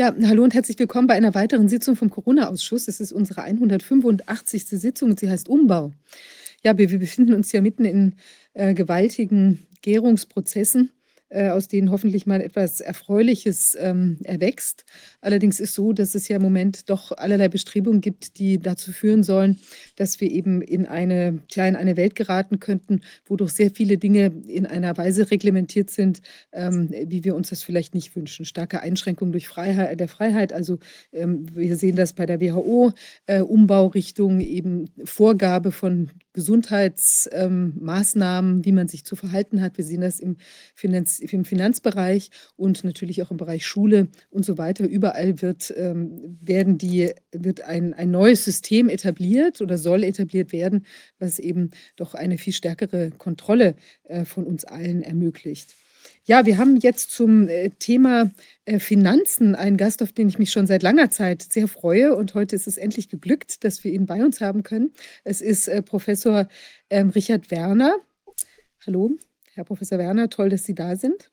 [0.00, 2.86] Ja, hallo und herzlich willkommen bei einer weiteren Sitzung vom Corona-Ausschuss.
[2.86, 4.64] Es ist unsere 185.
[4.66, 5.92] Sitzung und sie heißt Umbau.
[6.64, 8.14] Ja, wir, wir befinden uns ja mitten in
[8.54, 10.92] äh, gewaltigen Gärungsprozessen
[11.30, 14.84] äh, aus denen hoffentlich mal etwas Erfreuliches ähm, erwächst.
[15.20, 19.22] Allerdings ist so, dass es ja im Moment doch allerlei Bestrebungen gibt, die dazu führen
[19.22, 19.58] sollen,
[19.96, 23.98] dass wir eben in eine, ja, in eine Welt geraten könnten, wo doch sehr viele
[23.98, 26.20] Dinge in einer Weise reglementiert sind,
[26.52, 28.44] ähm, wie wir uns das vielleicht nicht wünschen.
[28.44, 30.52] Starke Einschränkungen durch Freiheit, der Freiheit.
[30.52, 30.78] Also
[31.12, 32.92] ähm, wir sehen das bei der WHO,
[33.26, 39.76] äh, Umbaurichtung, eben Vorgabe von Gesundheitsmaßnahmen, ähm, wie man sich zu verhalten hat.
[39.76, 40.36] Wir sehen das im,
[40.72, 44.84] Finanz im, Finanzbereich und natürlich auch im Bereich Schule und so weiter.
[44.84, 50.86] Überall wird, ähm, werden die, wird ein, ein neues System etabliert oder soll etabliert werden,
[51.18, 55.74] was eben doch eine viel stärkere Kontrolle äh, von uns allen ermöglicht.
[56.28, 58.30] Ja, wir haben jetzt zum äh, Thema
[58.66, 62.14] äh, Finanzen einen Gast, auf den ich mich schon seit langer Zeit sehr freue.
[62.14, 64.92] Und heute ist es endlich geglückt, dass wir ihn bei uns haben können.
[65.24, 66.46] Es ist äh, Professor
[66.90, 67.96] ähm, Richard Werner.
[68.86, 69.12] Hallo,
[69.54, 71.30] Herr Professor Werner, toll, dass Sie da sind.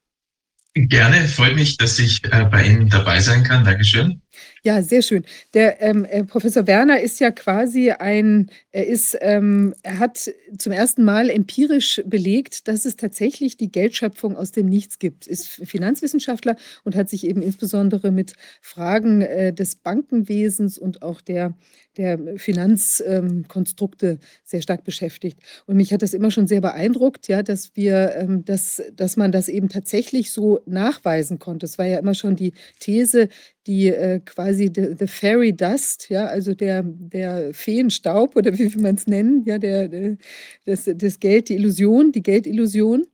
[0.76, 3.66] Gerne, freut mich, dass ich bei Ihnen dabei sein kann.
[3.66, 4.22] Dankeschön.
[4.64, 5.24] Ja, sehr schön.
[5.54, 10.72] Der ähm, äh, Professor Werner ist ja quasi ein, er ist, ähm, er hat zum
[10.72, 15.28] ersten Mal empirisch belegt, dass es tatsächlich die Geldschöpfung aus dem Nichts gibt.
[15.28, 21.54] Ist Finanzwissenschaftler und hat sich eben insbesondere mit Fragen äh, des Bankenwesens und auch der
[21.98, 25.40] der Finanzkonstrukte ähm, sehr stark beschäftigt.
[25.66, 29.32] Und mich hat das immer schon sehr beeindruckt, ja, dass wir, ähm, dass, dass man
[29.32, 31.66] das eben tatsächlich so nachweisen konnte.
[31.66, 33.30] Es war ja immer schon die These,
[33.68, 38.82] die äh, quasi the, the, Fairy Dust, ja, also der, der Feenstaub oder wie will
[38.82, 40.18] man es nennen, ja, der, der,
[40.66, 43.08] das, das Geld, die Illusion, die Geldillusion.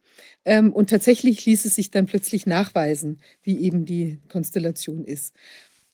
[0.43, 5.35] Ähm, und tatsächlich ließ es sich dann plötzlich nachweisen, wie eben die Konstellation ist.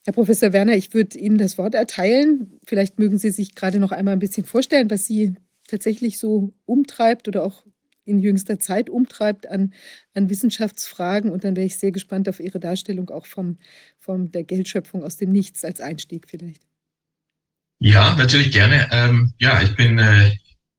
[0.05, 2.59] Herr Professor Werner, ich würde Ihnen das Wort erteilen.
[2.65, 5.35] Vielleicht mögen Sie sich gerade noch einmal ein bisschen vorstellen, was Sie
[5.67, 7.65] tatsächlich so umtreibt oder auch
[8.07, 9.73] in jüngster Zeit umtreibt an,
[10.13, 11.31] an Wissenschaftsfragen.
[11.31, 13.57] Und dann wäre ich sehr gespannt auf Ihre Darstellung auch vom,
[13.99, 16.61] vom der Geldschöpfung aus dem Nichts als Einstieg vielleicht.
[17.79, 18.87] Ja, natürlich gerne.
[18.91, 20.31] Ähm, ja, ich bin äh,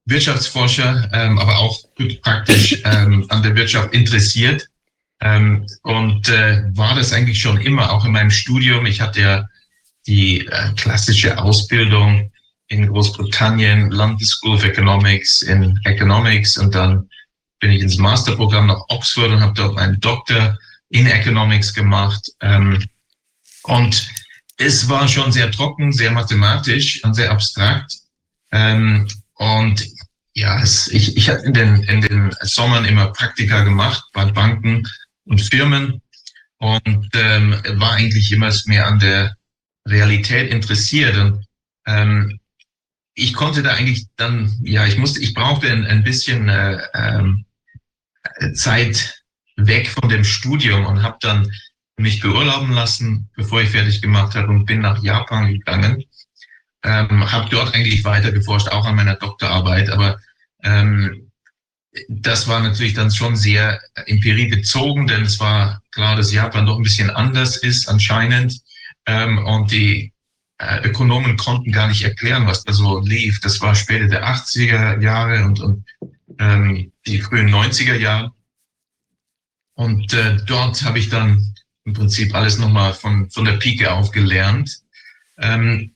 [0.06, 1.78] Wirtschaftsforscher, ähm, aber auch
[2.22, 4.66] praktisch ähm, an der Wirtschaft interessiert.
[5.20, 8.86] Ähm, und äh, war das eigentlich schon immer, auch in meinem Studium.
[8.86, 9.46] Ich hatte ja
[10.06, 12.32] die äh, klassische Ausbildung
[12.68, 17.08] in Großbritannien, London School of Economics in Economics und dann
[17.60, 20.58] bin ich ins Masterprogramm nach Oxford und habe dort meinen Doktor
[20.90, 22.30] in Economics gemacht.
[22.40, 22.84] Ähm,
[23.64, 24.08] und
[24.56, 27.92] es war schon sehr trocken, sehr mathematisch und sehr abstrakt.
[28.50, 29.86] Ähm, und
[30.34, 34.88] ja, es, ich, ich hatte in den, in den Sommern immer Praktika gemacht bei Banken
[35.24, 36.00] und Firmen
[36.58, 39.36] und ähm, war eigentlich immer mehr an der
[39.86, 41.16] Realität interessiert.
[41.16, 41.44] Und
[41.86, 42.40] ähm,
[43.14, 47.44] ich konnte da eigentlich dann, ja, ich musste, ich brauchte ein, ein bisschen äh, ähm,
[48.54, 49.22] Zeit
[49.56, 51.50] weg von dem Studium und habe dann
[51.96, 56.04] mich beurlauben lassen, bevor ich fertig gemacht habe und bin nach Japan gegangen.
[56.84, 60.20] Ähm, habe dort eigentlich weiter geforscht, auch an meiner Doktorarbeit, aber
[60.62, 61.28] ähm,
[62.08, 66.84] das war natürlich dann schon sehr empiriebezogen, denn es war klar, dass Japan doch ein
[66.84, 68.60] bisschen anders ist anscheinend.
[69.06, 70.12] Ähm, und die
[70.58, 73.40] äh, Ökonomen konnten gar nicht erklären, was da so lief.
[73.40, 75.84] Das war später der 80er Jahre und, und
[76.38, 78.32] ähm, die frühen 90er Jahre.
[79.74, 84.10] Und äh, dort habe ich dann im Prinzip alles nochmal von, von der Pike auf
[84.10, 84.80] gelernt.
[85.38, 85.94] Ähm,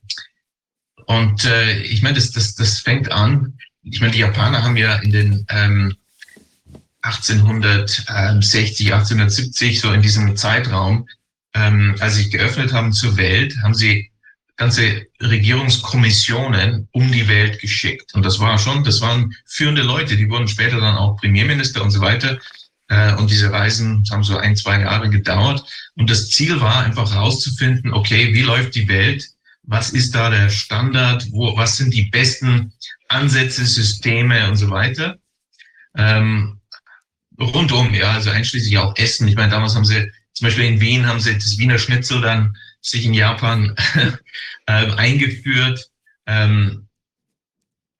[1.06, 4.96] und äh, ich meine, das, das, das fängt an ich meine, die Japaner haben ja
[4.96, 5.96] in den ähm,
[7.02, 11.08] 1860, 1870, so in diesem Zeitraum,
[11.54, 14.11] ähm, als sie geöffnet haben zur Welt, haben sie
[14.62, 18.14] ganze Regierungskommissionen um die Welt geschickt.
[18.14, 21.90] Und das war schon, das waren führende Leute, die wurden später dann auch Premierminister und
[21.90, 22.38] so weiter.
[22.88, 25.64] Äh, und diese Reisen haben so ein, zwei Jahre gedauert.
[25.96, 29.28] Und das Ziel war einfach herauszufinden, okay, wie läuft die Welt?
[29.64, 31.26] Was ist da der Standard?
[31.32, 32.72] Wo, was sind die besten
[33.08, 35.18] Ansätze, Systeme und so weiter.
[35.96, 36.60] Ähm,
[37.40, 39.26] rundum, ja, also einschließlich auch Essen.
[39.26, 42.56] Ich meine, damals haben sie, zum Beispiel in Wien haben sie das Wiener Schnitzel dann
[42.82, 43.74] sich in Japan
[44.66, 45.88] äh, eingeführt.
[46.26, 46.88] Ähm,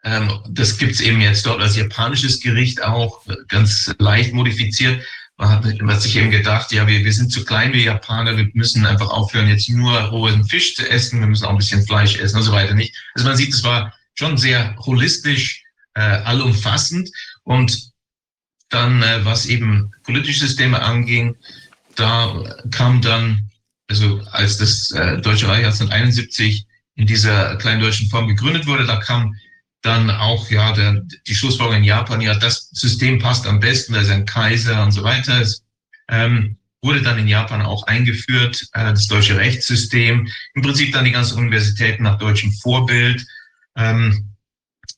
[0.04, 5.02] ähm, das gibt's eben jetzt dort als japanisches Gericht auch, ganz leicht modifiziert.
[5.36, 8.36] Man hat, man hat sich eben gedacht, ja, wir, wir sind zu klein, wir Japaner,
[8.36, 11.86] wir müssen einfach aufhören, jetzt nur rohen Fisch zu essen, wir müssen auch ein bisschen
[11.86, 12.94] Fleisch essen und so weiter nicht.
[13.14, 15.62] Also man sieht, es war schon sehr holistisch,
[15.94, 17.10] äh, allumfassend.
[17.44, 17.92] Und
[18.68, 21.36] dann, äh, was eben politische Systeme anging,
[21.94, 23.50] da kam dann
[23.92, 28.96] also als das äh, Deutsche Reich 1871 in dieser kleinen deutschen Form gegründet wurde, da
[28.96, 29.34] kam
[29.82, 34.00] dann auch ja der, die Schlussfolgerung in Japan, ja, das System passt am besten, da
[34.00, 35.40] ist ein Kaiser und so weiter.
[35.40, 35.64] Es
[36.08, 41.12] ähm, wurde dann in Japan auch eingeführt, äh, das deutsche Rechtssystem, im Prinzip dann die
[41.12, 43.26] ganzen Universitäten nach deutschem Vorbild.
[43.76, 44.32] Ähm,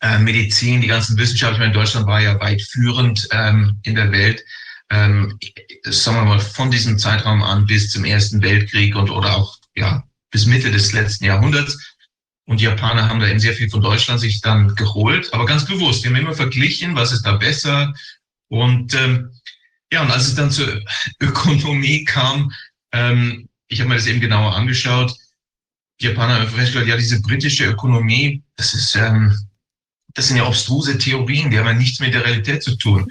[0.00, 1.62] äh, Medizin, die ganzen Wissenschaften.
[1.62, 4.44] in Deutschland war ja weit führend ähm, in der Welt.
[4.94, 5.36] Ähm,
[5.82, 10.04] sagen wir mal, von diesem Zeitraum an bis zum Ersten Weltkrieg und oder auch ja
[10.30, 11.96] bis Mitte des letzten Jahrhunderts.
[12.46, 15.64] Und die Japaner haben da eben sehr viel von Deutschland sich dann geholt, aber ganz
[15.64, 16.04] bewusst.
[16.04, 17.92] Die haben immer verglichen, was ist da besser.
[18.48, 19.32] Und ähm,
[19.92, 20.80] ja, und als es dann zur
[21.20, 22.52] Ökonomie kam,
[22.92, 25.16] ähm, ich habe mir das eben genauer angeschaut,
[26.00, 29.36] die Japaner haben festgestellt, ja, diese britische Ökonomie, das ist ähm,
[30.14, 33.10] das sind ja obstruse Theorien, die haben ja nichts mit der Realität zu tun.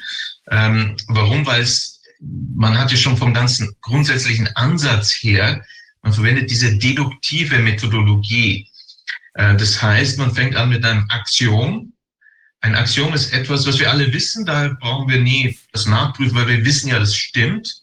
[0.49, 1.45] Ähm, warum?
[1.45, 5.63] Weil es, man hat ja schon vom ganzen grundsätzlichen Ansatz her,
[6.01, 8.67] man verwendet diese deduktive Methodologie.
[9.35, 11.93] Äh, das heißt, man fängt an mit einem Axiom.
[12.61, 16.47] Ein Axiom ist etwas, was wir alle wissen, daher brauchen wir nie das nachprüfen, weil
[16.47, 17.81] wir wissen ja, das stimmt.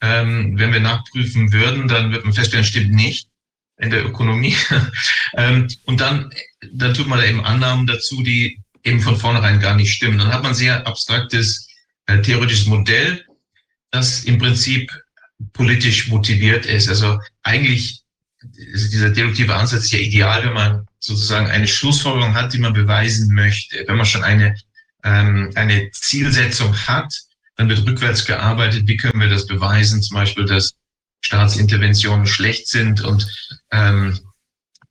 [0.00, 3.28] Ähm, wenn wir nachprüfen würden, dann wird man feststellen, stimmt nicht
[3.78, 4.56] in der Ökonomie.
[5.36, 6.30] ähm, und dann,
[6.72, 10.18] dann tut man da eben Annahmen dazu, die eben von vornherein gar nicht stimmen.
[10.18, 11.67] Dann hat man sehr abstraktes
[12.16, 13.24] theoretisches Modell,
[13.90, 14.90] das im Prinzip
[15.52, 16.88] politisch motiviert ist.
[16.88, 18.02] Also eigentlich
[18.56, 23.34] ist dieser deduktive Ansatz ja ideal, wenn man sozusagen eine Schlussfolgerung hat, die man beweisen
[23.34, 23.84] möchte.
[23.86, 24.56] Wenn man schon eine,
[25.04, 27.12] ähm, eine Zielsetzung hat,
[27.56, 28.86] dann wird rückwärts gearbeitet.
[28.86, 30.02] Wie können wir das beweisen?
[30.02, 30.74] Zum Beispiel, dass
[31.20, 33.26] Staatsinterventionen schlecht sind und
[33.72, 34.18] ähm,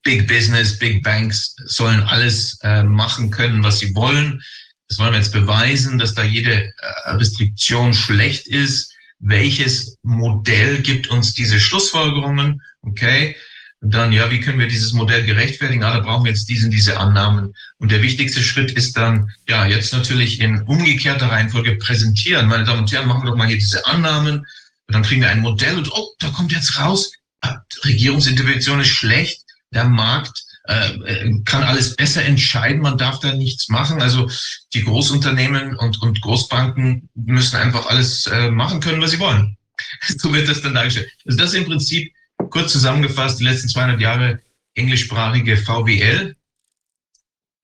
[0.04, 4.42] Big Business, Big Banks sollen alles äh, machen können, was sie wollen.
[4.90, 8.94] Das wollen wir jetzt beweisen, dass da jede äh, Restriktion schlecht ist.
[9.20, 12.62] Welches Modell gibt uns diese Schlussfolgerungen?
[12.82, 13.36] Okay.
[13.82, 15.84] Und dann, ja, wie können wir dieses Modell gerechtfertigen?
[15.84, 17.54] Ah, da brauchen wir jetzt diese, diese Annahmen.
[17.78, 22.48] Und der wichtigste Schritt ist dann, ja, jetzt natürlich in umgekehrter Reihenfolge präsentieren.
[22.48, 24.40] Meine Damen und Herren, machen wir doch mal hier diese Annahmen.
[24.40, 27.12] Und dann kriegen wir ein Modell und, oh, da kommt jetzt raus,
[27.42, 33.34] ah, Regierungsintervention ist schlecht, der Markt äh, äh, kann alles besser entscheiden, man darf da
[33.34, 34.02] nichts machen.
[34.02, 34.30] Also
[34.74, 39.58] die Großunternehmen und, und Großbanken müssen einfach alles äh, machen können, was sie wollen.
[40.18, 41.10] so wird das dann dargestellt.
[41.26, 42.12] Also das im Prinzip
[42.50, 44.42] kurz zusammengefasst die letzten 200 Jahre
[44.76, 46.36] englischsprachige VWL.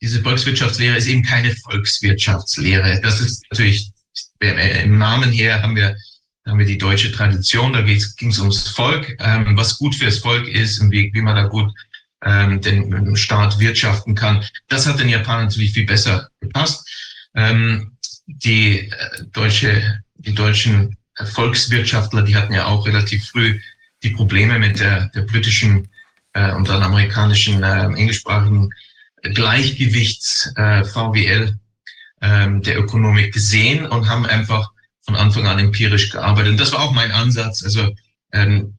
[0.01, 3.01] Diese Volkswirtschaftslehre ist eben keine Volkswirtschaftslehre.
[3.01, 3.91] Das ist natürlich
[4.39, 5.95] im Namen her haben wir
[6.45, 10.47] haben wir die deutsche Tradition, da ging es ums Volk, ähm, was gut fürs Volk
[10.47, 11.71] ist und wie, wie man da gut
[12.25, 14.45] ähm, den Staat wirtschaften kann.
[14.67, 16.87] Das hat den Japanern natürlich viel besser gepasst.
[17.35, 17.97] Ähm,
[18.27, 23.59] die äh, deutsche, die deutschen Volkswirtschaftler, die hatten ja auch relativ früh
[24.01, 25.89] die Probleme mit der, der britischen
[26.33, 28.69] äh, und dann amerikanischen äh, englischsprachigen
[29.21, 31.57] Gleichgewichts äh, VWL
[32.21, 34.71] äh, der Ökonomik gesehen und haben einfach
[35.05, 36.51] von Anfang an empirisch gearbeitet.
[36.51, 37.63] Und das war auch mein Ansatz.
[37.63, 37.93] Also
[38.31, 38.77] ähm,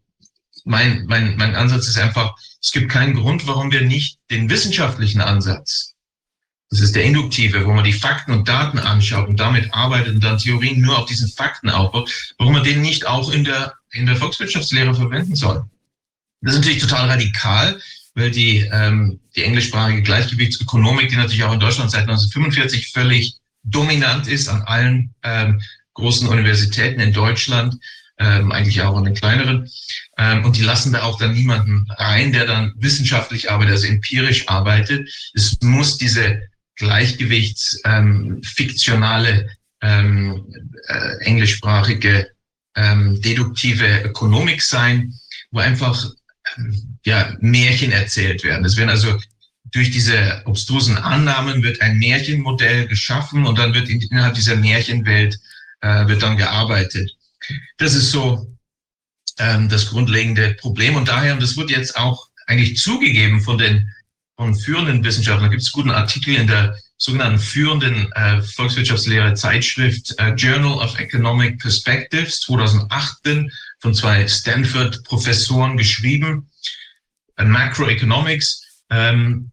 [0.65, 5.21] mein, mein, mein Ansatz ist einfach, es gibt keinen Grund, warum wir nicht den wissenschaftlichen
[5.21, 5.95] Ansatz,
[6.71, 10.25] das ist der induktive, wo man die Fakten und Daten anschaut und damit arbeitet und
[10.25, 14.07] dann Theorien nur auf diesen Fakten aufbaut, warum man den nicht auch in der, in
[14.07, 15.63] der Volkswirtschaftslehre verwenden soll.
[16.41, 17.79] Das ist natürlich total radikal,
[18.15, 24.27] weil die, ähm, die englischsprachige Gleichgewichtsökonomik, die natürlich auch in Deutschland seit 1945 völlig dominant
[24.27, 25.61] ist an allen ähm,
[25.93, 27.77] großen Universitäten in Deutschland,
[28.19, 29.71] ähm, eigentlich auch in den kleineren.
[30.17, 34.49] Ähm, und die lassen da auch dann niemanden rein, der dann wissenschaftlich arbeitet, also empirisch
[34.49, 35.11] arbeitet.
[35.35, 36.41] Es muss diese
[36.77, 39.51] gleichgewichtsfiktionale
[39.83, 40.47] ähm,
[40.89, 42.31] äh, englischsprachige
[42.77, 45.15] ähm, deduktive Ökonomik sein,
[45.51, 46.11] wo einfach
[46.57, 48.65] ähm, ja, Märchen erzählt werden.
[48.65, 49.19] Es werden also
[49.73, 55.39] durch diese obstrusen Annahmen wird ein Märchenmodell geschaffen und dann wird innerhalb dieser Märchenwelt
[55.81, 57.11] äh, wird dann gearbeitet.
[57.79, 58.54] Das ist so
[59.39, 60.97] ähm, das grundlegende Problem.
[60.97, 63.91] Und daher, und das wird jetzt auch eigentlich zugegeben von den
[64.37, 70.31] von führenden Wissenschaftlern, gibt es guten Artikel in der sogenannten führenden äh, Volkswirtschaftslehre Zeitschrift äh,
[70.31, 76.51] Journal of Economic Perspectives 2018 von zwei Stanford-Professoren geschrieben,
[77.37, 78.63] äh, Macroeconomics.
[78.91, 79.51] Ähm,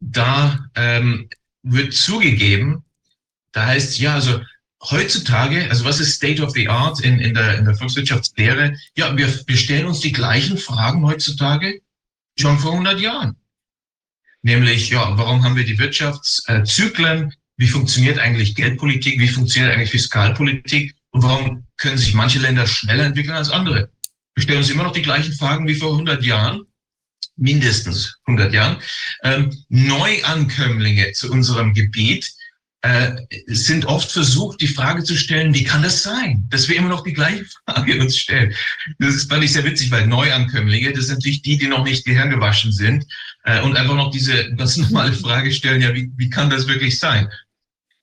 [0.00, 1.28] da ähm,
[1.62, 2.84] wird zugegeben,
[3.52, 4.40] da heißt ja, also
[4.82, 8.76] heutzutage, also was ist State of the Art in, in, der, in der Volkswirtschaftslehre?
[8.96, 11.80] Ja, wir, wir stellen uns die gleichen Fragen heutzutage
[12.38, 13.36] schon vor 100 Jahren.
[14.42, 17.34] Nämlich, ja, warum haben wir die Wirtschaftszyklen?
[17.56, 19.18] Wie funktioniert eigentlich Geldpolitik?
[19.18, 20.94] Wie funktioniert eigentlich Fiskalpolitik?
[21.10, 23.90] Und warum können sich manche Länder schneller entwickeln als andere?
[24.36, 26.66] wir stellen uns immer noch die gleichen Fragen wie vor 100 Jahren,
[27.36, 28.76] mindestens 100 Jahren.
[29.22, 32.30] Ähm, Neuankömmlinge zu unserem Gebiet
[32.82, 33.16] äh,
[33.46, 37.02] sind oft versucht, die Frage zu stellen, wie kann das sein, dass wir immer noch
[37.02, 38.54] die gleiche Frage uns stellen.
[38.98, 42.04] Das ist, fand ich sehr witzig, weil Neuankömmlinge, das sind natürlich die, die noch nicht
[42.04, 43.06] Gehirn gewaschen sind
[43.44, 46.98] äh, und einfach noch diese ganz normale Frage stellen, ja, wie, wie kann das wirklich
[46.98, 47.28] sein?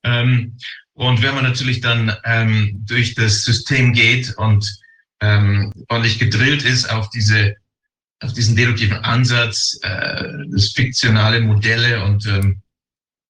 [0.03, 0.57] Ähm,
[0.93, 4.79] und wenn man natürlich dann ähm, durch das System geht und
[5.21, 7.55] ähm, ordentlich gedrillt ist auf diese
[8.19, 12.61] auf diesen deduktiven Ansatz, äh, das fiktionale Modelle und ähm,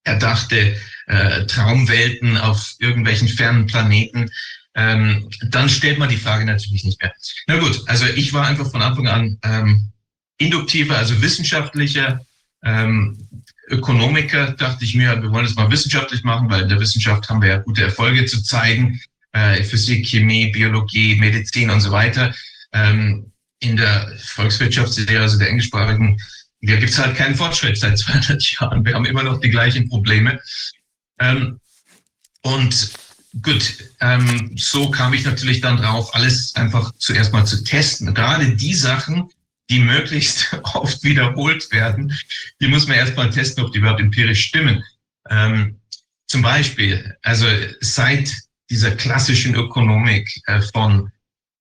[0.04, 0.76] erdachte
[1.08, 4.30] äh, Traumwelten auf irgendwelchen fernen Planeten,
[4.76, 7.14] ähm, dann stellt man die Frage natürlich nicht mehr.
[7.48, 9.92] Na gut, also ich war einfach von Anfang an ähm,
[10.38, 12.20] induktiver, also wissenschaftlicher
[12.64, 13.28] ähm,
[13.70, 17.42] Ökonomiker, dachte ich mir, wir wollen es mal wissenschaftlich machen, weil in der Wissenschaft haben
[17.42, 19.00] wir ja gute Erfolge zu zeigen,
[19.32, 22.34] äh, Physik, Chemie, Biologie, Medizin und so weiter.
[22.72, 26.20] Ähm, in der Volkswirtschaftslehre, also der englischsprachigen,
[26.62, 28.86] da gibt es halt keinen Fortschritt seit 200 Jahren.
[28.86, 30.40] Wir haben immer noch die gleichen Probleme.
[31.24, 31.60] Ähm,
[32.42, 32.92] und
[33.42, 38.14] gut, ähm, so kam ich natürlich dann drauf, alles einfach zuerst mal zu testen.
[38.14, 39.30] Gerade die Sachen,
[39.70, 42.14] die möglichst oft wiederholt werden,
[42.60, 44.84] die muss man erst mal testen, ob die überhaupt empirisch stimmen.
[45.30, 45.80] Ähm,
[46.28, 47.46] zum Beispiel, also
[47.80, 48.34] seit
[48.70, 51.10] dieser klassischen Ökonomik äh, von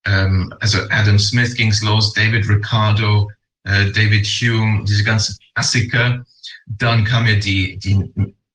[0.05, 3.31] ähm, also Adam Smith ging's los, David Ricardo,
[3.65, 6.25] äh, David Hume, diese ganzen Klassiker.
[6.67, 8.11] Dann kam ja die, die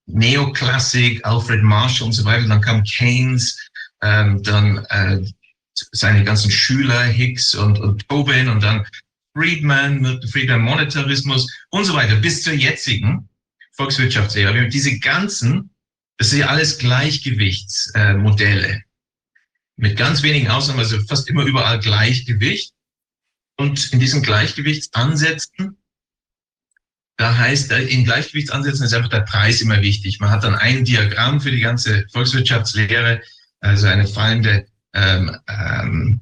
[0.08, 2.48] Neoklassik, Alfred Marshall und so weiter.
[2.48, 3.70] Dann kam Keynes,
[4.02, 5.24] ähm, dann äh,
[5.92, 8.88] seine ganzen Schüler, Hicks und, und Tobin und dann
[9.36, 13.30] Friedman, Friedman Monetarismus und so weiter bis zur jetzigen
[13.74, 14.68] Volkswirtschaftslehre.
[14.70, 15.70] Diese ganzen,
[16.18, 18.82] das sind ja alles Gleichgewichtsmodelle.
[19.76, 22.74] Mit ganz wenigen Ausnahmen, also fast immer überall Gleichgewicht.
[23.58, 25.78] Und in diesen Gleichgewichtsansätzen,
[27.18, 30.20] da heißt, in Gleichgewichtsansätzen ist einfach der Preis immer wichtig.
[30.20, 33.22] Man hat dann ein Diagramm für die ganze Volkswirtschaftslehre,
[33.60, 36.22] also eine fallende ähm, ähm,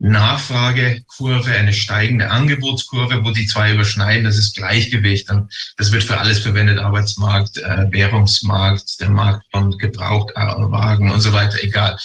[0.00, 5.30] Nachfragekurve, eine steigende Angebotskurve, wo die zwei überschneiden, das ist Gleichgewicht.
[5.30, 11.32] Und das wird für alles verwendet, Arbeitsmarkt, äh, Währungsmarkt, der Markt von Gebrauchtwagen und so
[11.32, 11.96] weiter, egal.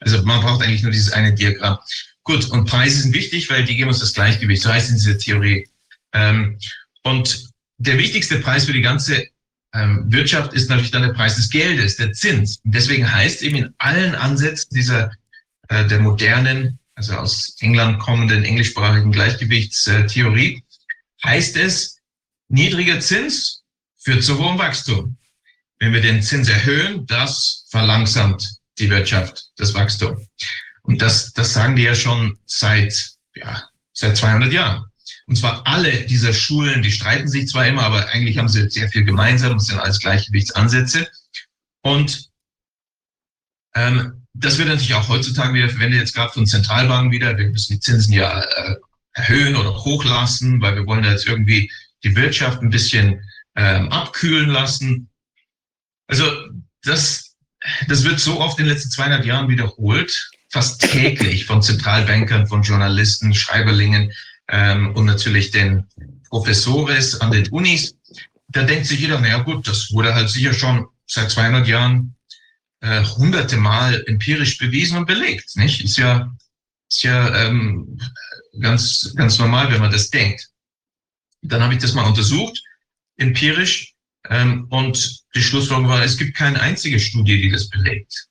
[0.00, 1.78] Also man braucht eigentlich nur dieses eine Diagramm.
[2.22, 5.16] Gut, und Preise sind wichtig, weil die geben uns das Gleichgewicht, so heißt in dieser
[5.16, 5.66] Theorie.
[6.12, 6.58] Ähm,
[7.02, 7.47] und
[7.78, 9.28] der wichtigste Preis für die ganze
[9.72, 12.60] ähm, Wirtschaft ist natürlich dann der Preis des Geldes, der Zins.
[12.64, 15.12] Und deswegen heißt eben in allen Ansätzen dieser
[15.68, 20.62] äh, der modernen, also aus England kommenden englischsprachigen Gleichgewichtstheorie,
[21.24, 21.98] heißt es,
[22.48, 23.62] niedriger Zins
[23.98, 25.16] führt zu hohem Wachstum.
[25.78, 30.26] Wenn wir den Zins erhöhen, das verlangsamt die Wirtschaft, das Wachstum.
[30.82, 34.87] Und das, das sagen die ja schon seit, ja, seit 200 Jahren.
[35.28, 38.88] Und zwar alle dieser Schulen, die streiten sich zwar immer, aber eigentlich haben sie sehr
[38.88, 41.06] viel gemeinsam, das sind alles Gleichgewichtsansätze.
[41.82, 42.30] Und
[43.74, 47.36] ähm, das wird natürlich auch heutzutage wieder verwendet, jetzt gerade von Zentralbanken wieder.
[47.36, 48.76] Wir müssen die Zinsen ja äh,
[49.12, 51.70] erhöhen oder hochlassen, weil wir wollen jetzt irgendwie
[52.04, 53.22] die Wirtschaft ein bisschen
[53.54, 55.10] ähm, abkühlen lassen.
[56.06, 56.24] Also
[56.84, 57.36] das,
[57.86, 62.62] das wird so oft in den letzten 200 Jahren wiederholt, fast täglich von Zentralbankern, von
[62.62, 64.10] Journalisten, Schreiberlingen
[64.48, 65.86] ähm, und natürlich den
[66.28, 67.96] Professores an den Unis.
[68.48, 72.16] Da denkt sich jeder, naja gut, das wurde halt sicher schon seit 200 Jahren
[72.80, 75.56] äh, hunderte Mal empirisch bewiesen und belegt.
[75.56, 75.82] Nicht?
[75.82, 76.34] Ist ja,
[76.88, 77.98] ist ja ähm,
[78.60, 80.48] ganz, ganz normal, wenn man das denkt.
[81.42, 82.62] Dann habe ich das mal untersucht,
[83.16, 83.94] empirisch,
[84.28, 88.27] ähm, und die Schlussfolgerung war, es gibt keine einzige Studie, die das belegt.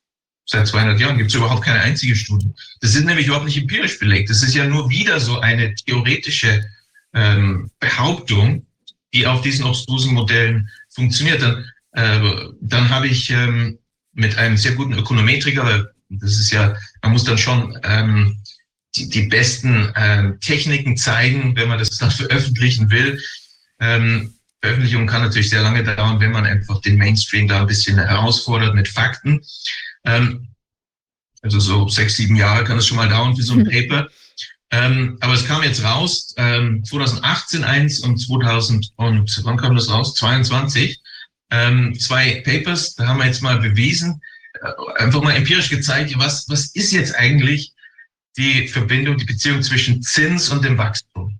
[0.50, 2.50] Seit 200 Jahren gibt es überhaupt keine einzige Studie.
[2.80, 4.30] Das ist nämlich überhaupt nicht empirisch belegt.
[4.30, 6.66] Das ist ja nur wieder so eine theoretische
[7.13, 8.66] ähm, Behauptung,
[9.13, 11.42] die auf diesen obstrusen Modellen funktioniert.
[11.42, 13.77] Dann, äh, dann habe ich ähm,
[14.13, 18.42] mit einem sehr guten Ökonometriker, das ist ja, man muss dann schon ähm,
[18.96, 23.22] die, die besten ähm, Techniken zeigen, wenn man das dann veröffentlichen will.
[23.82, 27.98] Ähm, Veröffentlichung kann natürlich sehr lange dauern, wenn man einfach den Mainstream da ein bisschen
[27.98, 29.42] herausfordert mit Fakten.
[30.07, 30.47] Ähm,
[31.41, 33.69] also so sechs, sieben Jahre kann es schon mal dauern für so ein mhm.
[33.69, 34.09] Paper.
[34.69, 39.89] Ähm, aber es kam jetzt raus, ähm, 2018 eins und 2000 und wann kam das
[39.89, 40.15] raus?
[40.15, 41.01] 22.
[41.51, 44.21] Ähm, zwei Papers, da haben wir jetzt mal bewiesen,
[44.61, 47.73] äh, einfach mal empirisch gezeigt, was, was ist jetzt eigentlich
[48.37, 51.39] die Verbindung, die Beziehung zwischen Zins und dem Wachstum.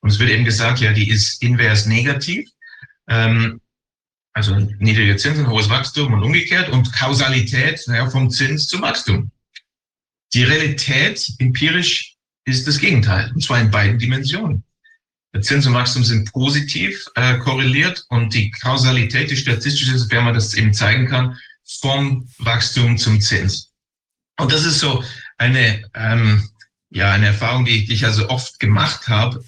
[0.00, 2.48] Und es wird eben gesagt, ja, die ist invers negativ.
[3.08, 3.60] Ähm,
[4.34, 9.30] also niedrige Zinsen, hohes Wachstum und umgekehrt und Kausalität naja, vom Zins zum Wachstum.
[10.34, 14.64] Die Realität empirisch ist das Gegenteil, und zwar in beiden Dimensionen.
[15.40, 20.54] Zins und Wachstum sind positiv äh, korreliert und die Kausalität, die statistische, sofern man das
[20.54, 21.38] eben zeigen kann,
[21.80, 23.72] vom Wachstum zum Zins.
[24.38, 25.02] Und das ist so
[25.38, 26.48] eine, ähm,
[26.90, 29.44] ja, eine Erfahrung, die, die ich also oft gemacht habe.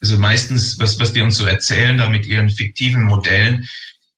[0.00, 3.68] Also meistens, was, was die uns so erzählen, da mit ihren fiktiven Modellen,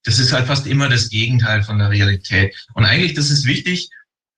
[0.07, 2.55] das ist halt fast immer das Gegenteil von der Realität.
[2.73, 3.89] Und eigentlich, das ist wichtig,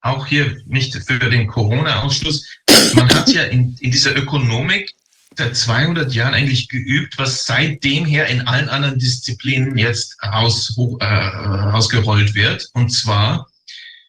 [0.01, 2.47] auch hier nicht für den Corona-Ausschluss.
[2.95, 4.95] Man hat ja in, in dieser Ökonomik
[5.37, 11.05] seit 200 Jahren eigentlich geübt, was seitdem her in allen anderen Disziplinen jetzt raus, äh,
[11.05, 12.67] rausgerollt wird.
[12.73, 13.47] Und zwar,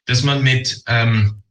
[0.07, 1.43] dass man mit ähm,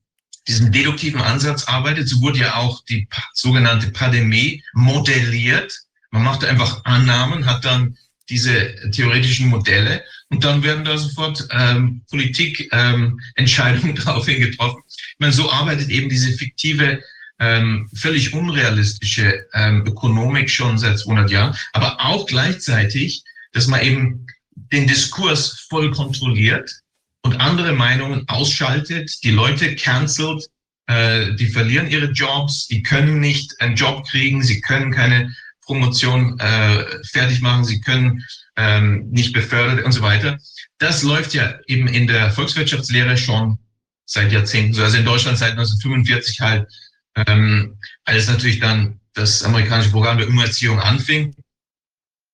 [0.47, 2.09] diesem deduktiven Ansatz arbeitet.
[2.09, 5.71] So wurde ja auch die sogenannte Pandemie modelliert.
[6.09, 7.95] Man macht einfach Annahmen, hat dann
[8.29, 14.81] diese theoretischen Modelle und dann werden da sofort ähm, Politikentscheidungen ähm, daraufhin getroffen.
[14.87, 17.01] Ich meine, so arbeitet eben diese fiktive
[17.39, 24.27] ähm, völlig unrealistische ähm, Ökonomik schon seit 200 Jahren, aber auch gleichzeitig, dass man eben
[24.55, 26.81] den Diskurs voll kontrolliert
[27.23, 30.47] und andere Meinungen ausschaltet, die Leute cancelt,
[30.87, 35.33] äh, die verlieren ihre Jobs, die können nicht einen Job kriegen, sie können keine
[35.69, 40.39] Promotion äh, fertig machen, sie können ähm, nicht befördert und so weiter.
[40.79, 43.59] Das läuft ja eben in der Volkswirtschaftslehre schon
[44.05, 44.81] seit Jahrzehnten so.
[44.81, 46.67] Also in Deutschland seit 1945 halt
[47.27, 51.35] ähm, als natürlich dann das amerikanische Programm der Umerziehung anfing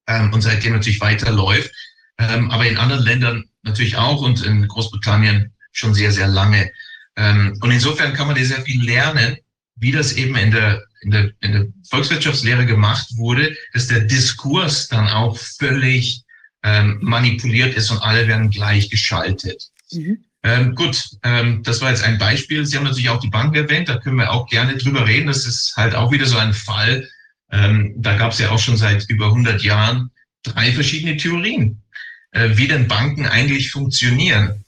[0.08, 1.72] ähm, und seitdem natürlich weiterläuft.
[2.18, 6.72] Ähm, aber in anderen Ländern natürlich auch und in Großbritannien schon sehr, sehr lange.
[7.18, 9.36] Ähm, und insofern kann man dir sehr viel lernen,
[9.75, 14.88] wie das eben in der, in, der, in der Volkswirtschaftslehre gemacht wurde, dass der Diskurs
[14.88, 16.24] dann auch völlig
[16.64, 19.70] ähm, manipuliert ist und alle werden gleichgeschaltet.
[19.92, 20.26] Mhm.
[20.44, 22.66] Ähm, gut, ähm, das war jetzt ein Beispiel.
[22.66, 25.28] Sie haben natürlich auch die Banken erwähnt, da können wir auch gerne drüber reden.
[25.28, 27.08] Das ist halt auch wieder so ein Fall.
[27.52, 30.12] Ähm, da gab es ja auch schon seit über 100 Jahren
[30.44, 31.84] drei verschiedene Theorien,
[32.32, 34.65] äh, wie denn Banken eigentlich funktionieren.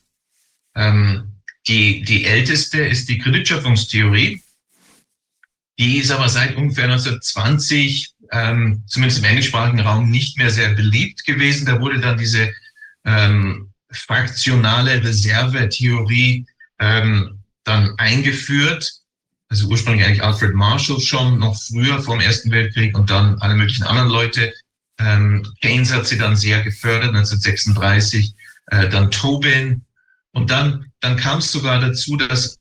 [0.75, 4.41] Ähm, die, die älteste ist die Kreditschöpfungstheorie.
[5.79, 11.23] Die ist aber seit ungefähr 1920, ähm, zumindest im englischsprachigen Raum, nicht mehr sehr beliebt
[11.25, 11.67] gewesen.
[11.67, 12.51] Da wurde dann diese
[13.05, 16.45] ähm, fraktionale Reservetheorie
[16.79, 18.91] ähm, dann eingeführt.
[19.49, 23.55] Also ursprünglich eigentlich Alfred Marshall schon noch früher vor dem Ersten Weltkrieg und dann alle
[23.55, 24.53] möglichen anderen Leute.
[24.99, 28.33] Ähm, Keynes hat sie dann sehr gefördert, 1936,
[28.67, 29.85] äh, dann Tobin.
[30.31, 32.59] Und dann, dann kam es sogar dazu, dass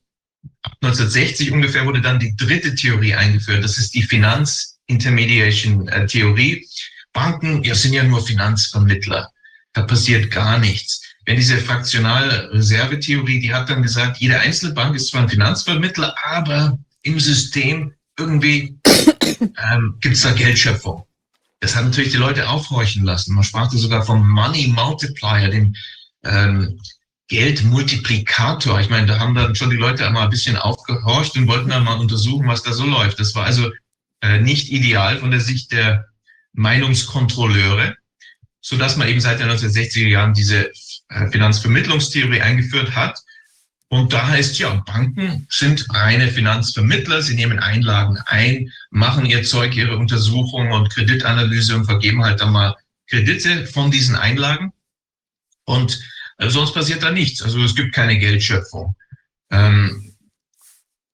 [0.83, 3.63] 1960 ungefähr wurde dann die dritte Theorie eingeführt.
[3.65, 6.53] Das ist die Finanzintermediation-Theorie.
[6.53, 6.67] Äh,
[7.13, 9.31] Banken ja, sind ja nur Finanzvermittler.
[9.73, 14.95] Da passiert gar nichts wenn diese fraktionale Reservetheorie, die hat dann gesagt, jede einzelne Bank
[14.95, 18.79] ist zwar ein Finanzvermittler, aber im System irgendwie
[19.73, 21.05] ähm, gibt es da Geldschöpfung.
[21.59, 23.35] Das hat natürlich die Leute aufhorchen lassen.
[23.35, 25.75] Man sprach sogar vom Money Multiplier, dem
[26.25, 26.81] ähm,
[27.29, 28.81] Geldmultiplikator.
[28.81, 31.85] Ich meine, da haben dann schon die Leute einmal ein bisschen aufgehorcht und wollten dann
[31.85, 33.19] mal untersuchen, was da so läuft.
[33.19, 33.71] Das war also
[34.21, 36.07] äh, nicht ideal von der Sicht der
[36.53, 37.97] Meinungskontrolleure,
[38.61, 40.71] so dass man eben seit den 1960er Jahren diese
[41.09, 43.19] äh, Finanzvermittlungstheorie eingeführt hat.
[43.89, 49.77] Und da heißt ja, Banken sind reine Finanzvermittler, sie nehmen Einlagen ein, machen ihr Zeug,
[49.77, 52.77] ihre Untersuchung und Kreditanalyse und vergeben halt dann mal
[53.09, 54.73] Kredite von diesen Einlagen.
[55.65, 56.01] Und
[56.39, 57.43] äh, sonst passiert da nichts.
[57.43, 58.95] Also es gibt keine Geldschöpfung.
[59.51, 60.17] Ähm,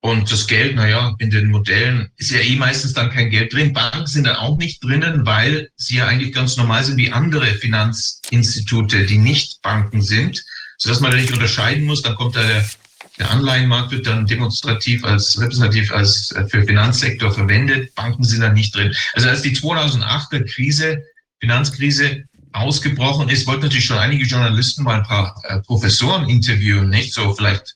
[0.05, 3.73] und das Geld, naja, in den Modellen ist ja eh meistens dann kein Geld drin.
[3.73, 7.47] Banken sind dann auch nicht drinnen, weil sie ja eigentlich ganz normal sind wie andere
[7.47, 10.45] Finanzinstitute, die nicht Banken sind,
[10.77, 12.03] sodass man da nicht unterscheiden muss.
[12.03, 12.69] Dann kommt da der,
[13.17, 17.95] der Anleihenmarkt wird dann demonstrativ als repräsentativ als äh, für Finanzsektor verwendet.
[17.95, 18.93] Banken sind da nicht drin.
[19.15, 21.01] Also als die 2008er Krise,
[21.39, 27.13] Finanzkrise ausgebrochen ist, wollten natürlich schon einige Journalisten mal ein paar äh, Professoren interviewen, nicht
[27.13, 27.75] so vielleicht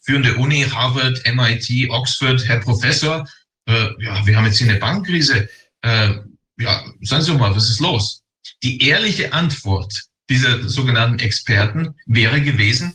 [0.00, 3.26] führende Uni, Harvard, MIT, Oxford, Herr Professor,
[3.66, 5.48] äh, ja, wir haben jetzt hier eine Bankkrise.
[5.82, 6.14] Äh,
[6.58, 8.22] ja, sagen Sie mal, was ist los?
[8.62, 9.92] Die ehrliche Antwort
[10.30, 12.94] dieser sogenannten Experten wäre gewesen,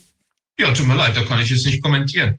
[0.58, 2.38] ja, tut mir leid, da kann ich jetzt nicht kommentieren.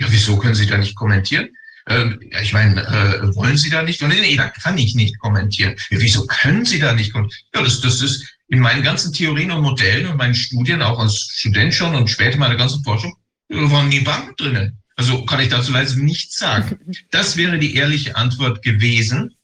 [0.00, 1.50] Ja, wieso können Sie da nicht kommentieren?
[1.88, 4.02] Ähm, ich meine, äh, wollen Sie da nicht?
[4.02, 5.74] Und nee, nee, da kann ich nicht kommentieren.
[5.90, 7.44] Ja, wieso können Sie da nicht kommentieren?
[7.54, 11.16] Ja, das, das ist in meinen ganzen Theorien und Modellen und meinen Studien, auch als
[11.16, 13.16] Student schon und später meiner ganzen Forschung,
[13.48, 14.78] waren die Banken drinnen.
[14.96, 16.78] Also kann ich dazu leider nichts sagen.
[17.10, 19.34] Das wäre die ehrliche Antwort gewesen,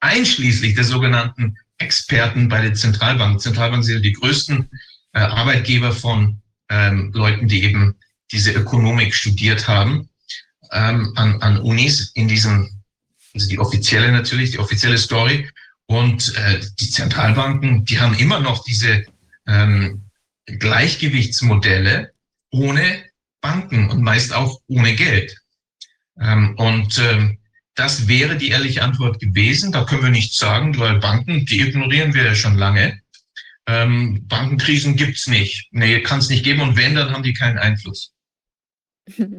[0.00, 3.38] einschließlich der sogenannten Experten bei den Zentralbanken.
[3.38, 4.68] Zentralbanken sind die größten
[5.12, 7.96] äh, Arbeitgeber von ähm, Leuten, die eben
[8.32, 10.08] diese Ökonomik studiert haben,
[10.72, 12.80] ähm, an, an Unis in diesem
[13.34, 15.48] also die offizielle natürlich, die offizielle Story.
[15.86, 19.04] Und äh, die Zentralbanken, die haben immer noch diese
[19.46, 20.04] ähm,
[20.46, 22.12] Gleichgewichtsmodelle
[22.52, 23.04] ohne
[23.40, 25.36] Banken und meist auch ohne Geld.
[26.20, 27.38] Ähm, und ähm,
[27.74, 29.72] das wäre die ehrliche Antwort gewesen.
[29.72, 33.00] Da können wir nichts sagen, weil Banken, die ignorieren wir ja schon lange.
[33.66, 35.68] Ähm, Bankenkrisen gibt's nicht.
[35.70, 36.60] Nee, kann es nicht geben.
[36.60, 38.12] Und wenn, dann haben die keinen Einfluss.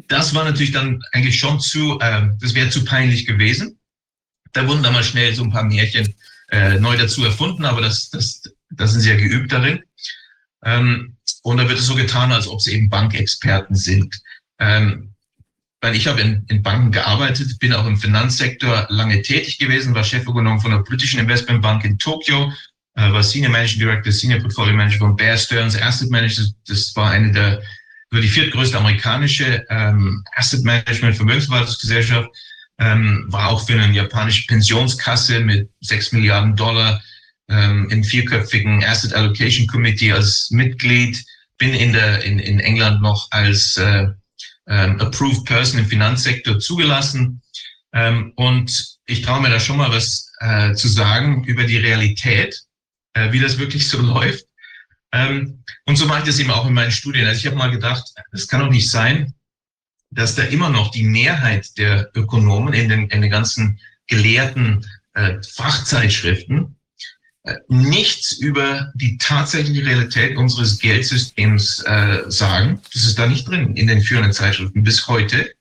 [0.08, 3.80] Das war natürlich dann eigentlich schon zu, äh, das wäre zu peinlich gewesen.
[4.54, 6.14] Da wurden dann mal schnell so ein paar Märchen
[6.50, 9.84] äh, neu dazu erfunden, aber das, das, das sind sie ja geübt darin.
[10.64, 14.22] Ähm, und da wird es so getan, als ob sie eben Bankexperten sind.
[14.60, 15.14] Ähm,
[15.82, 20.04] weil ich habe in, in Banken gearbeitet, bin auch im Finanzsektor lange tätig gewesen, war
[20.04, 22.54] Chefökonom von einer britischen Investmentbank in Tokio,
[22.94, 26.54] äh, war Senior Managing Director, Senior Portfolio Manager von Bear Stearns Asset Managers.
[26.68, 27.64] Das war eine der
[28.12, 32.30] über die viertgrößte amerikanische ähm, Asset Management Vermögensverwaltungsgesellschaft,
[32.80, 37.02] ähm, war auch für eine japanische Pensionskasse mit sechs Milliarden Dollar
[37.50, 41.24] ähm, im vierköpfigen Asset Allocation Committee als Mitglied,
[41.58, 44.08] bin in der in, in England noch als äh,
[44.67, 47.41] ähm, Approved Person im Finanzsektor zugelassen
[47.93, 52.62] ähm, und ich traue mir da schon mal was äh, zu sagen über die Realität,
[53.13, 54.45] äh, wie das wirklich so läuft.
[55.13, 57.26] Ähm, und so mache ich das eben auch in meinen Studien.
[57.26, 59.34] Also ich habe mal gedacht, es kann doch nicht sein,
[60.10, 65.41] dass da immer noch die Mehrheit der Ökonomen in den, in den ganzen gelehrten äh,
[65.41, 66.76] Fachzeitschriften
[67.43, 72.82] äh, nichts über die tatsächliche Realität unseres Geldsystems äh, sagen.
[72.93, 75.52] Das ist da nicht drin in den führenden Zeitschriften bis heute.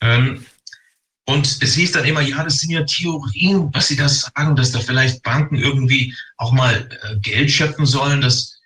[0.00, 0.44] Ähm,
[1.26, 4.72] und es hieß dann immer, ja, das sind ja Theorien, was sie da sagen, dass
[4.72, 8.20] da vielleicht Banken irgendwie auch mal äh, Geld schöpfen sollen.
[8.20, 8.59] Das,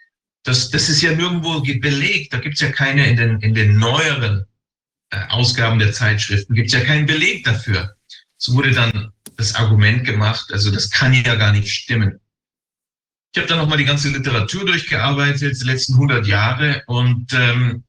[0.45, 2.33] das, das ist ja nirgendwo belegt.
[2.33, 4.45] Da gibt es ja keine in den, in den neueren
[5.11, 7.97] äh, Ausgaben der Zeitschriften, gibt es ja keinen Beleg dafür.
[8.39, 12.21] Es wurde dann das Argument gemacht, also das kann ja gar nicht stimmen.
[13.33, 17.83] Ich habe dann nochmal die ganze Literatur durchgearbeitet, die letzten 100 Jahre, und ähm,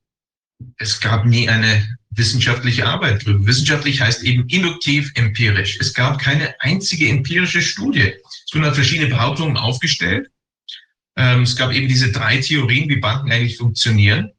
[0.78, 3.46] es gab nie eine wissenschaftliche Arbeit drüber.
[3.46, 5.78] Wissenschaftlich heißt eben induktiv empirisch.
[5.80, 8.14] Es gab keine einzige empirische Studie.
[8.46, 10.30] Es wurden halt verschiedene Behauptungen aufgestellt.
[11.16, 14.32] Ähm, es gab eben diese drei Theorien, wie Banken eigentlich funktionieren.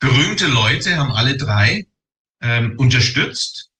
[0.00, 1.86] Berühmte Leute haben alle drei
[2.40, 3.70] ähm, unterstützt.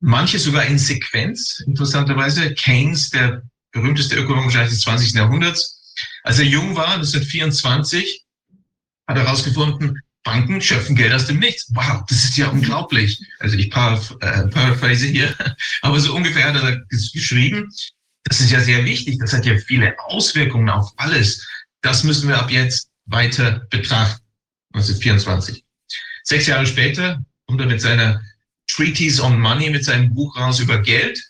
[0.00, 2.54] Manche sogar in Sequenz, interessanterweise.
[2.54, 5.12] Keynes, der berühmteste Ökonom des 20.
[5.12, 5.94] Jahrhunderts.
[6.24, 8.24] Als er jung war, 1924,
[9.06, 11.66] hat er herausgefunden, Banken schöpfen Geld aus dem Nichts.
[11.74, 13.20] Wow, das ist ja unglaublich.
[13.40, 15.34] Also ich äh, paraphrase hier,
[15.82, 17.68] aber so ungefähr hat er geschrieben.
[18.24, 19.18] Das ist ja sehr wichtig.
[19.18, 21.46] Das hat ja viele Auswirkungen auf alles.
[21.82, 24.22] Das müssen wir ab jetzt weiter betrachten.
[24.74, 25.64] 1924.
[26.22, 28.22] Sechs Jahre später kommt er mit seiner
[28.68, 31.20] Treatise on Money, mit seinem Buch raus über Geld.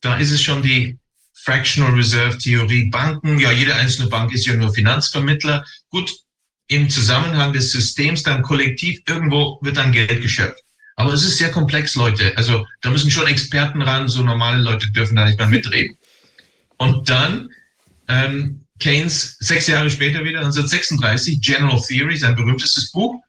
[0.00, 0.98] Da ist es schon die
[1.34, 2.88] Fractional Reserve Theorie.
[2.90, 5.64] Banken, ja, jede einzelne Bank ist ja nur Finanzvermittler.
[5.90, 6.14] Gut,
[6.68, 10.62] im Zusammenhang des Systems dann kollektiv irgendwo wird dann Geld geschöpft.
[10.96, 12.36] Aber es ist sehr komplex, Leute.
[12.36, 15.96] Also da müssen schon Experten ran, so normale Leute dürfen da nicht mehr mitreden.
[16.76, 17.50] Und dann
[18.08, 23.22] ähm, Keynes sechs Jahre später wieder, 1936, General Theory, sein berühmtestes Buch.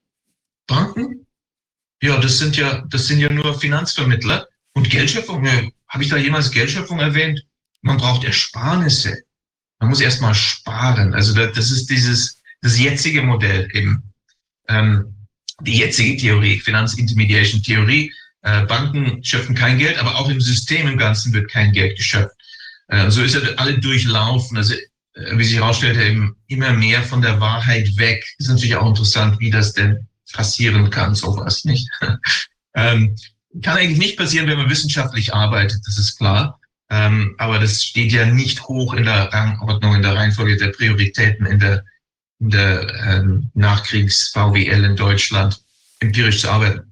[0.65, 1.27] Banken?
[2.01, 4.47] Ja, das sind ja, das sind ja nur Finanzvermittler.
[4.73, 7.45] Und Geldschöpfung, ja, habe ich da jemals Geldschöpfung erwähnt?
[7.81, 9.21] Man braucht Ersparnisse.
[9.79, 11.13] Man muss erstmal sparen.
[11.13, 14.01] Also das ist dieses das jetzige Modell eben,
[14.69, 15.13] ähm,
[15.61, 18.11] die jetzige Theorie, Finanzintermediation-Theorie,
[18.41, 22.35] äh, Banken schöpfen kein Geld, aber auch im System im Ganzen wird kein Geld geschöpft.
[22.87, 24.81] Äh, so ist er alle durchlaufen, also äh,
[25.15, 28.25] wie sich herausstellte, eben immer mehr von der Wahrheit weg.
[28.37, 31.87] Ist natürlich auch interessant, wie das denn passieren kann, sowas nicht.
[32.75, 33.15] ähm,
[33.61, 36.59] kann eigentlich nicht passieren, wenn man wissenschaftlich arbeitet, das ist klar.
[36.89, 41.45] Ähm, aber das steht ja nicht hoch in der Rangordnung, in der Reihenfolge der Prioritäten
[41.45, 41.83] in der
[42.39, 45.61] in der ähm, Nachkriegs-VWL in Deutschland
[45.99, 46.91] empirisch zu arbeiten.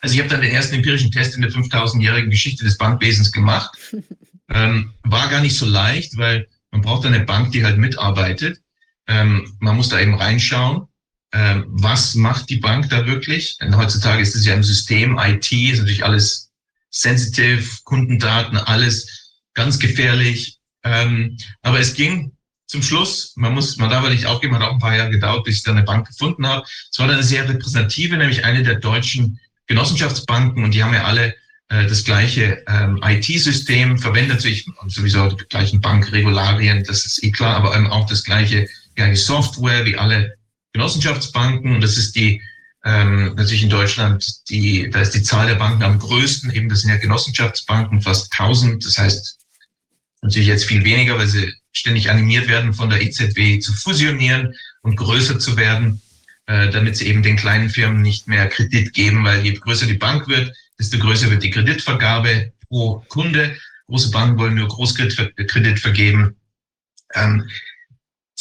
[0.00, 3.76] Also ich habe dann den ersten empirischen Test in der 5000-jährigen Geschichte des Bankwesens gemacht.
[4.50, 8.60] Ähm, war gar nicht so leicht, weil man braucht eine Bank, die halt mitarbeitet.
[9.06, 10.88] Ähm, man muss da eben reinschauen,
[11.32, 13.56] ähm, was macht die Bank da wirklich.
[13.58, 16.50] Denn heutzutage ist es ja im System, IT ist natürlich alles
[16.90, 20.58] sensitive, Kundendaten, alles ganz gefährlich.
[20.82, 22.32] Ähm, aber es ging
[22.66, 25.44] zum Schluss, man muss, man darf aber nicht aufgeben, hat auch ein paar Jahre gedauert,
[25.44, 26.66] bis ich dann eine Bank gefunden habe.
[26.90, 31.04] Es war dann eine sehr repräsentative, nämlich eine der deutschen Genossenschaftsbanken und die haben ja
[31.04, 31.36] alle
[31.68, 37.74] das gleiche ähm, IT-System, verwendet sich sowieso die gleichen Bankregularien, das ist eh klar, aber
[37.74, 40.36] eben auch das gleiche, gleiche Software wie alle
[40.72, 41.74] Genossenschaftsbanken.
[41.76, 42.42] Und das ist die
[42.84, 46.82] ähm, natürlich in Deutschland, die, da ist die Zahl der Banken am größten, eben das
[46.82, 49.38] sind ja Genossenschaftsbanken, fast 1000, das heißt
[50.20, 54.96] natürlich jetzt viel weniger, weil sie ständig animiert werden, von der EZB zu fusionieren und
[54.96, 56.02] größer zu werden,
[56.46, 59.94] äh, damit sie eben den kleinen Firmen nicht mehr Kredit geben, weil je größer die
[59.94, 63.56] Bank wird, desto größer wird die Kreditvergabe pro Kunde.
[63.86, 66.36] Große Banken wollen nur Großkredit vergeben.
[67.14, 67.48] Ähm,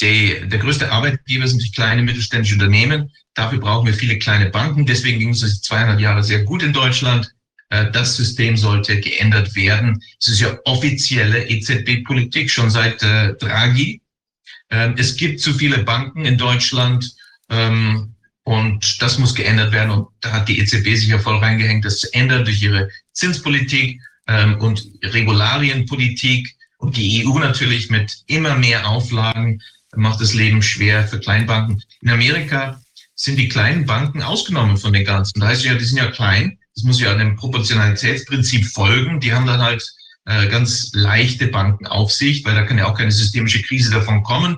[0.02, 3.12] die, der größte Arbeitgeber sind die kleinen mittelständischen Unternehmen.
[3.36, 4.86] Dafür brauchen wir viele kleine Banken.
[4.86, 7.32] Deswegen ging es 200 Jahre sehr gut in Deutschland.
[7.70, 10.02] Äh, das System sollte geändert werden.
[10.20, 14.02] Es ist ja offizielle EZB-Politik schon seit äh, Draghi.
[14.70, 17.14] Ähm, es gibt zu viele Banken in Deutschland
[17.50, 18.13] ähm,
[18.44, 19.92] und das muss geändert werden.
[19.92, 24.02] Und da hat die EZB sich ja voll reingehängt, das zu ändern durch ihre Zinspolitik
[24.28, 29.62] ähm, und Regularienpolitik und die EU natürlich mit immer mehr Auflagen
[29.96, 31.82] macht das Leben schwer für Kleinbanken.
[32.02, 32.82] In Amerika
[33.16, 35.40] sind die kleinen Banken ausgenommen von den ganzen.
[35.40, 36.58] Da heißt ja, die sind ja klein.
[36.76, 39.20] Das muss ja dem Proportionalitätsprinzip folgen.
[39.20, 39.88] Die haben dann halt
[40.26, 44.58] äh, ganz leichte Bankenaufsicht, weil da kann ja auch keine systemische Krise davon kommen.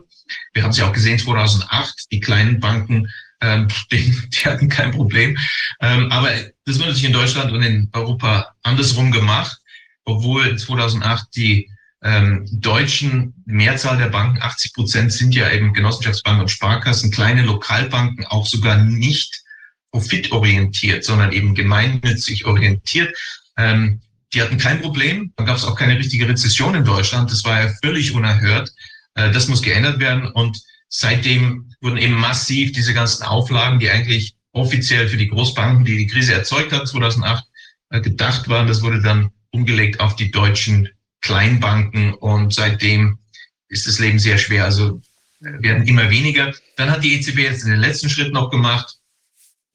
[0.53, 4.91] Wir haben es ja auch gesehen 2008, die kleinen Banken, ähm, die, die hatten kein
[4.91, 5.37] Problem.
[5.81, 6.29] Ähm, aber
[6.65, 9.57] das wurde sich in Deutschland und in Europa andersrum gemacht,
[10.05, 11.69] obwohl 2008 die
[12.03, 18.25] ähm, deutschen Mehrzahl der Banken, 80 Prozent sind ja eben Genossenschaftsbanken und Sparkassen, kleine Lokalbanken
[18.27, 19.43] auch sogar nicht
[19.91, 23.17] profitorientiert, sondern eben gemeinnützig orientiert.
[23.57, 24.01] Ähm,
[24.33, 25.33] die hatten kein Problem.
[25.37, 27.31] Da gab es auch keine richtige Rezession in Deutschland.
[27.31, 28.71] Das war ja völlig unerhört.
[29.15, 30.27] Äh, das muss geändert werden.
[30.27, 35.97] Und seitdem wurden eben massiv diese ganzen Auflagen, die eigentlich offiziell für die Großbanken, die
[35.97, 37.45] die Krise erzeugt hat, 2008
[37.91, 40.89] äh, gedacht waren, das wurde dann umgelegt auf die deutschen
[41.21, 43.19] Kleinbanken und seitdem
[43.67, 44.65] ist das Leben sehr schwer.
[44.65, 45.01] Also
[45.41, 46.53] äh, werden immer weniger.
[46.75, 48.97] Dann hat die EZB jetzt den letzten Schritt noch gemacht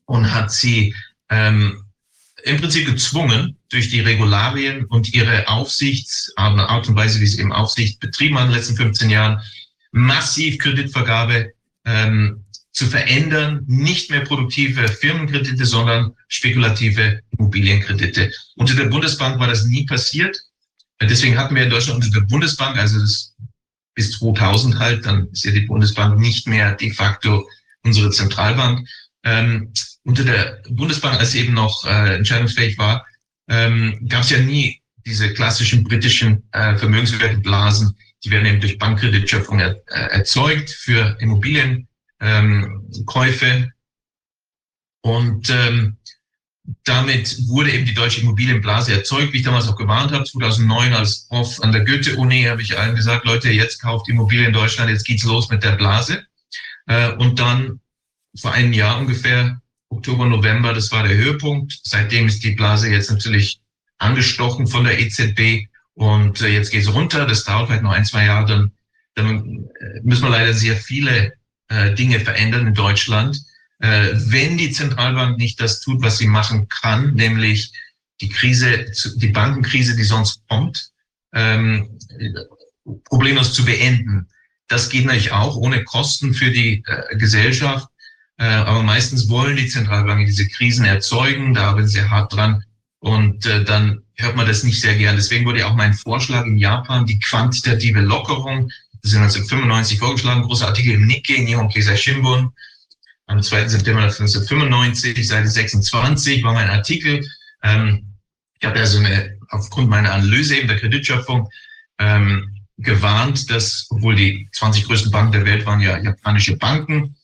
[0.07, 0.95] und hat sie
[1.29, 1.85] ähm,
[2.43, 8.01] im Prinzip gezwungen, durch die Regularien und ihre Aufsichtsart und Weise, wie sie eben Aufsicht
[8.01, 9.41] betrieben haben in den letzten 15 Jahren,
[9.93, 11.53] massiv Kreditvergabe
[11.91, 18.33] ähm, zu verändern, nicht mehr produktive Firmenkredite, sondern spekulative Immobilienkredite.
[18.57, 20.39] Unter der Bundesbank war das nie passiert.
[21.03, 22.99] Deswegen hatten wir in Deutschland unter der Bundesbank, also
[23.95, 27.49] bis 2000 halt, dann ist ja die Bundesbank nicht mehr de facto
[27.83, 28.87] unsere Zentralbank.
[29.25, 29.73] Ähm,
[30.05, 33.05] unter der Bundesbank, als sie eben noch äh, entscheidungsfähig war,
[33.49, 37.97] ähm, gab es ja nie diese klassischen britischen äh, Vermögenswerteblasen.
[38.25, 43.73] Die werden eben durch Bankkreditschöpfung er, äh, erzeugt für Immobilienkäufe.
[45.03, 45.97] Und ähm,
[46.85, 50.25] damit wurde eben die deutsche Immobilienblase erzeugt, wie ich damals auch gewarnt habe.
[50.25, 54.53] 2009 als Prof an der Goethe-Uni habe ich allen gesagt, Leute, jetzt kauft Immobilien in
[54.53, 56.25] Deutschland, jetzt geht's los mit der Blase.
[56.87, 57.81] Äh, und dann
[58.39, 61.81] vor einem Jahr ungefähr, Oktober, November, das war der Höhepunkt.
[61.83, 63.61] Seitdem ist die Blase jetzt natürlich
[63.99, 65.67] angestochen von der EZB
[66.01, 67.27] und äh, jetzt geht's runter.
[67.27, 68.73] Das dauert vielleicht noch ein, zwei Jahre, dann,
[69.15, 71.35] dann äh, müssen wir leider sehr viele
[71.97, 73.41] Dinge verändern in Deutschland
[73.81, 77.73] äh, wenn die Zentralbank nicht das tut, was sie machen kann, nämlich
[78.21, 78.87] die Krise,
[79.17, 80.91] die Bankenkrise, die sonst kommt,
[81.33, 81.99] ähm,
[83.05, 84.29] problemlos zu beenden.
[84.69, 87.89] Das geht natürlich auch ohne Kosten für die äh, Gesellschaft.
[88.37, 91.55] Äh, aber meistens wollen die Zentralbanken diese Krisen erzeugen.
[91.55, 92.63] Da arbeiten sie hart dran.
[93.01, 95.17] Und äh, dann hört man das nicht sehr gern.
[95.17, 98.71] Deswegen wurde auch mein Vorschlag in Japan, die quantitative Lockerung,
[99.03, 102.53] das sind 1995 vorgeschlagen, großer Artikel im Nikkei, Nihon Keizai Shimbun,
[103.27, 103.69] am 2.
[103.69, 107.27] September 1995, Seite 26, war mein Artikel.
[107.63, 108.15] Ähm,
[108.59, 111.49] ich habe also eine, aufgrund meiner Analyse eben der Kreditschöpfung
[111.99, 117.17] ähm, gewarnt, dass, obwohl die 20 größten Banken der Welt waren ja japanische Banken,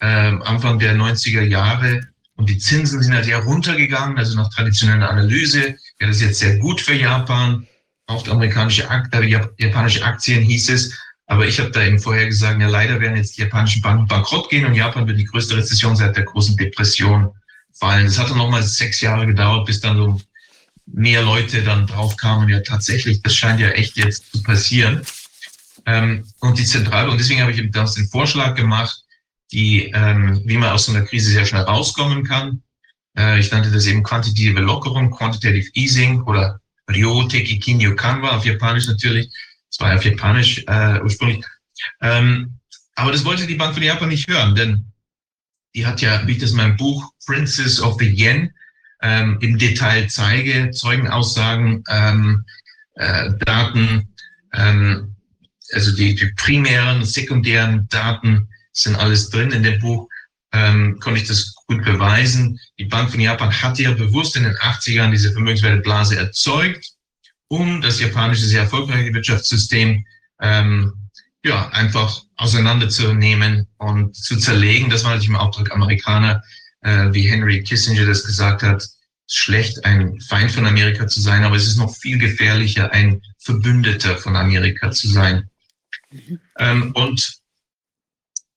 [0.00, 5.10] ähm, Anfang der 90er Jahre und die Zinsen sind halt ja runtergegangen, also nach traditioneller
[5.10, 7.66] Analyse wäre das jetzt sehr gut für Japan.
[8.06, 12.60] Auf amerikanische Aktien, äh, japanische Aktien hieß es, aber ich habe da eben vorher gesagt,
[12.60, 15.96] ja leider werden jetzt die japanischen Banken bankrott gehen und Japan wird die größte Rezession
[15.96, 17.30] seit der großen Depression
[17.72, 18.06] fallen.
[18.06, 20.20] Es hat dann nochmal sechs Jahre gedauert, bis dann so
[20.86, 25.02] mehr Leute dann drauf kamen, ja tatsächlich, das scheint ja echt jetzt zu passieren.
[25.86, 29.03] Ähm, und die Zentrale, und deswegen habe ich eben damals den Vorschlag gemacht,
[29.52, 32.62] die, ähm, wie man aus so einer Krise sehr schnell rauskommen kann.
[33.16, 38.44] Äh, ich nannte das eben quantitative Lockerung, Quantitative Easing oder Ryo Teki Kinyo Kanwa auf
[38.44, 39.28] Japanisch natürlich.
[39.70, 41.44] Das war auf Japanisch äh, ursprünglich.
[42.00, 42.58] Ähm,
[42.94, 44.92] aber das wollte die Bank von Japan nicht hören, denn
[45.74, 48.52] die hat ja, wie ich das in meinem Buch Princess of the Yen
[49.02, 52.44] ähm, im Detail zeige, Zeugenaussagen, ähm,
[52.94, 54.08] äh, Daten,
[54.52, 55.16] ähm,
[55.72, 60.08] also die, die primären, sekundären Daten sind alles drin in dem Buch.
[60.52, 62.60] ähm, konnte ich das gut beweisen.
[62.78, 66.92] Die Bank von Japan hatte ja bewusst in den 80ern diese Vermögenswerteblase erzeugt,
[67.48, 70.04] um das japanische sehr erfolgreiche Wirtschaftssystem
[70.40, 70.92] ähm,
[71.44, 74.90] ja, einfach auseinanderzunehmen und zu zerlegen.
[74.90, 76.42] Das war natürlich im Auftrag Amerikaner,
[76.82, 78.86] äh, wie Henry Kissinger das gesagt hat,
[79.26, 84.16] schlecht, ein Feind von Amerika zu sein, aber es ist noch viel gefährlicher, ein Verbündeter
[84.18, 85.50] von Amerika zu sein.
[86.10, 86.40] Mhm.
[86.58, 87.43] Ähm, und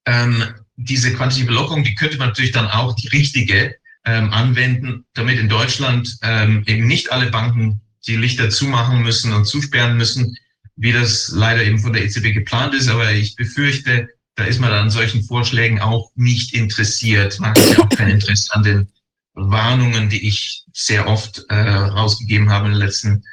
[0.07, 0.43] ähm,
[0.77, 5.49] diese quantitative Lockerung, die könnte man natürlich dann auch die richtige ähm, anwenden, damit in
[5.49, 10.37] Deutschland ähm, eben nicht alle Banken die Lichter zumachen müssen und zusperren müssen,
[10.77, 12.87] wie das leider eben von der EZB geplant ist.
[12.87, 17.39] Aber ich befürchte, da ist man an solchen Vorschlägen auch nicht interessiert.
[17.39, 18.87] Man hat ja auch kein Interesse an den
[19.33, 23.23] Warnungen, die ich sehr oft äh, rausgegeben habe in den letzten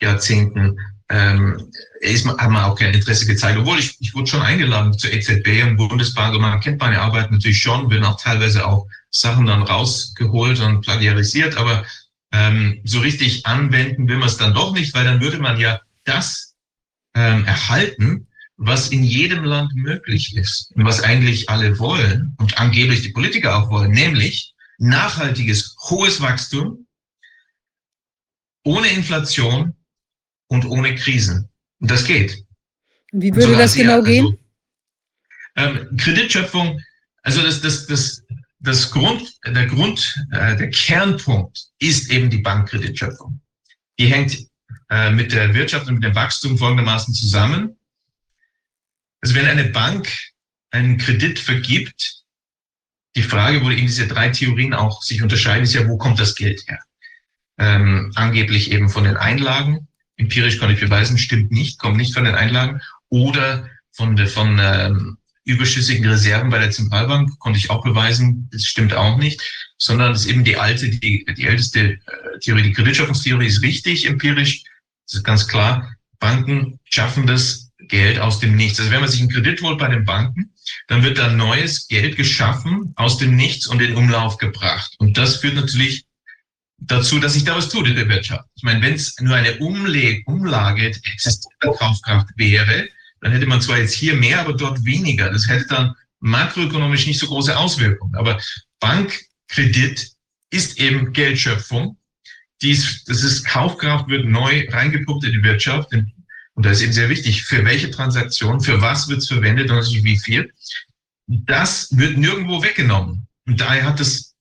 [0.00, 0.78] Jahrzehnten.
[1.14, 3.56] Ähm, ist, hat man auch kein Interesse gezeigt.
[3.56, 7.30] Obwohl ich, ich wurde schon eingeladen zur EZB und Bundesbank und man kennt meine Arbeit
[7.30, 11.86] natürlich schon, bin auch teilweise auch Sachen dann rausgeholt und plagiarisiert, aber
[12.32, 15.80] ähm, so richtig anwenden will man es dann doch nicht, weil dann würde man ja
[16.02, 16.56] das
[17.14, 23.02] ähm, erhalten, was in jedem Land möglich ist und was eigentlich alle wollen und angeblich
[23.02, 26.88] die Politiker auch wollen, nämlich nachhaltiges, hohes Wachstum
[28.64, 29.76] ohne Inflation
[30.54, 31.48] und ohne Krisen.
[31.80, 32.44] Und das geht.
[33.12, 34.38] Wie würde so das genau also, gehen?
[35.56, 36.80] Ähm, Kreditschöpfung,
[37.22, 38.22] also das, das, das,
[38.60, 43.40] das Grund, der Grund, äh, der Kernpunkt ist eben die Bankkreditschöpfung.
[43.98, 44.36] Die hängt
[44.90, 47.76] äh, mit der Wirtschaft und mit dem Wachstum folgendermaßen zusammen.
[49.20, 50.08] Also wenn eine Bank
[50.70, 52.24] einen Kredit vergibt,
[53.16, 56.34] die Frage, wo eben diese drei Theorien auch sich unterscheiden, ist ja, wo kommt das
[56.34, 56.80] Geld her?
[57.58, 59.86] Ähm, angeblich eben von den Einlagen.
[60.16, 62.80] Empirisch kann ich beweisen, stimmt nicht, kommt nicht von den Einlagen.
[63.08, 68.64] Oder von, der, von ähm, überschüssigen Reserven bei der Zentralbank, konnte ich auch beweisen, das
[68.64, 69.40] stimmt auch nicht,
[69.78, 71.98] sondern das ist eben die alte, die, die älteste äh,
[72.40, 74.64] Theorie, die Kreditschöpfungstheorie ist richtig empirisch,
[75.06, 75.94] das ist ganz klar.
[76.18, 78.78] Banken schaffen das Geld aus dem Nichts.
[78.78, 80.54] Also wenn man sich einen Kredit holt bei den Banken,
[80.88, 84.94] dann wird da neues Geld geschaffen aus dem Nichts und in Umlauf gebracht.
[84.98, 86.06] Und das führt natürlich
[86.86, 88.44] dazu, dass sich da was tut in der Wirtschaft.
[88.56, 92.88] Ich meine, wenn es nur eine Umle Umlage der existierenden Kaufkraft wäre,
[93.20, 95.30] dann hätte man zwar jetzt hier mehr, aber dort weniger.
[95.30, 98.14] Das hätte dann makroökonomisch nicht so große Auswirkungen.
[98.14, 98.40] Aber
[98.80, 100.10] Bankkredit
[100.50, 101.96] ist eben Geldschöpfung.
[102.62, 105.92] Dies, das ist Kaufkraft, wird neu reingepumpt in die Wirtschaft,
[106.54, 110.04] und da ist eben sehr wichtig, für welche Transaktion, für was wird es verwendet und
[110.04, 110.52] wie viel.
[111.26, 113.26] Das wird nirgendwo weggenommen.
[113.46, 114.33] Und daher hat es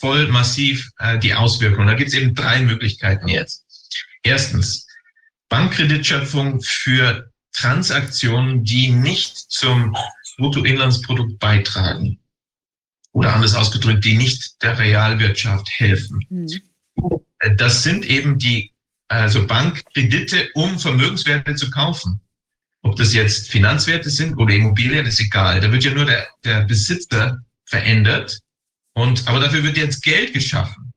[0.00, 1.86] voll massiv äh, die Auswirkungen.
[1.86, 3.64] Da gibt es eben drei Möglichkeiten jetzt.
[4.22, 4.86] Erstens,
[5.48, 9.96] Bankkreditschöpfung für Transaktionen, die nicht zum
[10.36, 12.18] Bruttoinlandsprodukt beitragen.
[13.12, 16.24] Oder anders ausgedrückt, die nicht der Realwirtschaft helfen.
[16.28, 16.60] Mhm.
[17.56, 18.72] Das sind eben die
[19.08, 22.20] also Bankkredite, um Vermögenswerte zu kaufen.
[22.82, 25.60] Ob das jetzt Finanzwerte sind oder Immobilien, ist egal.
[25.60, 28.40] Da wird ja nur der, der Besitzer verändert.
[28.94, 30.92] Und, aber dafür wird jetzt Geld geschaffen.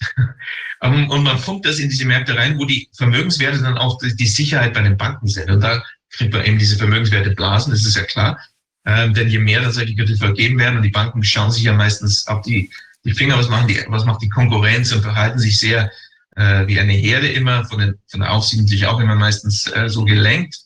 [0.80, 4.72] und man pumpt das in diese Märkte rein, wo die Vermögenswerte dann auch die Sicherheit
[4.72, 5.50] bei den Banken sind.
[5.50, 8.38] Und da kriegt man eben diese Vermögenswerte blasen, das ist ja klar.
[8.86, 11.74] Ähm, denn je mehr dann solche Kredite vergeben werden und die Banken schauen sich ja
[11.74, 12.70] meistens auf die,
[13.04, 15.90] die Finger, was machen die, was macht die Konkurrenz und verhalten sich sehr
[16.36, 19.88] äh, wie eine Herde immer, von, den, von der Aufsicht natürlich auch immer meistens äh,
[19.88, 20.58] so gelenkt.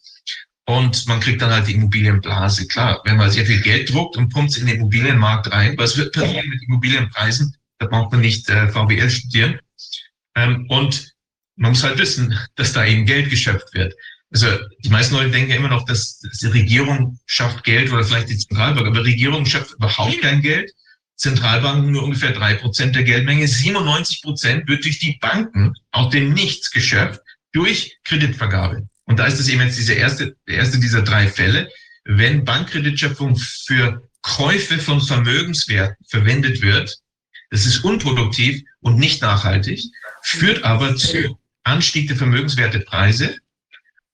[0.67, 2.67] Und man kriegt dann halt die Immobilienblase.
[2.67, 5.97] Klar, wenn man sehr viel Geld druckt und pumpt es in den Immobilienmarkt rein, was
[5.97, 7.55] wird passieren mit Immobilienpreisen?
[7.79, 9.59] Da braucht man nicht äh, VWL studieren.
[10.35, 11.13] Ähm, und
[11.57, 13.95] man muss halt wissen, dass da eben Geld geschöpft wird.
[14.33, 14.49] Also
[14.83, 18.39] die meisten Leute denken immer noch, dass, dass die Regierung schafft Geld oder vielleicht die
[18.39, 20.73] Zentralbank, aber die Regierung schafft überhaupt kein Geld,
[21.17, 23.47] Zentralbanken nur ungefähr drei Prozent der Geldmenge.
[23.47, 27.21] 97 Prozent wird durch die Banken aus dem Nichts geschöpft
[27.53, 28.89] durch Kreditvergabe.
[29.07, 31.69] Und da ist es eben jetzt diese erste, erste dieser drei Fälle.
[32.05, 36.97] Wenn Bankkreditschöpfung für Käufe von Vermögenswerten verwendet wird,
[37.51, 39.81] das ist unproduktiv und nicht nachhaltig,
[40.23, 43.37] führt aber zu Anstieg der Vermögenswertepreise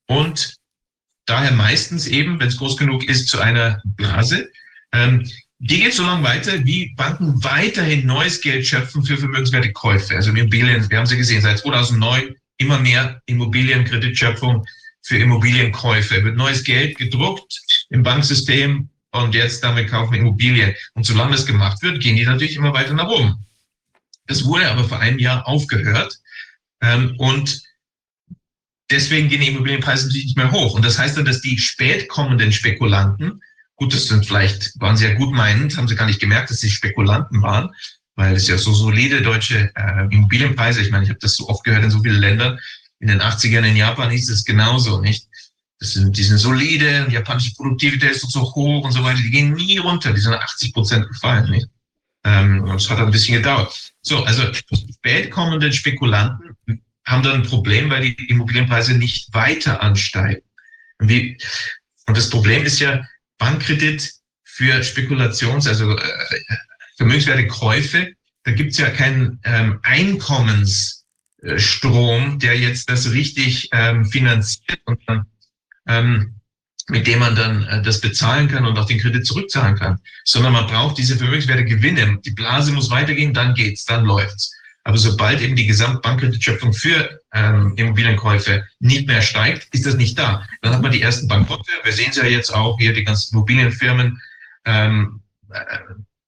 [0.07, 0.57] und
[1.27, 4.51] daher meistens eben, wenn es groß genug ist, zu einer Blase.
[4.93, 10.17] Ähm, die geht so lange weiter, wie Banken weiterhin neues Geld schöpfen für Vermögenswertekäufe.
[10.17, 14.65] Also Immobilien, wir haben sie gesehen, seit 2009 immer mehr Immobilienkreditschöpfung
[15.03, 16.17] für Immobilienkäufe.
[16.17, 20.75] Es Wird neues Geld gedruckt im Banksystem und jetzt damit kaufen Immobilien.
[20.95, 23.47] Und solange das gemacht wird, gehen die natürlich immer weiter nach oben.
[24.27, 26.19] Das wurde aber vor einem Jahr aufgehört
[26.81, 27.63] ähm, und
[28.91, 30.75] deswegen gehen die Immobilienpreise natürlich nicht mehr hoch.
[30.75, 33.41] Und das heißt dann, dass die spät kommenden Spekulanten
[33.81, 36.61] Gut, das sind vielleicht, waren sie ja gut meinend, haben sie gar nicht gemerkt, dass
[36.61, 37.71] sie Spekulanten waren,
[38.15, 41.65] weil es ja so solide deutsche äh, Immobilienpreise, ich meine, ich habe das so oft
[41.65, 42.59] gehört in so vielen Ländern,
[43.01, 45.27] in den 80ern in Japan hieß es genauso, nicht?
[45.79, 49.31] Das sind, die sind solide, die japanische Produktivität ist so hoch und so weiter, die
[49.31, 51.69] gehen nie runter, die sind 80 Prozent gefallen, nicht?
[52.25, 53.93] Ähm, und es hat ein bisschen gedauert.
[54.03, 56.57] So, also spät kommende Spekulanten
[57.07, 60.43] haben dann ein Problem, weil die Immobilienpreise nicht weiter ansteigen.
[60.99, 61.39] Und, wie,
[62.07, 63.07] und das Problem ist ja,
[63.39, 64.13] Bankkredit
[64.45, 66.39] für Spekulations-, also äh,
[66.99, 68.13] vermögenswerte Käufe,
[68.45, 69.81] da gibt's ja keinen ähm,
[71.43, 75.27] Einkommensstrom, der jetzt das richtig ähm, finanziert und dann
[75.89, 76.35] ähm,
[76.89, 80.53] mit dem man dann äh, das bezahlen kann und auch den Kredit zurückzahlen kann, sondern
[80.53, 82.19] man braucht diese Vermögenswerte Gewinne.
[82.25, 84.53] Die Blase muss weitergehen, dann geht's, dann läuft's.
[84.83, 90.47] Aber sobald eben die Gesamtbankkreditschöpfung für ähm, Immobilienkäufe nicht mehr steigt, ist das nicht da.
[90.63, 91.71] Dann hat man die ersten Bankrotte.
[91.85, 94.21] Wir sehen es ja jetzt auch hier, die ganzen Immobilienfirmen
[94.65, 95.21] ähm,
[95.51, 95.61] äh,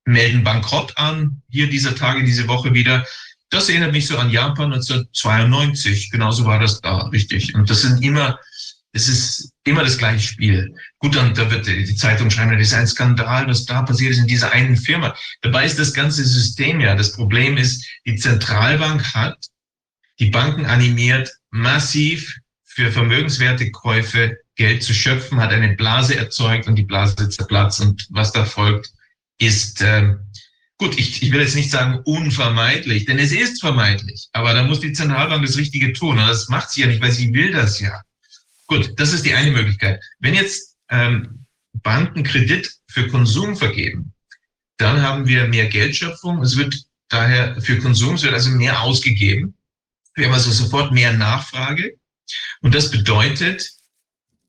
[0.04, 3.04] melden Bankrott an, hier dieser Tage, diese Woche wieder.
[3.52, 6.10] Das erinnert mich so an Japan 1992.
[6.10, 7.54] Genauso war das da, richtig.
[7.54, 8.38] Und das sind immer
[8.92, 10.74] es ist immer das gleiche Spiel.
[10.98, 14.18] Gut, dann da wird die Zeitung schreiben, das ist ein Skandal, was da passiert ist
[14.18, 15.16] in dieser einen Firma.
[15.40, 16.94] Dabei ist das ganze System ja.
[16.94, 19.38] Das Problem ist, die Zentralbank hat
[20.18, 26.84] die Banken animiert, massiv für Vermögenswertekäufe Geld zu schöpfen, hat eine Blase erzeugt und die
[26.84, 27.80] Blase zerplatzt.
[27.80, 28.92] Und was da folgt,
[29.38, 30.14] ist äh,
[30.82, 34.28] gut, ich, ich will jetzt nicht sagen unvermeidlich, denn es ist vermeidlich.
[34.32, 36.18] Aber da muss die Zentralbank das Richtige tun.
[36.18, 38.02] Und das macht sie ja nicht, weil sie will das ja.
[38.66, 40.02] Gut, das ist die eine Möglichkeit.
[40.18, 44.12] Wenn jetzt ähm, Banken Kredit für Konsum vergeben,
[44.76, 46.42] dann haben wir mehr Geldschöpfung.
[46.42, 46.74] Es wird
[47.08, 49.54] daher für Konsum, es wird also mehr ausgegeben.
[50.14, 51.94] Wir haben also sofort mehr Nachfrage.
[52.60, 53.70] Und das bedeutet,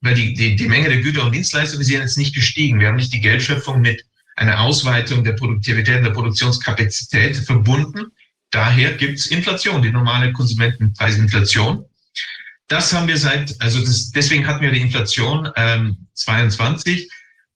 [0.01, 2.79] weil die, die, die Menge der Güter und Dienstleistungen ist jetzt nicht gestiegen.
[2.79, 4.03] Wir haben nicht die Geldschöpfung mit
[4.35, 8.11] einer Ausweitung der Produktivität und der Produktionskapazität verbunden.
[8.51, 11.85] Daher gibt es Inflation, die normale Konsumentenpreisinflation.
[12.67, 17.09] Das haben wir seit, also das, deswegen hatten wir die Inflation ähm, 22,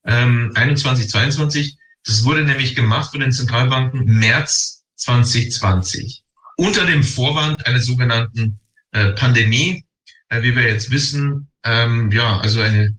[0.06, 1.76] ähm, 21, 22.
[2.04, 6.22] Das wurde nämlich gemacht von den Zentralbanken März 2020
[6.58, 8.58] unter dem Vorwand einer sogenannten
[8.92, 9.84] äh, Pandemie,
[10.28, 12.96] äh, wie wir jetzt wissen, ähm, ja, also eine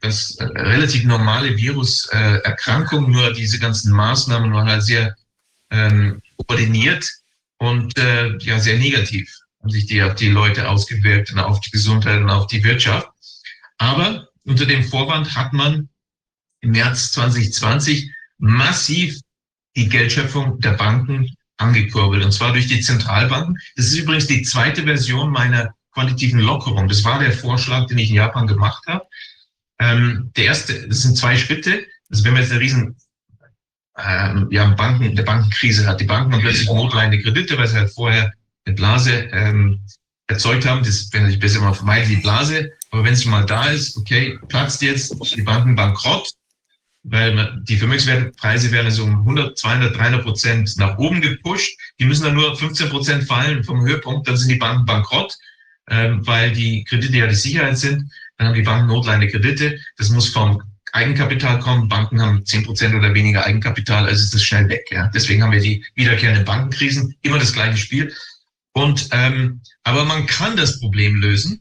[0.00, 5.14] das äh, relativ normale Viruserkrankung, nur diese ganzen Maßnahmen waren halt sehr
[5.70, 7.08] ähm, koordiniert
[7.58, 9.30] und äh, ja sehr negativ
[9.60, 13.08] haben sich die auf die Leute ausgewirkt und auf die Gesundheit und auf die Wirtschaft.
[13.78, 15.88] Aber unter dem Vorwand hat man
[16.60, 19.20] im März 2020 massiv
[19.76, 23.58] die Geldschöpfung der Banken angekurbelt, und zwar durch die Zentralbanken.
[23.76, 26.88] Das ist übrigens die zweite Version meiner quantitativen Lockerung.
[26.88, 29.04] Das war der Vorschlag, den ich in Japan gemacht habe.
[29.80, 31.86] Ähm, der erste, das sind zwei Schritte.
[32.10, 32.96] Also wenn man jetzt eine riesen
[33.98, 37.90] ähm, ja, Banken, der Bankenkrise hat, die Banken haben plötzlich notleidende Kredite, weil sie halt
[37.90, 38.32] vorher
[38.66, 39.80] eine Blase ähm,
[40.26, 40.84] erzeugt haben.
[40.84, 42.72] Das wäre natürlich besser mal vermeiden, die Blase.
[42.90, 46.30] Aber wenn es mal da ist, okay, platzt jetzt die Banken bankrott,
[47.02, 51.78] weil die Vermögenswertpreise werden also um 100, 200, 300 Prozent nach oben gepusht.
[51.98, 55.34] Die müssen dann nur 15 Prozent fallen vom Höhepunkt, dann sind die Banken bankrott,
[55.88, 58.10] ähm, weil die Kredite ja die Sicherheit sind.
[58.40, 59.78] Dann haben die Banken notleidende Kredite.
[59.98, 60.62] Das muss vom
[60.92, 61.90] Eigenkapital kommen.
[61.90, 64.86] Banken haben 10 Prozent oder weniger Eigenkapital, also ist das schnell weg.
[64.90, 65.08] Ja.
[65.08, 67.14] Deswegen haben wir die wiederkehrenden Bankenkrisen.
[67.20, 68.14] Immer das gleiche Spiel.
[68.72, 71.60] Und ähm, aber man kann das Problem lösen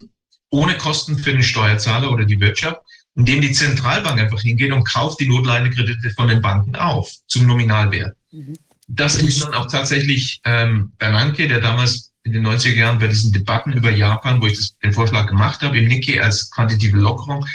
[0.51, 2.79] ohne Kosten für den Steuerzahler oder die Wirtschaft,
[3.13, 8.15] indem die Zentralbank einfach hingeht und kauft die Notleidende von den Banken auf zum Nominalwert.
[8.31, 8.53] Mhm.
[8.87, 13.33] Das ist dann auch tatsächlich ähm, Bernanke, der damals in den 90er Jahren bei diesen
[13.33, 17.45] Debatten über Japan, wo ich das, den Vorschlag gemacht habe, im Nikkei als quantitative Lockerung,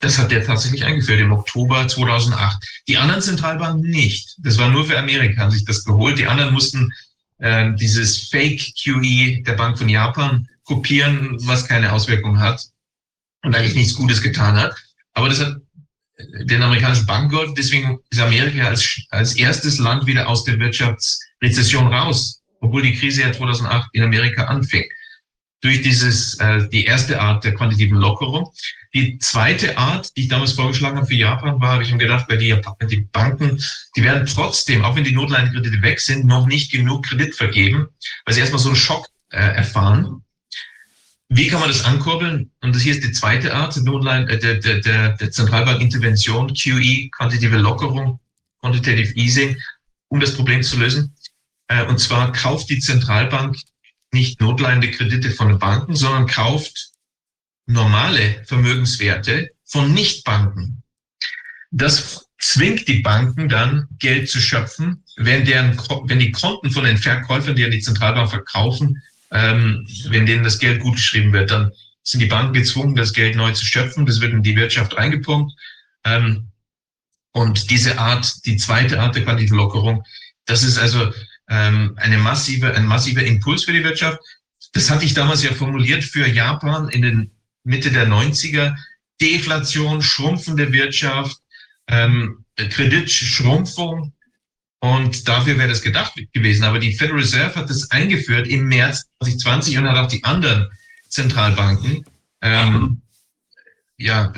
[0.00, 2.82] das hat der tatsächlich eingeführt im Oktober 2008.
[2.88, 4.36] Die anderen Zentralbanken nicht.
[4.38, 6.18] Das war nur für Amerika, haben sich das geholt.
[6.18, 6.92] Die anderen mussten
[7.38, 12.62] äh, dieses Fake QE der Bank von Japan kopieren, was keine Auswirkung hat
[13.42, 14.74] und eigentlich nichts Gutes getan hat.
[15.14, 15.56] Aber das hat
[16.44, 17.54] den amerikanischen Banken geholfen.
[17.54, 23.22] Deswegen ist Amerika als, als erstes Land wieder aus der Wirtschaftsrezession raus, obwohl die Krise
[23.22, 24.84] ja 2008 in Amerika anfing
[25.62, 28.50] durch dieses, äh, die erste Art der quantitativen Lockerung.
[28.94, 32.26] Die zweite Art, die ich damals vorgeschlagen habe für Japan, war, habe ich mir gedacht,
[32.28, 32.58] weil die,
[32.88, 33.62] die Banken,
[33.94, 37.88] die werden trotzdem, auch wenn die Notleihenkredite weg sind, noch nicht genug Kredit vergeben,
[38.24, 40.24] weil sie erstmal so einen Schock äh, erfahren.
[41.28, 42.50] Wie kann man das ankurbeln?
[42.60, 47.10] Und das hier ist die zweite Art, Notlein, äh, der, der, der, der Zentralbankintervention, QE,
[47.10, 48.18] quantitative Lockerung,
[48.60, 49.56] Quantitative Easing,
[50.08, 51.14] um das Problem zu lösen.
[51.70, 53.56] Äh, und zwar kauft die Zentralbank
[54.12, 56.90] nicht notleidende Kredite von Banken, sondern kauft
[57.66, 60.82] normale Vermögenswerte von Nichtbanken.
[61.70, 66.96] das zwingt die Banken dann, Geld zu schöpfen, wenn, deren, wenn die Konten von den
[66.96, 69.00] Verkäufern, die an die Zentralbank verkaufen,
[69.30, 71.70] ähm, wenn denen das Geld gut geschrieben wird, dann
[72.02, 74.06] sind die Banken gezwungen, das Geld neu zu schöpfen.
[74.06, 75.52] Das wird in die Wirtschaft reingepumpt.
[76.04, 76.48] Ähm,
[77.32, 80.02] und diese Art, die zweite Art der quantitativen Lockerung,
[80.46, 81.12] das ist also
[81.50, 84.18] ähm, eine massive, ein massiver Impuls für die Wirtschaft.
[84.72, 87.30] Das hatte ich damals ja formuliert für Japan in den
[87.64, 88.76] Mitte der 90er.
[89.20, 91.36] Deflation, schrumpfende Wirtschaft,
[91.88, 94.14] ähm, Kreditschrumpfung.
[94.82, 96.64] Und dafür wäre das gedacht gewesen.
[96.64, 100.70] Aber die Federal Reserve hat das eingeführt im März 2020 und hat auch die anderen
[101.08, 102.06] Zentralbanken
[102.40, 103.02] ähm,
[103.98, 104.32] ja,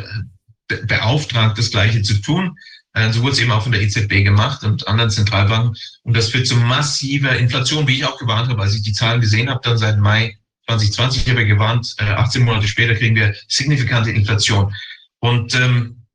[0.66, 2.56] be beauftragt, das Gleiche zu tun.
[2.94, 5.76] Äh, so wurde es eben auch von der EZB gemacht und anderen Zentralbanken.
[6.02, 9.20] Und das führt zu massiver Inflation, wie ich auch gewarnt habe, als ich die Zahlen
[9.20, 13.34] gesehen habe, dann seit Mai 2020 habe ich gewarnt, äh, 18 Monate später kriegen wir
[13.48, 14.74] signifikante Inflation.
[15.18, 16.06] Und ähm,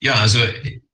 [0.00, 0.38] ja, also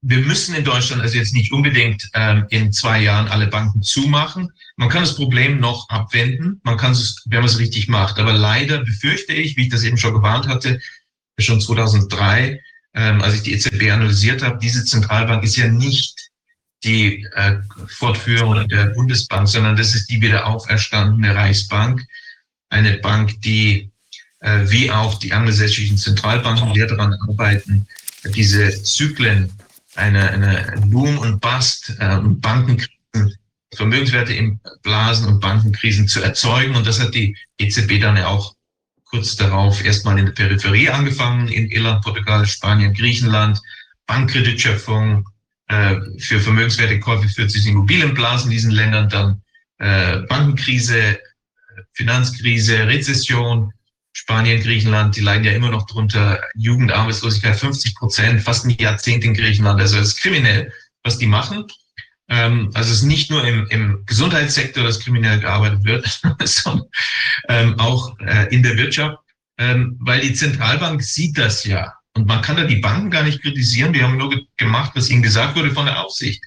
[0.03, 4.53] wir müssen in Deutschland also jetzt nicht unbedingt ähm, in zwei Jahren alle Banken zumachen.
[4.76, 8.18] Man kann das Problem noch abwenden, man kann es, wenn man es richtig macht.
[8.18, 10.80] Aber leider befürchte ich, wie ich das eben schon gewarnt hatte,
[11.38, 12.62] schon 2003,
[12.95, 16.30] ähm, als ich die EZB analysiert habe, diese Zentralbank ist ja nicht
[16.82, 22.05] die äh, Fortführung der Bundesbank, sondern das ist die wieder auferstandene Reichsbank,
[22.70, 23.91] eine Bank, die
[24.41, 27.86] äh, wie auch die angelsächsischen Zentralbanken, die daran arbeiten,
[28.34, 29.53] diese Zyklen,
[29.95, 33.36] eine, eine Boom und Bust, äh, Bankenkrisen,
[33.74, 36.74] Vermögenswerte im Blasen und Bankenkrisen zu erzeugen.
[36.74, 38.55] Und das hat die EZB dann ja auch
[39.11, 43.61] kurz darauf erstmal in der Peripherie angefangen, in Irland, Portugal, Spanien, Griechenland,
[44.06, 45.28] Bankkreditschöpfung
[45.68, 49.42] äh, für Vermögenswertekäufe führt sich Immobilienblasen in diesen Ländern, dann
[49.78, 51.18] äh, Bankenkrise,
[51.92, 53.72] Finanzkrise, Rezession,
[54.12, 56.40] Spanien, Griechenland, die leiden ja immer noch drunter.
[56.56, 59.80] Jugendarbeitslosigkeit 50 Prozent, fast ein Jahrzehnt in Griechenland.
[59.80, 60.72] Also es ist kriminell,
[61.04, 61.66] was die machen.
[62.31, 66.87] Ähm, also es ist nicht nur im, im Gesundheitssektor, dass kriminell gearbeitet wird, sondern
[67.49, 69.18] ähm, auch äh, in der Wirtschaft,
[69.59, 71.93] ähm, weil die Zentralbank sieht das ja.
[72.14, 73.93] Und man kann da die Banken gar nicht kritisieren.
[73.93, 76.43] Die haben nur ge gemacht, was ihnen gesagt wurde von der Aufsicht.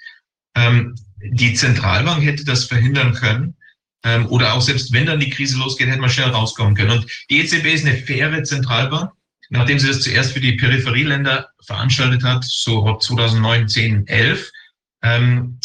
[0.56, 3.56] Ähm, die Zentralbank hätte das verhindern können
[4.04, 6.92] ähm, oder auch selbst wenn dann die Krise losgeht, hätte man schnell rauskommen können.
[6.92, 9.12] Und die EZB ist eine faire Zentralbank.
[9.50, 14.52] Nachdem sie das zuerst für die Peripherieländer veranstaltet hat, so 2009, 10, 11.
[15.04, 15.60] Ähm,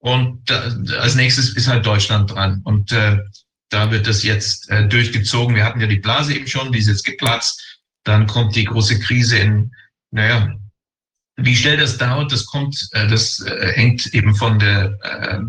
[0.00, 0.60] und da,
[0.98, 2.62] als nächstes ist halt Deutschland dran.
[2.64, 3.18] Und äh,
[3.68, 5.54] da wird das jetzt äh, durchgezogen.
[5.54, 7.78] Wir hatten ja die Blase eben schon, die ist jetzt geplatzt.
[8.04, 9.72] Dann kommt die große Krise in,
[10.10, 10.54] naja,
[11.36, 15.40] wie schnell das dauert, das kommt, äh, das äh, hängt eben von der äh,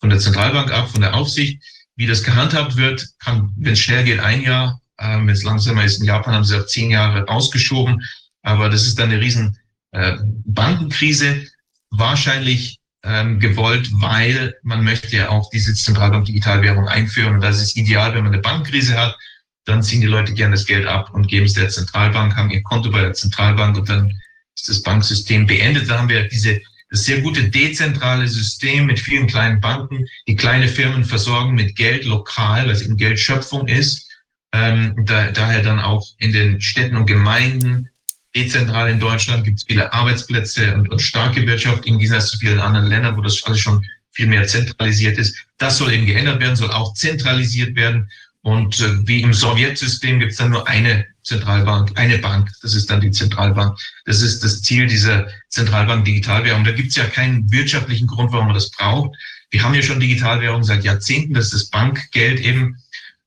[0.00, 1.62] von der Zentralbank ab, von der Aufsicht.
[1.94, 4.80] Wie das gehandhabt wird, kann, wenn es schnell geht, ein Jahr.
[4.98, 8.02] Äh, wenn es langsamer ist, in Japan haben sie auf zehn Jahre ausgeschoben.
[8.42, 9.58] Aber das ist dann eine riesen
[9.92, 11.46] äh, Bankenkrise.
[11.90, 17.34] Wahrscheinlich ähm, gewollt, weil man möchte ja auch diese Zentralbank Digitalwährung einführen.
[17.34, 19.16] Und das ist ideal, wenn man eine Bankenkrise hat.
[19.64, 22.62] Dann ziehen die Leute gerne das Geld ab und geben es der Zentralbank, haben ihr
[22.62, 24.10] Konto bei der Zentralbank und dann
[24.56, 25.88] ist das Banksystem beendet.
[25.88, 26.60] Da haben wir diese
[26.92, 32.04] das sehr gute dezentrale System mit vielen kleinen Banken, die kleine Firmen versorgen mit Geld
[32.04, 34.10] lokal, was eben Geldschöpfung ist.
[34.52, 37.88] Ähm, da, daher dann auch in den Städten und Gemeinden,
[38.34, 42.60] dezentral in Deutschland, gibt es viele Arbeitsplätze und, und starke Wirtschaft im Gegensatz zu vielen
[42.60, 45.36] anderen Ländern, wo das alles schon viel mehr zentralisiert ist.
[45.58, 48.10] Das soll eben geändert werden, soll auch zentralisiert werden.
[48.42, 52.90] Und äh, wie im Sowjetsystem gibt es dann nur eine Zentralbank, eine Bank, das ist
[52.90, 53.78] dann die Zentralbank.
[54.04, 56.64] Das ist das Ziel dieser Zentralbank Digitalwährung.
[56.64, 59.16] Da gibt es ja keinen wirtschaftlichen Grund, warum man das braucht.
[59.50, 62.78] Wir haben ja schon Digitalwährung seit Jahrzehnten, das ist das Bankgeld eben.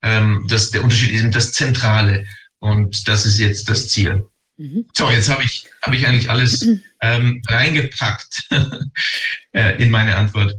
[0.02, 2.26] Ähm, das, der Unterschied ist eben das Zentrale.
[2.60, 4.26] Und das ist jetzt das Ziel.
[4.58, 4.86] Mhm.
[4.94, 6.68] So, jetzt habe ich, hab ich eigentlich alles
[7.02, 8.50] ähm, reingepackt
[9.52, 10.56] äh, in meine Antwort.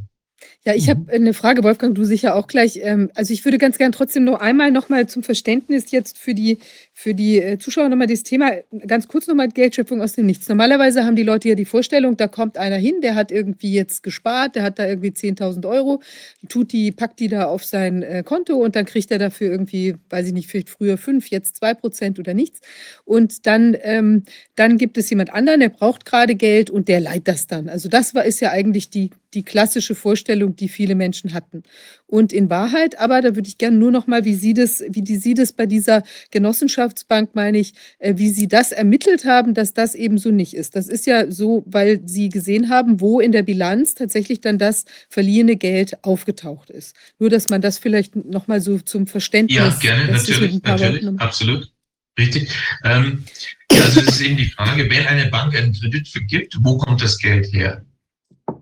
[0.65, 1.09] Ja, ich habe mhm.
[1.09, 2.77] eine Frage, Wolfgang, du sicher auch gleich.
[2.81, 6.35] Ähm, also ich würde ganz gern trotzdem noch einmal noch mal zum Verständnis jetzt für
[6.35, 6.59] die,
[6.99, 8.53] für die äh, Zuschauer noch mal das Thema,
[8.87, 10.49] ganz kurz noch mal Geldschöpfung aus dem Nichts.
[10.49, 14.01] Normalerweise haben die Leute ja die Vorstellung, da kommt einer hin, der hat irgendwie jetzt
[14.01, 16.01] gespart, der hat da irgendwie 10.000 Euro,
[16.49, 19.93] tut die, packt die da auf sein äh, Konto und dann kriegt er dafür irgendwie,
[20.09, 22.61] weiß ich nicht, vielleicht früher fünf, jetzt zwei Prozent oder nichts.
[23.05, 24.23] Und dann, ähm,
[24.55, 27.69] dann gibt es jemand anderen, der braucht gerade Geld und der leiht das dann.
[27.69, 31.63] Also das war, ist ja eigentlich die die klassische Vorstellung, die viele Menschen hatten.
[32.09, 35.01] Und in Wahrheit, aber da würde ich gerne nur noch mal, wie Sie das, wie
[35.01, 39.73] die Sie das bei dieser Genossenschaftsbank, meine ich, äh, wie Sie das ermittelt haben, dass
[39.73, 40.77] das eben so nicht ist.
[40.77, 44.85] Das ist ja so, weil Sie gesehen haben, wo in der Bilanz tatsächlich dann das
[45.09, 46.95] verliehene Geld aufgetaucht ist.
[47.19, 49.57] Nur, dass man das vielleicht noch mal so zum Verständnis.
[49.57, 51.71] Ja, gerne, natürlich, natürlich, absolut.
[52.17, 52.49] Richtig.
[52.83, 53.25] Ähm,
[53.69, 57.17] also das ist eben die Frage, wenn eine Bank einen Kredit vergibt, wo kommt das
[57.17, 57.85] Geld her?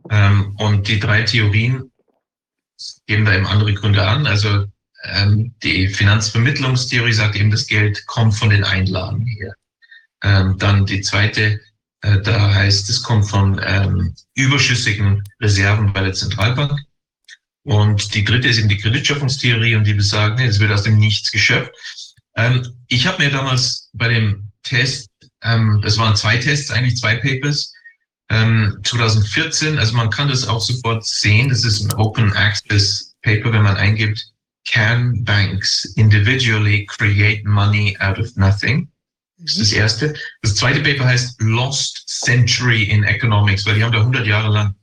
[0.09, 1.91] Ähm, und die drei Theorien
[3.07, 4.27] geben da eben andere Gründe an.
[4.27, 4.65] Also
[5.03, 9.53] ähm, die Finanzvermittlungstheorie sagt eben, das Geld kommt von den Einlagen her.
[10.23, 11.59] Ähm, dann die zweite,
[12.01, 16.79] äh, da heißt, es kommt von ähm, überschüssigen Reserven bei der Zentralbank.
[17.63, 21.31] Und die dritte ist eben die Kreditschöpfungstheorie und die besagt, es wird aus dem Nichts
[21.31, 21.71] geschöpft.
[22.35, 25.09] Ähm, ich habe mir damals bei dem Test,
[25.41, 27.73] ähm, waren zwei Tests, eigentlich zwei Papers,
[28.29, 33.51] ähm, 2014, also man kann das auch sofort sehen, das ist ein Open Access Paper,
[33.53, 34.31] wenn man eingibt,
[34.65, 38.89] Can Banks Individually Create Money Out of Nothing?
[39.37, 39.77] Das ist das mhm.
[39.77, 40.13] erste.
[40.41, 44.75] Das zweite Paper heißt Lost Century in Economics, weil die haben da 100 Jahre lang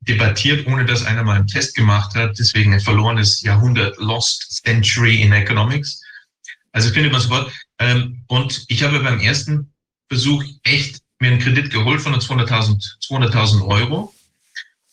[0.00, 2.38] debattiert, ohne dass einer mal einen Test gemacht hat.
[2.38, 6.02] Deswegen ein verlorenes Jahrhundert, Lost Century in Economics.
[6.72, 7.52] Also findet man sofort.
[7.78, 9.72] Ähm, und ich habe beim ersten
[10.08, 14.14] Versuch echt mir einen Kredit geholt von 200.000 200.000 Euro.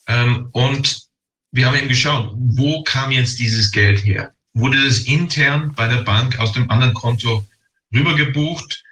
[0.07, 1.05] Ähm, und
[1.51, 4.33] wir haben eben geschaut, wo kam jetzt dieses Geld her?
[4.53, 7.45] Wurde das intern bei der Bank aus dem anderen Konto
[7.93, 8.83] rübergebucht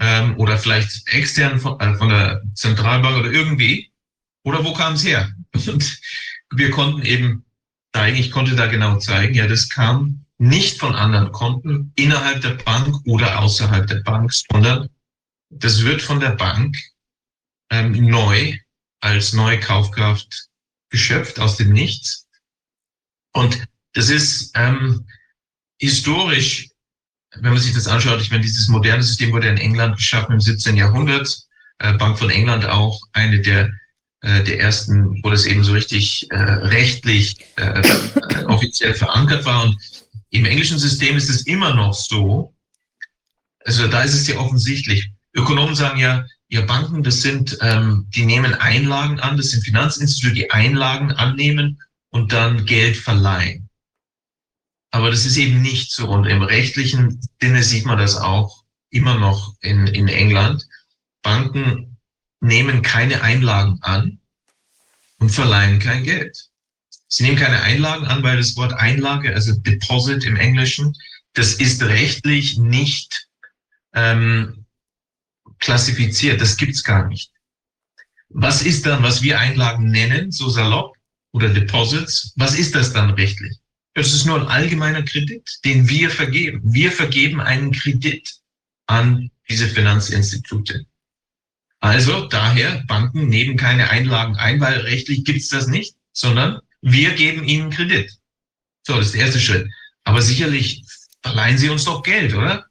[0.00, 3.90] ähm, oder vielleicht extern von, äh, von der Zentralbank oder irgendwie?
[4.44, 5.30] Oder wo kam es her?
[5.54, 6.00] Und
[6.52, 7.44] wir konnten eben
[7.92, 12.54] zeigen, ich konnte da genau zeigen, ja, das kam nicht von anderen Konten innerhalb der
[12.54, 14.88] Bank oder außerhalb der Bank, sondern
[15.50, 16.76] das wird von der Bank
[17.70, 18.56] ähm, neu
[19.00, 20.48] als neue Kaufkraft
[20.90, 22.26] geschöpft aus dem Nichts.
[23.32, 25.06] Und das ist ähm,
[25.78, 26.68] historisch,
[27.36, 30.40] wenn man sich das anschaut, ich meine, dieses moderne System wurde in England geschaffen im
[30.40, 30.76] 17.
[30.76, 31.46] Jahrhundert,
[31.78, 33.70] äh, Bank von England auch eine der
[34.20, 39.62] äh, der ersten, wo das eben so richtig äh, rechtlich äh, offiziell verankert war.
[39.62, 39.78] Und
[40.30, 42.52] im englischen System ist es immer noch so,
[43.64, 45.12] also da ist es ja offensichtlich.
[45.38, 50.34] Ökonomen sagen ja, ja, Banken, das sind, ähm, die nehmen Einlagen an, das sind Finanzinstitute,
[50.34, 51.80] die Einlagen annehmen
[52.10, 53.68] und dann Geld verleihen.
[54.90, 56.08] Aber das ist eben nicht so.
[56.08, 60.66] Und im rechtlichen Sinne sieht man das auch immer noch in, in England.
[61.22, 61.98] Banken
[62.40, 64.18] nehmen keine Einlagen an
[65.18, 66.48] und verleihen kein Geld.
[67.08, 70.94] Sie nehmen keine Einlagen an, weil das Wort Einlage, also Deposit im Englischen,
[71.34, 73.28] das ist rechtlich nicht
[73.92, 74.64] ähm,
[75.60, 76.40] klassifiziert.
[76.40, 77.30] Das gibt's gar nicht.
[78.30, 80.98] Was ist dann, was wir Einlagen nennen, so salopp,
[81.32, 83.56] oder Deposits, was ist das dann rechtlich?
[83.94, 86.60] Das ist nur ein allgemeiner Kredit, den wir vergeben.
[86.64, 88.36] Wir vergeben einen Kredit
[88.86, 90.86] an diese Finanzinstitute.
[91.80, 97.44] Also daher, Banken nehmen keine Einlagen ein, weil rechtlich gibt's das nicht, sondern wir geben
[97.44, 98.12] ihnen Kredit.
[98.86, 99.68] So, das ist der erste Schritt.
[100.04, 100.84] Aber sicherlich
[101.22, 102.66] verleihen sie uns doch Geld, oder?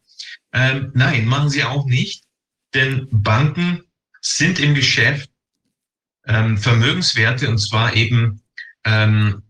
[0.54, 2.24] Ähm, nein, machen sie auch nicht,
[2.74, 3.84] denn Banken
[4.22, 5.30] sind im Geschäft
[6.26, 8.42] ähm, Vermögenswerte und zwar eben
[8.84, 9.44] ähm,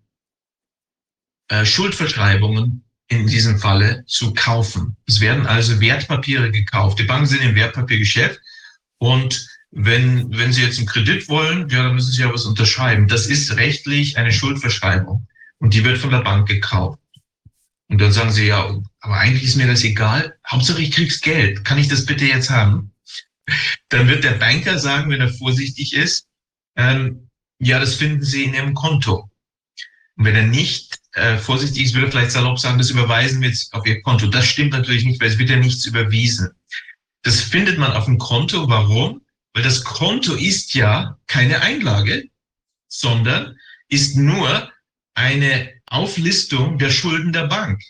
[1.50, 4.98] äh, Schuldverschreibungen in diesem Falle zu kaufen.
[5.08, 7.00] Es werden also Wertpapiere gekauft.
[7.00, 8.40] Die Banken sind im Wertpapiergeschäft
[9.00, 13.08] und wenn, wenn Sie jetzt einen Kredit wollen, ja, dann müssen Sie ja was unterschreiben.
[13.08, 15.28] Das ist rechtlich eine Schuldverschreibung
[15.60, 17.00] und die wird von der Bank gekauft.
[17.90, 20.38] Und dann sagen Sie, ja, aber eigentlich ist mir das egal.
[20.50, 21.64] Hauptsache ich krieg's Geld.
[21.64, 22.92] Kann ich das bitte jetzt haben?
[23.90, 26.28] Dann wird der Banker sagen, wenn er vorsichtig ist,
[26.76, 27.30] ähm,
[27.60, 29.30] ja, das finden Sie in Ihrem Konto.
[30.16, 33.50] Und wenn er nicht äh, vorsichtig ist, würde er vielleicht salopp sagen, das überweisen wir
[33.50, 34.28] jetzt auf Ihr Konto.
[34.28, 36.52] Das stimmt natürlich nicht, weil es wird ja nichts überwiesen.
[37.24, 38.68] Das findet man auf dem Konto.
[38.70, 39.22] Warum?
[39.54, 42.30] Weil das Konto ist ja keine Einlage,
[42.88, 43.58] sondern
[43.90, 44.72] ist nur
[45.14, 47.82] eine Auflistung der Schulden der Bank.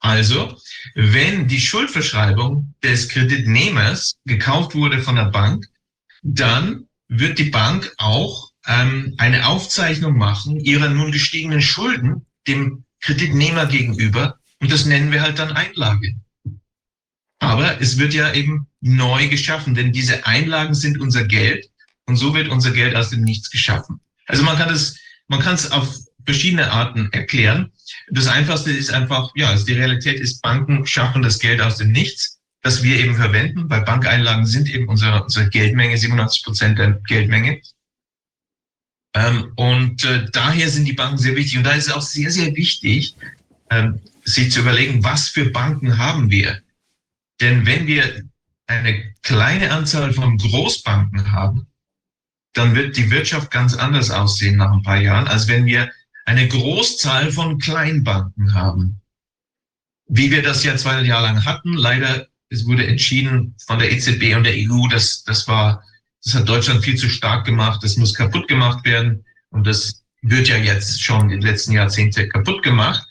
[0.00, 0.56] Also,
[0.94, 5.66] wenn die Schuldverschreibung des Kreditnehmers gekauft wurde von der Bank,
[6.22, 13.66] dann wird die Bank auch ähm, eine Aufzeichnung machen ihrer nun gestiegenen Schulden dem Kreditnehmer
[13.66, 16.14] gegenüber und das nennen wir halt dann Einlage.
[17.38, 21.70] Aber es wird ja eben neu geschaffen, denn diese Einlagen sind unser Geld
[22.06, 24.00] und so wird unser Geld aus dem Nichts geschaffen.
[24.26, 27.72] Also man kann es, man kann es auf verschiedene Arten erklären.
[28.10, 31.92] Das einfachste ist einfach, ja, also die Realität ist, Banken schaffen das Geld aus dem
[31.92, 36.92] Nichts, das wir eben verwenden, weil Bankeinlagen sind eben unsere, unsere Geldmenge, 87 Prozent der
[37.06, 37.60] Geldmenge.
[39.14, 41.58] Ähm, und äh, daher sind die Banken sehr wichtig.
[41.58, 43.16] Und da ist es auch sehr, sehr wichtig,
[43.70, 46.60] ähm, sich zu überlegen, was für Banken haben wir.
[47.40, 48.24] Denn wenn wir
[48.66, 51.66] eine kleine Anzahl von Großbanken haben,
[52.52, 55.90] dann wird die Wirtschaft ganz anders aussehen nach ein paar Jahren, als wenn wir
[56.28, 59.00] eine Großzahl von Kleinbanken haben.
[60.08, 64.36] Wie wir das ja 200 Jahre lang hatten, leider es wurde entschieden von der EZB
[64.36, 65.82] und der EU, dass das war,
[66.22, 70.48] das hat Deutschland viel zu stark gemacht, das muss kaputt gemacht werden und das wird
[70.48, 73.06] ja jetzt schon in den letzten Jahrzehnten kaputt gemacht,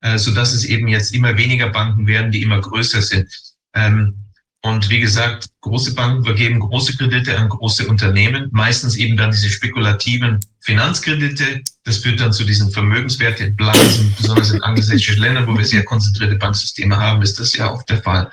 [0.00, 3.28] äh, so dass es eben jetzt immer weniger Banken werden, die immer größer sind.
[3.74, 4.21] Ähm,
[4.64, 9.50] und wie gesagt, große Banken vergeben große Kredite an große Unternehmen, meistens eben dann diese
[9.50, 11.62] spekulativen Finanzkredite.
[11.82, 16.96] Das führt dann zu diesen Vermögenswerteblasen, besonders in angelsächsischen Ländern, wo wir sehr konzentrierte Banksysteme
[16.96, 18.30] haben, ist das ja auch der Fall.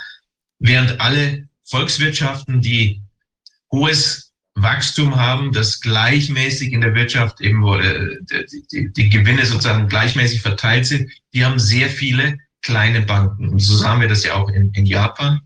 [0.60, 3.02] Während alle Volkswirtschaften, die
[3.72, 8.18] hohes Wachstum haben, das gleichmäßig in der Wirtschaft eben, wo äh,
[8.52, 13.50] die, die, die Gewinne sozusagen gleichmäßig verteilt sind, die haben sehr viele kleine Banken.
[13.50, 15.42] Und so haben wir das ja auch in, in Japan.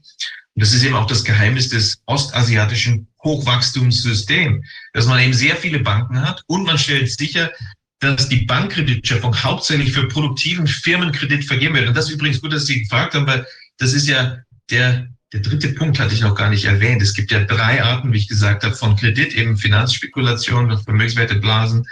[0.56, 5.80] Und das ist eben auch das Geheimnis des ostasiatischen Hochwachstumssystems, dass man eben sehr viele
[5.80, 7.52] Banken hat und man stellt sicher,
[8.00, 11.88] dass die Bankkreditschöpfung hauptsächlich für produktiven Firmenkredit vergeben wird.
[11.88, 13.48] Und das ist übrigens gut, dass Sie gefragt haben, weil
[13.78, 14.38] das ist ja
[14.70, 17.02] der, der dritte Punkt, hatte ich noch gar nicht erwähnt.
[17.02, 21.88] Es gibt ja drei Arten, wie ich gesagt habe, von Kredit, eben Finanzspekulation, Vermögenswerteblasen,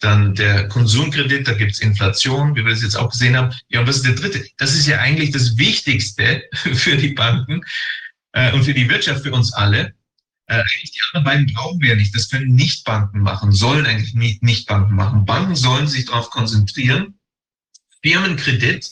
[0.00, 3.54] dann der Konsumkredit, da gibt's Inflation, wie wir das jetzt auch gesehen haben.
[3.68, 4.44] Ja, und was ist der dritte?
[4.58, 7.62] Das ist ja eigentlich das Wichtigste für die Banken,
[8.34, 9.94] äh, und für die Wirtschaft, für uns alle.
[10.46, 12.14] Äh, eigentlich die anderen beiden brauchen wir ja nicht.
[12.14, 15.24] Das können Nichtbanken machen, sollen eigentlich nicht Nichtbanken machen.
[15.24, 17.18] Banken sollen sich darauf konzentrieren,
[18.02, 18.90] Firmenkredit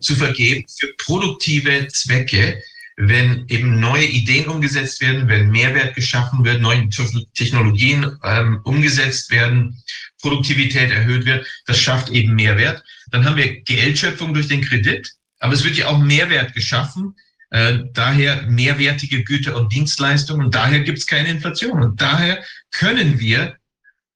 [0.00, 2.60] zu vergeben für produktive Zwecke,
[2.96, 6.88] wenn eben neue Ideen umgesetzt werden, wenn Mehrwert geschaffen wird, neue
[7.34, 9.82] Technologien ähm, umgesetzt werden,
[10.20, 12.82] Produktivität erhöht wird, das schafft eben Mehrwert.
[13.10, 17.14] Dann haben wir Geldschöpfung durch den Kredit, aber es wird ja auch Mehrwert geschaffen,
[17.52, 21.82] äh, daher mehrwertige Güter und Dienstleistungen und daher gibt es keine Inflation.
[21.82, 23.56] Und daher können wir,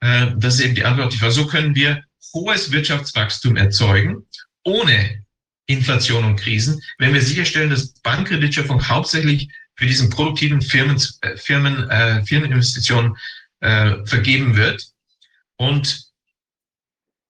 [0.00, 4.26] äh, das ist eben die Antwort, die war, so können wir hohes Wirtschaftswachstum erzeugen,
[4.64, 5.22] ohne
[5.66, 11.90] Inflation und Krisen, wenn wir sicherstellen, dass Bankkreditschöpfung hauptsächlich für diesen produktiven Firmen, äh, Firmen,
[11.90, 13.16] äh, Firmeninvestitionen
[13.60, 14.82] äh, vergeben wird.
[15.56, 16.06] Und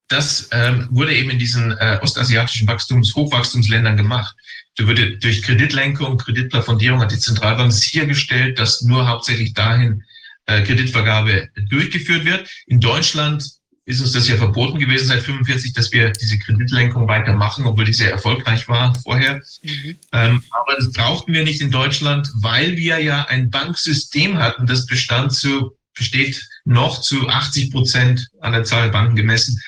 [0.07, 4.37] das ähm, wurde eben in diesen äh, ostasiatischen Wachstums-, Hochwachstumsländern gemacht.
[4.77, 10.03] Würde durch Kreditlenkung, Kreditplafondierung hat die Zentralbank sichergestellt, dass nur hauptsächlich dahin
[10.45, 12.49] äh, Kreditvergabe durchgeführt wird.
[12.67, 13.43] In Deutschland
[13.87, 17.93] ist uns das ja verboten gewesen seit 45, dass wir diese Kreditlenkung weitermachen, obwohl die
[17.93, 19.41] sehr erfolgreich war vorher.
[19.63, 19.97] Mhm.
[20.11, 24.85] Ähm, aber das brauchten wir nicht in Deutschland, weil wir ja ein Banksystem hatten, das
[24.85, 29.61] bestand zu, besteht noch zu 80 Prozent an der Zahl der Banken gemessen,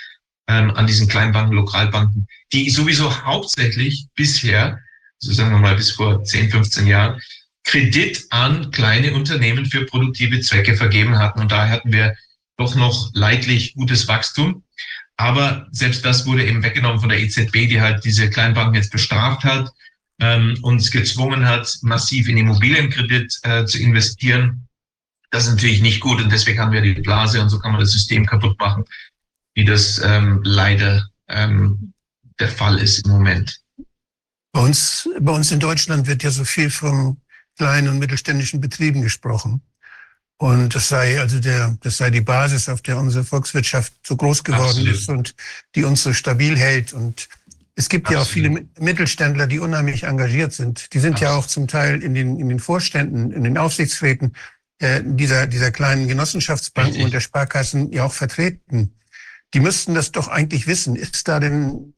[0.50, 4.80] ähm, an diesen Kleinbanken, Lokalbanken, die sowieso hauptsächlich bisher
[5.20, 7.22] so sagen wir mal bis vor 10, 15 Jahren,
[7.64, 11.40] Kredit an kleine Unternehmen für produktive Zwecke vergeben hatten.
[11.40, 12.16] Und daher hatten wir
[12.58, 14.64] doch noch leidlich gutes Wachstum.
[15.18, 19.44] Aber selbst das wurde eben weggenommen von der EZB, die halt diese Kleinbanken jetzt bestraft
[19.44, 19.70] hat,
[20.22, 24.68] ähm, uns gezwungen hat, massiv in Immobilienkredit äh, zu investieren.
[25.30, 27.82] Das ist natürlich nicht gut und deswegen haben wir die Blase und so kann man
[27.82, 28.86] das System kaputt machen,
[29.54, 31.94] wie das ähm, leider ähm,
[32.40, 33.60] der Fall ist im Moment.
[34.52, 37.18] Bei uns, bei uns in Deutschland wird ja so viel von
[37.58, 39.62] kleinen und mittelständischen Betrieben gesprochen.
[40.38, 44.46] Und das sei also der, das sei die Basis, auf der unsere Volkswirtschaft so groß
[44.46, 44.94] geworden Absolut.
[44.94, 45.36] ist und
[45.76, 46.94] die uns so stabil hält.
[46.94, 47.28] Und
[47.76, 48.26] es gibt Absolut.
[48.26, 50.94] ja auch viele Mittelständler, die unheimlich engagiert sind.
[50.94, 51.34] Die sind Absolut.
[51.34, 54.34] ja auch zum Teil in den, in den Vorständen, in den Aufsichtsräten
[54.80, 57.06] äh, dieser, dieser kleinen Genossenschaftsbanken Richtig.
[57.06, 58.94] und der Sparkassen ja auch vertreten.
[59.54, 60.96] Die müssten das doch eigentlich wissen.
[60.96, 61.96] Ist da denn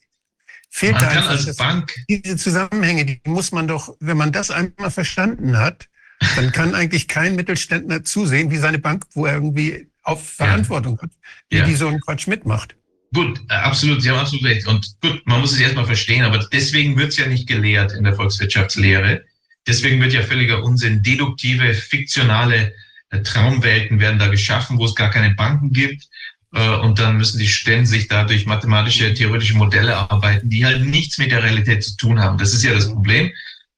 [0.71, 4.49] fehlt man da kann als Bank diese Zusammenhänge, die muss man doch, wenn man das
[4.49, 5.89] einmal verstanden hat,
[6.35, 11.03] dann kann eigentlich kein Mittelständler zusehen, wie seine Bank, wo er irgendwie auf Verantwortung ja.
[11.03, 11.11] hat,
[11.49, 11.65] wie ja.
[11.65, 12.75] die so einen Quatsch mitmacht.
[13.13, 14.65] Gut, äh, absolut, Sie haben absolut recht.
[14.67, 18.05] Und gut, man muss es erstmal verstehen, aber deswegen wird es ja nicht gelehrt in
[18.05, 19.25] der Volkswirtschaftslehre.
[19.67, 21.03] Deswegen wird ja völliger Unsinn.
[21.03, 22.73] Deduktive, fiktionale
[23.09, 26.07] äh, Traumwelten werden da geschaffen, wo es gar keine Banken gibt,
[26.53, 31.17] und dann müssen die Studenten sich da durch mathematische, theoretische Modelle arbeiten, die halt nichts
[31.17, 32.37] mit der Realität zu tun haben.
[32.37, 33.31] Das ist ja das Problem.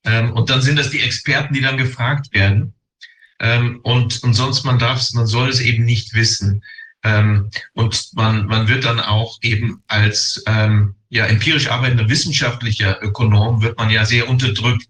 [0.06, 2.74] Ähm, und dann sind das die Experten, die dann gefragt werden.
[3.40, 6.64] Ähm, und, und sonst man darf es, man soll es eben nicht wissen.
[7.04, 13.78] Ähm, und man, man wird dann auch eben als ja, empirisch arbeitender wissenschaftlicher Ökonom wird
[13.78, 14.88] man ja sehr unterdrückt.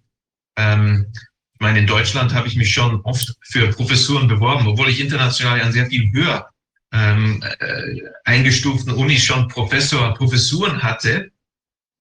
[0.58, 5.58] ich meine, in Deutschland habe ich mich schon oft für Professuren beworben, obwohl ich international
[5.58, 6.53] ja sehr viel höher
[6.94, 11.32] ähm, äh, eingestuften Unis schon Professor, Professuren hatte.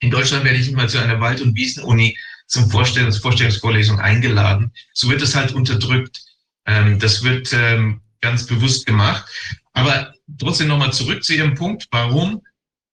[0.00, 2.16] In Deutschland werde ich immer zu einer Wald- und Wiesenuni
[2.46, 4.72] zum Vorstellungs Vorstellungsvorlesung eingeladen.
[4.92, 6.20] So wird es halt unterdrückt.
[6.66, 9.24] Ähm, das wird ähm, ganz bewusst gemacht.
[9.72, 11.88] Aber trotzdem nochmal zurück zu Ihrem Punkt.
[11.90, 12.42] Warum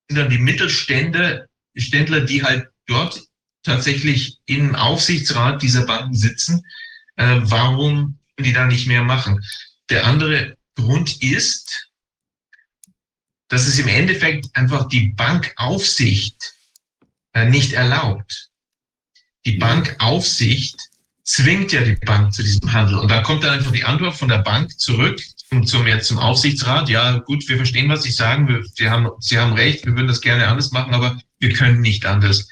[0.07, 3.21] sind dann die Mittelstände, Ständler, die halt dort
[3.63, 6.65] tatsächlich im Aufsichtsrat dieser Banken sitzen,
[7.17, 9.43] äh, warum die da nicht mehr machen.
[9.89, 11.88] Der andere Grund ist,
[13.49, 16.53] dass es im Endeffekt einfach die Bankaufsicht
[17.33, 18.49] äh, nicht erlaubt.
[19.45, 20.79] Die Bankaufsicht
[21.23, 22.97] zwingt ja die Bank zu diesem Handel.
[22.97, 26.19] Und da kommt dann einfach die Antwort von der Bank zurück zum, zum, jetzt zum
[26.19, 26.89] Aufsichtsrat.
[26.89, 28.47] Ja, gut, wir verstehen, was Sie sagen.
[28.47, 31.81] Wir, wir haben, Sie haben recht, wir würden das gerne anders machen, aber wir können
[31.81, 32.47] nicht anders.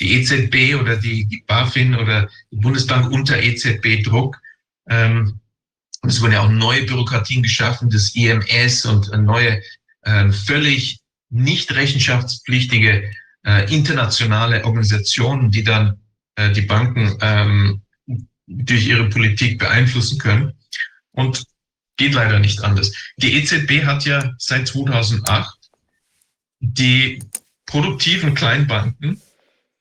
[0.00, 4.36] Die EZB oder die, die BaFin oder die Bundesbank unter EZB-Druck.
[4.88, 5.40] Ähm,
[6.02, 9.60] es wurden ja auch neue Bürokratien geschaffen, das IMS und neue,
[10.02, 13.10] äh, völlig nicht rechenschaftspflichtige
[13.44, 16.00] äh, internationale Organisationen, die dann
[16.36, 17.82] äh, die Banken ähm,
[18.46, 20.54] durch ihre Politik beeinflussen können.
[21.12, 21.44] Und
[21.98, 22.92] geht leider nicht anders.
[23.16, 25.58] Die EZB hat ja seit 2008
[26.60, 27.22] die
[27.66, 29.20] produktiven Kleinbanken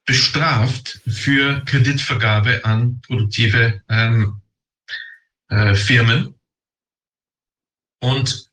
[0.05, 4.41] bestraft für Kreditvergabe an produktive ähm,
[5.49, 6.36] äh, Firmen
[7.99, 8.46] und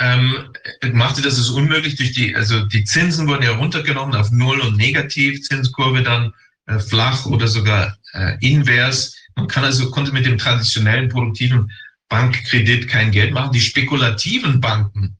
[0.00, 0.52] ähm,
[0.92, 4.76] machte das es unmöglich durch die, also die Zinsen wurden ja runtergenommen auf Null und
[4.76, 6.32] Negativ, Zinskurve dann
[6.66, 9.16] äh, flach oder sogar äh, invers.
[9.36, 11.70] Man kann also, konnte mit dem traditionellen produktiven
[12.08, 13.52] Bankkredit kein Geld machen.
[13.52, 15.16] Die spekulativen Banken,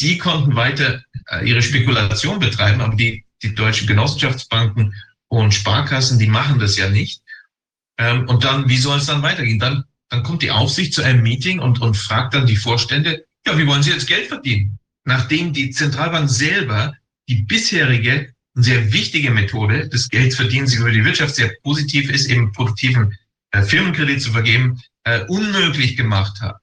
[0.00, 4.94] die konnten weiter äh, ihre Spekulation betreiben, aber die, die deutschen Genossenschaftsbanken
[5.28, 7.22] und Sparkassen, die machen das ja nicht.
[7.98, 9.58] Ähm, und dann, wie soll es dann weitergehen?
[9.58, 13.58] Dann, dann kommt die Aufsicht zu einem Meeting und, und fragt dann die Vorstände, ja,
[13.58, 14.78] wie wollen Sie jetzt Geld verdienen?
[15.04, 16.94] Nachdem die Zentralbank selber
[17.28, 22.52] die bisherige und sehr wichtige Methode des Geldverdienens über die Wirtschaft sehr positiv ist, eben
[22.52, 23.16] produktiven
[23.52, 26.60] äh, Firmenkredit zu vergeben, äh, unmöglich gemacht hat.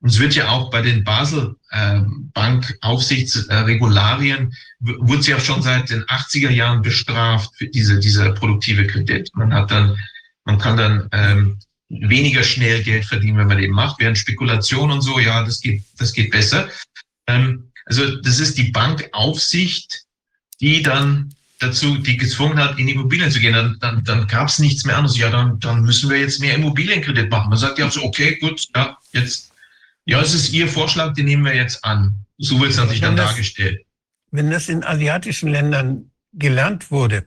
[0.00, 2.00] Und es wird ja auch bei den Basel äh,
[2.34, 8.86] Bank Aufsichtsregularien wurde sie ja schon seit den 80er Jahren bestraft für diese dieser produktive
[8.86, 9.30] Kredit.
[9.34, 9.98] Man hat dann
[10.44, 11.58] man kann dann ähm,
[11.88, 14.00] weniger schnell Geld verdienen, wenn man eben macht.
[14.00, 16.68] Während Spekulation und so, ja, das geht, das geht besser.
[17.26, 20.04] Ähm, also das ist die Bankaufsicht,
[20.60, 23.54] die dann dazu, die gezwungen hat, in Immobilien zu gehen.
[23.54, 25.16] Dann, dann, dann gab es nichts mehr anderes.
[25.16, 27.50] Ja, dann, dann müssen wir jetzt mehr Immobilienkredit machen.
[27.50, 29.52] Man sagt ja so, okay, gut, ja, jetzt,
[30.04, 32.14] ja, es ist Ihr Vorschlag, den nehmen wir jetzt an.
[32.38, 33.80] So wird es natürlich dann das, dargestellt.
[34.30, 37.26] Wenn das in asiatischen Ländern gelernt wurde,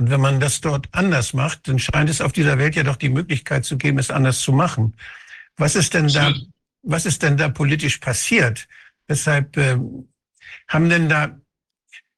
[0.00, 2.96] und wenn man das dort anders macht, dann scheint es auf dieser Welt ja doch
[2.96, 4.96] die Möglichkeit zu geben, es anders zu machen.
[5.58, 6.32] Was ist denn da,
[6.82, 8.66] was ist denn da politisch passiert?
[9.08, 9.76] Weshalb äh,
[10.68, 11.38] haben denn da,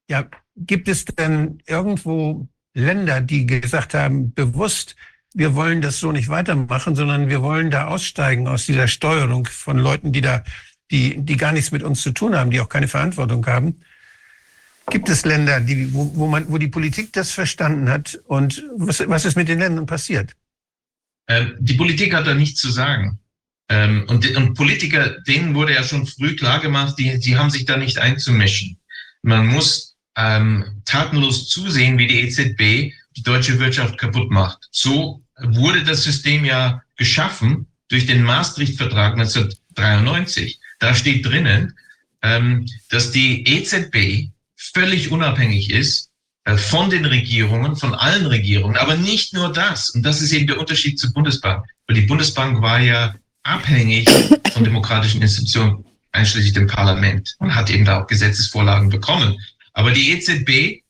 [0.09, 4.95] ja, gibt es denn irgendwo Länder, die gesagt haben, bewusst,
[5.35, 9.77] wir wollen das so nicht weitermachen, sondern wir wollen da aussteigen aus dieser Steuerung von
[9.77, 10.45] Leuten, die da,
[10.93, 13.81] die, die gar nichts mit uns zu tun haben, die auch keine Verantwortung haben.
[14.91, 18.21] Gibt es Länder, die, wo, wo, man, wo die Politik das verstanden hat?
[18.27, 20.35] Und was, was ist mit den Ländern passiert?
[21.29, 23.19] Ähm, die Politik hat da nichts zu sagen.
[23.69, 27.77] Ähm, und, und Politiker, denen wurde ja schon früh klargemacht, die, die haben sich da
[27.77, 28.79] nicht einzumischen.
[29.23, 34.69] Man muss ähm, tatenlos zusehen, wie die EZB die deutsche Wirtschaft kaputt macht.
[34.73, 40.61] So wurde das System ja geschaffen durch den Maastricht-Vertrag 1993.
[40.79, 41.77] Da steht drinnen,
[42.23, 44.31] ähm, dass die EZB
[44.75, 46.11] völlig unabhängig ist
[46.45, 49.91] äh, von den Regierungen, von allen Regierungen, aber nicht nur das.
[49.91, 51.65] Und das ist eben der Unterschied zur Bundesbank.
[51.87, 54.09] Weil die Bundesbank war ja abhängig
[54.53, 59.39] von demokratischen Institutionen, einschließlich dem Parlament und hat eben da auch Gesetzesvorlagen bekommen.
[59.73, 60.83] Aber die EZB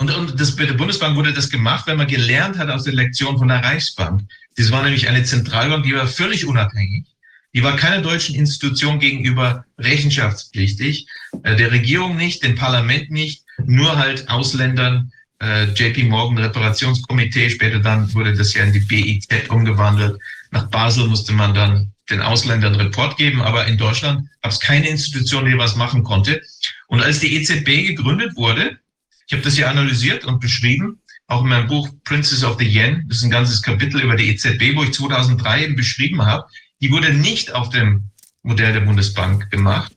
[0.00, 3.38] und, und das, bei Bundesbank wurde das gemacht, wenn man gelernt hat aus der Lektion
[3.38, 4.22] von der Reichsbank.
[4.56, 7.06] Das war nämlich eine Zentralbank, die war völlig unabhängig.
[7.54, 11.06] Die war keiner deutschen Institution gegenüber rechenschaftspflichtig,
[11.42, 17.78] äh, der Regierung nicht, dem Parlament nicht, nur halt Ausländern, äh, JP Morgan Reparationskomitee, später
[17.78, 20.20] dann wurde das ja in die BIZ umgewandelt.
[20.50, 24.88] Nach Basel musste man dann den Ausländern Report geben, aber in Deutschland gab es keine
[24.88, 26.40] Institution, die was machen konnte.
[26.88, 28.78] Und als die EZB gegründet wurde,
[29.26, 33.04] ich habe das hier analysiert und beschrieben, auch in meinem Buch Princess of the Yen,
[33.08, 36.46] das ist ein ganzes Kapitel über die EZB, wo ich 2003 eben beschrieben habe,
[36.80, 38.04] die wurde nicht auf dem
[38.42, 39.92] Modell der Bundesbank gemacht.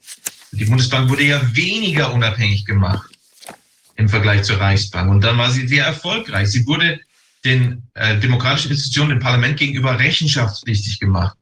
[0.51, 3.09] Die Bundesbank wurde ja weniger unabhängig gemacht
[3.95, 5.09] im Vergleich zur Reichsbank.
[5.09, 6.49] Und dann war sie sehr erfolgreich.
[6.49, 6.99] Sie wurde
[7.45, 11.38] den äh, demokratischen Institutionen, dem Parlament gegenüber rechenschaftspflichtig gemacht.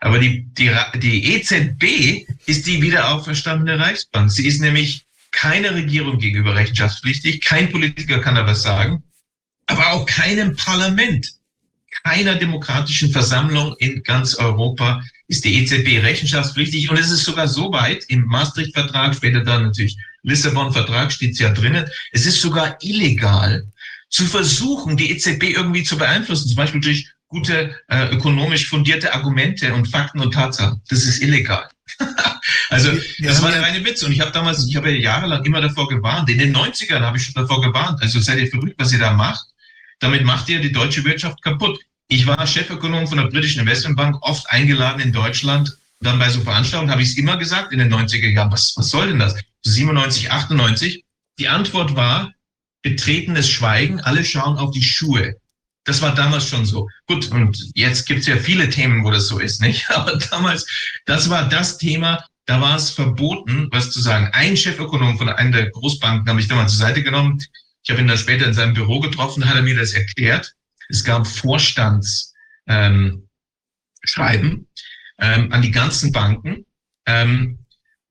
[0.00, 4.30] Aber die, die, die EZB ist die wieder auferstandene Reichsbank.
[4.30, 9.02] Sie ist nämlich keine Regierung gegenüber rechenschaftspflichtig, kein Politiker kann da was sagen,
[9.66, 11.32] aber auch keinem Parlament
[12.04, 16.90] keiner demokratischen Versammlung in ganz Europa ist die EZB rechenschaftspflichtig.
[16.90, 21.52] Und es ist sogar so weit, im Maastricht-Vertrag, später dann natürlich Lissabon-Vertrag steht es ja
[21.52, 23.66] drinnen, es ist sogar illegal
[24.08, 29.72] zu versuchen, die EZB irgendwie zu beeinflussen, zum Beispiel durch gute äh, ökonomisch fundierte Argumente
[29.72, 30.82] und Fakten und Tatsachen.
[30.88, 31.66] Das ist illegal.
[32.68, 34.02] also Wir das war der ja- reine Witz.
[34.02, 36.28] Und ich habe damals, ich habe ja jahrelang immer davor gewarnt.
[36.28, 38.02] In den 90ern habe ich schon davor gewarnt.
[38.02, 39.46] Also seid ihr verrückt, was ihr da macht.
[39.98, 41.80] Damit macht ihr die deutsche Wirtschaft kaputt.
[42.12, 45.78] Ich war Chefökonom von der britischen Investmentbank, oft eingeladen in Deutschland.
[46.00, 48.90] Dann bei so Veranstaltungen habe ich es immer gesagt in den 90er Jahren, was, was
[48.90, 49.34] soll denn das?
[49.62, 51.04] 97, 98.
[51.38, 52.30] Die Antwort war
[52.82, 55.36] betretenes Schweigen, alle schauen auf die Schuhe.
[55.84, 56.86] Das war damals schon so.
[57.06, 59.88] Gut, und jetzt gibt es ja viele Themen, wo das so ist, nicht?
[59.96, 60.66] Aber damals,
[61.06, 64.28] das war das Thema, da war es verboten, was zu sagen.
[64.34, 67.42] Ein Chefökonom von einer der Großbanken habe ich da mal zur Seite genommen.
[67.82, 70.52] Ich habe ihn dann später in seinem Büro getroffen, hat er mir das erklärt.
[70.92, 72.36] Es gab Vorstandsschreiben
[72.68, 74.66] ähm,
[75.18, 76.66] ähm, an die ganzen Banken.
[77.06, 77.58] Ähm,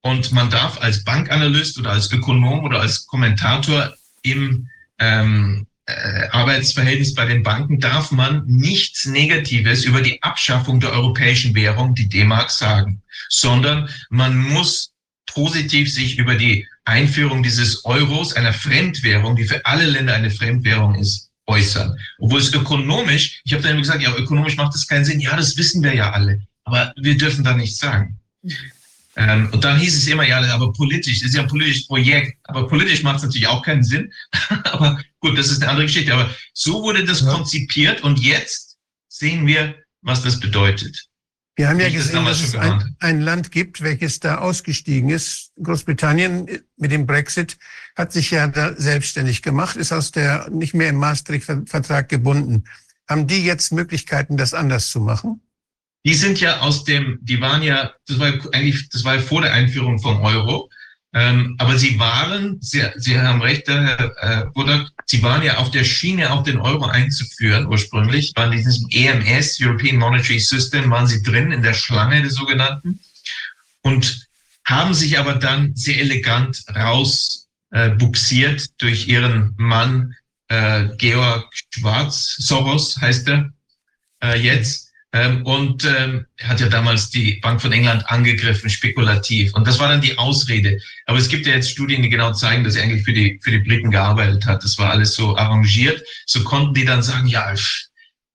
[0.02, 4.68] und man darf als Bankanalyst oder als Ökonom oder als Kommentator im
[4.98, 11.54] ähm, äh, Arbeitsverhältnis bei den Banken darf man nichts Negatives über die Abschaffung der europäischen
[11.54, 14.92] Währung, die D-Mark, sagen, sondern man muss
[15.28, 20.96] positiv sich über die Einführung dieses Euros, einer Fremdwährung, die für alle Länder eine Fremdwährung
[20.96, 21.98] ist, äußern.
[22.20, 25.20] Obwohl es ökonomisch, ich habe dann immer gesagt, ja, ökonomisch macht das keinen Sinn.
[25.20, 26.42] Ja, das wissen wir ja alle.
[26.64, 28.20] Aber wir dürfen da nichts sagen.
[29.18, 32.38] Ähm, und dann hieß es immer, ja, aber politisch, das ist ja ein politisches Projekt.
[32.44, 34.12] Aber politisch macht es natürlich auch keinen Sinn.
[34.64, 36.14] aber gut, das ist eine andere Geschichte.
[36.14, 37.34] Aber so wurde das Ja.
[37.34, 38.78] konzipiert und jetzt
[39.10, 41.08] sehen wir, was das bedeutet.
[41.58, 44.38] Wir haben ja ich das gesehen, damals dass es ein, ein Land gibt, welches da
[44.38, 45.52] ausgestiegen ist.
[45.62, 47.58] Großbritannien mit dem Brexit
[47.96, 52.64] hat sich ja selbstständig gemacht, ist aus der nicht mehr im Maastricht-Vertrag gebunden.
[53.08, 55.42] Haben die jetzt Möglichkeiten, das anders zu machen?
[56.06, 59.54] Die sind ja aus dem, die waren ja, das war eigentlich, das war vor der
[59.54, 60.70] Einführung vom Euro.
[61.14, 65.70] Ähm, aber sie waren, Sie, sie haben recht, Herr äh, Budak, sie waren ja auf
[65.70, 71.08] der Schiene, auch den Euro einzuführen ursprünglich, waren in diesem EMS, European Monetary System, waren
[71.08, 73.02] sie drin in der Schlange des sogenannten
[73.82, 74.26] und
[74.64, 77.41] haben sich aber dann sehr elegant raus
[77.72, 80.16] äh, buxiert durch ihren Mann
[80.50, 83.52] äh, Georg Schwarz, Soros heißt er
[84.24, 84.92] äh, jetzt.
[85.14, 89.54] Ähm, und ähm, hat ja damals die Bank von England angegriffen, spekulativ.
[89.54, 90.80] Und das war dann die Ausrede.
[91.06, 93.52] Aber es gibt ja jetzt Studien, die genau zeigen, dass er eigentlich für die, für
[93.52, 94.64] die Briten gearbeitet hat.
[94.64, 96.02] Das war alles so arrangiert.
[96.26, 97.54] So konnten die dann sagen, ja,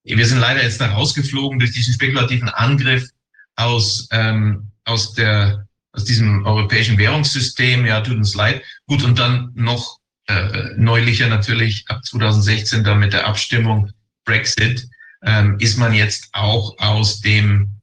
[0.05, 3.09] wir sind leider jetzt da rausgeflogen durch diesen spekulativen Angriff
[3.55, 5.67] aus, ähm, aus, der,
[5.97, 7.87] aus diesem europäischen Währungssystem.
[7.87, 8.63] Ja, tut uns leid.
[8.87, 13.91] Gut, und dann noch äh, neulicher natürlich ab 2016 dann mit der Abstimmung
[14.25, 14.87] Brexit
[15.23, 17.81] ähm, ist man jetzt auch aus dem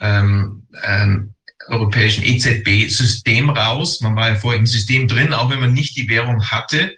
[0.00, 1.34] ähm, ähm,
[1.68, 4.00] europäischen EZB-System raus.
[4.00, 6.96] Man war ja vorher im System drin, auch wenn man nicht die Währung hatte.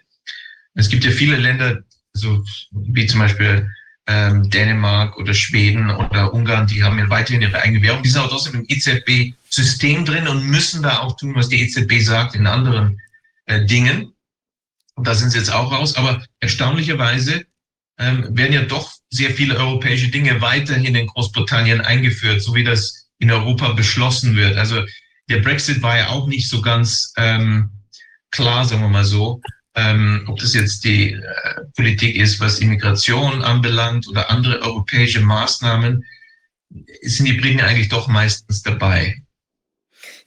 [0.73, 1.79] Es gibt ja viele Länder,
[2.13, 3.69] so wie zum Beispiel
[4.07, 8.01] ähm, Dänemark oder Schweden oder Ungarn, die haben ja weiterhin ihre eigene Währung.
[8.01, 12.01] Die sind auch trotzdem im EZB-System drin und müssen da auch tun, was die EZB
[12.01, 13.01] sagt in anderen
[13.45, 14.13] äh, Dingen.
[14.95, 15.95] Und da sind sie jetzt auch raus.
[15.95, 17.45] Aber erstaunlicherweise
[17.99, 23.09] ähm, werden ja doch sehr viele europäische Dinge weiterhin in Großbritannien eingeführt, so wie das
[23.19, 24.57] in Europa beschlossen wird.
[24.57, 24.83] Also
[25.29, 27.71] der Brexit war ja auch nicht so ganz ähm,
[28.31, 29.41] klar, sagen wir mal so,
[29.77, 31.21] ähm, ob das jetzt die äh,
[31.75, 36.03] Politik ist, was Immigration anbelangt oder andere europäische Maßnahmen,
[37.03, 39.21] sind die Briten eigentlich doch meistens dabei.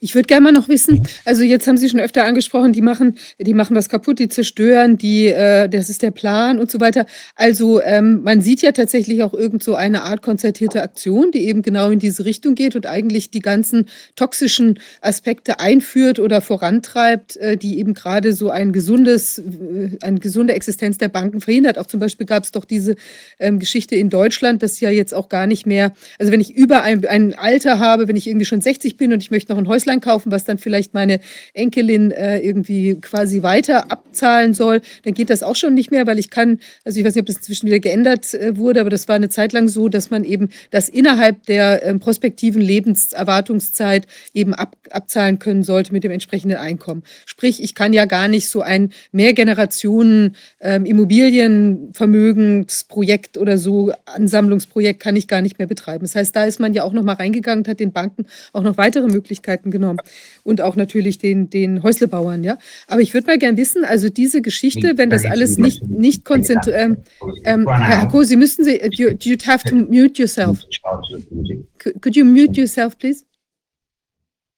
[0.03, 3.19] Ich würde gerne mal noch wissen, also jetzt haben Sie schon öfter angesprochen, die machen,
[3.37, 7.05] die machen was kaputt, die zerstören, die, äh, das ist der Plan und so weiter.
[7.35, 11.61] Also ähm, man sieht ja tatsächlich auch irgend so eine Art konzertierte Aktion, die eben
[11.61, 17.55] genau in diese Richtung geht und eigentlich die ganzen toxischen Aspekte einführt oder vorantreibt, äh,
[17.55, 21.77] die eben gerade so ein gesundes, äh, eine gesunde Existenz der Banken verhindert.
[21.77, 22.95] Auch zum Beispiel gab es doch diese
[23.37, 26.81] ähm, Geschichte in Deutschland, dass ja jetzt auch gar nicht mehr, also wenn ich über
[26.81, 29.67] ein, ein Alter habe, wenn ich irgendwie schon 60 bin und ich möchte noch ein
[29.67, 31.19] Häuslein kaufen, was dann vielleicht meine
[31.53, 36.19] Enkelin äh, irgendwie quasi weiter abzahlen soll, dann geht das auch schon nicht mehr, weil
[36.19, 39.07] ich kann, also ich weiß nicht, ob das inzwischen wieder geändert äh, wurde, aber das
[39.07, 44.53] war eine Zeit lang so, dass man eben das innerhalb der ähm, prospektiven Lebenserwartungszeit eben
[44.53, 47.03] ab, abzahlen können sollte mit dem entsprechenden Einkommen.
[47.25, 55.15] Sprich, ich kann ja gar nicht so ein Mehrgenerationen ähm, Immobilienvermögensprojekt oder so Ansammlungsprojekt kann
[55.15, 56.03] ich gar nicht mehr betreiben.
[56.03, 58.61] Das heißt, da ist man ja auch noch mal reingegangen und hat den Banken auch
[58.61, 59.99] noch weitere Möglichkeiten genommen
[60.43, 62.57] und auch natürlich den, den Häuslebauern, ja.
[62.87, 66.75] Aber ich würde mal gern wissen, also diese Geschichte, wenn das alles nicht, nicht konzentriert,
[66.77, 66.97] ähm,
[67.43, 70.59] ähm, Herr Hako, Sie müssten Sie, you, you'd have to mute yourself.
[71.79, 73.23] Could, you mute yourself, please?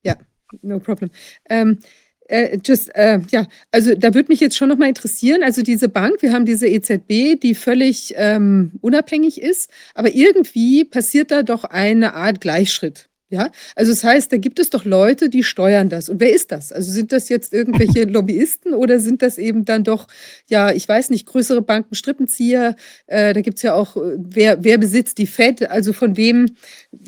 [0.03, 0.15] Ja,
[0.61, 1.09] no problem.
[1.49, 1.80] Ähm,
[2.28, 6.21] äh, just, äh, ja, also da würde mich jetzt schon nochmal interessieren, also diese Bank,
[6.21, 12.13] wir haben diese EZB, die völlig ähm, unabhängig ist, aber irgendwie passiert da doch eine
[12.13, 13.09] Art Gleichschritt.
[13.34, 16.07] Ja, also das heißt, da gibt es doch Leute, die steuern das.
[16.07, 16.71] Und wer ist das?
[16.71, 20.07] Also sind das jetzt irgendwelche Lobbyisten oder sind das eben dann doch,
[20.51, 22.75] ja, ich weiß nicht, größere Banken, Strippenzieher?
[23.07, 25.67] Äh, da gibt es ja auch, äh, wer, wer besitzt die Fed?
[25.67, 26.55] Also von wem,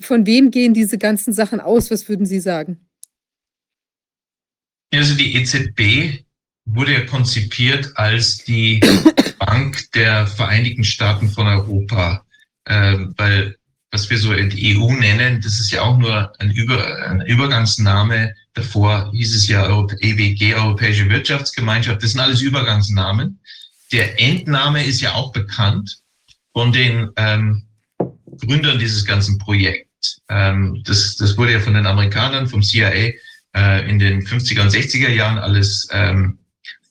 [0.01, 1.91] von wem gehen diese ganzen Sachen aus?
[1.91, 2.79] Was würden Sie sagen?
[4.91, 6.25] Also die EZB
[6.65, 8.79] wurde ja konzipiert als die
[9.37, 12.25] Bank der Vereinigten Staaten von Europa,
[12.63, 13.57] äh, weil
[13.95, 18.35] was wir so EU nennen, das ist ja auch nur ein, Über, ein Übergangsname.
[18.53, 22.03] Davor hieß es ja EWG, Europäische Wirtschaftsgemeinschaft.
[22.03, 23.39] Das sind alles Übergangsnamen.
[23.93, 25.99] Der Endname ist ja auch bekannt
[26.51, 27.63] von den ähm,
[28.45, 30.21] Gründern dieses ganzen Projekts.
[30.27, 33.13] Ähm, das, das wurde ja von den Amerikanern, vom CIA
[33.55, 36.37] äh, in den 50er und 60er Jahren alles ähm,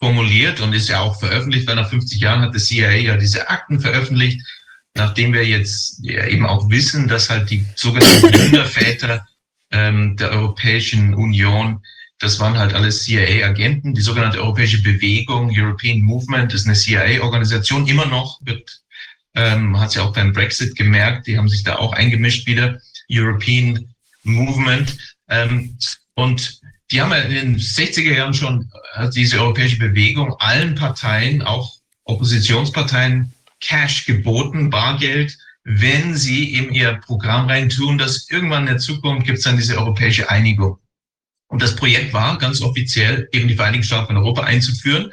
[0.00, 3.50] formuliert und ist ja auch veröffentlicht, weil nach 50 Jahren hat das CIA ja diese
[3.50, 4.40] Akten veröffentlicht
[4.96, 9.26] nachdem wir jetzt eben auch wissen, dass halt die sogenannten Gründerväter
[9.70, 11.82] ähm, der Europäischen Union,
[12.18, 13.94] das waren halt alles CIA-Agenten.
[13.94, 18.82] Die sogenannte Europäische Bewegung, European Movement, ist eine CIA-Organisation, immer noch wird,
[19.34, 22.80] ähm, hat sie ja auch beim Brexit gemerkt, die haben sich da auch eingemischt wieder,
[23.10, 24.96] European Movement.
[25.28, 25.76] Ähm,
[26.14, 31.42] und die haben ja in den 60er Jahren schon äh, diese europäische Bewegung allen Parteien,
[31.42, 31.74] auch
[32.04, 33.32] Oppositionsparteien,
[33.64, 39.38] Cash geboten, Bargeld, wenn sie in ihr Programm reintun, dass irgendwann in der Zukunft gibt
[39.38, 40.78] es dann diese europäische Einigung.
[41.48, 45.10] Und das Projekt war ganz offiziell eben die Vereinigten Staaten von Europa einzuführen,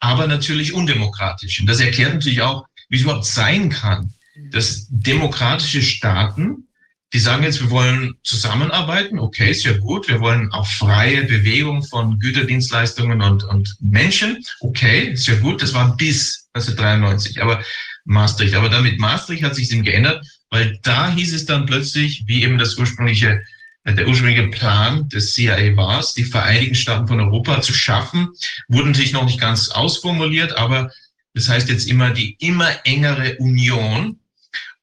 [0.00, 1.60] aber natürlich undemokratisch.
[1.60, 4.14] Und das erklärt natürlich auch, wie es überhaupt sein kann,
[4.50, 6.67] dass demokratische Staaten
[7.12, 11.82] die sagen jetzt, wir wollen zusammenarbeiten, okay, ist ja gut, wir wollen auch freie Bewegung
[11.82, 17.64] von Güterdienstleistungen und, und Menschen, okay, ist ja gut, das war bis 1993, aber
[18.04, 18.54] Maastricht.
[18.54, 22.58] Aber damit Maastricht hat sich eben geändert, weil da hieß es dann plötzlich, wie eben
[22.58, 23.42] das ursprüngliche,
[23.84, 28.28] der ursprüngliche Plan des CIA war, die Vereinigten Staaten von Europa zu schaffen,
[28.68, 30.90] wurde natürlich noch nicht ganz ausformuliert, aber
[31.34, 34.18] das heißt jetzt immer die immer engere Union.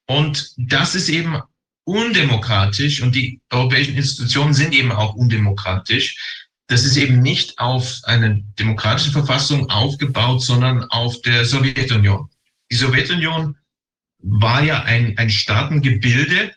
[0.07, 1.41] Und das ist eben
[1.85, 6.43] undemokratisch und die europäischen Institutionen sind eben auch undemokratisch.
[6.67, 12.29] Das ist eben nicht auf eine demokratische Verfassung aufgebaut, sondern auf der Sowjetunion.
[12.71, 13.55] Die Sowjetunion
[14.19, 16.53] war ja ein, ein Staatengebilde,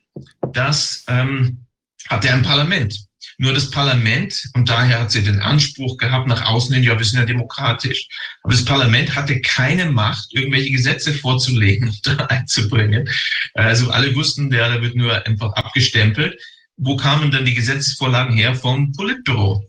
[0.53, 1.67] das ähm,
[2.09, 3.08] hatte ein Parlament.
[3.41, 7.05] Nur das Parlament, und daher hat sie den Anspruch gehabt, nach außen hin, ja, wir
[7.05, 8.09] sind ja demokratisch.
[8.43, 13.09] Aber das Parlament hatte keine Macht, irgendwelche Gesetze vorzulegen oder einzubringen.
[13.55, 16.37] Also alle wussten, der, der wird nur einfach abgestempelt.
[16.77, 18.57] Wo kamen dann die Gesetzesvorlagen her?
[18.57, 19.65] Vom Politbüro.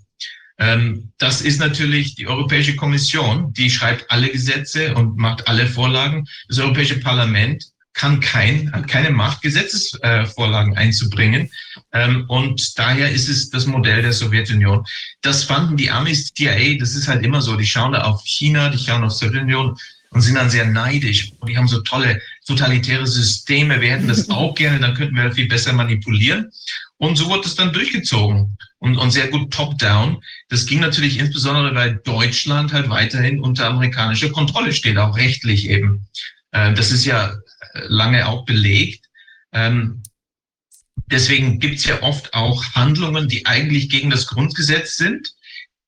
[0.57, 6.27] Ähm, das ist natürlich die Europäische Kommission, die schreibt alle Gesetze und macht alle Vorlagen.
[6.47, 7.65] Das Europäische Parlament
[7.99, 11.51] kann kein, hat keine Macht, Gesetzesvorlagen einzubringen.
[11.91, 14.85] Ähm, und daher ist es das Modell der Sowjetunion.
[15.21, 18.69] Das fanden die Amis CIA, das ist halt immer so, die schauen da auf China,
[18.69, 19.77] die schauen auf Sowjetunion
[20.11, 21.33] und sind dann sehr neidisch.
[21.45, 23.81] Die haben so tolle totalitäre Systeme.
[23.81, 26.49] Wir hätten das auch gerne, dann könnten wir viel besser manipulieren.
[26.99, 30.23] Und so wurde es dann durchgezogen und, und sehr gut top-down.
[30.47, 36.07] Das ging natürlich insbesondere, weil Deutschland halt weiterhin unter amerikanischer Kontrolle steht, auch rechtlich eben.
[36.51, 37.33] Äh, das ist ja
[37.87, 39.05] lange auch belegt.
[39.51, 40.03] Ähm,
[41.07, 45.33] deswegen gibt es ja oft auch Handlungen, die eigentlich gegen das Grundgesetz sind.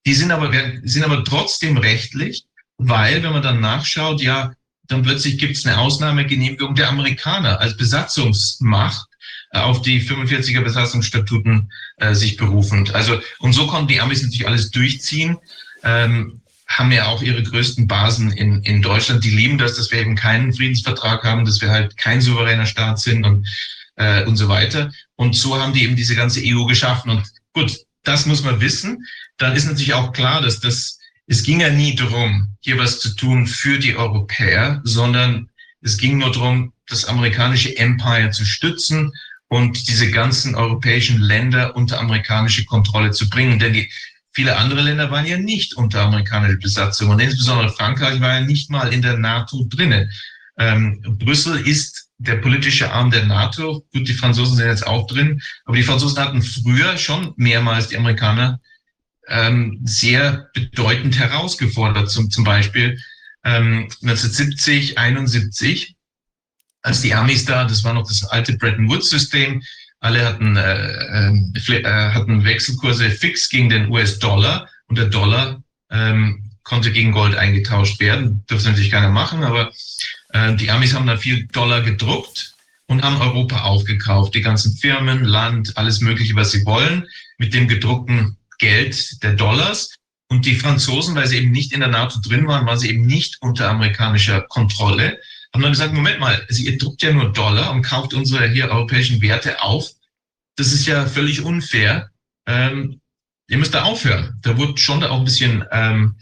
[0.06, 0.52] Die sind aber,
[0.84, 2.46] sind aber trotzdem rechtlich,
[2.78, 4.54] weil, wenn man dann nachschaut, ja,
[4.88, 9.08] dann plötzlich gibt es eine Ausnahmegenehmigung der Amerikaner als Besatzungsmacht
[9.52, 12.94] äh, auf die 45er Besatzungsstatuten äh, sich berufend.
[12.96, 15.38] Also, und so konnten die Amis natürlich alles durchziehen.
[15.84, 16.42] Ähm,
[16.78, 19.24] haben ja auch ihre größten Basen in, in Deutschland.
[19.24, 23.00] Die lieben das, dass wir eben keinen Friedensvertrag haben, dass wir halt kein souveräner Staat
[23.00, 23.48] sind und,
[23.96, 24.92] äh, und so weiter.
[25.16, 27.12] Und so haben die eben diese ganze EU geschaffen.
[27.12, 27.24] Und
[27.54, 29.06] gut, das muss man wissen.
[29.38, 33.16] Dann ist natürlich auch klar, dass das, es ging ja nie darum, hier was zu
[33.16, 35.50] tun für die Europäer, sondern
[35.82, 39.12] es ging nur darum, das amerikanische Empire zu stützen
[39.48, 43.60] und diese ganzen europäischen Länder unter amerikanische Kontrolle zu bringen.
[43.60, 43.92] Denn die
[44.34, 48.70] Viele andere Länder waren ja nicht unter amerikanischer Besatzung und insbesondere Frankreich war ja nicht
[48.70, 50.10] mal in der NATO drinnen.
[50.58, 53.86] Ähm, Brüssel ist der politische Arm der NATO.
[53.92, 57.98] Gut, die Franzosen sind jetzt auch drin, aber die Franzosen hatten früher schon mehrmals die
[57.98, 58.62] Amerikaner
[59.28, 62.10] ähm, sehr bedeutend herausgefordert.
[62.10, 63.00] Zum, zum Beispiel
[63.44, 65.96] ähm, 1970, 71,
[66.84, 69.62] als die Amis da, das war noch das alte Bretton Woods-System,
[70.02, 74.68] alle hatten, äh, äh, äh, hatten Wechselkurse fix gegen den US-Dollar.
[74.88, 78.44] und der Dollar ähm, konnte gegen Gold eingetauscht werden.
[78.50, 79.72] Dürfte natürlich keiner machen, aber
[80.30, 82.56] äh, die Amis haben da viel Dollar gedruckt
[82.88, 84.34] und haben Europa aufgekauft.
[84.34, 87.08] Die ganzen Firmen, Land, alles Mögliche, was sie wollen,
[87.38, 89.96] mit dem gedruckten Geld der Dollars.
[90.30, 93.06] Und die Franzosen, weil sie eben nicht in der NATO drin waren, waren sie eben
[93.06, 95.20] nicht unter amerikanischer Kontrolle,
[95.54, 98.70] haben dann gesagt, Moment mal, also ihr druckt ja nur Dollar und kauft unsere hier
[98.70, 99.92] europäischen Werte auf.
[100.56, 102.10] Das ist ja völlig unfair.
[102.46, 103.02] Ähm,
[103.48, 104.40] ihr müsst da aufhören.
[104.42, 106.16] Da wurde schon da auch ein bisschen ähm,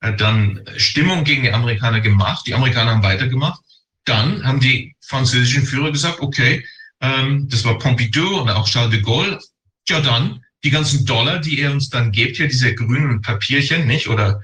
[0.00, 2.46] äh, dann Stimmung gegen die Amerikaner gemacht.
[2.46, 3.60] Die Amerikaner haben weitergemacht.
[4.04, 6.64] Dann haben die französischen Führer gesagt, okay,
[7.00, 9.40] ähm, das war Pompidou und auch Charles de Gaulle.
[9.88, 14.08] Ja, dann die ganzen Dollar, die ihr uns dann gebt, hier diese grünen Papierchen, nicht?
[14.08, 14.40] Oder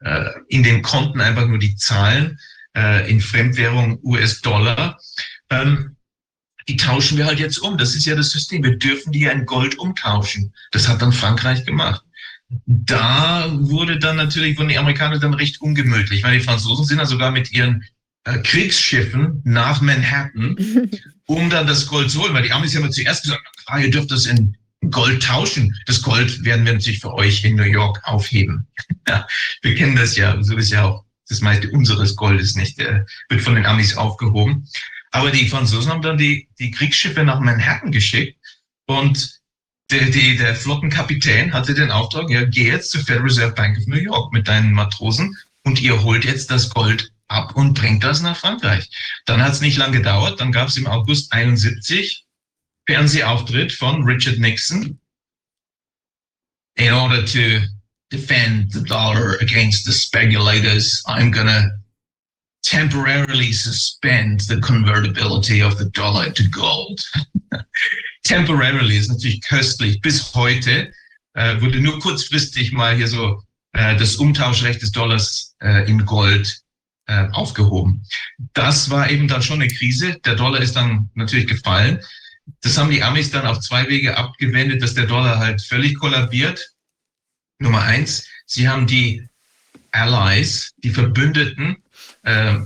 [0.00, 2.38] äh, in den Konten einfach nur die Zahlen
[2.76, 4.98] äh, in Fremdwährung US-Dollar.
[5.50, 5.96] Ähm,
[6.68, 7.76] die tauschen wir halt jetzt um.
[7.76, 8.62] Das ist ja das System.
[8.62, 10.52] Wir dürfen die ja in Gold umtauschen.
[10.70, 12.02] Das hat dann Frankreich gemacht.
[12.66, 17.06] Da wurde dann natürlich, wurden die Amerikaner dann recht ungemütlich, weil die Franzosen sind ja
[17.06, 17.84] sogar mit ihren
[18.24, 20.56] äh, Kriegsschiffen nach Manhattan,
[21.26, 23.90] um dann das Gold zu holen, weil die Amis haben ja zuerst gesagt, ah, ihr
[23.90, 24.56] dürft das in
[24.90, 25.76] Gold tauschen.
[25.86, 28.66] Das Gold werden wir natürlich für euch in New York aufheben.
[29.62, 33.42] wir kennen das ja, so ist ja auch das meiste unseres Goldes nicht, äh, wird
[33.42, 34.68] von den Amis aufgehoben.
[35.10, 38.38] Aber die Franzosen haben dann die, die Kriegsschiffe nach Manhattan geschickt
[38.86, 39.40] und
[39.90, 43.86] der, die, der Flottenkapitän hatte den Auftrag, ja, geh jetzt zur Federal Reserve Bank of
[43.86, 48.22] New York mit deinen Matrosen und ihr holt jetzt das Gold ab und bringt das
[48.22, 48.88] nach Frankreich.
[49.26, 52.24] Dann hat es nicht lange gedauert, dann gab es im August 71
[52.86, 54.98] Fernsehauftritt von Richard Nixon.
[56.74, 57.60] In order to
[58.12, 61.70] defend the dollar against the speculators, I'm gonna
[62.62, 67.00] temporarily suspend the convertibility of the dollar to gold.
[68.24, 70.00] temporarily ist natürlich köstlich.
[70.00, 70.92] Bis heute
[71.34, 76.60] äh, wurde nur kurzfristig mal hier so äh, das Umtauschrecht des Dollars äh, in Gold
[77.06, 78.04] äh, aufgehoben.
[78.52, 80.18] Das war eben dann schon eine Krise.
[80.24, 82.00] Der Dollar ist dann natürlich gefallen.
[82.60, 86.71] Das haben die Amis dann auf zwei Wege abgewendet, dass der Dollar halt völlig kollabiert.
[87.62, 89.28] Nummer eins, sie haben die
[89.92, 91.76] Allies, die Verbündeten,
[92.22, 92.58] äh,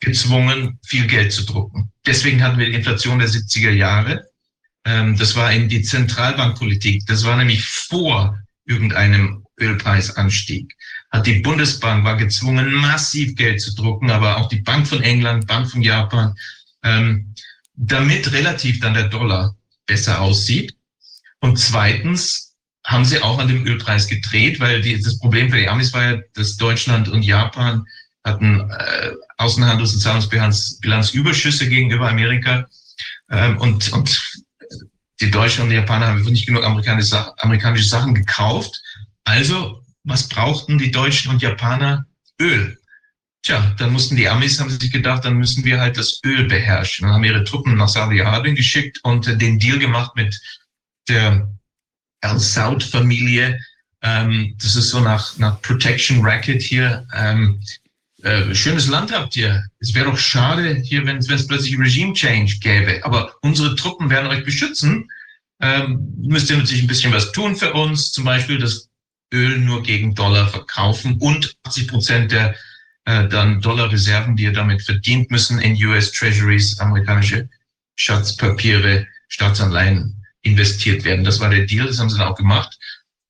[0.00, 1.90] gezwungen, viel Geld zu drucken.
[2.06, 4.28] Deswegen hatten wir die Inflation der 70er Jahre.
[4.84, 7.06] Ähm, das war eben die Zentralbankpolitik.
[7.06, 10.74] Das war nämlich vor irgendeinem Ölpreisanstieg.
[11.10, 15.46] Hat die Bundesbank war gezwungen, massiv Geld zu drucken, aber auch die Bank von England,
[15.46, 16.34] Bank von Japan,
[16.82, 17.34] ähm,
[17.74, 19.56] damit relativ dann der Dollar
[19.86, 20.74] besser aussieht.
[21.40, 22.43] Und zweitens
[22.84, 26.04] haben sie auch an dem Ölpreis gedreht, weil die, das Problem für die Amis war
[26.04, 27.86] ja, dass Deutschland und Japan
[28.24, 32.66] hatten äh, Außenhandels- und Zahlungsbilanzüberschüsse gegenüber Amerika.
[33.30, 34.42] Ähm, und, und
[35.20, 38.80] die Deutschen und die Japaner haben nicht genug amerikanische, amerikanische Sachen gekauft.
[39.24, 42.06] Also, was brauchten die Deutschen und Japaner?
[42.40, 42.78] Öl.
[43.42, 47.06] Tja, dann mussten die Amis, haben sich gedacht, dann müssen wir halt das Öl beherrschen.
[47.06, 50.38] Dann haben ihre Truppen nach Saudi-Arabien geschickt und den Deal gemacht mit
[51.08, 51.48] der
[52.24, 53.60] Al-Saud-Familie.
[54.02, 57.06] Ähm, das ist so nach, nach Protection Racket hier.
[57.14, 57.60] Ähm,
[58.22, 59.64] äh, schönes Land habt ihr.
[59.80, 63.04] Es wäre doch schade hier, wenn es plötzlich Regime Change gäbe.
[63.04, 65.08] Aber unsere Truppen werden euch beschützen.
[65.60, 68.12] Ähm, müsst ihr natürlich ein bisschen was tun für uns.
[68.12, 68.88] Zum Beispiel das
[69.32, 72.54] Öl nur gegen Dollar verkaufen und 80 Prozent der
[73.04, 77.48] äh, dann Dollarreserven, die ihr damit verdient, müssen in US Treasuries, amerikanische
[77.96, 81.24] Schatzpapiere, Staatsanleihen investiert werden.
[81.24, 82.78] Das war der Deal, das haben sie dann auch gemacht.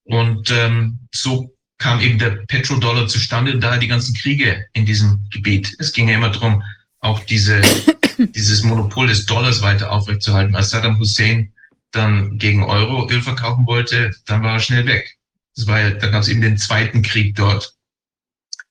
[0.04, 5.74] Und ähm, so kam eben der Petrodollar zustande, daher die ganzen Kriege in diesem Gebiet.
[5.78, 6.62] Es ging ja immer darum,
[7.00, 7.62] auch diese,
[8.18, 10.54] dieses Monopol des Dollars weiter aufrechtzuerhalten.
[10.54, 11.52] Als Saddam Hussein
[11.90, 15.16] dann gegen Euro Öl verkaufen wollte, dann war er schnell weg.
[15.56, 17.74] Das war ja, da gab es eben den zweiten Krieg dort.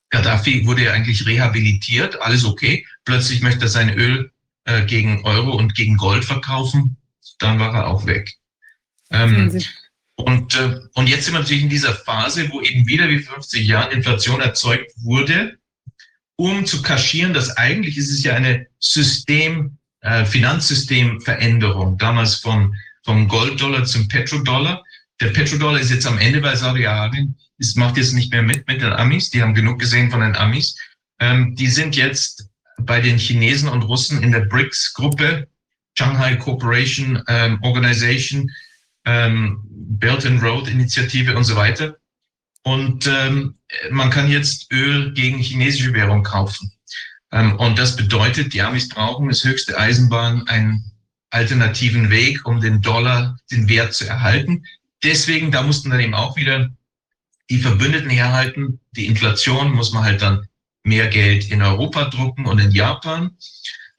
[0.10, 2.86] Gaddafi wurde ja eigentlich rehabilitiert, alles okay.
[3.06, 4.32] Plötzlich möchte er sein Öl
[4.66, 6.98] äh, gegen Euro und gegen Gold verkaufen.
[7.44, 8.34] Dann war er auch weg.
[9.12, 9.62] Ähm,
[10.16, 13.68] und, äh, und jetzt sind wir natürlich in dieser Phase, wo eben wieder wie 50
[13.68, 15.58] Jahren Inflation erzeugt wurde,
[16.36, 23.28] um zu kaschieren, dass eigentlich ist es ja eine System, äh, Finanzsystemveränderung, damals von, vom
[23.28, 24.84] Golddollar zum Petrodollar.
[25.20, 28.82] Der Petrodollar ist jetzt am Ende bei Saudi-Arabien, es macht jetzt nicht mehr mit mit
[28.82, 30.76] den Amis, die haben genug gesehen von den Amis.
[31.20, 35.48] Ähm, die sind jetzt bei den Chinesen und Russen in der BRICS-Gruppe,
[35.98, 38.50] Shanghai Cooperation ähm, Organization,
[39.06, 41.98] ähm, Belt and Road Initiative und so weiter.
[42.64, 43.56] Und ähm,
[43.92, 46.72] man kann jetzt Öl gegen chinesische Währung kaufen.
[47.32, 50.92] Ähm, und das bedeutet, die Amis brauchen das höchste Eisenbahn einen
[51.30, 54.66] alternativen Weg, um den Dollar, den Wert zu erhalten.
[55.04, 56.70] Deswegen, da mussten dann eben auch wieder
[57.50, 58.80] die Verbündeten herhalten.
[58.92, 60.48] Die Inflation muss man halt dann
[60.84, 63.38] mehr Geld in Europa drucken und in Japan.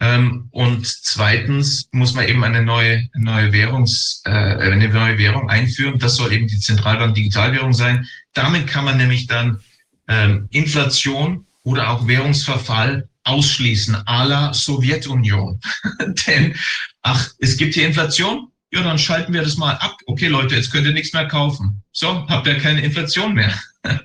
[0.05, 5.99] Ähm, und zweitens muss man eben eine neue, neue, Währungs, äh, eine neue Währung einführen.
[5.99, 8.07] Das soll eben die Zentralbank Digitalwährung sein.
[8.35, 9.61] Damit kann man nämlich dann
[10.09, 15.59] ähm, Inflation oder auch Währungsverfall ausschließen, à la Sowjetunion.
[16.27, 16.55] Denn,
[17.01, 19.97] ach, es gibt hier Inflation, ja, dann schalten wir das mal ab.
[20.07, 21.83] Okay, Leute, jetzt könnt ihr nichts mehr kaufen.
[21.93, 23.59] So, habt ihr keine Inflation mehr.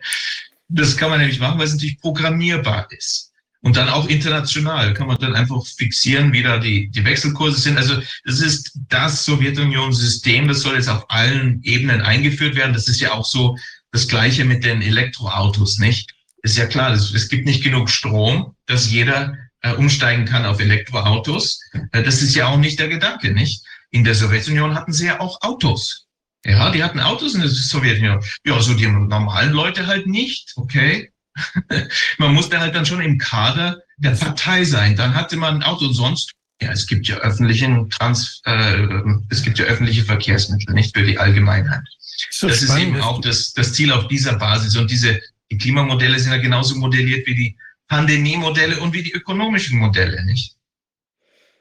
[0.71, 3.28] Das kann man nämlich machen, weil es natürlich programmierbar ist.
[3.61, 7.77] Und dann auch international kann man dann einfach fixieren, wie da die, die Wechselkurse sind.
[7.77, 12.73] Also das ist das Sowjetunion-System, das soll jetzt auf allen Ebenen eingeführt werden.
[12.73, 13.57] Das ist ja auch so
[13.91, 16.14] das Gleiche mit den Elektroautos, nicht?
[16.41, 21.60] Ist ja klar, es gibt nicht genug Strom, dass jeder äh, umsteigen kann auf Elektroautos.
[21.91, 23.65] Äh, das ist ja auch nicht der Gedanke, nicht?
[23.91, 26.06] In der Sowjetunion hatten sie ja auch Autos.
[26.45, 28.23] Ja, die hatten Autos in der Sowjetunion.
[28.45, 31.11] Ja, so die normalen Leute halt nicht, okay.
[32.18, 34.95] man musste halt dann schon im Kader der Partei sein.
[34.95, 38.88] Dann hatte man ein Auto und sonst, ja, es gibt ja öffentlichen Trans, äh,
[39.30, 41.84] es gibt ja öffentliche Verkehrsmittel, nicht für die Allgemeinheit.
[42.32, 42.82] So das spannend.
[42.82, 44.76] ist eben auch das, das Ziel auf dieser Basis.
[44.76, 45.20] Und diese
[45.52, 47.57] die Klimamodelle sind ja genauso modelliert wie die
[47.88, 50.56] Pandemiemodelle und wie die ökonomischen Modelle, nicht?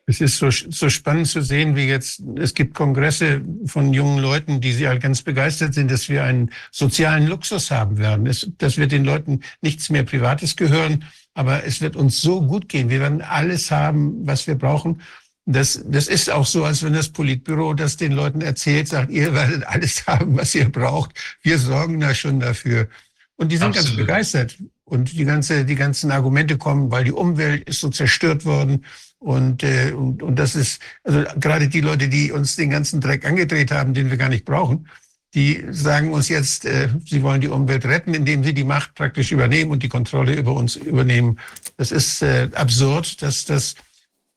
[0.08, 4.58] Es ist so, so spannend zu sehen, wie jetzt, es gibt Kongresse von jungen Leuten,
[4.62, 8.26] die halt ganz begeistert sind, dass wir einen sozialen Luxus haben werden.
[8.26, 11.04] Es, dass wir den Leuten nichts mehr Privates gehören,
[11.34, 12.88] aber es wird uns so gut gehen.
[12.88, 15.02] Wir werden alles haben, was wir brauchen.
[15.44, 19.34] Das, das ist auch so, als wenn das Politbüro das den Leuten erzählt, sagt, ihr
[19.34, 21.12] werdet alles haben, was ihr braucht.
[21.42, 22.88] Wir sorgen da schon dafür.
[23.36, 23.88] Und die sind Absolut.
[23.88, 24.58] ganz begeistert.
[24.84, 28.86] Und die ganze, die ganzen Argumente kommen, weil die Umwelt ist so zerstört worden.
[29.20, 33.24] Und, äh, und, und das ist, also gerade die Leute, die uns den ganzen Dreck
[33.26, 34.88] angedreht haben, den wir gar nicht brauchen,
[35.34, 39.32] die sagen uns jetzt, äh, sie wollen die Umwelt retten, indem sie die Macht praktisch
[39.32, 41.38] übernehmen und die Kontrolle über uns übernehmen.
[41.76, 43.74] Das ist äh, absurd, dass das,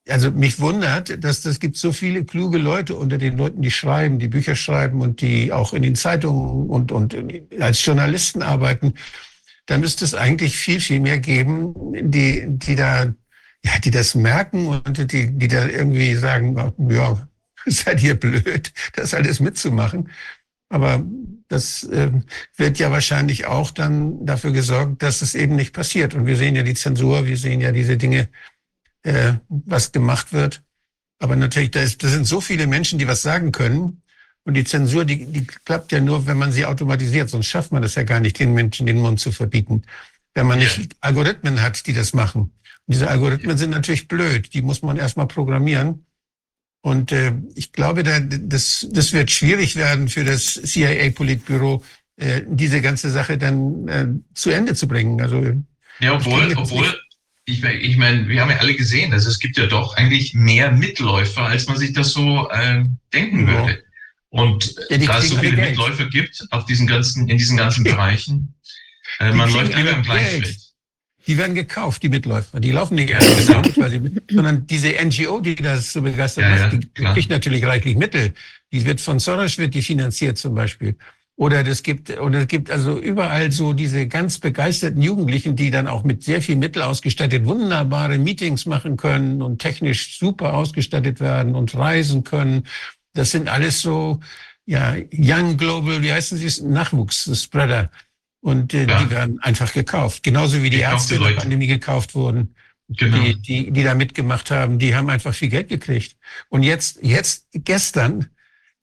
[0.10, 4.20] also mich wundert, dass das gibt so viele kluge Leute unter den Leuten, die schreiben,
[4.20, 7.16] die Bücher schreiben und die auch in den Zeitungen und, und
[7.60, 8.96] als Journalisten arbeiten.
[9.68, 11.74] Da müsste es eigentlich viel, viel mehr geben,
[12.12, 13.14] die, die da
[13.66, 16.56] ja, die das merken und die, die da irgendwie sagen,
[16.90, 17.28] ja,
[17.66, 20.10] seid ihr blöd, das alles mitzumachen.
[20.70, 21.04] Aber
[21.50, 22.12] das äh,
[22.56, 26.14] wird ja wahrscheinlich auch dann dafür gesorgt, dass es eben nicht passiert.
[26.14, 28.30] Und wir sehen ja die Zensur, wir sehen ja diese Dinge,
[29.04, 30.64] äh, was gemacht wird.
[31.20, 34.02] Aber natürlich, da, ist, da sind so viele Menschen, die was sagen können.
[34.44, 37.30] Und die Zensur, die, die klappt ja nur, wenn man sie automatisiert.
[37.30, 39.84] Sonst schafft man das ja gar nicht, den Menschen den Mund zu verbieten.
[40.34, 42.54] Wenn man nicht Algorithmen hat, die das machen.
[42.88, 46.06] Diese Algorithmen sind natürlich blöd, die muss man erstmal programmieren.
[46.82, 51.84] Und äh, ich glaube, da, das, das wird schwierig werden für das CIA-Politbüro,
[52.18, 55.22] äh, diese ganze Sache dann äh, zu Ende zu bringen.
[55.22, 55.64] Also,
[56.00, 57.00] ja, obwohl, obwohl
[57.46, 60.72] ich, ich meine, wir haben ja alle gesehen, dass es gibt ja doch eigentlich mehr
[60.72, 62.84] Mitläufer, als man sich das so äh,
[63.14, 63.54] denken ja.
[63.54, 63.84] würde.
[64.30, 68.56] Und ja, da es so viele Mitläufer gibt auf diesen ganzen, in diesen ganzen Bereichen,
[69.20, 70.61] äh, man läuft lieber im Gleichschritt
[71.32, 72.60] die werden gekauft, die Mitläufer.
[72.60, 77.14] Die laufen nicht sie, sondern diese NGO, die das so begeistert ja, macht, die klar.
[77.14, 78.34] kriegt natürlich reichlich Mittel.
[78.74, 80.98] Die wird von Soros wird die finanziert zum Beispiel.
[81.38, 85.88] Oder es gibt, oder es gibt also überall so diese ganz begeisterten Jugendlichen, die dann
[85.88, 91.56] auch mit sehr viel Mittel ausgestattet wunderbare Meetings machen können und technisch super ausgestattet werden
[91.56, 92.64] und reisen können.
[93.14, 94.20] Das sind alles so,
[94.66, 97.90] ja, Young Global, wie heißen sie, Nachwuchs, Spreader.
[98.42, 99.04] Und äh, ja.
[99.04, 100.24] die werden einfach gekauft.
[100.24, 102.56] Genauso wie die, die Ärzte in der Pandemie gekauft wurden.
[102.90, 103.18] Genau.
[103.18, 106.18] Die, die, die da mitgemacht haben, die haben einfach viel Geld gekriegt.
[106.50, 108.28] Und jetzt, jetzt, gestern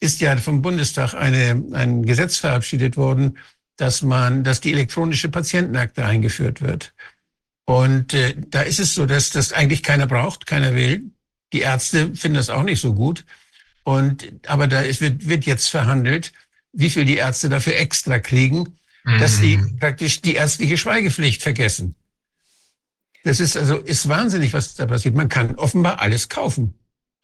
[0.00, 3.38] ist ja vom Bundestag eine, ein Gesetz verabschiedet worden,
[3.76, 6.94] dass man, dass die elektronische Patientenakte eingeführt wird.
[7.64, 11.10] Und äh, da ist es so, dass das eigentlich keiner braucht, keiner will.
[11.52, 13.26] Die Ärzte finden das auch nicht so gut.
[13.82, 16.32] Und aber da ist, wird, wird jetzt verhandelt,
[16.72, 18.77] wie viel die Ärzte dafür extra kriegen,
[19.18, 19.78] dass sie mhm.
[19.78, 21.94] praktisch die ärztliche Schweigepflicht vergessen.
[23.24, 25.14] Das ist also ist wahnsinnig, was da passiert.
[25.14, 26.74] Man kann offenbar alles kaufen.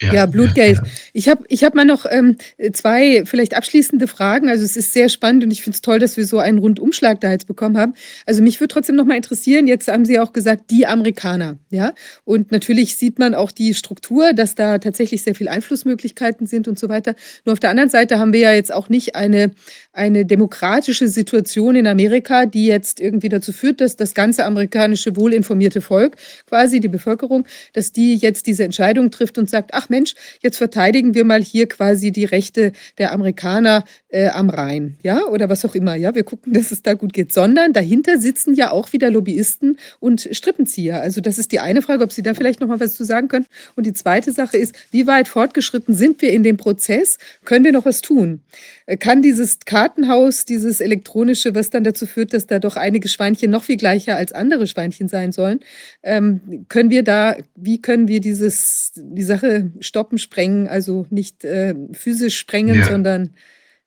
[0.02, 0.78] Ja, ja, Blutgeld.
[0.78, 0.90] Ja, ja.
[1.12, 2.36] Ich habe ich hab mal noch ähm,
[2.72, 4.48] zwei vielleicht abschließende Fragen.
[4.48, 7.20] Also es ist sehr spannend und ich finde es toll, dass wir so einen Rundumschlag
[7.20, 7.94] da jetzt bekommen haben.
[8.26, 11.58] Also mich würde trotzdem noch mal interessieren, jetzt haben Sie auch gesagt, die Amerikaner.
[11.70, 11.92] ja.
[12.24, 16.76] Und natürlich sieht man auch die Struktur, dass da tatsächlich sehr viele Einflussmöglichkeiten sind und
[16.76, 17.14] so weiter.
[17.44, 19.52] Nur auf der anderen Seite haben wir ja jetzt auch nicht eine,
[19.94, 25.80] eine demokratische Situation in Amerika, die jetzt irgendwie dazu führt, dass das ganze amerikanische wohlinformierte
[25.80, 26.16] Volk,
[26.46, 31.14] quasi die Bevölkerung, dass die jetzt diese Entscheidung trifft und sagt, ach Mensch, jetzt verteidigen
[31.14, 33.84] wir mal hier quasi die Rechte der Amerikaner
[34.14, 37.12] äh, am Rhein, ja, oder was auch immer, ja, wir gucken, dass es da gut
[37.12, 41.00] geht, sondern dahinter sitzen ja auch wieder Lobbyisten und Strippenzieher.
[41.00, 43.26] Also das ist die eine Frage, ob Sie da vielleicht noch mal was zu sagen
[43.26, 43.46] können.
[43.74, 47.18] Und die zweite Sache ist, wie weit fortgeschritten sind wir in dem Prozess?
[47.44, 48.42] Können wir noch was tun?
[48.86, 53.50] Äh, kann dieses Kartenhaus, dieses elektronische, was dann dazu führt, dass da doch einige Schweinchen
[53.50, 55.58] noch viel gleicher als andere Schweinchen sein sollen,
[56.04, 61.74] ähm, können wir da, wie können wir dieses, die Sache stoppen, sprengen, also nicht äh,
[61.90, 62.86] physisch sprengen, ja.
[62.86, 63.30] sondern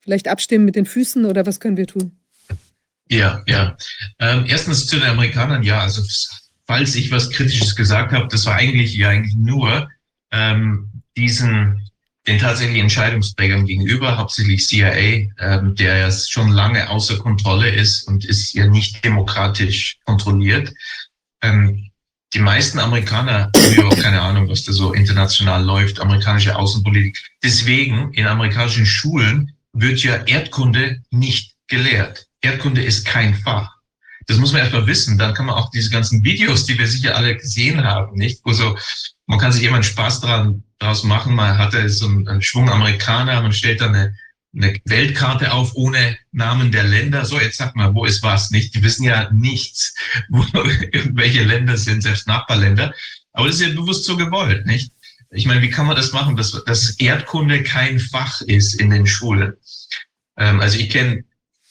[0.07, 2.13] vielleicht abstimmen mit den Füßen oder was können wir tun?
[3.09, 3.75] Ja, ja.
[4.19, 6.01] Ähm, erstens zu den Amerikanern, ja, also
[6.65, 9.89] falls ich was Kritisches gesagt habe, das war eigentlich ja eigentlich nur
[10.31, 11.89] ähm, diesen
[12.25, 18.23] den tatsächlichen Entscheidungsträgern gegenüber, hauptsächlich CIA, ähm, der ja schon lange außer Kontrolle ist und
[18.23, 20.73] ist ja nicht demokratisch kontrolliert.
[21.41, 21.89] Ähm,
[22.33, 27.17] die meisten Amerikaner haben überhaupt keine Ahnung, was da so international läuft, amerikanische Außenpolitik.
[27.43, 32.27] Deswegen in amerikanischen Schulen wird ja Erdkunde nicht gelehrt.
[32.41, 33.71] Erdkunde ist kein Fach.
[34.27, 35.17] Das muss man erstmal wissen.
[35.17, 38.41] Dann kann man auch diese ganzen Videos, die wir sicher alle gesehen haben, nicht?
[38.43, 38.77] Wo so,
[39.25, 41.35] man kann sich einen Spaß dran, draus machen.
[41.35, 44.15] Man hatte so einen, Schwung Amerikaner, man stellt dann eine,
[44.55, 47.25] eine Weltkarte auf ohne Namen der Länder.
[47.25, 48.75] So, jetzt sag mal, wo ist was, nicht?
[48.75, 49.95] Die wissen ja nichts,
[50.29, 52.93] wo welche Länder sind, selbst Nachbarländer.
[53.31, 54.91] Aber das ist ja bewusst so gewollt, nicht?
[55.31, 59.05] Ich meine, wie kann man das machen, dass, dass Erdkunde kein Fach ist in den
[59.05, 59.53] Schulen?
[60.37, 61.23] Ähm, also ich kenne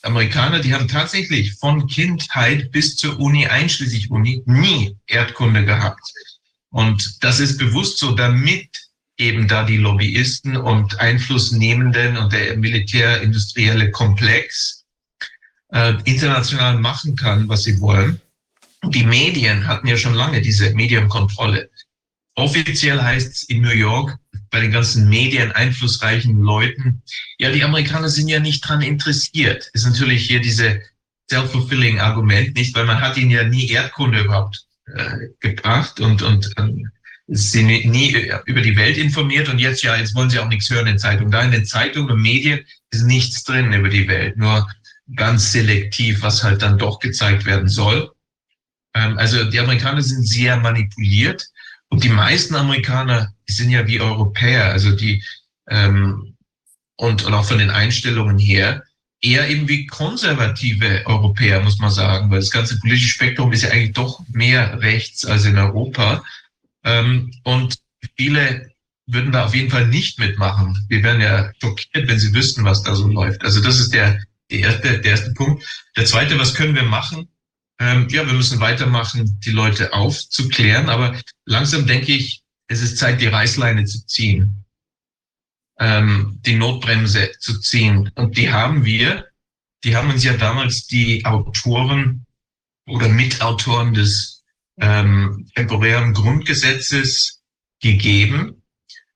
[0.03, 6.13] Amerikaner, die haben tatsächlich von Kindheit bis zur Uni, einschließlich Uni, nie Erdkunde gehabt.
[6.71, 8.69] Und das ist bewusst so, damit
[9.19, 14.85] eben da die Lobbyisten und Einflussnehmenden und der militärindustrielle Komplex
[15.73, 18.21] äh, international machen kann, was sie wollen.
[18.85, 21.71] Die Medien hatten ja schon lange diese Medienkontrolle.
[22.37, 24.19] Offiziell heißt es in New York
[24.51, 27.03] bei den ganzen Medien einflussreichen Leuten,
[27.39, 29.71] ja, die Amerikaner sind ja nicht dran interessiert.
[29.73, 30.83] Ist natürlich hier diese
[31.31, 36.53] self-fulfilling Argument, nicht, weil man hat ihnen ja nie Erdkunde überhaupt äh, gebracht und, und
[36.59, 36.91] ähm,
[37.27, 40.87] sie nie, über die Welt informiert und jetzt ja, jetzt wollen sie auch nichts hören
[40.87, 41.33] in Zeitungen.
[41.33, 42.61] Da in den Zeitungen und Medien
[42.91, 44.69] ist nichts drin über die Welt, nur
[45.17, 48.13] ganz selektiv, was halt dann doch gezeigt werden soll.
[48.95, 51.49] Ähm, also die Amerikaner sind sehr manipuliert
[51.89, 55.23] und die meisten Amerikaner sind ja wie Europäer, also die
[55.69, 56.37] ähm,
[56.97, 58.83] und, und auch von den Einstellungen her
[59.21, 63.71] eher eben wie konservative Europäer, muss man sagen, weil das ganze politische Spektrum ist ja
[63.71, 66.25] eigentlich doch mehr rechts als in Europa.
[66.85, 67.79] Ähm, und
[68.17, 68.71] viele
[69.07, 70.85] würden da auf jeden Fall nicht mitmachen.
[70.89, 73.45] Wir wären ja schockiert, wenn sie wüssten, was da so läuft.
[73.45, 75.65] Also das ist der, der, erste, der erste Punkt.
[75.97, 77.29] Der zweite, was können wir machen?
[77.79, 80.89] Ähm, ja, wir müssen weitermachen, die Leute aufzuklären.
[80.89, 84.65] Aber langsam denke ich, es ist Zeit, die Reißleine zu ziehen,
[85.79, 88.11] ähm, die Notbremse zu ziehen.
[88.15, 89.27] Und die haben wir.
[89.85, 92.27] Die haben uns ja damals die Autoren
[92.87, 94.45] oder Mitautoren des
[94.79, 97.43] ähm, temporären Grundgesetzes
[97.81, 98.63] gegeben,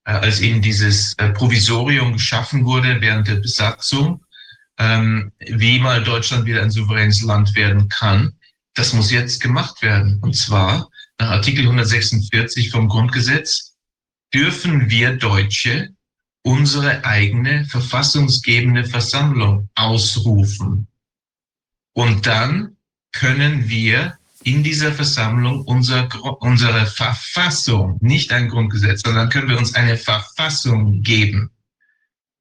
[0.05, 4.24] äh, als eben dieses äh, Provisorium geschaffen wurde während der Besatzung,
[4.78, 8.35] ähm, wie mal Deutschland wieder ein souveränes Land werden kann.
[8.81, 10.20] Das muss jetzt gemacht werden.
[10.23, 10.89] Und zwar
[11.19, 13.74] nach Artikel 146 vom Grundgesetz
[14.32, 15.90] dürfen wir Deutsche
[16.40, 20.86] unsere eigene verfassungsgebende Versammlung ausrufen.
[21.93, 22.78] Und dann
[23.12, 26.09] können wir in dieser Versammlung unser,
[26.40, 31.51] unsere Verfassung, nicht ein Grundgesetz, sondern können wir uns eine Verfassung geben.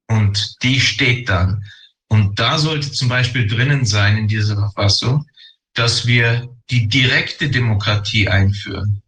[0.08, 1.66] Und die steht dann.
[2.08, 5.26] Und da sollte zum Beispiel drinnen sein in dieser Verfassung,
[5.74, 9.02] dass wir die direkte Demokratie einführen.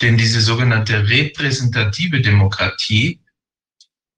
[0.00, 3.20] Denn diese sogenannte repräsentative Demokratie,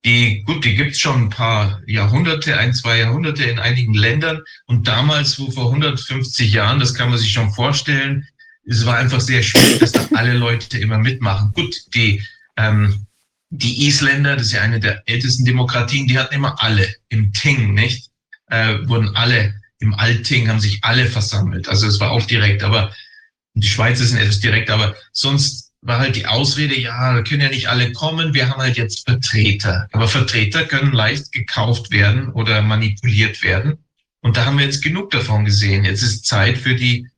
[0.04, 4.42] die, gut, die gibt's schon ein paar Jahrhunderte, ein, zwei Jahrhunderte in einigen Ländern.
[4.66, 8.26] Und damals, wo vor 150 Jahren, das kann man sich schon vorstellen,
[8.64, 11.52] es war einfach sehr schwierig, dass da alle Leute immer mitmachen.
[11.52, 12.22] Gut, die,
[12.56, 13.06] ähm,
[13.50, 17.74] die Isländer, das ist ja eine der ältesten Demokratien, die hatten immer alle im Ting,
[17.74, 18.10] nicht?
[18.46, 21.68] Äh, wurden alle im Alting haben sich alle versammelt.
[21.68, 22.94] Also es war auch direkt, aber
[23.54, 27.48] die Schweizer sind etwas direkt, aber sonst war halt die Ausrede, ja, da können ja
[27.48, 29.88] nicht alle kommen, wir haben halt jetzt Vertreter.
[29.92, 33.78] Aber Vertreter können leicht gekauft werden oder manipuliert werden.
[34.20, 35.84] Und da haben wir jetzt genug davon gesehen.
[35.84, 37.08] Jetzt ist Zeit für die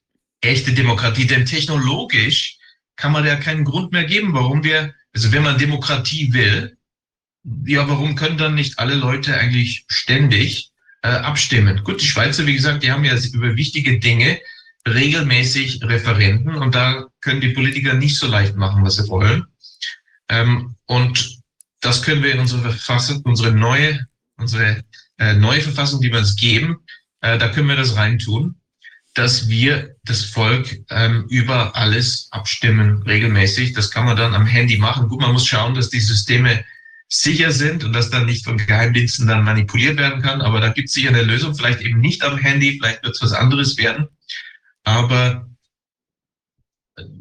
[0.40, 2.58] echte Demokratie, denn technologisch
[2.96, 6.76] kann man ja keinen Grund mehr geben, warum wir, also wenn man Demokratie will,
[7.66, 10.71] ja, warum können dann nicht alle Leute eigentlich ständig
[11.02, 11.82] äh, abstimmen.
[11.84, 14.40] Gut, die Schweizer, wie gesagt, die haben ja über wichtige Dinge
[14.88, 19.46] regelmäßig Referenten und da können die Politiker nicht so leicht machen, was sie wollen.
[20.28, 21.38] Ähm, und
[21.80, 24.06] das können wir in unsere Verfassung, unsere neue,
[24.36, 24.82] unsere
[25.18, 26.78] äh, neue Verfassung, die wir uns geben,
[27.20, 28.56] äh, da können wir das reintun,
[29.14, 33.74] dass wir das Volk ähm, über alles abstimmen regelmäßig.
[33.74, 35.08] Das kann man dann am Handy machen.
[35.08, 36.64] Gut, man muss schauen, dass die Systeme
[37.12, 40.40] sicher sind und dass dann nicht von Geheimdiensten dann manipuliert werden kann.
[40.40, 43.22] Aber da gibt es sicher eine Lösung, vielleicht eben nicht am Handy, vielleicht wird es
[43.22, 44.08] was anderes werden.
[44.84, 45.46] Aber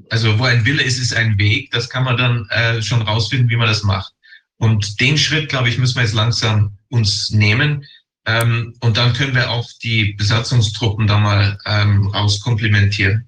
[0.09, 1.72] also wo ein Wille ist, ist ein Weg.
[1.72, 4.13] Das kann man dann äh, schon rausfinden, wie man das macht.
[4.57, 7.85] Und den Schritt, glaube ich, müssen wir jetzt langsam uns nehmen.
[8.26, 13.27] Ähm, und dann können wir auch die Besatzungstruppen da mal ähm, rauskomplimentieren.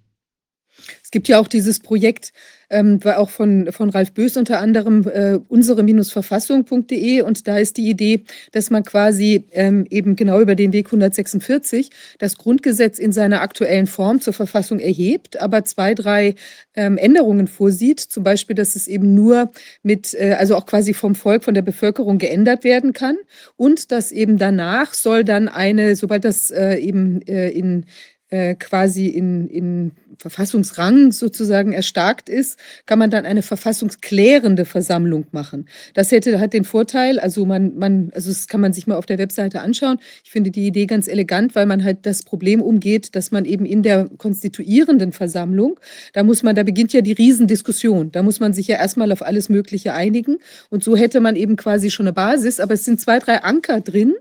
[1.03, 2.31] Es gibt ja auch dieses Projekt
[2.73, 7.89] ähm, war auch von, von Ralf Bös unter anderem äh, unsere-verfassung.de und da ist die
[7.89, 11.89] Idee, dass man quasi ähm, eben genau über den Weg 146
[12.19, 16.35] das Grundgesetz in seiner aktuellen Form zur Verfassung erhebt, aber zwei, drei
[16.75, 19.51] ähm, Änderungen vorsieht, zum Beispiel, dass es eben nur
[19.83, 23.17] mit, äh, also auch quasi vom Volk, von der Bevölkerung geändert werden kann.
[23.55, 27.85] Und dass eben danach soll dann eine, sobald das äh, eben äh, in
[28.29, 35.67] äh, quasi in, in Verfassungsrang sozusagen erstarkt ist, kann man dann eine verfassungsklärende Versammlung machen.
[35.93, 39.05] Das hätte hat den Vorteil, also man, man, also das kann man sich mal auf
[39.05, 39.97] der Webseite anschauen.
[40.23, 43.65] Ich finde die Idee ganz elegant, weil man halt das Problem umgeht, dass man eben
[43.65, 45.79] in der konstituierenden Versammlung,
[46.13, 48.11] da muss man, da beginnt ja die Riesendiskussion.
[48.11, 50.37] Da muss man sich ja erstmal auf alles Mögliche einigen.
[50.69, 53.81] Und so hätte man eben quasi schon eine Basis, aber es sind zwei, drei Anker
[53.81, 54.13] drin,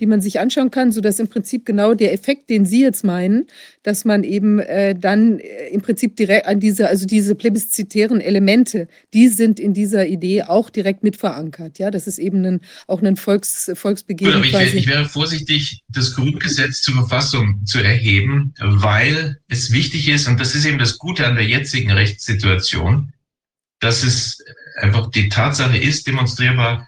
[0.00, 3.46] die man sich anschauen kann, sodass im Prinzip genau der Effekt, den Sie jetzt meinen,
[3.88, 8.86] dass man eben äh, dann äh, im Prinzip direkt an diese, also diese plebiszitären Elemente,
[9.14, 11.78] die sind in dieser Idee auch direkt mit verankert.
[11.78, 14.44] Ja, das ist eben ein, auch ein Volks, Volksbegehren.
[14.44, 20.38] Ich, ich, wäre vorsichtig, das Grundgesetz zur Verfassung zu erheben, weil es wichtig ist, und
[20.38, 23.14] das ist eben das Gute an der jetzigen Rechtssituation,
[23.80, 24.44] dass es
[24.76, 26.86] einfach die Tatsache ist, demonstrierbar,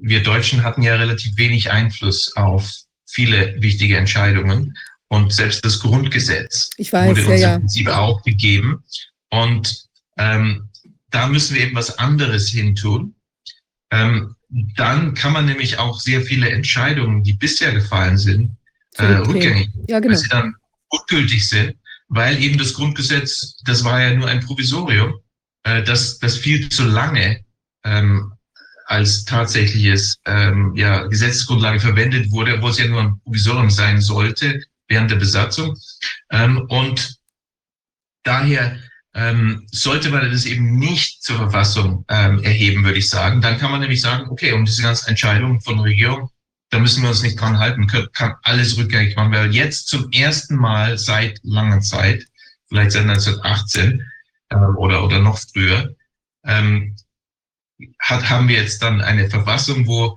[0.00, 2.72] wir Deutschen hatten ja relativ wenig Einfluss auf
[3.06, 4.74] viele wichtige Entscheidungen.
[5.12, 8.84] Und selbst das Grundgesetz ich weiß, wurde uns ja, im Prinzip auch gegeben.
[9.30, 10.68] Und ähm,
[11.10, 13.16] da müssen wir eben was anderes hintun.
[13.90, 14.36] Ähm,
[14.76, 18.56] dann kann man nämlich auch sehr viele Entscheidungen, die bisher gefallen sind,
[18.98, 20.12] äh, rückgängig, ja, genau.
[20.12, 20.54] weil sie dann
[20.88, 21.74] ungültig sind,
[22.08, 25.14] weil eben das Grundgesetz, das war ja nur ein Provisorium,
[25.64, 27.44] äh, das, das viel zu lange
[27.84, 28.32] ähm,
[28.86, 34.60] als tatsächliches ähm, ja, Gesetzesgrundlage verwendet wurde, obwohl es ja nur ein Provisorium sein sollte
[34.90, 35.78] während der Besatzung.
[36.30, 37.16] Ähm, und
[38.24, 38.76] daher
[39.14, 43.40] ähm, sollte man das eben nicht zur Verfassung ähm, erheben, würde ich sagen.
[43.40, 46.30] Dann kann man nämlich sagen, okay, um diese ganzen Entscheidungen von Regierung,
[46.70, 50.10] da müssen wir uns nicht dran halten, kann, kann alles rückgängig machen, weil jetzt zum
[50.12, 52.24] ersten Mal seit langer Zeit,
[52.68, 54.06] vielleicht seit 1918
[54.50, 55.94] ähm, oder, oder noch früher,
[56.44, 56.96] ähm,
[57.98, 60.16] hat, haben wir jetzt dann eine Verfassung, wo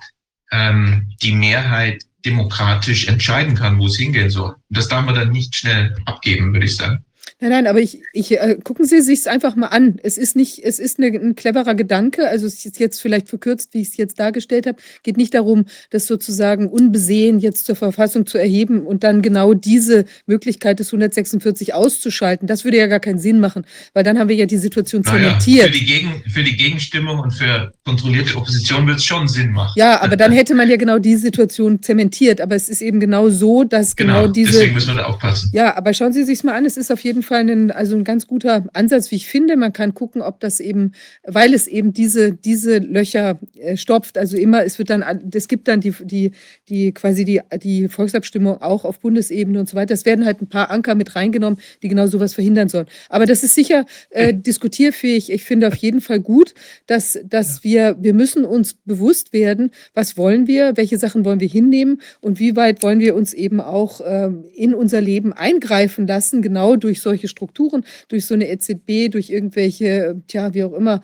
[0.51, 4.51] ähm, die Mehrheit demokratisch entscheiden kann, wo es hingehen soll.
[4.51, 7.03] Und das darf man dann nicht schnell abgeben, würde ich sagen.
[7.43, 9.99] Nein, nein, aber ich, ich äh, gucken Sie sich einfach mal an.
[10.01, 12.29] Es ist nicht, es ist eine, ein cleverer Gedanke.
[12.29, 14.77] Also es ist jetzt vielleicht verkürzt, wie ich es jetzt dargestellt habe.
[15.03, 20.05] Geht nicht darum, das sozusagen unbesehen jetzt zur Verfassung zu erheben und dann genau diese
[20.25, 22.47] Möglichkeit des 146 auszuschalten.
[22.47, 25.57] Das würde ja gar keinen Sinn machen, weil dann haben wir ja die Situation zementiert.
[25.57, 29.51] Ja, für, die Gegen, für die Gegenstimmung und für kontrollierte Opposition wird es schon Sinn
[29.51, 29.73] machen.
[29.75, 32.39] Ja, aber dann hätte man ja genau die Situation zementiert.
[32.39, 34.51] Aber es ist eben genau so, dass genau, genau diese.
[34.53, 35.51] Deswegen müssen wir da aufpassen.
[35.53, 36.65] Ja, aber schauen Sie sich mal an.
[36.65, 39.57] Es ist auf jeden Fall Fall ein, also ein ganz guter Ansatz, wie ich finde.
[39.57, 40.91] Man kann gucken, ob das eben,
[41.26, 45.03] weil es eben diese, diese Löcher äh, stopft, also immer, es wird dann,
[45.34, 46.31] es gibt dann die, die,
[46.69, 49.95] die quasi die, die Volksabstimmung auch auf Bundesebene und so weiter.
[49.95, 52.85] Es werden halt ein paar Anker mit reingenommen, die genau sowas verhindern sollen.
[53.10, 55.31] Aber das ist sicher äh, diskutierfähig.
[55.31, 56.53] Ich finde auf jeden Fall gut,
[56.85, 61.47] dass, dass wir, wir müssen uns bewusst werden, was wollen wir, welche Sachen wollen wir
[61.47, 66.43] hinnehmen und wie weit wollen wir uns eben auch äh, in unser Leben eingreifen lassen,
[66.43, 71.02] genau durch solche solche Strukturen, durch so eine EZB, durch irgendwelche, tja, wie auch immer,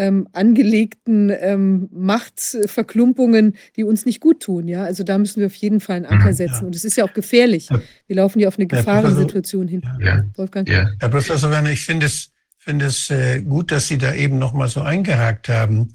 [0.00, 4.66] ähm, angelegten ähm, Machtverklumpungen, die uns nicht gut tun.
[4.66, 4.84] Ja?
[4.84, 6.62] Also da müssen wir auf jeden Fall einen Anker setzen.
[6.62, 6.66] Ja.
[6.66, 7.68] Und es ist ja auch gefährlich.
[8.06, 9.82] Wir laufen ja auf eine Gefahrensituation hin.
[10.00, 10.24] Ja.
[10.36, 10.66] Wolfgang?
[10.66, 10.88] Ja.
[10.98, 14.68] Herr Professor Werner, ich finde es, finde es äh, gut, dass Sie da eben nochmal
[14.68, 15.92] so eingehakt haben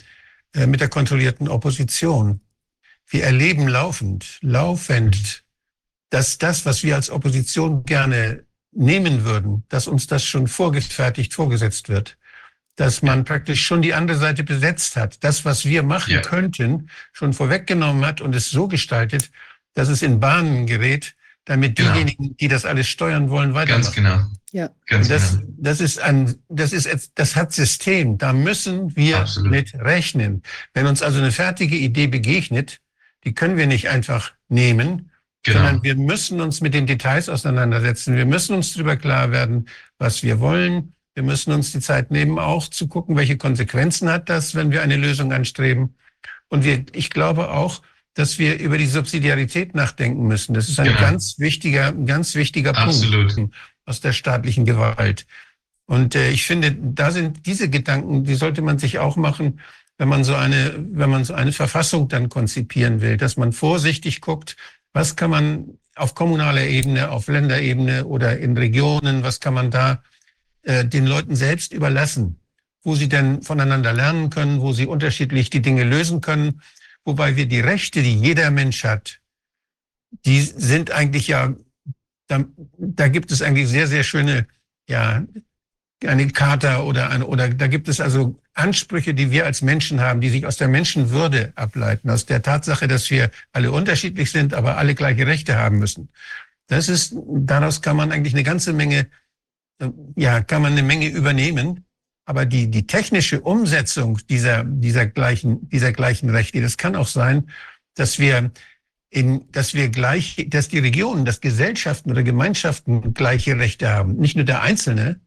[0.54, 2.42] äh, mit der kontrollierten Opposition.
[3.08, 5.44] Wir erleben laufend, laufend,
[6.12, 8.44] dass das, was wir als Opposition gerne
[8.76, 12.18] nehmen würden, dass uns das schon vorgefertigt vorgesetzt wird.
[12.76, 15.23] Dass man praktisch schon die andere Seite besetzt hat.
[15.23, 16.22] Das, was wir machen ja.
[16.22, 19.31] könnten, schon vorweggenommen hat und es so gestaltet,
[19.76, 21.15] dass es in Bahnen gerät,
[21.45, 21.93] damit genau.
[21.93, 23.84] diejenigen, die das alles steuern wollen, weitermachen.
[23.84, 24.19] Ganz genau.
[24.52, 24.72] Ja.
[24.88, 25.53] Ganz das, genau.
[25.57, 28.18] das ist ein, das ist, das hat System.
[28.18, 29.52] Da müssen wir Absolut.
[29.52, 30.43] mit rechnen.
[30.73, 32.81] Wenn uns also eine fertige Idee begegnet,
[33.23, 35.11] die können wir nicht einfach nehmen,
[35.45, 35.59] genau.
[35.59, 38.17] sondern wir müssen uns mit den Details auseinandersetzen.
[38.17, 39.67] Wir müssen uns darüber klar werden,
[39.97, 40.93] was wir wollen.
[41.13, 44.81] Wir müssen uns die Zeit nehmen, auch zu gucken, welche Konsequenzen hat das, wenn wir
[44.81, 45.95] eine Lösung anstreben.
[46.49, 47.81] Und wir, ich glaube auch,
[48.15, 50.53] dass wir über die Subsidiarität nachdenken müssen.
[50.53, 50.99] Das ist ein genau.
[50.99, 53.35] ganz wichtiger, ganz wichtiger Absolut.
[53.35, 53.55] Punkt
[53.85, 55.26] aus der staatlichen Gewalt.
[55.85, 59.59] Und äh, ich finde, da sind diese Gedanken, die sollte man sich auch machen,
[59.97, 64.22] wenn man so eine, wenn man so eine Verfassung dann konzipieren will, dass man vorsichtig
[64.22, 64.57] guckt,
[64.95, 70.01] was kann man auf kommunaler Ebene, auf Länderebene oder in Regionen, was kann man da
[70.63, 72.39] äh, den Leuten selbst überlassen,
[72.81, 76.61] wo sie denn voneinander lernen können, wo sie unterschiedlich die Dinge lösen können,
[77.03, 79.19] wobei wir die Rechte, die jeder Mensch hat,
[80.26, 81.53] die sind eigentlich ja,
[82.27, 82.45] da,
[82.77, 84.47] da gibt es eigentlich sehr, sehr schöne,
[84.88, 85.26] ja,
[86.05, 90.22] eine Charta oder eine, oder da gibt es also Ansprüche, die wir als Menschen haben,
[90.22, 94.77] die sich aus der Menschenwürde ableiten, aus der Tatsache, dass wir alle unterschiedlich sind, aber
[94.77, 96.10] alle gleiche Rechte haben müssen.
[96.68, 99.07] Das ist, daraus kann man eigentlich eine ganze Menge,
[99.80, 101.86] äh, ja, kann man eine Menge übernehmen.
[102.26, 107.52] Aber die, die technische Umsetzung dieser, dieser gleichen, dieser gleichen Rechte, das kann auch sein,
[107.94, 108.52] dass wir
[109.11, 114.15] in, dass wir gleich, dass die Regionen, dass Gesellschaften oder Gemeinschaften gleiche Rechte haben.
[114.15, 115.22] Nicht nur der Einzelne,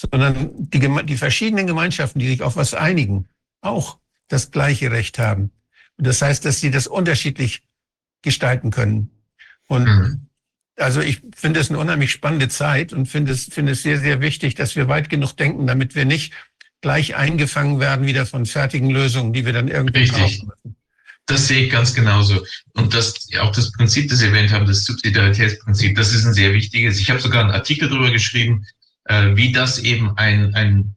[0.00, 3.28] sondern die, die verschiedenen Gemeinschaften, die sich auf was einigen,
[3.60, 3.98] auch
[4.28, 5.50] das gleiche Recht haben.
[5.98, 7.62] Und das heißt, dass sie das unterschiedlich
[8.22, 9.10] gestalten können.
[9.66, 10.26] Und mhm.
[10.76, 14.20] also ich finde es eine unheimlich spannende Zeit und finde es, finde es sehr, sehr
[14.20, 16.32] wichtig, dass wir weit genug denken, damit wir nicht
[16.80, 20.42] gleich eingefangen werden wieder von fertigen Lösungen, die wir dann irgendwie Richtig.
[20.42, 20.76] müssen.
[21.26, 22.44] Das sehe ich ganz genauso.
[22.72, 26.52] Und das, auch das Prinzip, das Sie erwähnt haben, das Subsidiaritätsprinzip, das ist ein sehr
[26.52, 26.98] wichtiges.
[26.98, 28.66] Ich habe sogar einen Artikel darüber geschrieben,
[29.04, 30.94] äh, wie das eben ein, ein,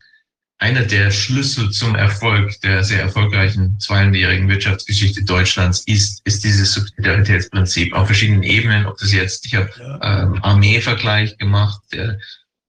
[0.57, 7.93] einer der Schlüssel zum Erfolg der sehr erfolgreichen 200-jährigen Wirtschaftsgeschichte Deutschlands ist, ist dieses Subsidiaritätsprinzip
[7.93, 8.85] auf verschiedenen Ebenen.
[8.85, 9.69] Ob das jetzt, ich habe
[10.01, 12.17] ähm, Armee-Vergleich gemacht, der,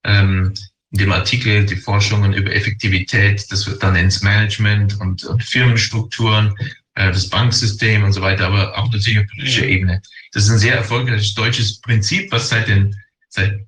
[0.03, 0.53] ähm,
[0.91, 6.55] in dem Artikel die Forschungen über Effektivität, das wird dann ins Management und, und Firmenstrukturen,
[6.95, 10.01] äh, das Banksystem und so weiter, aber auch natürlich auf politischer Ebene.
[10.31, 12.95] Das ist ein sehr erfolgreiches deutsches Prinzip, was seit den
[13.29, 13.59] seit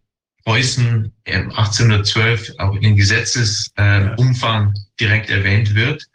[0.48, 6.06] Preußen 1812 auch in Gesetzesumfang äh, direkt erwähnt wird.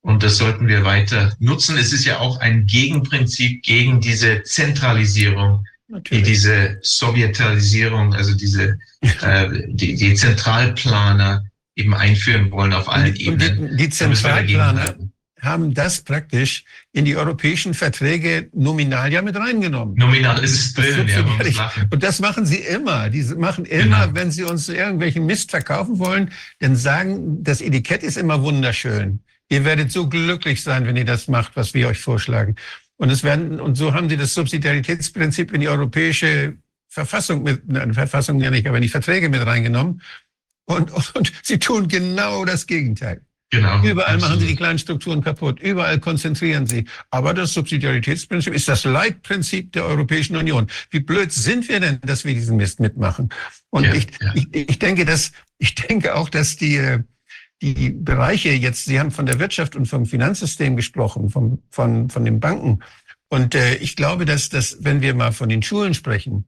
[0.00, 1.76] Und das sollten wir weiter nutzen.
[1.76, 6.22] Es ist ja auch ein Gegenprinzip gegen diese Zentralisierung, Natürlich.
[6.22, 8.78] die diese Sowjetalisierung, also diese
[9.22, 11.44] äh, die, die Zentralplaner
[11.74, 13.70] eben einführen wollen auf allen und Ebenen.
[13.70, 14.94] Die, die Zentralplaner,
[15.40, 19.94] haben das praktisch in die europäischen Verträge nominal ja mit reingenommen.
[19.96, 23.08] Nominal ist es drin, ja, Und das machen sie immer.
[23.10, 24.14] Die machen immer, genau.
[24.14, 29.20] wenn sie uns irgendwelchen Mist verkaufen wollen, dann sagen, das Etikett ist immer wunderschön.
[29.48, 32.56] Ihr werdet so glücklich sein, wenn ihr das macht, was wir euch vorschlagen.
[32.96, 36.56] Und es werden, und so haben sie das Subsidiaritätsprinzip in die europäische
[36.88, 40.02] Verfassung mit, eine Verfassung ja nicht, aber in die Verträge mit reingenommen.
[40.66, 43.22] Und, und sie tun genau das Gegenteil.
[43.50, 43.82] Genau.
[43.82, 44.20] Überall absolut.
[44.20, 45.58] machen sie die kleinen Strukturen kaputt.
[45.60, 46.84] Überall konzentrieren sie.
[47.10, 50.66] Aber das Subsidiaritätsprinzip ist das Leitprinzip der Europäischen Union.
[50.90, 53.30] Wie blöd sind wir denn, dass wir diesen Mist mitmachen?
[53.70, 54.34] Und ja, ich, ja.
[54.34, 56.98] Ich, ich denke, dass, ich denke auch, dass die,
[57.62, 62.24] die Bereiche jetzt, Sie haben von der Wirtschaft und vom Finanzsystem gesprochen, vom, von, von
[62.26, 62.80] den Banken.
[63.30, 66.44] Und äh, ich glaube, dass, dass, wenn wir mal von den Schulen sprechen,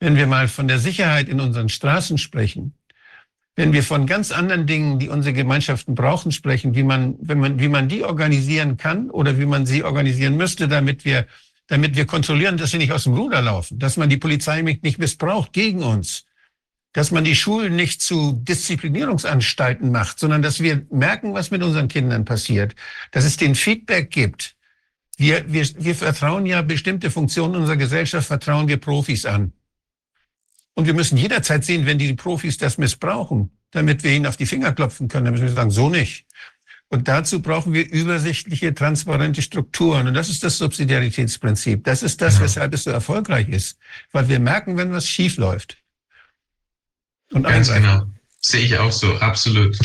[0.00, 2.74] wenn wir mal von der Sicherheit in unseren Straßen sprechen,
[3.56, 7.60] wenn wir von ganz anderen Dingen, die unsere Gemeinschaften brauchen, sprechen, wie man, wenn man,
[7.60, 11.26] wie man die organisieren kann oder wie man sie organisieren müsste, damit wir,
[11.66, 14.98] damit wir kontrollieren, dass sie nicht aus dem Ruder laufen, dass man die Polizei nicht
[14.98, 16.24] missbraucht gegen uns,
[16.92, 21.88] dass man die Schulen nicht zu Disziplinierungsanstalten macht, sondern dass wir merken, was mit unseren
[21.88, 22.74] Kindern passiert,
[23.10, 24.56] dass es den Feedback gibt.
[25.16, 29.52] Wir, wir, wir vertrauen ja bestimmte Funktionen unserer Gesellschaft, vertrauen wir Profis an.
[30.74, 34.46] Und wir müssen jederzeit sehen, wenn die Profis das missbrauchen, damit wir ihnen auf die
[34.46, 35.24] Finger klopfen können.
[35.24, 36.26] Dann müssen wir sagen, so nicht.
[36.88, 40.08] Und dazu brauchen wir übersichtliche, transparente Strukturen.
[40.08, 41.84] Und das ist das Subsidiaritätsprinzip.
[41.84, 43.78] Das ist das, weshalb es so erfolgreich ist.
[44.10, 45.78] Weil wir merken, wenn was schief läuft.
[47.32, 48.06] Und Ganz genau.
[48.40, 49.78] Sehe ich auch so, absolut.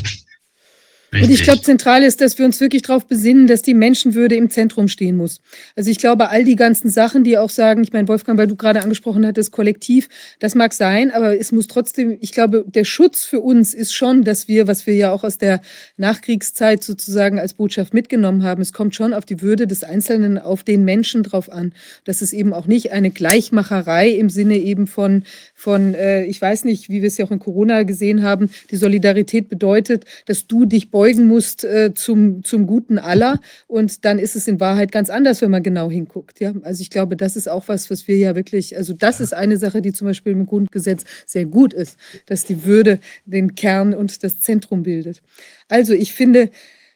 [1.15, 1.29] Richtig.
[1.29, 4.49] Und ich glaube, zentral ist, dass wir uns wirklich darauf besinnen, dass die Menschenwürde im
[4.49, 5.39] Zentrum stehen muss.
[5.75, 8.57] Also ich glaube, all die ganzen Sachen, die auch sagen, ich meine, Wolfgang, weil du
[8.57, 10.09] gerade angesprochen hattest, kollektiv,
[10.39, 14.25] das mag sein, aber es muss trotzdem, ich glaube, der Schutz für uns ist schon,
[14.25, 15.61] dass wir, was wir ja auch aus der
[15.95, 20.63] Nachkriegszeit sozusagen als Botschaft mitgenommen haben, es kommt schon auf die Würde des Einzelnen, auf
[20.63, 21.71] den Menschen drauf an.
[22.03, 25.23] Das ist eben auch nicht eine Gleichmacherei im Sinne eben von,
[25.53, 28.75] von äh, ich weiß nicht, wie wir es ja auch in Corona gesehen haben, die
[28.75, 33.39] Solidarität bedeutet, dass du dich beugst beugen musst äh, zum, zum Guten aller.
[33.67, 36.39] Und dann ist es in Wahrheit ganz anders, wenn man genau hinguckt.
[36.39, 36.53] Ja?
[36.63, 39.57] Also ich glaube, das ist auch was, was wir ja wirklich, also das ist eine
[39.57, 44.23] Sache, die zum Beispiel im Grundgesetz sehr gut ist, dass die Würde den Kern und
[44.23, 45.21] das Zentrum bildet.
[45.67, 46.49] Also ich finde,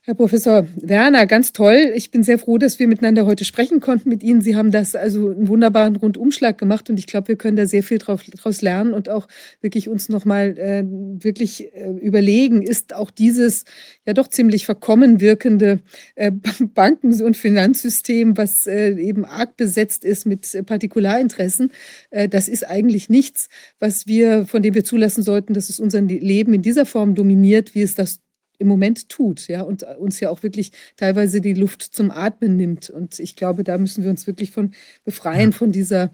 [0.09, 1.93] Herr Professor Werner, ganz toll.
[1.93, 4.41] Ich bin sehr froh, dass wir miteinander heute sprechen konnten mit Ihnen.
[4.41, 7.83] Sie haben das also einen wunderbaren Rundumschlag gemacht und ich glaube, wir können da sehr
[7.83, 9.27] viel daraus lernen und auch
[9.61, 13.65] wirklich uns nochmal äh, wirklich äh, überlegen, ist auch dieses
[14.03, 15.79] ja doch ziemlich verkommen wirkende
[16.15, 16.31] äh,
[16.73, 21.71] Banken- und Finanzsystem, was äh, eben arg besetzt ist mit Partikularinteressen,
[22.09, 23.47] äh, das ist eigentlich nichts,
[23.79, 27.75] was wir, von dem wir zulassen sollten, dass es unser Leben in dieser Form dominiert,
[27.75, 28.21] wie es das
[28.59, 32.89] im Moment tut, ja, und uns ja auch wirklich teilweise die Luft zum Atmen nimmt.
[32.89, 34.73] Und ich glaube, da müssen wir uns wirklich von
[35.05, 36.11] befreien, von dieser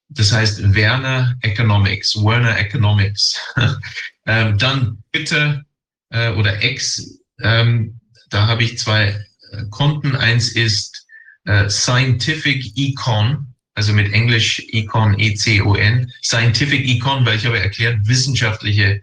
[0.08, 3.40] Das heißt Werner Economics, Werner Economics.
[4.26, 5.64] ähm, dann bitte
[6.10, 7.98] äh, oder X ähm,
[8.32, 10.16] da habe ich zwei äh, Konten.
[10.16, 11.06] Eins ist
[11.44, 16.12] äh, Scientific Econ, also mit Englisch Econ, E-C-O-N.
[16.22, 19.02] Scientific Econ, weil ich habe erklärt, wissenschaftliche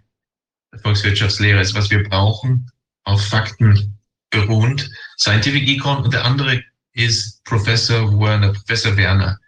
[0.82, 2.70] Volkswirtschaftslehre ist, was wir brauchen,
[3.04, 3.98] auf Fakten
[4.30, 4.90] beruhend.
[5.18, 6.62] Scientific Econ und der andere
[6.92, 9.38] ist Professor Werner, Professor Werner.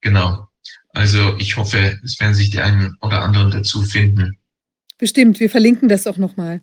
[0.00, 0.48] Genau.
[0.92, 4.38] Also ich hoffe, es werden sich die einen oder anderen dazu finden.
[4.98, 6.60] Bestimmt, wir verlinken das auch nochmal.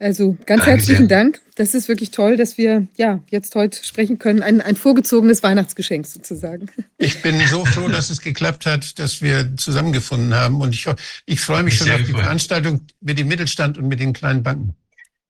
[0.00, 1.18] Also ganz Danke herzlichen sehr.
[1.18, 1.40] Dank.
[1.56, 4.42] Das ist wirklich toll, dass wir ja jetzt heute sprechen können.
[4.42, 6.70] Ein, ein vorgezogenes Weihnachtsgeschenk sozusagen.
[6.96, 10.62] Ich bin so froh, dass es geklappt hat, dass wir zusammengefunden haben.
[10.62, 10.86] Und ich,
[11.26, 14.42] ich freue mich ich schon auf die Veranstaltung mit dem Mittelstand und mit den kleinen
[14.42, 14.74] Banken.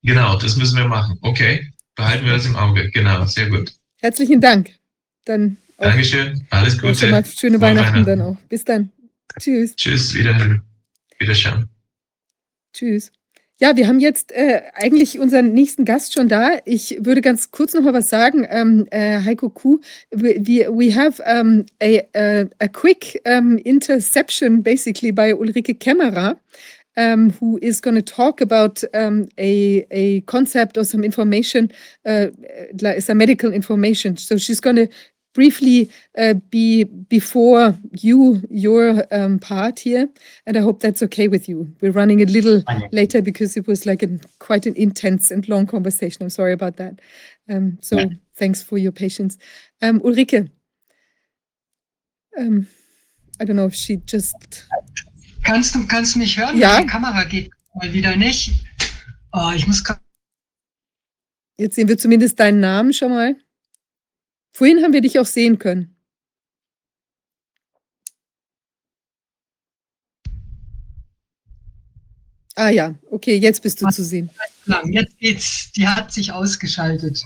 [0.03, 1.19] Genau, das müssen wir machen.
[1.21, 2.91] Okay, behalten wir das im Auge.
[2.93, 3.73] Genau, sehr gut.
[4.01, 4.71] Herzlichen Dank.
[5.25, 6.47] Dann Dankeschön.
[6.51, 6.95] Alles Gute.
[6.95, 8.37] Schöne Weihnachten, Weihnachten dann auch.
[8.49, 8.93] Bis dann.
[9.39, 9.75] Tschüss.
[9.75, 10.63] Tschüss, wiederhören.
[11.19, 11.69] Wiederschauen.
[12.73, 13.11] Tschüss.
[13.63, 16.61] Ja, wir haben jetzt äh, eigentlich unseren nächsten Gast schon da.
[16.65, 18.47] Ich würde ganz kurz noch mal was sagen.
[18.49, 19.81] Ähm, äh, Heiko Kuh,
[20.11, 26.39] we, we have um, a, a, a, quick um, interception basically by Ulrike Kämmerer.
[26.97, 31.71] Um, who is going to talk about um, a, a concept or some information,
[32.05, 32.27] uh,
[32.99, 34.17] some medical information.
[34.17, 34.89] So she's going to
[35.41, 40.07] briefly uh, be before you your um, part here,
[40.45, 41.75] and I hope that's okay with you.
[41.81, 42.63] We're running a little
[42.93, 44.09] later because it was like a
[44.39, 46.23] quite an intense and long conversation.
[46.23, 47.01] I'm sorry about that.
[47.49, 48.09] Um, so yeah.
[48.37, 49.39] thanks for your patience,
[49.81, 50.51] um, Ulrike.
[52.37, 52.67] Um,
[53.41, 54.37] I don't know if she just.
[55.43, 56.59] Kannst du kannst mich hören?
[56.59, 56.83] Ja.
[56.83, 58.53] Die Kamera geht mal wieder nicht.
[59.33, 59.83] Oh, ich muss.
[61.57, 63.37] Jetzt sehen wir zumindest deinen Namen schon mal.
[64.53, 65.97] Vorhin haben wir dich auch sehen können.
[72.57, 74.29] Ah ja, okay, jetzt bist du zu sehen.
[74.91, 77.25] Jetzt geht's, die hat sich ausgeschaltet.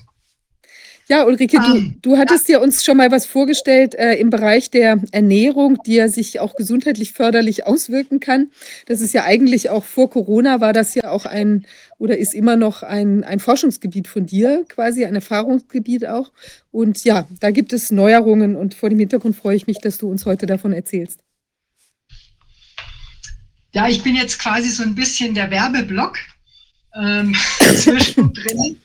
[1.07, 2.59] Ja, Ulrike, du, ähm, du hattest ja.
[2.61, 7.13] uns schon mal was vorgestellt äh, im Bereich der Ernährung, die ja sich auch gesundheitlich
[7.13, 8.51] förderlich auswirken kann.
[8.87, 11.67] Das ist ja eigentlich auch vor Corona war das ja auch ein
[11.99, 16.33] oder ist immer noch ein, ein Forschungsgebiet von dir, quasi ein Erfahrungsgebiet auch.
[16.71, 20.11] Und ja, da gibt es Neuerungen und vor dem Hintergrund freue ich mich, dass du
[20.11, 21.21] uns heute davon erzählst.
[23.73, 26.17] Ja, ich bin jetzt quasi so ein bisschen der Werbeblock
[26.95, 28.79] ähm, zwischendrin.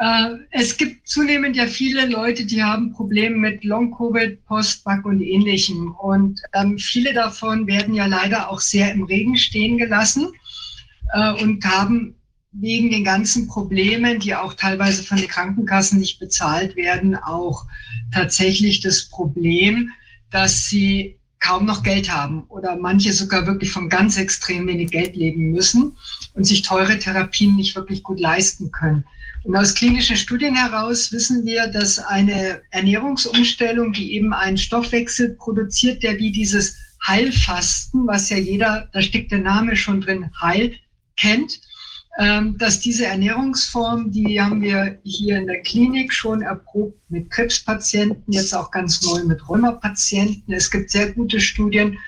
[0.00, 5.92] Äh, es gibt zunehmend ja viele Leute, die haben Probleme mit Long-Covid, Post-Back und ähnlichem.
[5.92, 10.32] Und ähm, viele davon werden ja leider auch sehr im Regen stehen gelassen
[11.12, 12.14] äh, und haben
[12.52, 17.66] wegen den ganzen Problemen, die auch teilweise von den Krankenkassen nicht bezahlt werden, auch
[18.12, 19.90] tatsächlich das Problem,
[20.30, 25.14] dass sie kaum noch Geld haben oder manche sogar wirklich von ganz extrem wenig Geld
[25.14, 25.96] leben müssen
[26.34, 29.04] und sich teure Therapien nicht wirklich gut leisten können.
[29.44, 36.02] Und aus klinischen Studien heraus wissen wir, dass eine Ernährungsumstellung, die eben einen Stoffwechsel produziert,
[36.02, 36.76] der wie dieses
[37.06, 40.74] Heilfasten, was ja jeder, da steckt der Name schon drin, Heil,
[41.16, 41.60] kennt,
[42.18, 48.32] ähm, dass diese Ernährungsform, die haben wir hier in der Klinik schon erprobt mit Krebspatienten,
[48.32, 50.52] jetzt auch ganz neu mit Rheumapatienten.
[50.52, 51.98] Es gibt sehr gute Studien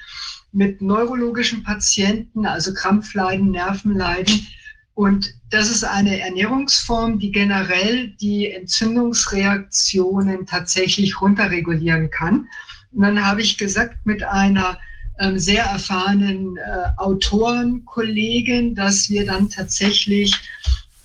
[0.52, 4.46] mit neurologischen Patienten, also Krampfleiden, Nervenleiden.
[4.94, 12.48] Und das ist eine Ernährungsform, die generell die Entzündungsreaktionen tatsächlich runterregulieren kann.
[12.92, 14.78] Und dann habe ich gesagt, mit einer
[15.18, 16.60] ähm, sehr erfahrenen äh,
[16.98, 20.38] Autorenkollegen, dass wir dann tatsächlich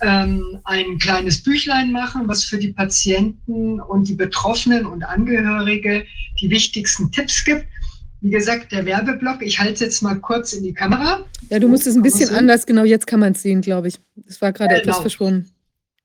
[0.01, 6.05] ähm, ein kleines Büchlein machen, was für die Patienten und die Betroffenen und Angehörige
[6.39, 7.65] die wichtigsten Tipps gibt.
[8.21, 11.23] Wie gesagt, der Werbeblock, ich halte es jetzt mal kurz in die Kamera.
[11.49, 13.99] Ja, du musst es ein bisschen anders, genau, jetzt kann man es sehen, glaube ich.
[14.27, 14.81] Es war gerade genau.
[14.81, 15.51] etwas verschwunden.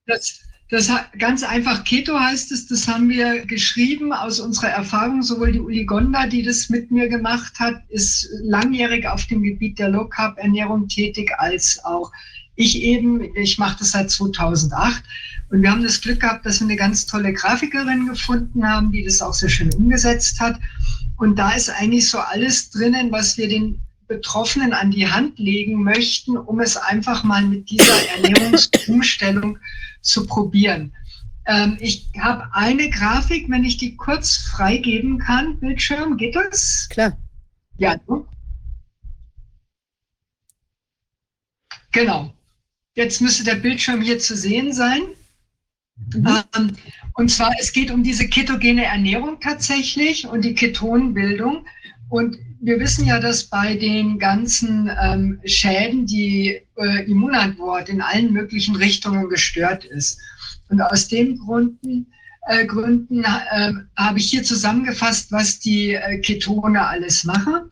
[0.06, 0.40] Das,
[0.70, 5.22] das ganz einfach Keto heißt es, das haben wir geschrieben aus unserer Erfahrung.
[5.22, 9.78] Sowohl die Uli Gonda, die das mit mir gemacht hat, ist langjährig auf dem Gebiet
[9.78, 12.12] der Low Carb Ernährung tätig, als auch
[12.56, 13.34] ich eben.
[13.36, 15.02] Ich mache das seit 2008
[15.51, 19.05] und wir haben das Glück gehabt, dass wir eine ganz tolle Grafikerin gefunden haben, die
[19.05, 20.59] das auch sehr schön umgesetzt hat.
[21.23, 25.81] Und da ist eigentlich so alles drinnen, was wir den Betroffenen an die Hand legen
[25.81, 29.57] möchten, um es einfach mal mit dieser Ernährungsumstellung
[30.01, 30.93] zu probieren.
[31.47, 36.89] Ähm, ich habe eine Grafik, wenn ich die kurz freigeben kann, Bildschirm, geht das?
[36.90, 37.16] Klar.
[37.78, 38.01] Ja.
[41.93, 42.35] Genau.
[42.97, 45.03] Jetzt müsste der Bildschirm hier zu sehen sein.
[46.15, 46.43] Mhm.
[46.57, 46.77] Ähm,
[47.15, 51.66] und zwar, es geht um diese ketogene Ernährung tatsächlich und die Ketonbildung.
[52.09, 58.33] Und wir wissen ja, dass bei den ganzen ähm, Schäden die äh, Immunantwort in allen
[58.33, 60.19] möglichen Richtungen gestört ist.
[60.69, 62.07] Und aus den Gründen,
[62.49, 67.70] äh, Gründen äh, habe ich hier zusammengefasst, was die äh, Ketone alles machen.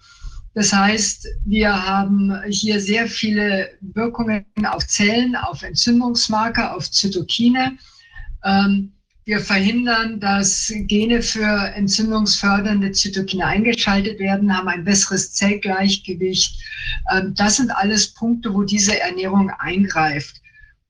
[0.55, 7.79] Das heißt, wir haben hier sehr viele Wirkungen auf Zellen, auf Entzündungsmarker, auf Zytokine.
[8.45, 8.93] Ähm,
[9.25, 16.59] wir verhindern, dass Gene für entzündungsfördernde Zytokine eingeschaltet werden, haben ein besseres Zellgleichgewicht.
[17.13, 20.41] Ähm, das sind alles Punkte, wo diese Ernährung eingreift.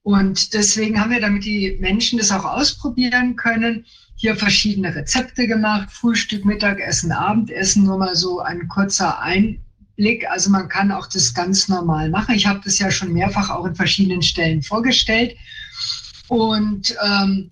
[0.02, 3.84] Und deswegen haben wir, damit die Menschen das auch ausprobieren können,
[4.16, 5.90] hier verschiedene Rezepte gemacht.
[5.90, 10.28] Frühstück, Mittagessen, Abendessen, nur mal so ein kurzer Einblick.
[10.30, 12.34] Also man kann auch das ganz normal machen.
[12.34, 15.36] Ich habe das ja schon mehrfach auch in verschiedenen Stellen vorgestellt.
[16.30, 17.50] Und ähm,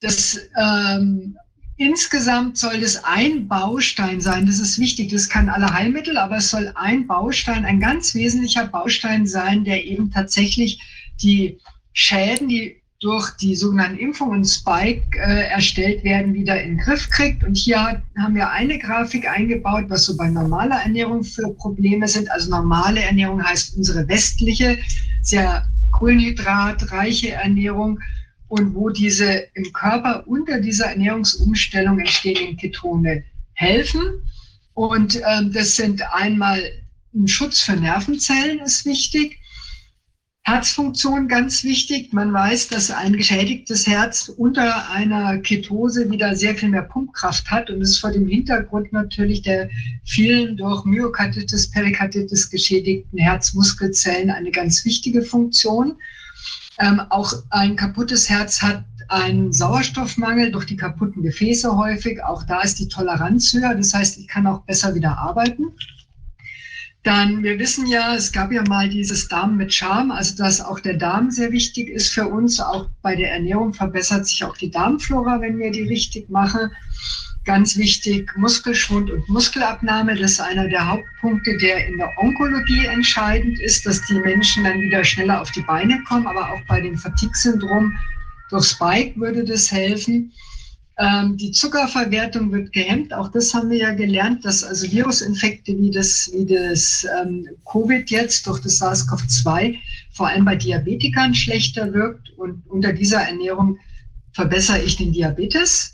[0.00, 1.36] das ähm,
[1.76, 4.46] insgesamt soll das ein Baustein sein.
[4.46, 5.10] Das ist wichtig.
[5.10, 9.84] Das kann alle Heilmittel, aber es soll ein Baustein, ein ganz wesentlicher Baustein sein, der
[9.84, 10.80] eben tatsächlich
[11.22, 11.58] die
[11.92, 17.44] Schäden, die durch die sogenannten Impfungen Spike äh, erstellt werden, wieder in den Griff kriegt.
[17.44, 22.30] Und hier haben wir eine Grafik eingebaut, was so bei normaler Ernährung für Probleme sind.
[22.30, 24.78] Also normale Ernährung heißt unsere westliche,
[25.20, 28.00] sehr kohlenhydratreiche Ernährung
[28.48, 34.22] und wo diese im Körper unter dieser Ernährungsumstellung entstehenden Ketone helfen.
[34.74, 36.60] Und ähm, das sind einmal
[37.14, 39.38] ein Schutz für Nervenzellen ist wichtig.
[40.46, 42.12] Herzfunktion ganz wichtig.
[42.12, 47.70] Man weiß, dass ein geschädigtes Herz unter einer Ketose wieder sehr viel mehr Pumpkraft hat.
[47.70, 49.70] Und ist vor dem Hintergrund natürlich der
[50.04, 55.96] vielen durch Myokarditis, Perikarditis geschädigten Herzmuskelzellen eine ganz wichtige Funktion.
[56.78, 62.22] Ähm, auch ein kaputtes Herz hat einen Sauerstoffmangel durch die kaputten Gefäße häufig.
[62.22, 63.74] Auch da ist die Toleranz höher.
[63.74, 65.72] Das heißt, ich kann auch besser wieder arbeiten.
[67.04, 70.80] Dann, wir wissen ja, es gab ja mal dieses Darm mit Charme, also dass auch
[70.80, 72.58] der Darm sehr wichtig ist für uns.
[72.60, 76.70] Auch bei der Ernährung verbessert sich auch die Darmflora, wenn wir die richtig machen.
[77.44, 80.16] Ganz wichtig, Muskelschwund und Muskelabnahme.
[80.16, 84.80] Das ist einer der Hauptpunkte, der in der Onkologie entscheidend ist, dass die Menschen dann
[84.80, 86.26] wieder schneller auf die Beine kommen.
[86.26, 87.94] Aber auch bei dem Fatigue-Syndrom
[88.48, 90.32] durch Spike würde das helfen.
[90.96, 93.12] Ähm, die Zuckerverwertung wird gehemmt.
[93.12, 98.08] Auch das haben wir ja gelernt, dass also Virusinfekte wie das, wie das ähm, Covid
[98.10, 99.76] jetzt durch das SARS-CoV-2
[100.12, 102.30] vor allem bei Diabetikern schlechter wirkt.
[102.36, 103.78] Und unter dieser Ernährung
[104.32, 105.93] verbessere ich den Diabetes.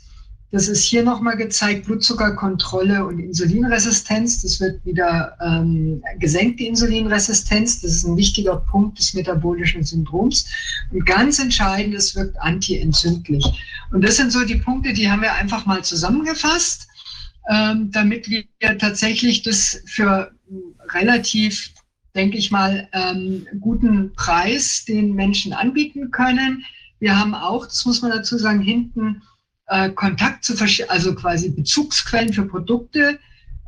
[0.51, 4.41] Das ist hier nochmal gezeigt, Blutzuckerkontrolle und Insulinresistenz.
[4.41, 7.81] Das wird wieder ähm, gesenkt, die Insulinresistenz.
[7.81, 10.45] Das ist ein wichtiger Punkt des metabolischen Syndroms.
[10.91, 13.45] Und ganz entscheidend, es wirkt antientzündlich.
[13.91, 16.85] Und das sind so die Punkte, die haben wir einfach mal zusammengefasst,
[17.49, 18.43] ähm, damit wir
[18.77, 20.31] tatsächlich das für
[20.89, 21.71] relativ,
[22.13, 26.65] denke ich mal, ähm, guten Preis den Menschen anbieten können.
[26.99, 29.21] Wir haben auch, das muss man dazu sagen, hinten
[29.71, 30.53] äh, Kontakt zu,
[30.89, 33.19] also quasi Bezugsquellen für Produkte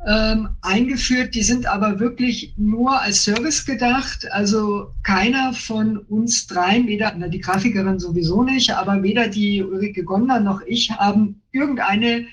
[0.06, 1.34] ähm, eingeführt.
[1.34, 4.30] Die sind aber wirklich nur als Service gedacht.
[4.30, 10.04] Also keiner von uns dreien, weder na, die Grafikerin sowieso nicht, aber weder die Ulrike
[10.04, 12.26] Gonder noch ich haben irgendeine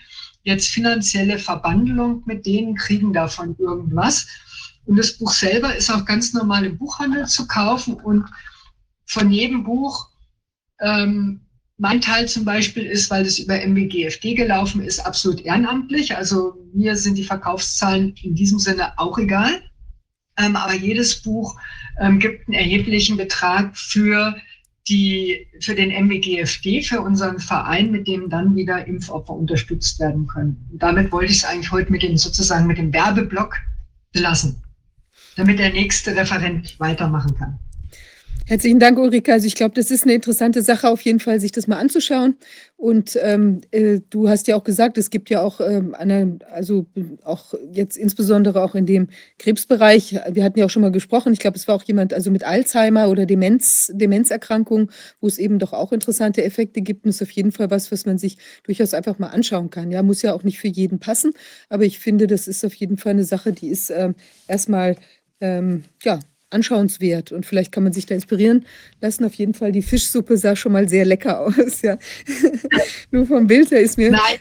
[0.44, 4.28] jetzt finanzielle Verbandelung mit denen, kriegen davon irgendwas.
[4.86, 8.26] Und das Buch selber ist auch ganz normal im Buchhandel zu kaufen und
[9.06, 10.10] von jedem Buch
[10.82, 11.42] ähm,
[11.82, 16.16] mein Teil zum Beispiel ist, weil das über MWGFD gelaufen ist, absolut ehrenamtlich.
[16.16, 19.64] Also mir sind die Verkaufszahlen in diesem Sinne auch egal.
[20.38, 21.60] Ähm, aber jedes Buch
[22.00, 24.36] ähm, gibt einen erheblichen Betrag für
[24.90, 30.70] die, für den MWGFD, für unseren Verein, mit dem dann wieder Impfopfer unterstützt werden können.
[30.72, 33.58] Und damit wollte ich es eigentlich heute mit dem, sozusagen mit dem Werbeblock
[34.14, 34.62] belassen,
[35.36, 37.58] damit der nächste Referent weitermachen kann.
[38.52, 39.32] Herzlichen Dank, Ulrike.
[39.32, 42.36] Also ich glaube, das ist eine interessante Sache, auf jeden Fall, sich das mal anzuschauen.
[42.76, 46.86] Und ähm, äh, du hast ja auch gesagt, es gibt ja auch ähm, eine, also
[47.24, 49.08] auch jetzt insbesondere auch in dem
[49.40, 52.30] Krebsbereich, wir hatten ja auch schon mal gesprochen, ich glaube, es war auch jemand also
[52.30, 54.92] mit Alzheimer oder Demenz, Demenzerkrankung,
[55.22, 57.06] wo es eben doch auch interessante Effekte gibt.
[57.06, 59.92] Und ist auf jeden Fall was, was man sich durchaus einfach mal anschauen kann.
[59.92, 61.32] Ja, muss ja auch nicht für jeden passen,
[61.70, 64.14] aber ich finde, das ist auf jeden Fall eine Sache, die ist ähm,
[64.50, 64.98] erstmal
[65.40, 66.20] ähm, ja,
[66.52, 68.66] anschauenswert und vielleicht kann man sich da inspirieren
[69.00, 69.26] lassen.
[69.26, 71.82] Auf jeden Fall, die Fischsuppe sah schon mal sehr lecker aus.
[71.82, 71.98] Ja.
[73.12, 74.12] Nur vom Bild her ist mir.
[74.12, 74.40] Nein,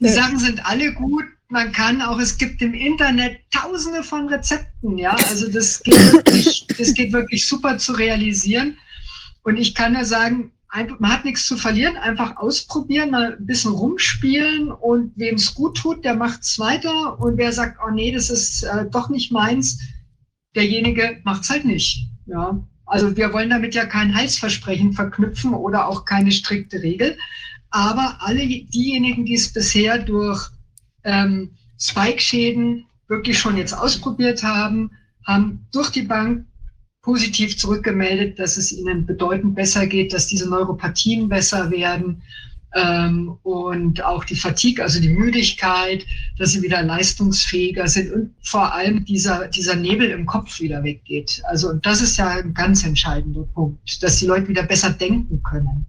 [0.00, 1.24] die Sachen sind alle gut.
[1.48, 5.14] Man kann auch, es gibt im Internet tausende von Rezepten, ja.
[5.28, 8.76] Also das geht wirklich, das geht wirklich super zu realisieren.
[9.42, 10.52] Und ich kann nur sagen,
[10.98, 15.76] man hat nichts zu verlieren, einfach ausprobieren, mal ein bisschen rumspielen und wem es gut
[15.76, 17.20] tut, der macht es weiter.
[17.20, 19.78] Und wer sagt, oh nee, das ist äh, doch nicht meins,
[20.54, 22.06] derjenige macht es halt nicht.
[22.26, 22.62] Ja.
[22.86, 27.16] Also wir wollen damit ja kein Heilsversprechen verknüpfen oder auch keine strikte Regel.
[27.70, 30.50] Aber alle diejenigen, die es bisher durch
[31.04, 34.90] ähm, Spike-Schäden wirklich schon jetzt ausprobiert haben,
[35.26, 36.46] haben durch die Bank
[37.02, 42.22] positiv zurückgemeldet, dass es ihnen bedeutend besser geht, dass diese Neuropathien besser werden,
[42.74, 46.06] ähm, und auch die Fatigue, also die Müdigkeit,
[46.38, 51.42] dass sie wieder leistungsfähiger sind und vor allem dieser, dieser Nebel im Kopf wieder weggeht.
[51.44, 55.42] Also und das ist ja ein ganz entscheidender Punkt, dass die Leute wieder besser denken
[55.42, 55.86] können.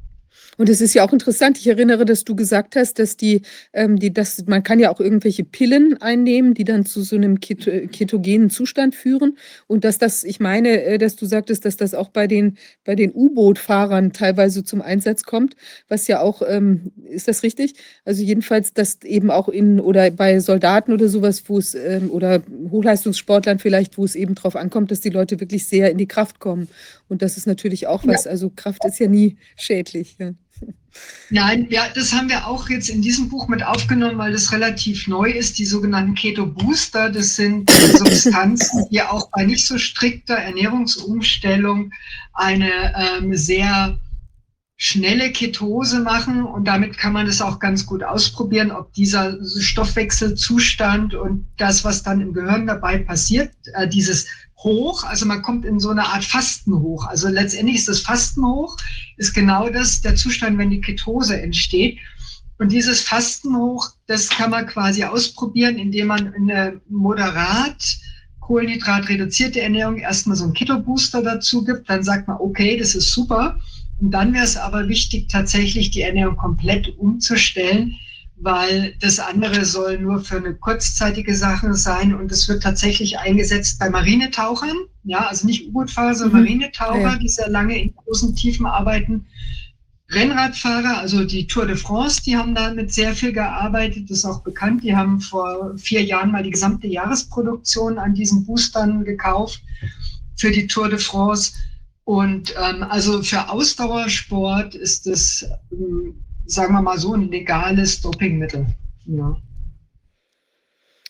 [0.58, 3.42] Und es ist ja auch interessant, ich erinnere, dass du gesagt hast, dass die,
[3.74, 7.40] ähm, die, dass man kann ja auch irgendwelche Pillen einnehmen, die dann zu so einem
[7.40, 9.38] Keto, ketogenen Zustand führen.
[9.68, 12.96] Und dass das, ich meine, äh, dass du sagtest, dass das auch bei den, bei
[12.96, 15.56] den U-Boot-Fahrern teilweise zum Einsatz kommt,
[15.88, 17.74] was ja auch, ähm, ist das richtig?
[18.06, 22.44] Also jedenfalls, dass eben auch in oder bei Soldaten oder sowas, wo es, ähm, oder
[22.70, 26.40] Hochleistungssportlern vielleicht, wo es eben drauf ankommt, dass die Leute wirklich sehr in die Kraft
[26.40, 26.68] kommen.
[27.10, 30.16] Und das ist natürlich auch was, also Kraft ist ja nie schädlich.
[30.20, 30.34] Ja.
[31.30, 35.08] Nein, ja, das haben wir auch jetzt in diesem Buch mit aufgenommen, weil das relativ
[35.08, 35.58] neu ist.
[35.58, 41.92] Die sogenannten Keto Booster, das sind Substanzen, die auch bei nicht so strikter Ernährungsumstellung
[42.34, 43.98] eine ähm, sehr
[44.76, 51.14] schnelle Ketose machen und damit kann man das auch ganz gut ausprobieren, ob dieser Stoffwechselzustand
[51.14, 54.28] und das, was dann im Gehirn dabei passiert, äh, dieses
[54.64, 57.06] hoch, also man kommt in so eine Art Fasten hoch.
[57.08, 58.78] Also letztendlich ist das Fasten hoch,
[59.18, 62.00] ist genau das, der Zustand, wenn die Ketose entsteht.
[62.58, 67.98] Und dieses Fasten hoch, das kann man quasi ausprobieren, indem man eine moderat
[68.40, 71.90] Kohlenhydrat reduzierte Ernährung erstmal so einen Keto-Booster dazu gibt.
[71.90, 73.60] Dann sagt man, okay, das ist super.
[74.00, 77.96] Und dann wäre es aber wichtig, tatsächlich die Ernährung komplett umzustellen,
[78.44, 83.80] weil das andere soll nur für eine kurzzeitige Sache sein und es wird tatsächlich eingesetzt
[83.80, 84.76] bei Marinetauchern,
[85.06, 86.46] ja, also nicht U-Boot-Fahrer, sondern mhm.
[86.48, 87.16] Marinetaucher, ja.
[87.18, 89.26] die sehr lange in großen Tiefen arbeiten.
[90.10, 94.44] Rennradfahrer, also die Tour de France, die haben damit sehr viel gearbeitet, das ist auch
[94.44, 94.84] bekannt.
[94.84, 99.62] Die haben vor vier Jahren mal die gesamte Jahresproduktion an diesen Boostern gekauft
[100.36, 101.54] für die Tour de France.
[102.04, 108.66] Und ähm, also für Ausdauersport ist das ähm, sagen wir mal so, ein legales Dopingmittel.
[109.06, 109.38] Ja.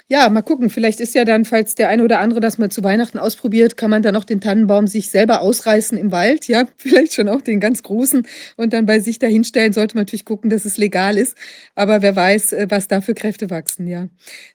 [0.10, 0.70] Ja, mal gucken.
[0.70, 3.90] Vielleicht ist ja dann, falls der eine oder andere das mal zu Weihnachten ausprobiert, kann
[3.90, 6.48] man dann noch den Tannenbaum sich selber ausreißen im Wald.
[6.50, 8.28] Ja, vielleicht schon auch den ganz großen
[8.58, 9.72] und dann bei sich dahinstellen.
[9.72, 11.38] Sollte man natürlich gucken, dass es legal ist.
[11.74, 13.88] Aber wer weiß, äh, was da für Kräfte wachsen.
[13.88, 14.10] Ja.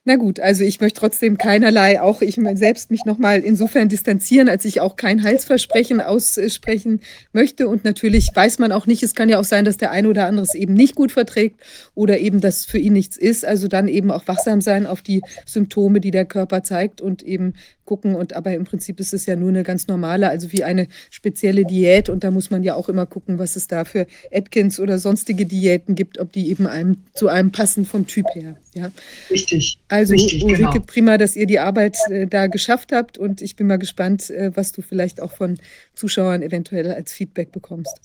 [0.05, 4.65] Na gut, also ich möchte trotzdem keinerlei, auch ich selbst mich nochmal insofern distanzieren, als
[4.65, 7.01] ich auch kein Heilsversprechen aussprechen
[7.33, 7.67] möchte.
[7.67, 10.27] Und natürlich weiß man auch nicht, es kann ja auch sein, dass der eine oder
[10.27, 11.59] andere es eben nicht gut verträgt
[11.95, 13.43] oder eben das für ihn nichts ist.
[13.45, 17.53] Also dann eben auch wachsam sein auf die Symptome, die der Körper zeigt und eben
[17.85, 18.15] gucken.
[18.15, 21.65] Und aber im Prinzip ist es ja nur eine ganz normale, also wie eine spezielle
[21.65, 22.09] Diät.
[22.09, 25.45] Und da muss man ja auch immer gucken, was es da für Atkins oder sonstige
[25.45, 28.55] Diäten gibt, ob die eben einem zu einem passen vom Typ her.
[28.73, 28.91] Ja.
[29.29, 29.79] Richtig.
[29.87, 30.85] Also Richtig, Ulrike, genau.
[30.85, 34.51] prima, dass ihr die Arbeit äh, da geschafft habt und ich bin mal gespannt, äh,
[34.55, 35.57] was du vielleicht auch von
[35.95, 37.99] Zuschauern eventuell als Feedback bekommst.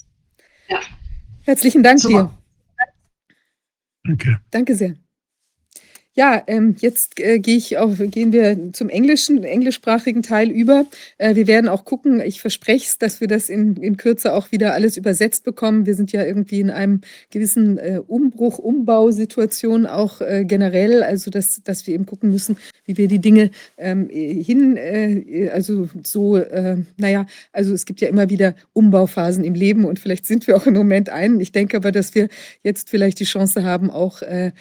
[0.68, 0.80] Ja.
[1.42, 2.22] Herzlichen Dank Super.
[2.22, 2.38] dir.
[4.04, 4.40] Danke.
[4.50, 5.03] Danke sehr.
[6.16, 10.86] Ja, ähm, jetzt äh, gehe ich auf, gehen wir zum englischen, englischsprachigen Teil über.
[11.18, 14.52] Äh, wir werden auch gucken, ich verspreche es, dass wir das in, in Kürze auch
[14.52, 15.86] wieder alles übersetzt bekommen.
[15.86, 17.00] Wir sind ja irgendwie in einem
[17.30, 22.96] gewissen äh, Umbruch, Umbausituation auch äh, generell, also dass, dass wir eben gucken müssen, wie
[22.96, 28.30] wir die Dinge ähm, hin, äh, also so, äh, naja, also es gibt ja immer
[28.30, 31.40] wieder Umbauphasen im Leben und vielleicht sind wir auch im Moment ein.
[31.40, 32.28] Ich denke aber, dass wir
[32.62, 34.52] jetzt vielleicht die Chance haben, auch äh,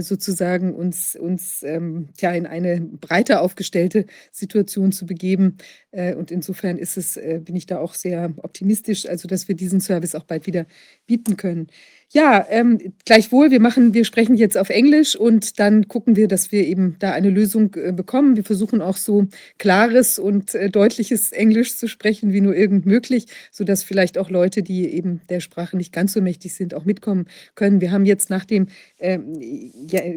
[0.00, 5.58] sozusagen uns, uns ähm, ja, in eine breiter aufgestellte Situation zu begeben.
[5.90, 9.54] Äh, und insofern ist es, äh, bin ich da auch sehr optimistisch, also dass wir
[9.54, 10.66] diesen Service auch bald wieder
[11.06, 11.68] bieten können.
[12.12, 16.52] Ja, ähm, gleichwohl, wir machen, wir sprechen jetzt auf Englisch und dann gucken wir, dass
[16.52, 18.36] wir eben da eine Lösung äh, bekommen.
[18.36, 19.26] Wir versuchen auch so
[19.58, 24.62] klares und äh, deutliches Englisch zu sprechen, wie nur irgend möglich, sodass vielleicht auch Leute,
[24.62, 27.26] die eben der Sprache nicht ganz so mächtig sind, auch mitkommen
[27.56, 27.80] können.
[27.80, 28.68] Wir haben jetzt nach dem
[29.00, 29.40] ähm,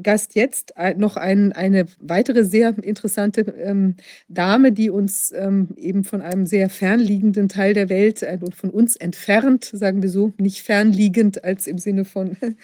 [0.04, 3.96] Gast jetzt äh, noch ein, eine weitere sehr interessante ähm,
[4.28, 8.70] Dame, die uns ähm, eben von einem sehr fernliegenden Teil der Welt äh, und von
[8.70, 12.36] uns entfernt, sagen wir so, nicht fernliegend als im Sinne von,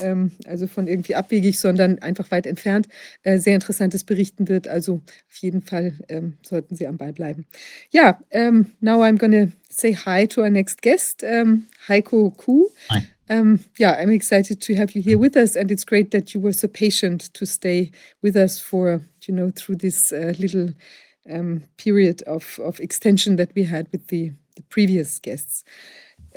[0.00, 2.86] ähm, also von irgendwie abwegig, sondern einfach weit entfernt,
[3.22, 4.68] äh, sehr Interessantes berichten wird.
[4.68, 5.00] Also
[5.30, 7.46] auf jeden Fall ähm, sollten Sie am Ball bleiben.
[7.90, 12.68] Ja, um, now I'm to say hi to our next guest, um, Heiko Kuh.
[12.90, 13.06] Hi.
[13.30, 16.40] Um, yeah, I'm excited to have you here with us, and it's great that you
[16.40, 17.90] were so patient to stay
[18.22, 20.72] with us for, you know, through this uh, little
[21.30, 25.62] um, period of, of extension that we had with the, the previous guests.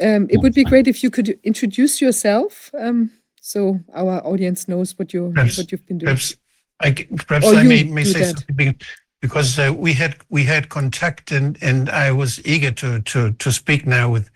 [0.02, 4.98] Um, it would be great if you could introduce yourself, um, so our audience knows
[4.98, 6.08] what you Perhaps- what you've been doing.
[6.16, 6.36] Perhaps
[6.80, 6.92] I,
[7.28, 8.40] perhaps I may, may say that.
[8.40, 8.76] something
[9.22, 13.52] because uh, we had we had contact and and I was eager to to to
[13.52, 14.30] speak now with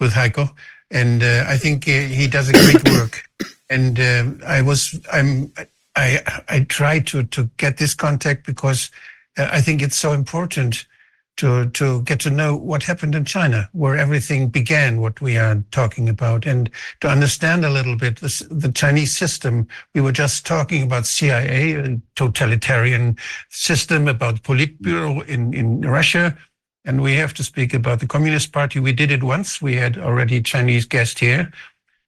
[0.00, 0.50] with Heiko,
[0.90, 3.24] and uh, I think uh, he does a great work.
[3.70, 5.52] And um, I was I'm
[5.96, 8.90] I I tried to to get this contact because
[9.36, 10.86] uh, I think it's so important
[11.38, 15.64] to to get to know what happened in China, where everything began, what we are
[15.70, 16.70] talking about, and
[17.00, 19.66] to understand a little bit the Chinese system.
[19.94, 23.16] We were just talking about CIA, a totalitarian
[23.50, 26.36] system, about Politburo in in Russia,
[26.84, 28.80] and we have to speak about the Communist Party.
[28.80, 29.62] We did it once.
[29.62, 31.52] We had already Chinese guest here,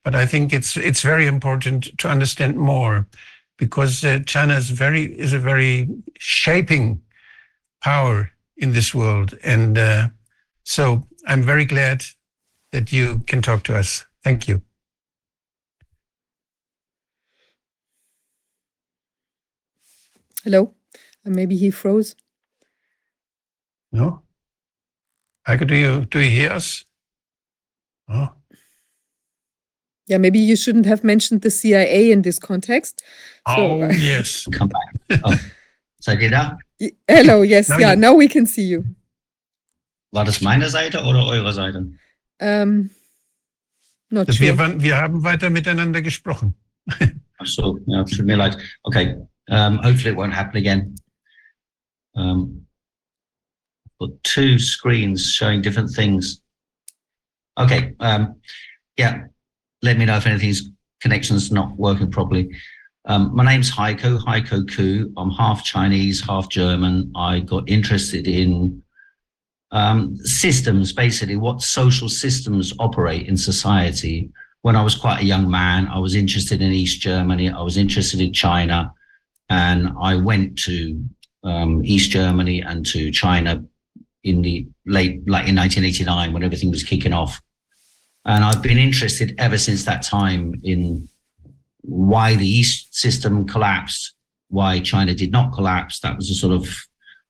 [0.03, 3.07] but I think it's it's very important to understand more
[3.57, 5.87] because uh, China is very is a very
[6.19, 7.01] shaping
[7.81, 8.30] power
[8.61, 9.37] in this world.
[9.43, 10.07] And uh,
[10.63, 12.05] so I'm very glad
[12.71, 14.05] that you can talk to us.
[14.23, 14.61] Thank you.
[20.43, 20.73] Hello,
[21.25, 22.15] maybe he froze.
[23.91, 24.21] No?
[25.45, 26.85] Heike, do you, do you hear us?
[28.09, 28.29] Oh,
[30.07, 33.03] Yeah, maybe you shouldn't have mentioned the CIA in this context.
[33.45, 34.47] Oh uh, yes.
[34.51, 35.19] Come back.
[35.23, 35.39] Oh.
[36.01, 36.57] Seid ihr da?
[36.79, 38.83] y- hello, yes, Now yeah, you- now we can see you.
[40.11, 41.85] War das meine Seite oder eure Seite?
[42.41, 42.89] Um,
[44.09, 44.57] not Das wir, sure.
[44.57, 46.55] waren- wir haben weiter miteinander gesprochen.
[47.37, 48.57] Ach so, ja, tut mir leid.
[48.83, 49.15] Okay,
[49.49, 50.95] um, hopefully it won't happen again.
[52.15, 52.65] Um,
[53.99, 56.41] got two screens showing different things.
[57.57, 58.41] Okay, um,
[58.97, 59.27] yeah,
[59.83, 62.49] let me know if anything's connection's not working properly.
[63.05, 65.11] Um, my name's Heiko, Heiko Ku.
[65.17, 67.11] I'm half Chinese, half German.
[67.15, 68.83] I got interested in
[69.71, 74.29] um, systems, basically what social systems operate in society.
[74.61, 77.49] When I was quite a young man, I was interested in East Germany.
[77.49, 78.93] I was interested in China,
[79.49, 81.03] and I went to
[81.43, 83.63] um, East Germany and to China
[84.23, 87.41] in the late, like in 1989, when everything was kicking off.
[88.25, 91.09] And I've been interested ever since that time in
[91.81, 94.13] why the East system collapsed,
[94.49, 95.99] why China did not collapse.
[95.99, 96.67] That was a sort of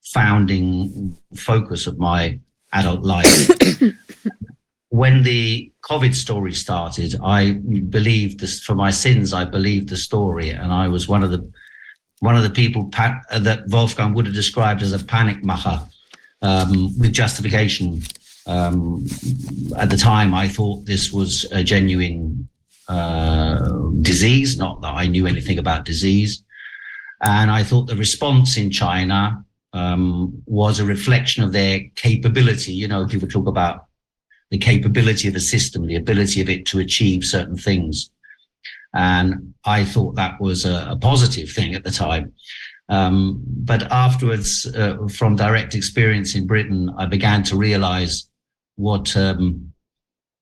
[0.03, 2.39] founding focus of my
[2.73, 3.49] adult life.
[4.89, 7.53] when the COVID story started, I
[7.89, 9.33] believed this for my sins.
[9.33, 11.49] I believed the story, and I was one of the
[12.19, 15.87] one of the people pa- that Wolfgang would have described as a panic macher
[16.41, 18.03] um, with justification.
[18.45, 19.05] Um,
[19.77, 22.47] at the time, I thought this was a genuine
[22.87, 24.57] uh, disease.
[24.57, 26.43] Not that I knew anything about disease.
[27.21, 29.43] And I thought the response in China
[29.73, 32.73] um, was a reflection of their capability.
[32.73, 33.85] You know, people talk about
[34.49, 38.09] the capability of a system, the ability of it to achieve certain things.
[38.93, 42.33] And I thought that was a, a positive thing at the time.
[42.89, 48.27] Um, but afterwards, uh, from direct experience in Britain, I began to realize
[48.75, 49.71] what um,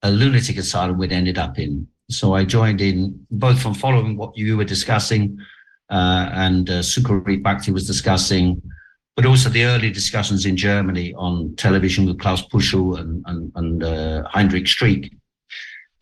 [0.02, 1.86] a lunatic asylum we'd ended up in.
[2.10, 5.38] So I joined in both from following what you were discussing
[5.90, 8.60] uh, and uh, Sukarit Bhakti was discussing,
[9.16, 13.84] but also the early discussions in Germany on television with Klaus Puschel and, and, and
[13.84, 15.10] uh, Heinrich Streeck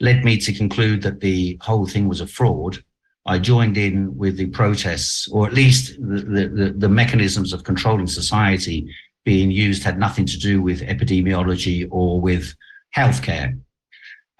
[0.01, 2.78] led me to conclude that the whole thing was a fraud.
[3.26, 8.06] I joined in with the protests, or at least the, the, the mechanisms of controlling
[8.06, 8.90] society
[9.24, 12.55] being used had nothing to do with epidemiology or with
[12.97, 13.60] healthcare.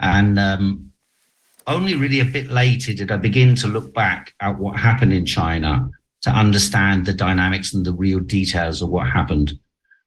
[0.01, 0.88] And um,
[1.69, 5.27] only really a bit later did I begin to look back at what happened in
[5.27, 5.89] China
[6.23, 9.53] to understand the dynamics and the real details of what happened.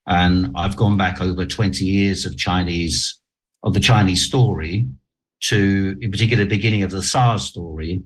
[0.07, 3.19] And I've gone back over 20 years of Chinese,
[3.63, 4.85] of the Chinese story
[5.43, 8.01] to, in particular, the beginning of the SARS story.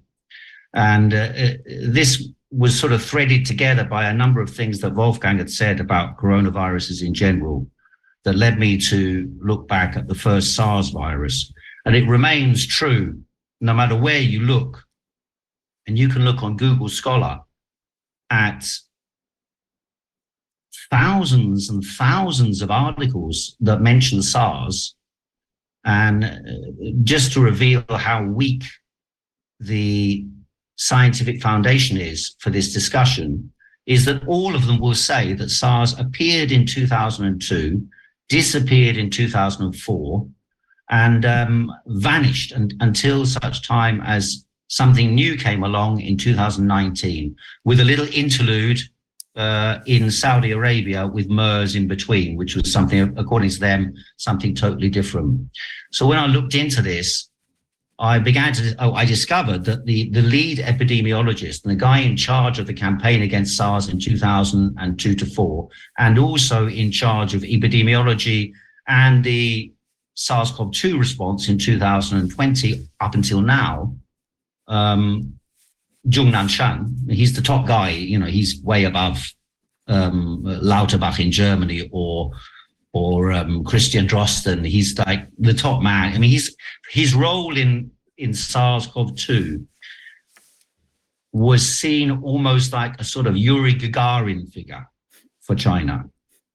[0.74, 1.54] And uh, uh,
[1.88, 5.80] this was sort of threaded together by a number of things that Wolfgang had said
[5.80, 7.68] about coronaviruses in general
[8.24, 11.52] that led me to look back at the first SARS virus.
[11.86, 13.22] And it remains true
[13.66, 14.84] no matter where you look.
[15.88, 17.42] And you can look on Google Scholar
[18.30, 18.66] at
[20.90, 24.96] thousands and thousands of articles that mention SARS.
[25.84, 26.30] And uh,
[27.04, 28.64] just to reveal how weak
[29.60, 30.26] the
[30.76, 33.52] scientific foundation is for this discussion,
[33.86, 37.88] is that all of them will say that SARS appeared in 2002,
[38.30, 40.28] disappeared in 2004,
[40.90, 47.80] and um, vanished and, until such time as something new came along in 2019 with
[47.80, 48.80] a little interlude
[49.36, 54.56] uh, in Saudi Arabia with MERS in between, which was something, according to them, something
[54.56, 55.50] totally different.
[55.92, 57.30] So when I looked into this,
[57.98, 62.18] I began to, oh, I discovered that the, the lead epidemiologist and the guy in
[62.18, 67.44] charge of the campaign against SARS in 2002 to 4, and also in charge of
[67.44, 68.52] epidemiology
[68.88, 69.72] and the
[70.16, 73.96] SARS-CoV-2 response in 2020 up until now,
[74.68, 75.40] um,
[76.08, 79.32] Zhong Nanshan, he's the top guy, you know, he's way above
[79.88, 82.32] um, Lauterbach in Germany or
[82.94, 84.66] or um, Christian Drosten.
[84.66, 86.14] He's like the top man.
[86.14, 86.56] I mean, he's
[86.90, 89.66] his role in in SARS-CoV-2
[91.34, 94.88] was seen almost like a sort of Yuri Gagarin figure
[95.42, 96.06] for China,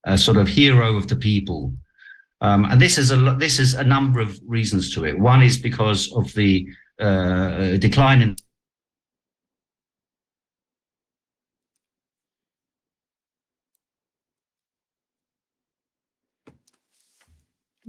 [0.04, 1.74] a sort of hero of the people.
[2.42, 5.18] Um, and this is a this is a number of reasons to it.
[5.18, 6.66] One is because of the
[6.98, 8.36] uh, decline in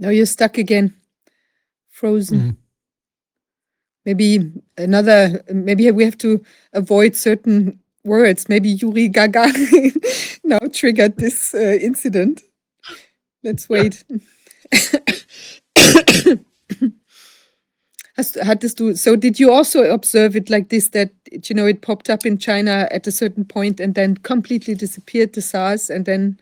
[0.02, 0.94] No, you're stuck again,
[1.90, 2.40] frozen.
[2.40, 2.56] Mhm.
[4.04, 6.42] Maybe another, maybe we have to
[6.72, 8.48] avoid certain words.
[8.48, 12.42] Maybe Yuri Gagarin now triggered this uh, incident.
[13.44, 14.02] Let's wait.
[18.14, 21.80] Hast, hattest du, so did you also observe it like this, that, you know, it
[21.80, 26.04] popped up in China at a certain point and then completely disappeared, the SARS, and
[26.04, 26.38] then,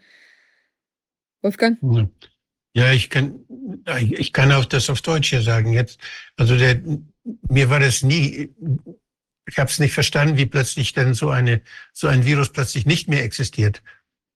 [1.42, 1.78] Wolfgang?
[1.80, 2.08] Ja.
[2.72, 3.40] Ja, ich kann,
[4.10, 5.98] ich kann auch das auf Deutsch hier sagen jetzt.
[6.36, 6.80] Also der,
[7.48, 8.50] mir war das nie,
[9.48, 11.62] ich habe es nicht verstanden, wie plötzlich denn so eine,
[11.92, 13.82] so ein Virus plötzlich nicht mehr existiert.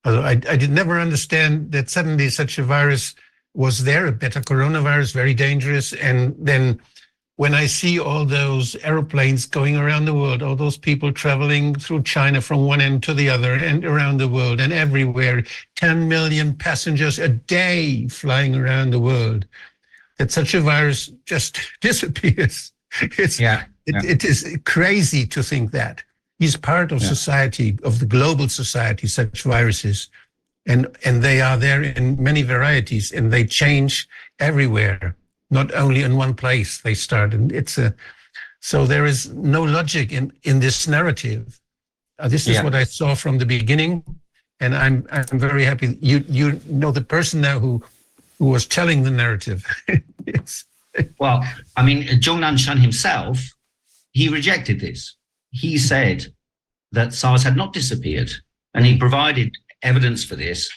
[0.03, 3.15] Also I, I did never understand that suddenly such a virus
[3.55, 6.81] was there, a better coronavirus, very dangerous, and then
[7.37, 12.05] when I see all those aeroplanes going around the world, all those people traveling through
[12.05, 15.43] China from one end to the other and around the world and everywhere,
[15.75, 19.47] 10 million passengers a day flying around the world,
[20.19, 22.73] that such a virus just disappears.
[23.01, 26.05] It's, yeah, it, it is crazy to think that.
[26.39, 27.09] He's part of Yeah.
[27.09, 30.09] society, of the global society, such viruses.
[30.67, 34.09] And, and they are there in many varieties and they change
[34.41, 35.15] everywhere
[35.51, 37.95] not only in one place they start and it's a
[38.61, 41.61] so there is no logic in in this narrative
[42.19, 42.65] Uh, this is Yeah.
[42.65, 44.03] what i saw from the beginning
[44.63, 46.47] and i'm i'm very happy you you
[46.81, 47.73] know the person now who
[48.39, 49.61] who was telling the narrative
[50.27, 50.65] it's
[51.19, 51.39] Well,
[51.77, 53.37] I mean, Zhong Nanshan himself,
[54.19, 55.01] he rejected this.
[55.51, 56.19] He said
[56.97, 58.31] that SARS had not disappeared,
[58.75, 59.49] and he provided
[59.85, 60.69] evidence for this.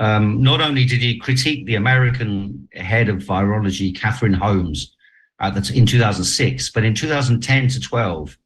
[0.00, 4.94] Um, not only did he critique the American head of virology, Catherine Holmes,
[5.40, 8.38] at the, in 2006, but in 2010 to 12,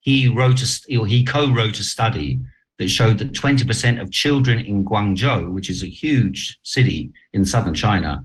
[0.00, 2.40] he wrote a, he co-wrote a study
[2.78, 7.74] that showed that 20% of children in Guangzhou, which is a huge city in southern
[7.74, 8.22] China,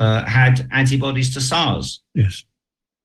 [0.00, 2.02] uh, had antibodies to SARS.
[2.14, 2.44] Yes.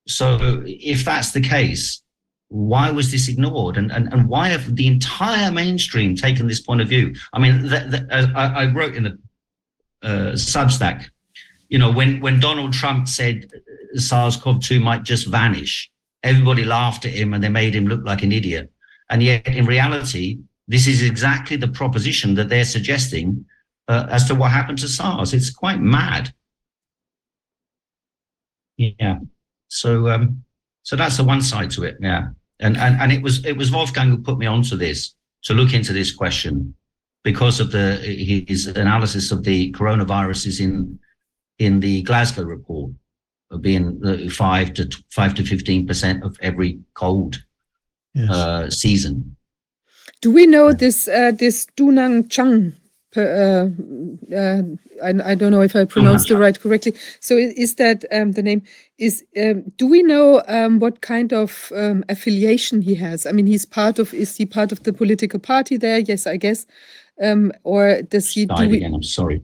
[0.08, 2.02] So if that's the case,
[2.50, 3.78] why was this ignored?
[3.78, 7.14] And, and, and why have the entire mainstream taken this point of view?
[7.34, 9.20] I mean, the, the, uh, I, I wrote in the
[10.02, 11.10] uh, Substack,
[11.70, 13.50] you know, when, when Donald Trump said
[13.96, 15.90] SARS-CoV-2 might just vanish,
[16.24, 18.72] everybody laughed at him and they made him look like an idiot.
[19.10, 23.46] And yet in reality, this is exactly the proposition that they're suggesting
[23.88, 25.34] uh, as to what happened to SARS.
[25.34, 26.34] It's quite mad.
[28.78, 29.20] Yeah.
[29.70, 30.44] So um,
[30.84, 31.98] so that's the one side to it.
[32.00, 32.30] Yeah.
[32.60, 35.14] And and and it was it was Wolfgang who put me onto this
[35.44, 36.74] to look into this question
[37.24, 37.98] because of the
[38.48, 41.00] his analysis of the coronaviruses in
[41.60, 42.92] in the Glasgow report
[43.52, 47.44] of being five to five to fifteen percent of every cold
[48.14, 48.30] Yes.
[48.32, 49.36] uh, season.
[50.22, 52.74] Do we know this uh, this Dunang Chang?
[53.16, 53.70] Uh,
[54.36, 54.62] uh,
[55.04, 56.40] I, I don't know if I pronounced it Chang.
[56.42, 56.94] right correctly.
[57.20, 58.64] So i- is that um, the name?
[58.98, 63.28] Is um, do we know um, what kind of um, affiliation he has?
[63.28, 64.14] I mean, he's part of.
[64.14, 66.00] Is he part of the political party there?
[66.00, 66.66] Yes, I guess.
[67.22, 68.48] Um, or does he?
[68.48, 68.96] Do we, again.
[68.96, 69.44] I'm sorry.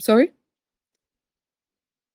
[0.00, 0.32] sorry.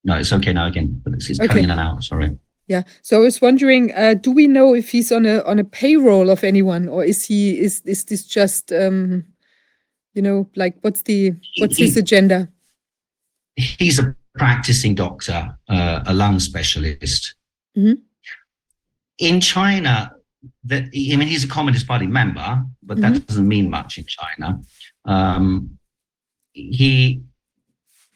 [0.04, 1.48] No, it's okay now again, but it's, it's Okay.
[1.48, 2.04] coming in and out.
[2.04, 2.38] Sorry.
[2.68, 2.84] Yeah.
[3.02, 6.30] So I was wondering, uh, do we know if he's on a on a payroll
[6.30, 9.26] of anyone, or is he is is this just um,
[10.14, 12.48] you know, like what's the what's his agenda?
[13.56, 17.36] he's a practicing doctor, uh, a lung specialist.
[17.78, 18.00] Mhm.
[19.20, 20.14] In China,
[20.66, 24.60] that I mean, he's a Communist Party member, but that doesn't mean much in China.
[25.06, 25.78] Um,
[26.54, 27.22] he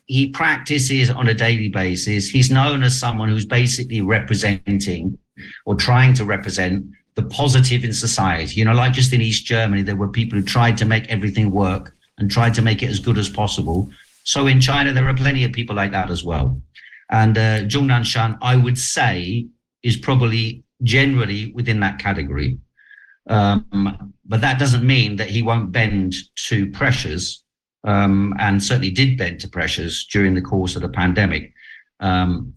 [0.06, 2.30] he practices on a daily basis.
[2.30, 5.18] He's known as someone who's basically representing
[5.66, 6.86] or trying to represent
[7.16, 8.56] the positive in society.
[8.56, 11.52] You know, like just in East Germany, there were people who tried to make everything
[11.52, 13.90] work and tried to make it as good as possible.
[14.28, 16.62] So in China, there are plenty of people like that as well.
[17.10, 19.48] And uh, Zhong Nanshan, I would say,
[19.84, 22.58] is probably generally within that category.
[23.30, 26.14] Um, but that doesn't mean that he won't bend
[26.50, 27.42] to pressures,
[27.86, 31.54] um, and certainly did bend to pressures during the course of the pandemic.
[32.02, 32.54] Um,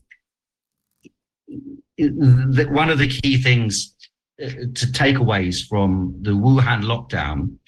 [1.97, 3.95] the- one of the key things
[4.43, 7.59] uh, to takeaways from the Wuhan lockdown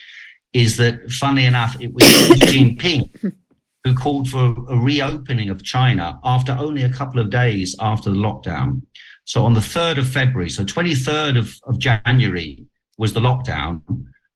[0.52, 3.32] is that, funnily enough, it was Xi Jinping
[3.84, 8.16] who called for a reopening of China after only a couple of days after the
[8.16, 8.82] lockdown.
[9.24, 12.64] So on the 3rd of February, so 23rd of, of January
[12.98, 13.82] was the lockdown,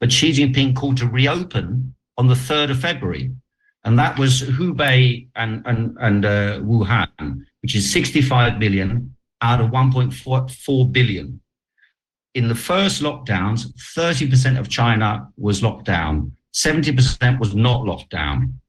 [0.00, 3.32] but Xi Jinping called to reopen on the 3rd of February.
[3.84, 9.70] And that was Hubei and, and, and uh, Wuhan, which is 65 million out of
[9.70, 11.40] 1.4 billion.
[12.34, 18.60] In the first lockdowns, 30% of China was locked down, 70% was not locked down.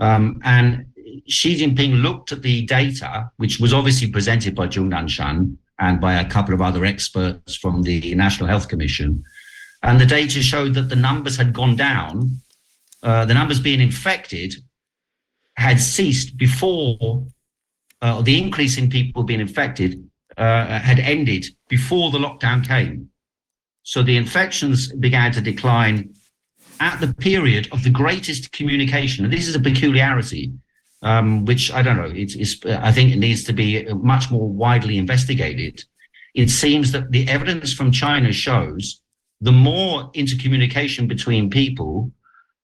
[0.00, 0.86] Um, and
[1.28, 6.14] Xi Jinping looked at the data, which was obviously presented by Zhong Nanshan and by
[6.14, 9.22] a couple of other experts from the National Health Commission.
[9.82, 12.40] And the data showed that the numbers had gone down.
[13.02, 14.54] Uh, the numbers being infected
[15.56, 17.26] had ceased before
[18.02, 20.02] uh, the increase in people being infected
[20.36, 23.10] uh, had ended before the lockdown came.
[23.82, 26.14] So the infections began to decline
[26.80, 29.24] at the period of the greatest communication.
[29.24, 30.52] And this is a peculiarity,
[31.02, 32.12] um, which I don't know.
[32.14, 35.84] It's, it's, I think it needs to be much more widely investigated.
[36.34, 39.00] It seems that the evidence from China shows
[39.40, 42.12] the more intercommunication between people,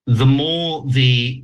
[0.06, 1.42] the more the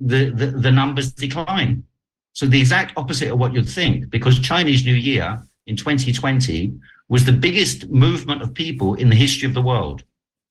[0.00, 1.84] the, the, the numbers decline.
[2.32, 6.72] So the exact opposite of what you'd think, because Chinese New Year in 2020
[7.08, 10.02] was the biggest movement of people in the history of the world.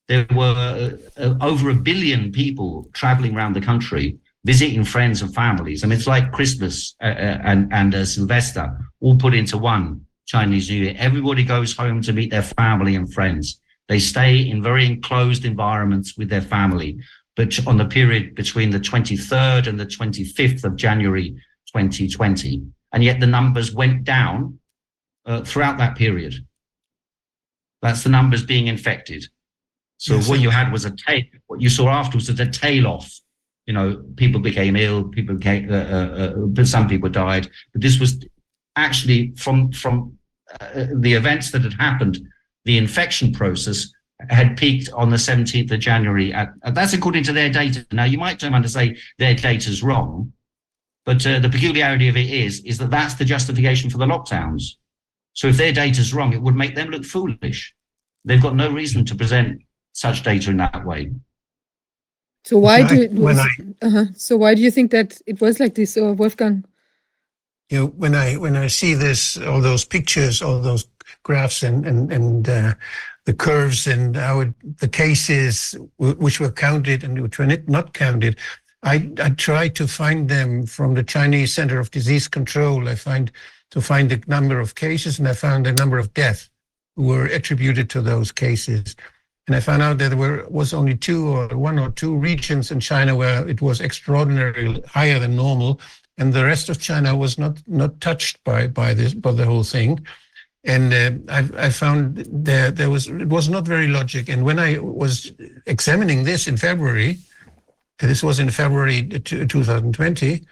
[0.10, 5.84] There were uh, over a billion people traveling around the country, visiting friends and families.
[5.84, 10.04] I mean, it's like Christmas uh, uh, and, and uh, Sylvester all put into one
[10.26, 10.96] Chinese New Year.
[10.98, 13.62] Everybody goes home to meet their family and friends.
[13.88, 16.98] They stay in very enclosed environments with their family.
[17.36, 21.30] But on the period between the 23rd and the 25th of January
[21.74, 22.64] 2020,
[22.94, 24.58] and yet the numbers went down
[25.28, 26.34] uh, throughout that period.
[27.84, 29.28] That's the numbers being infected.
[30.00, 30.30] So Yes.
[30.30, 31.24] what you had was a tail.
[31.48, 33.14] What you saw afterwards was a tail off.
[33.68, 35.04] You know, people became ill.
[35.04, 35.72] People became.
[35.72, 37.50] Uh, uh, uh, some people died.
[37.74, 38.26] But this was
[38.78, 40.18] actually from from
[40.60, 42.20] uh, the events that had happened.
[42.64, 43.92] The infection process
[44.30, 46.34] had peaked on the 17th of January.
[46.34, 47.86] At, and that's according to their data.
[47.92, 50.32] Now you might turn around and say their data's wrong,
[51.06, 54.64] but uh, the peculiarity of it is is that that's the justification for the lockdowns.
[55.34, 57.74] So if their data's wrong, it would make them look foolish.
[58.24, 59.62] They've got no reason to present
[60.00, 61.12] such data in that way.
[62.46, 64.06] So why So I- do I- uh-huh.
[64.16, 66.64] so why do you think that it was like this, uh, Wolfgang?
[67.70, 70.84] you know, when I when I see this, all those pictures, all those
[71.28, 72.74] graphs, and and and uh,
[73.26, 77.68] the curves, and how it, the cases w- which were counted and which were not-
[77.78, 78.34] not counted,
[78.94, 78.96] I
[79.26, 82.88] I try to find them from the Chinese Center of Disease Control.
[82.90, 83.32] I find
[83.74, 86.50] to find the number of cases, and I found the number of deaths
[86.96, 88.96] who were attributed to those cases.
[89.50, 92.70] And I found out that there were, was only two or one or two regions
[92.70, 95.82] in China where it was extraordinarily higher than normal,
[96.20, 99.64] and the rest of China was not not touched by by this by the whole
[99.64, 100.06] thing.
[100.66, 104.30] And uh, I, I found there there was it was not very logic.
[104.30, 105.34] And when I was
[105.66, 107.18] examining this in February,
[107.98, 110.46] this was in February 2020,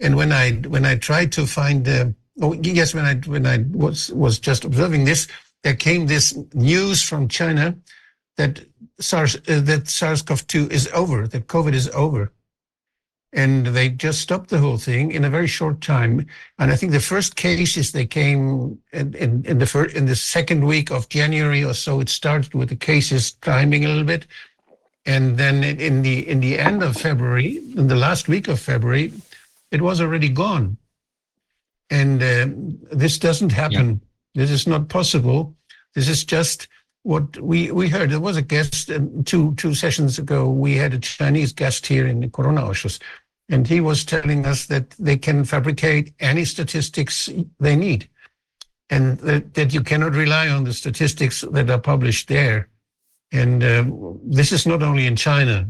[0.00, 2.12] and when I when I tried to find the
[2.42, 5.28] oh yes when I when I was was just observing this,
[5.62, 7.76] there came this news from China
[8.40, 8.54] that
[8.98, 12.32] SARS uh, that SARS-CoV-2 is over, that COVID is over
[13.32, 16.26] and they just stopped the whole thing in a very short time.
[16.58, 20.16] And I think the first cases they came in, in, in the first, in the
[20.16, 22.00] second week of January or so.
[22.00, 24.26] It started with the cases climbing a little bit,
[25.06, 29.12] and then in- the in the end of February, in the last week of February,
[29.70, 30.76] it was already gone.
[31.88, 34.00] And um, this doesn't happen.
[34.34, 35.54] This is not possible.
[35.94, 36.68] This is just
[37.02, 38.10] what we we heard.
[38.10, 40.48] There was a guest um, two two sessions ago.
[40.50, 43.00] We had a Chinese guest here in the Corona Ausschuss,
[43.48, 47.28] and he was telling us that they can fabricate any statistics
[47.58, 48.08] they need,
[48.90, 52.68] and that, that you cannot rely on the statistics that are published there.
[53.32, 55.68] And um, this is not only in China.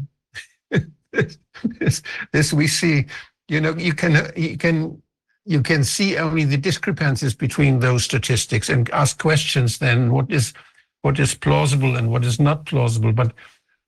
[1.11, 2.01] this,
[2.33, 3.05] this we see.
[3.47, 5.01] You know, you can you can
[5.45, 9.77] you can see only the discrepancies between those statistics and ask questions.
[9.77, 10.53] Then what is
[11.01, 13.11] what is plausible and what is not plausible.
[13.11, 13.33] But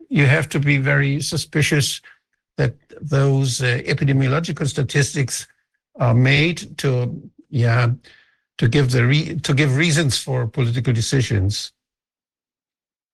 [0.10, 2.02] you have to be very suspicious
[2.57, 5.48] that those uh, epidemiological statistics
[5.99, 7.90] are made to, yeah,
[8.57, 11.72] to give the re- to give reasons for political decisions.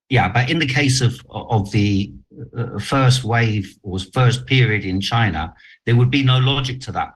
[0.10, 2.12] Yeah, but in the case of of the
[2.58, 5.54] uh, first wave or first period in China,
[5.86, 7.14] there would be no logic to that,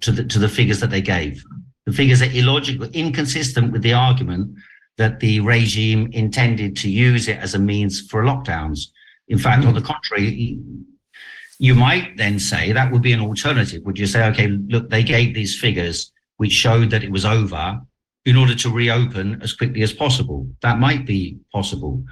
[0.00, 1.44] to the to the figures that they gave.
[1.86, 4.56] The figures are illogical, inconsistent with the argument
[4.98, 8.88] that the regime intended to use it as a means for lockdowns.
[9.28, 10.58] In fact, on the contrary,
[11.58, 13.82] you might then say that would be an alternative.
[13.84, 17.80] Would you say, okay, look, they gave these figures which showed that it was over
[18.24, 20.48] in order to reopen as quickly as possible?
[20.62, 22.04] That might be possible.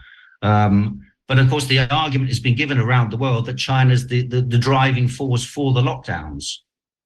[0.43, 4.27] Um, but of course, the argument has been given around the world that China's the,
[4.29, 6.45] the, the driving force for the lockdowns.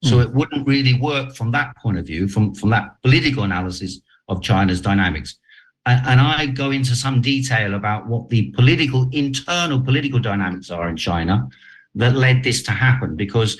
[0.03, 0.25] So Mm.
[0.25, 4.43] it wouldn't really work from that point of view, from, from that political analysis of
[4.43, 5.39] China's dynamics.
[5.87, 10.97] And, I go into some detail about what the political, internal political dynamics are in
[10.97, 11.49] China
[11.95, 13.59] that led this to happen, because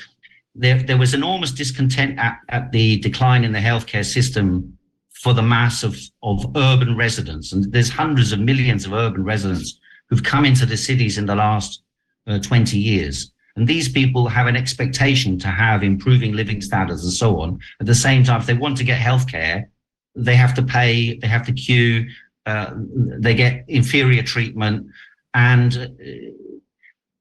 [0.55, 4.77] there, there was enormous discontent at, at the decline in the healthcare system
[5.11, 7.53] for the mass of, of urban residents.
[7.53, 9.79] And there's hundreds of millions of urban residents
[10.09, 11.83] who've come into the cities in the last
[12.27, 13.33] uh, 20 years.
[13.57, 17.61] And these people have an expectation to have improving living standards and so on.
[17.81, 19.67] At the same time, if they want to get healthcare,
[20.15, 22.09] they have to pay, they have to queue,
[22.47, 24.87] uh, they get inferior treatment.
[25.35, 25.87] And uh,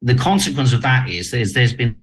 [0.01, 1.95] the consequence of that is there's, there's been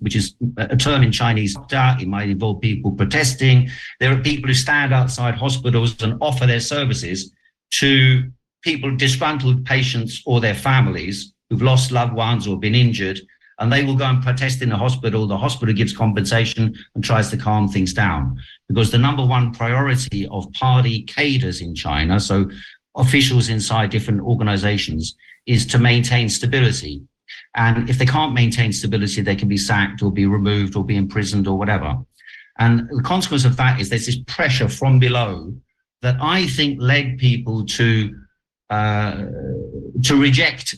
[0.00, 1.56] which is a term in Chinese.
[1.70, 3.70] It might involve people protesting.
[4.00, 7.32] There are people who stand outside hospitals and offer their services
[7.74, 8.30] to
[8.62, 13.20] people, disgruntled patients or their families who've lost loved ones or been injured,
[13.58, 15.26] and they will go and protest in the hospital.
[15.26, 18.38] The hospital gives compensation and tries to calm things down
[18.68, 22.50] because the number one priority of party cadres in China, so
[22.96, 25.16] officials inside different organizations,
[25.46, 27.02] is to maintain stability.
[27.54, 30.96] And if they can't maintain stability, they can be sacked or be removed or be
[30.96, 31.96] imprisoned or whatever.
[32.58, 35.54] And the consequence of that is there's this pressure from below
[36.02, 38.14] that I think led people to
[38.70, 39.26] uh,
[40.02, 40.74] to reject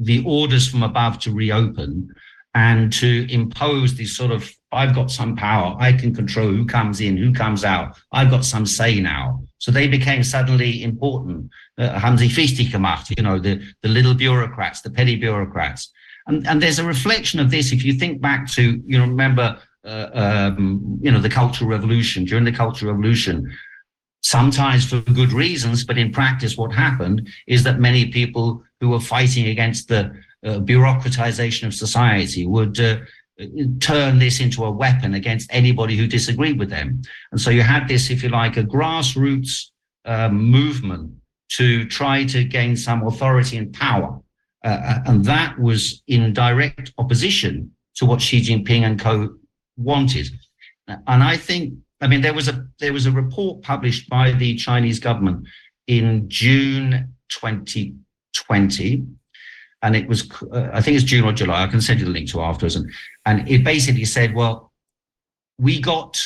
[0.00, 2.12] the orders from above to reopen
[2.54, 7.00] and to impose this sort of I've got some power, I can control who comes
[7.00, 9.42] in, who comes out, I've got some say now.
[9.58, 11.50] So they became suddenly important.
[11.76, 15.90] Uh, gemacht, you know, the, the little bureaucrats, the petty bureaucrats.
[16.26, 19.58] And, and there's a reflection of this if you think back to, you know, remember,
[19.84, 22.24] uh, um, you know, the Cultural Revolution.
[22.24, 23.50] During the Cultural Revolution,
[24.22, 29.00] sometimes for good reasons, but in practice, what happened is that many people who were
[29.00, 30.12] fighting against the
[30.44, 32.98] uh, bureaucratization of society would uh,
[33.40, 33.46] uh,
[33.80, 37.02] turn this into a weapon against anybody who disagreed with them.
[37.30, 39.66] And so you had this, if you like, a grassroots
[40.06, 41.12] um, movement
[41.50, 44.18] to try to gain some authority and power.
[44.64, 49.34] Uh, uh, and that was in direct opposition to what Xi Jinping and co
[49.76, 50.28] wanted.
[50.86, 54.56] And I think, I mean, there was a there was a report published by the
[54.56, 55.46] Chinese government
[55.86, 57.14] in June
[58.32, 59.06] 2020,
[59.82, 61.62] and it was uh, I think it's June or July.
[61.62, 62.90] I can send you the link to afterwards, and
[63.26, 64.72] and it basically said, well,
[65.58, 66.20] we got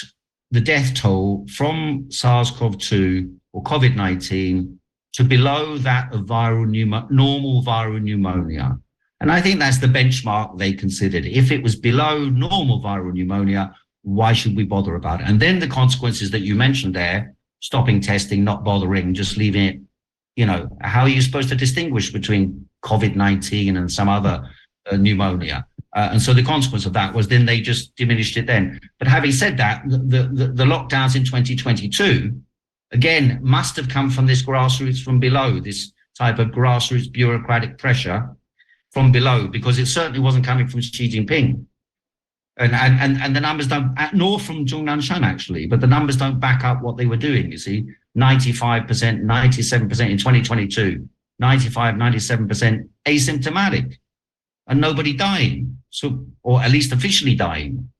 [0.51, 4.77] the death toll from SARS-CoV-2 or COVID-19
[5.15, 8.79] to below that of viral pneumo- normal viral pneumonia.
[9.21, 11.25] And I think that's the benchmark they considered.
[11.25, 15.29] If it was below normal viral pneumonia, why should we bother about it?
[15.29, 19.81] And then the consequences that you mentioned there, stopping testing, not bothering, just leaving it,
[20.37, 24.49] you know, how are you supposed to distinguish between COVID-19 and some other
[24.91, 25.67] uh, pneumonia?
[25.95, 28.81] Uh, and so the consequence of that was then they just diminished it then.
[28.99, 32.41] But having said that, the, the, the lockdowns in 2022,
[32.91, 38.29] again, must have come from this grassroots from below, this type of grassroots bureaucratic pressure
[38.93, 41.65] from below, because it certainly wasn't coming from Xi Jinping.
[42.57, 46.17] And, and, and, and the numbers don't, nor from Zhong Nanshan actually, but the numbers
[46.17, 47.85] don't back up what they were doing, you see.
[48.17, 51.09] 95%, 97% in 2022,
[51.39, 53.99] 95, 97% asymptomatic
[54.67, 55.79] and nobody dying.
[55.91, 57.91] So, or at least officially dying.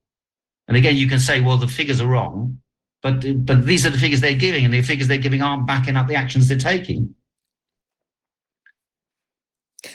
[0.67, 2.61] And again, you can say, well, the figures are wrong,
[3.03, 5.97] but, but these are the figures they're giving and the figures they're giving aren't backing
[5.97, 7.15] up the actions they're taking.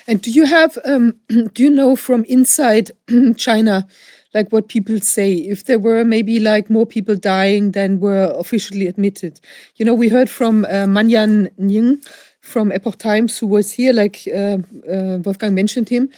[0.07, 2.91] And do you have, um, do you know from inside
[3.37, 3.87] China,
[4.33, 8.87] like what people say, if there were maybe like more people dying than were officially
[8.87, 9.39] admitted?
[9.75, 12.01] You know, we heard from uh, Manyan Ning
[12.41, 14.57] from Epoch Times, who was here, like uh,
[14.91, 16.09] uh, Wolfgang mentioned him,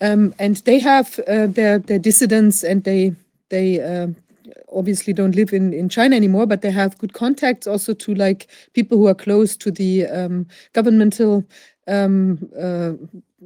[0.00, 3.14] um, and they have uh, their their dissidents, and they
[3.48, 4.08] they uh,
[4.72, 8.48] obviously don't live in in China anymore, but they have good contacts also to like
[8.72, 11.44] people who are close to the um, governmental
[11.86, 12.92] um, uh,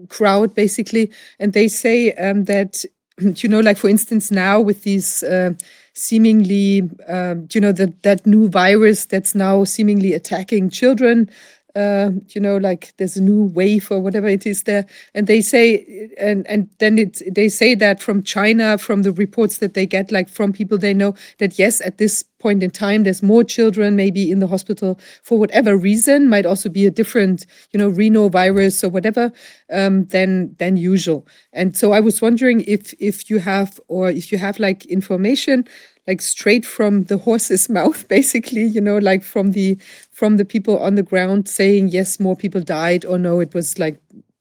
[0.09, 2.85] crowd, basically, and they say um, that
[3.37, 5.53] you know, like for instance, now with these uh,
[5.95, 11.31] seemingly, uh, you know, that that new virus that's now seemingly attacking children,
[11.75, 15.41] uh, you know, like there's a new wave or whatever it is there, and they
[15.41, 19.87] say, and and then it they say that from China, from the reports that they
[19.87, 23.45] get, like from people they know, that yes, at this point in time, there's more
[23.45, 27.91] children maybe in the hospital for whatever reason, might also be a different, you know,
[27.91, 29.33] rhinovirus or whatever,
[29.71, 31.27] um, than than usual.
[31.53, 35.65] And so I was wondering if if you have or if you have like information
[36.09, 39.79] like straight from the horse's mouth basically you know like from the
[40.11, 43.79] from the people on the ground saying yes more people died or no it was
[43.79, 44.01] like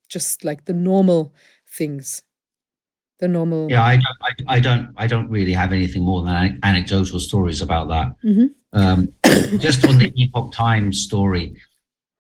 [0.10, 1.32] just like the normal
[1.70, 2.24] things
[3.22, 6.60] the normal Yeah, I don't, I, I don't, I don't really have anything more than
[6.64, 8.08] anecdotal stories about that.
[8.26, 8.50] Mhm.
[8.74, 9.14] Um,
[9.60, 11.56] just on the Epoch Times story,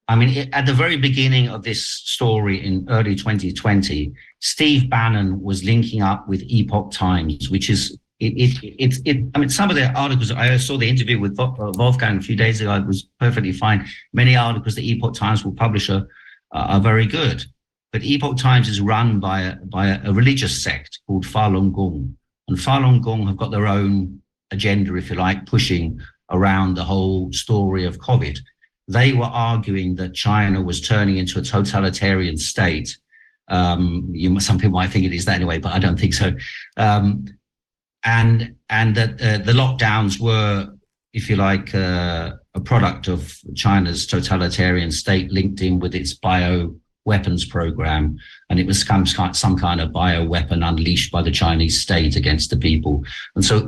[0.07, 5.41] I mean, it, at the very beginning of this story in early 2020, Steve Bannon
[5.41, 9.71] was linking up with Epoch Times, which is it, it, it, it, I mean, some
[9.71, 12.85] of the articles, I saw the interview with uh, Wolfgang a few days ago, it
[12.85, 13.87] was perfectly fine.
[14.13, 16.05] Many articles the Epoch Times will publish are,
[16.51, 17.43] are very good.
[17.91, 22.15] But Epoch Times is run by a, by a, religious sect called Falun Gong.
[22.47, 25.99] And Falun Gong have got their own agenda, if you like, pushing
[26.29, 28.39] around the whole story of COVID.
[28.87, 32.97] They were arguing that China was turning into a totalitarian state.
[33.49, 36.33] Um, you, some people might think it is that anyway, but I don't think so.
[36.77, 37.25] Um,
[38.03, 40.73] and and that uh, the lockdowns were,
[41.13, 46.75] if you like, uh, a product of China's totalitarian state linked in with its bio
[47.05, 48.17] weapons program,
[48.49, 52.49] and it was some, some kind of bio weapon unleashed by the Chinese state against
[52.49, 53.03] the people.
[53.35, 53.67] And so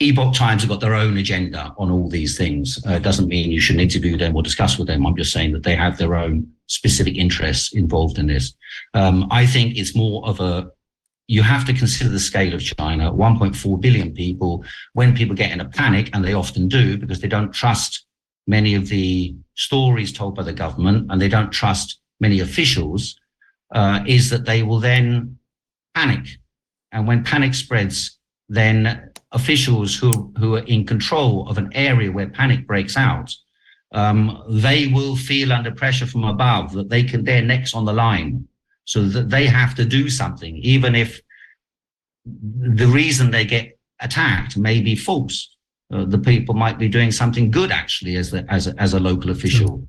[0.00, 2.78] Epoch Times have got their own agenda on all these things.
[2.86, 5.06] Uh, it doesn't mean you shouldn't interview them or discuss with them.
[5.06, 8.54] I'm just saying that they have their own specific interests involved in this.
[8.94, 10.70] Um, I think it's more of a
[11.28, 14.64] you have to consider the scale of China 1.4 billion people.
[14.92, 18.04] When people get in a panic, and they often do because they don't trust
[18.46, 23.16] many of the stories told by the government and they don't trust many officials,
[23.74, 25.38] uh, is that they will then
[25.94, 26.26] panic.
[26.92, 32.28] And when panic spreads, then officials who, who are in control of an area where
[32.28, 33.34] panic breaks out,
[33.92, 37.92] um, they will feel under pressure from above that they can, they're next on the
[37.92, 38.46] line
[38.84, 41.20] so that they have to do something, even if
[42.24, 45.56] the reason they get attacked may be false.
[45.92, 49.00] Uh, the people might be doing something good actually as the, as a, as a
[49.00, 49.86] local official,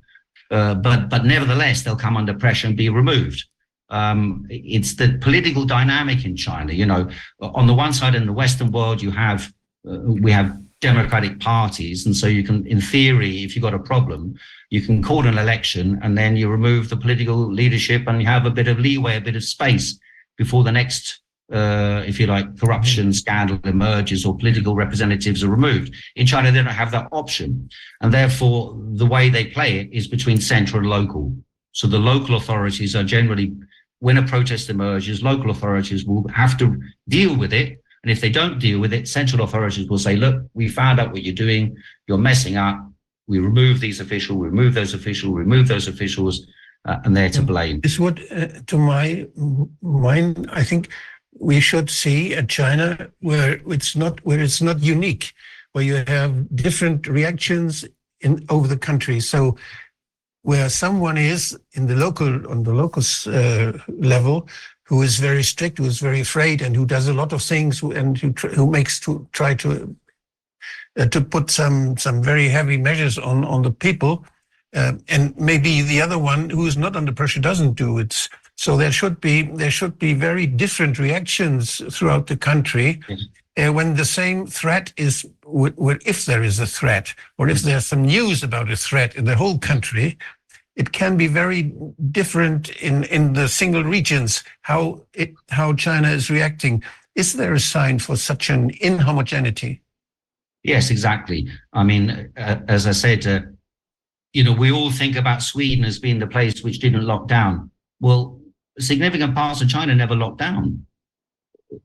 [0.50, 3.44] uh, but but nevertheless they'll come under pressure and be removed.
[3.90, 6.72] Um, it's the political dynamic in China.
[6.72, 7.08] You know,
[7.40, 9.52] on the one side in the Western world, you have
[9.88, 13.78] uh, we have democratic parties, and so you can, in theory, if you've got a
[13.78, 14.34] problem,
[14.74, 18.44] you can call an election and then you remove the political leadership and you have
[18.44, 19.98] a bit of leeway, a bit of space
[20.36, 21.20] before the next
[21.52, 25.94] uh, if you like, corruption scandal emerges or political representatives are removed.
[26.16, 27.68] In China, they don't have that option.
[28.00, 31.36] And therefore, the way they play it is between central and local.
[31.72, 33.52] So the local authorities are generally,
[33.98, 37.80] when a protest emerges, local authorities will have to deal with it.
[38.02, 41.12] And if they don't deal with it, central authorities will say, look, we found out
[41.12, 41.76] what you're doing.
[42.06, 42.90] You're messing up.
[43.26, 46.46] We remove these officials, we remove those officials, remove those officials,
[46.84, 47.80] uh, and they're to blame.
[47.80, 49.26] This Is what, uh, to my
[49.80, 50.90] mind, I think
[51.38, 55.32] we should see a China where it's not where it's not unique,
[55.72, 57.84] where you have different reactions
[58.20, 59.20] in over the country.
[59.20, 59.56] So
[60.42, 64.48] where someone is in the local on the local uh, level
[64.84, 67.82] who is very strict, who is very afraid, and who does a lot of things,
[67.82, 69.96] and who who makes to try to
[70.98, 74.24] uh, to put some some very heavy measures on on the people,
[74.74, 78.28] uh, and maybe the other one who is not under pressure doesn't do it.
[78.56, 83.00] So there should be there should be very different reactions throughout the country
[83.56, 88.02] uh, when the same threat is, if there is a threat, or if there's some
[88.02, 90.18] news about a threat in the whole country.
[90.76, 91.72] It can be very
[92.10, 96.82] different in, in the single regions how it, how China is reacting.
[97.14, 99.78] Is there a sign for such an inhomogeneity?
[100.64, 101.46] Yes, exactly.
[101.74, 103.40] I mean, uh, as I said, uh,
[104.32, 107.70] you know, we all think about Sweden as being the place which didn't lock down.
[108.00, 108.40] Well,
[108.78, 110.86] significant parts of China never locked down.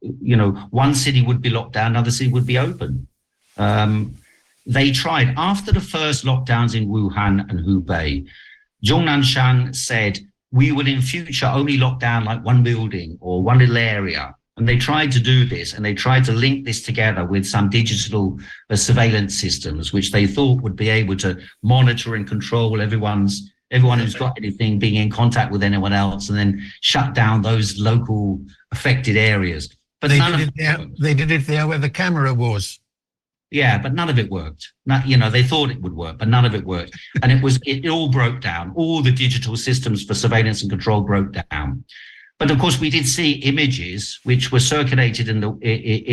[0.02, 3.08] You know, one city would be locked down, another city would be open.
[3.58, 4.16] Um,
[4.66, 8.28] they tried after the first lockdowns in Wuhan and Hubei.
[8.86, 10.20] Zhong Nanshan said,
[10.52, 14.36] we will in future only lock down like one building or one little area.
[14.58, 17.70] And they tried to do this and they tried to link this together with some
[17.70, 18.38] digital
[18.70, 24.00] uh, surveillance systems, which they thought would be able to monitor and control everyone's everyone
[24.00, 28.42] who's got anything being in contact with anyone else and then shut down those local
[28.72, 29.70] affected areas.
[30.02, 30.86] But They none did of it there.
[31.02, 32.80] They did it there where the camera was.
[33.52, 34.72] yeah, but none of it worked.
[34.86, 36.98] Not, you know, they thought it would work, but none of it worked.
[37.22, 38.72] And it was, it, all broke down.
[38.76, 41.84] All the digital systems for surveillance and control broke down.
[42.38, 45.52] But of course, we did see images which were circulated in the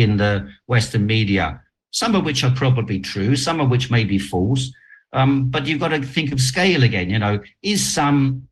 [0.03, 1.61] in the Western media,
[1.91, 4.69] some of which are probably true, some of which may be false.
[5.13, 7.09] Um, but you've got to think of scale again.
[7.09, 8.47] You know, is some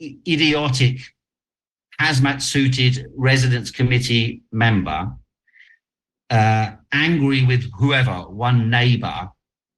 [0.00, 0.98] idiotic
[2.00, 5.10] hazmat suited residence committee member
[6.30, 9.30] uh, angry with whoever, one neighbor,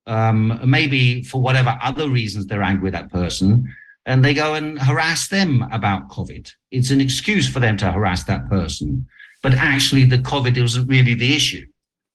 [0.06, 3.72] um, maybe for whatever other reasons they're angry with that person,
[4.06, 6.50] and they go and harass them about COVID.
[6.70, 9.06] It's an excuse for them to harass that person,
[9.42, 11.66] but actually the COVID wasn't really the issue.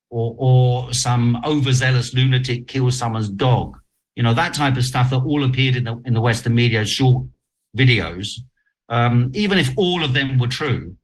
[0.10, 3.80] Or, or some overzealous lunatic kills someone's dog.
[4.16, 6.86] You know, that type of stuff that all appeared in the, in the Western media
[6.86, 7.26] short
[7.78, 8.40] videos.
[8.90, 10.96] Um, even if all of them were true,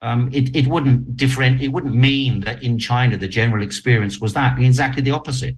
[0.00, 4.32] um, it, it wouldn't different, it wouldn't mean that in China, the general experience was
[4.34, 5.56] that, exactly the opposite.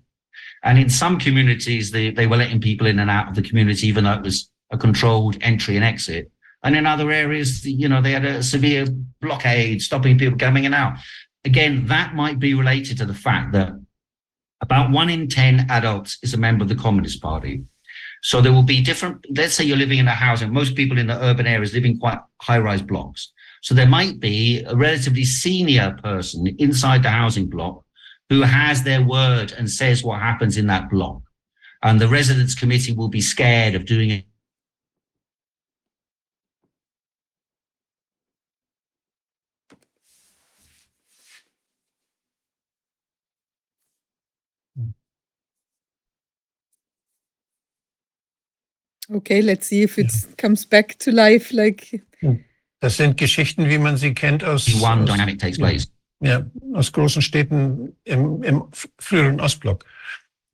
[0.62, 3.86] And in some communities, they, they were letting people in and out of the community,
[3.86, 6.30] even though it was a controlled entry and exit.
[6.62, 8.86] And in other areas, you know, they had a severe
[9.20, 10.98] blockade, stopping people coming in and out.
[11.44, 13.72] Again, that might be related to the fact that
[14.64, 17.62] about one in 10 adults is a member of the Communist Party.
[18.22, 21.06] So there will be different, let's say you're living in a housing, most people in
[21.06, 23.30] the urban areas live in quite high rise blocks.
[23.60, 27.84] So there might be a relatively senior person inside the housing block
[28.30, 31.20] who has their word and says what happens in that block.
[31.82, 34.24] And the residents committee will be scared of doing
[49.10, 51.52] Okay, let's see if it comes back to life.
[51.52, 52.02] Like,
[52.80, 55.86] Das sind Geschichten, wie man sie kennt aus, One aus, dynamic takes place.
[56.20, 58.64] ja, aus großen Städten im, im
[58.98, 59.84] früheren Ostblock.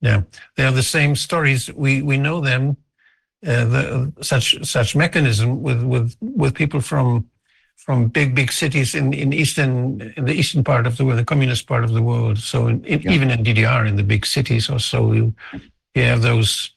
[0.03, 0.23] Yeah,
[0.55, 1.69] they are the same stories.
[1.75, 2.75] We we know them.
[3.45, 7.25] Uh, the, such such mechanism with with with people from
[7.75, 11.25] from big big cities in in eastern in the eastern part of the world, the
[11.25, 12.37] communist part of the world.
[12.39, 13.13] So in, in, Yeah.
[13.13, 15.33] even in DDR, in the big cities or so, you
[15.95, 16.71] you have those.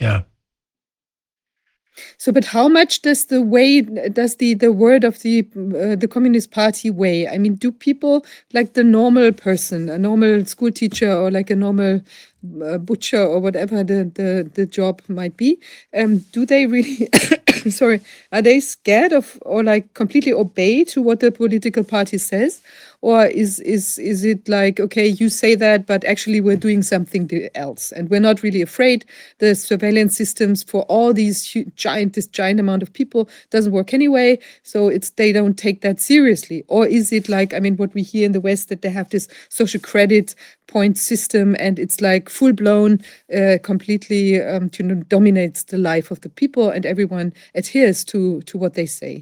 [0.00, 0.22] Yeah,
[2.18, 6.08] so, but how much does the way, does the the word of the uh, the
[6.08, 7.28] Communist Party weigh?
[7.28, 11.56] I mean, do people like the normal person, a normal school teacher, or like a
[11.56, 12.00] normal
[12.78, 15.58] butcher, or whatever the the the job might be,
[15.96, 17.08] um, do they really
[17.70, 18.00] sorry,
[18.32, 22.62] are they scared of or like completely obey to what the political party says?
[23.00, 27.48] Or is is is it like, okay, you say that, but actually we're doing something
[27.54, 29.04] else and we're not really afraid.
[29.38, 33.94] The surveillance systems for all these hu- giant this giant amount of people doesn't work
[33.94, 34.38] anyway.
[34.64, 36.64] So it's they don't take that seriously.
[36.66, 39.10] Or is it like, I mean, what we hear in the West that they have
[39.10, 40.34] this social credit
[40.66, 42.92] point system and it's like full blown
[43.36, 44.68] uh, completely um,
[45.08, 49.14] dominates the life of the people and everyone adheres to to what they say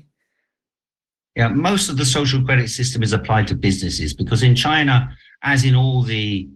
[1.37, 4.97] Yeah, most of the social credit system is applied to businesses because in China,
[5.43, 6.49] as in all the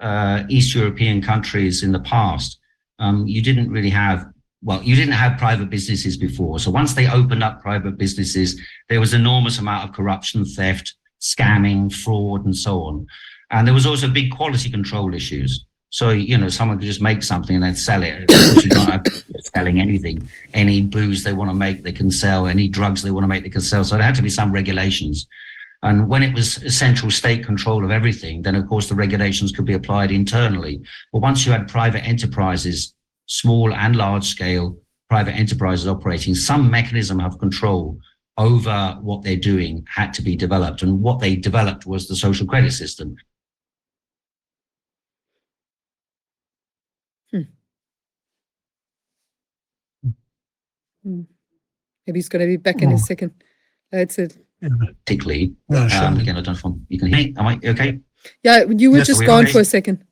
[0.00, 2.58] uh, East European countries in the past,
[2.98, 4.26] um, you didn't really have,
[4.62, 6.58] well, you didn't have private businesses before.
[6.58, 11.92] So once they opened up private businesses, there was enormous amount of corruption, theft, scamming,
[11.92, 13.06] fraud, and so on.
[13.50, 15.64] And there was also big quality control issues.
[15.90, 18.30] So, you know, someone could just make something and then sell it.
[18.30, 19.04] Of you don't have
[19.54, 20.28] selling anything.
[20.52, 22.46] Any booze they want to make, they can sell.
[22.46, 23.84] Any drugs they want to make, they can sell.
[23.84, 25.26] So there had to be some regulations.
[25.82, 29.64] And when it was central state control of everything, then of course the regulations could
[29.64, 30.82] be applied internally.
[31.12, 32.94] But once you had private enterprises,
[33.26, 34.76] small and large scale
[35.08, 37.98] private enterprises operating, some mechanism of control
[38.36, 40.82] over what they're doing had to be developed.
[40.82, 43.16] And what they developed was the social credit system.
[52.06, 52.98] Maybe he's going to be back in a Oh.
[53.10, 53.32] second
[53.90, 54.68] that's it Yeah,
[55.04, 55.54] particularly.
[55.68, 57.34] no, Um, again, I don't know if I'm- you can hear me.
[57.38, 58.00] Am I okay?
[58.42, 59.48] yeah you were Yes, just we gone are.
[59.54, 60.04] for a second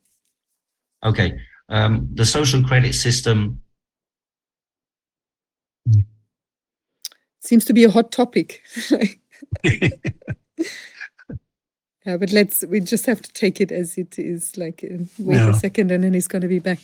[1.05, 1.39] Okay.
[1.69, 3.61] Um, the social credit system.
[7.41, 8.63] seems to be a hot topic
[12.05, 15.41] yeah but let's we just have to take it as it is like uh, wait
[15.41, 16.79] a second and then he's going to be back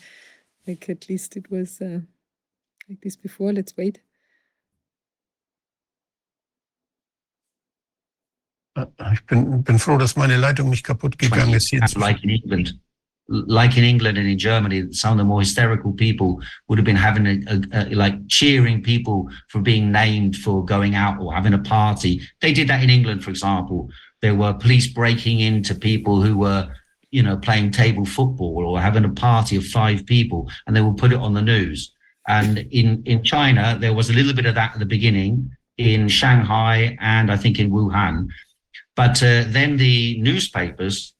[0.66, 2.00] like at least it was uh,
[2.93, 4.01] like this before let's wait
[8.77, 11.69] äh, Ich bin, bin froh, dass meine Leitung nicht kaputt gegangen ist.
[11.71, 12.79] Hier zu- like in England,
[13.29, 16.97] like in England and in Germany, some of the more hysterical people would have been
[16.97, 21.55] having a, a, a- like cheering people for being named for going out or having
[21.55, 22.21] a party.
[22.41, 23.91] They did that in England, for example.
[24.21, 26.69] There were police breaking into people who were,
[27.11, 30.97] you know, playing table football or having a party of five people, and they would
[30.97, 31.92] put it on the news.
[32.28, 36.09] And in in China, there was a little bit of that at the beginning in
[36.09, 38.28] Shanghai and I think in Wuhan.
[38.94, 41.15] But uh, then the newspapers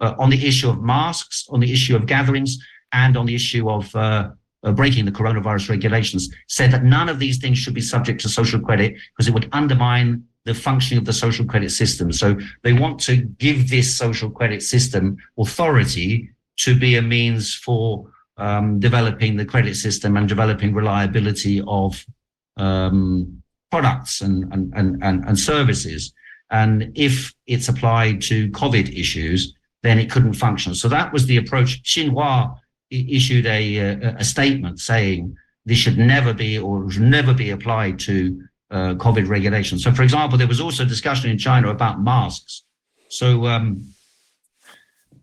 [0.00, 2.58] uh, on the issue of masks, on the issue of gatherings,
[2.92, 4.30] and on the issue of uh,
[4.62, 8.28] uh, breaking the coronavirus regulations, said that none of these things should be subject to
[8.28, 12.12] social credit because it would undermine the functioning of the social credit system.
[12.12, 18.06] So they want to give this social credit system authority to be a means for
[18.36, 22.04] um, developing the credit system and developing reliability of
[22.56, 26.12] um, products and, and, and, and, services.
[26.50, 30.74] And if it's applied to COVID issues, then it couldn't function.
[30.74, 31.82] So that was the approach.
[31.82, 32.56] Xinhua
[32.90, 37.98] issued a, a, a statement saying this should never be or should never be applied
[38.00, 38.40] to
[38.70, 39.82] uh, COVID regulations.
[39.84, 42.62] So, for example, there was also discussion in China about masks.
[43.08, 43.92] So, um,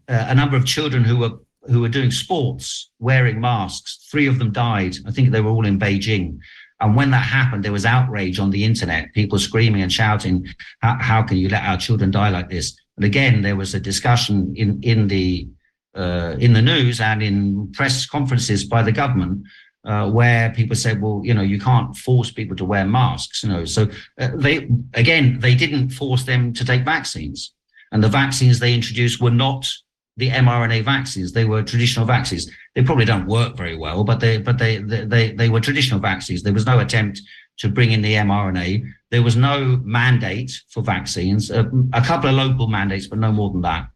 [0.08, 1.32] uh, a number of children who were
[1.66, 4.98] who were doing sports wearing masks, three of them died.
[5.06, 6.40] I think they were all in Beijing.
[6.80, 10.48] And when that happened, there was outrage on the internet, people screaming and shouting,
[10.82, 12.76] how, can you let our children die like this?
[12.98, 15.48] And again, there was a discussion in, in the
[15.96, 19.46] uh, in the news and in press conferences by the government
[19.86, 23.44] uh, where people said, well, you know, you can't force people to wear masks.
[23.44, 23.88] You know, so
[24.20, 27.54] uh, they again they didn't force them to take vaccines,
[27.92, 29.70] and the vaccines they introduced were not
[30.18, 31.32] the mRNA vaccines.
[31.32, 32.50] They were traditional vaccines.
[32.76, 36.00] They probably don't work very well, but they but they they they, they were traditional
[36.00, 36.44] vaccines.
[36.44, 37.22] There was no attempt
[37.58, 38.86] to bring in the mRNA.
[39.12, 41.52] There was no mandate for vaccines.
[41.52, 43.88] Uh, a couple of local mandates, but no more than that.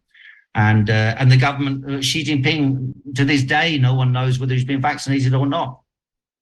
[0.54, 4.54] And uh, and the government, uh, Xi Jinping, to this day, no one knows whether
[4.54, 5.80] he's been vaccinated or not.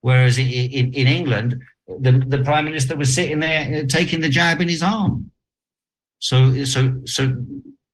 [0.00, 4.28] Whereas in, in, in England, the, the prime minister was sitting there uh, taking the
[4.28, 5.30] jab in his arm.
[6.18, 7.44] So so so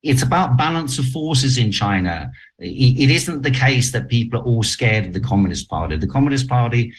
[0.02, 2.30] it's about balance of forces in China.
[2.58, 5.96] It, isn't the case that people are all scared of the Communist Party.
[5.96, 6.92] The Communist Party,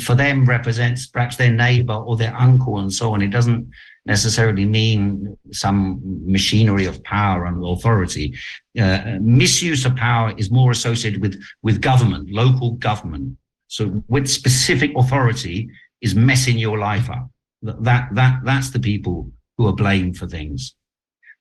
[0.00, 3.22] for them, represents perhaps their neighbor or their uncle and so on.
[3.22, 3.68] It doesn't
[4.06, 8.36] necessarily mean some machinery of power and authority.
[8.78, 13.36] Uh, misuse of power is more associated with, with government, local government.
[13.66, 15.70] So with specific authority
[16.02, 17.28] is messing your life up.
[17.62, 20.74] That, that, that's the people who are blamed for things.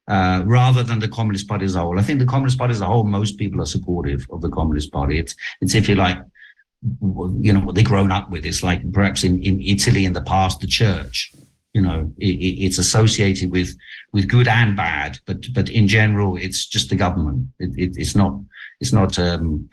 [0.10, 1.98] Uh, rather than the Communist Party as a whole.
[1.98, 4.92] I think the Communist Party as a whole, most people are supportive of the Communist
[4.92, 5.18] Party.
[5.18, 6.18] It's, it's if you like,
[7.40, 8.46] you know what they've grown up with.
[8.46, 11.32] It's like perhaps in, in Italy in the past, the church.
[11.74, 13.76] You know, it, it's associated with
[14.12, 17.48] with good and bad, but but in general, it's just the government.
[17.60, 18.38] It, it, it's not
[18.82, 19.70] it's not um,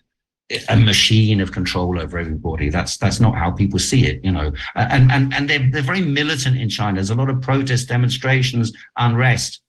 [0.68, 2.70] a machine of control over everybody.
[2.70, 4.52] That's that's not how people see it, you know.
[4.76, 6.94] And and and they're they're very militant in China.
[6.96, 9.60] There's a lot of protests, demonstrations, unrest.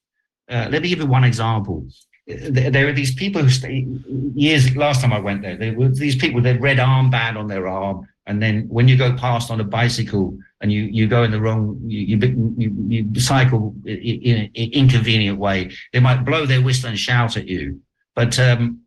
[0.52, 1.88] Uh, let me give you one example.
[2.28, 3.88] There, are these people who stay
[4.36, 4.76] years.
[4.76, 6.42] Last time I went there, there were these people.
[6.42, 10.38] They red armband on their arm, and then when you go past on a bicycle
[10.62, 15.72] and you you go in the wrong, you you, you cycle in an inconvenient way,
[15.94, 17.82] they might blow their whistle and shout at you.
[18.14, 18.82] But um,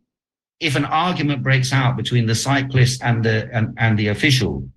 [0.59, 4.69] if an argument breaks out between the cyclist and the and, and the official,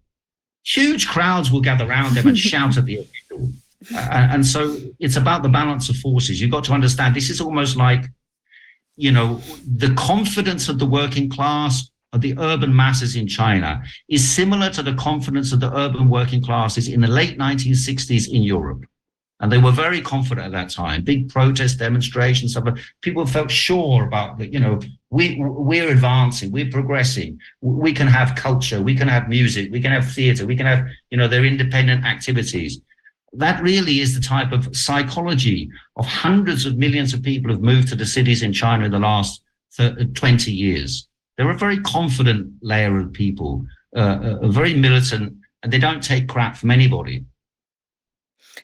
[0.65, 3.53] huge crowds will gather around them and shout at the official.
[3.95, 6.41] And so it's about the balance of forces.
[6.41, 8.05] You've got to understand this is almost like,
[8.97, 14.29] you know, the confidence of the working class of the urban masses in China is
[14.29, 18.85] similar to the confidence of the urban working classes in the late 1960s in Europe.
[19.41, 21.05] And they were very confident at that time.
[21.05, 22.57] Big protest demonstrations.
[23.03, 24.53] People felt sure about that.
[24.53, 27.39] You know, we we're advancing, we're progressing.
[27.61, 30.89] We can have culture, we can have music, we can have theatre, we can have
[31.11, 32.81] you know their independent activities.
[33.33, 37.89] That really is the type of psychology of hundreds of millions of people who've moved
[37.89, 39.43] to the cities in China in the last
[39.77, 41.07] 20 years.
[41.37, 43.65] They're a very confident layer of people,
[43.97, 47.25] uh, uh, very militant, and they don't take crap from anybody.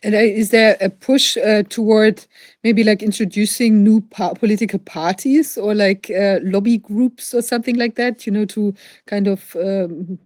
[0.03, 2.27] And uh, is there a push uh, toward
[2.65, 8.27] maybe like introducing new political parties or like uh, lobby groups or something like that,
[8.27, 8.75] you know, to
[9.07, 10.19] kind of um,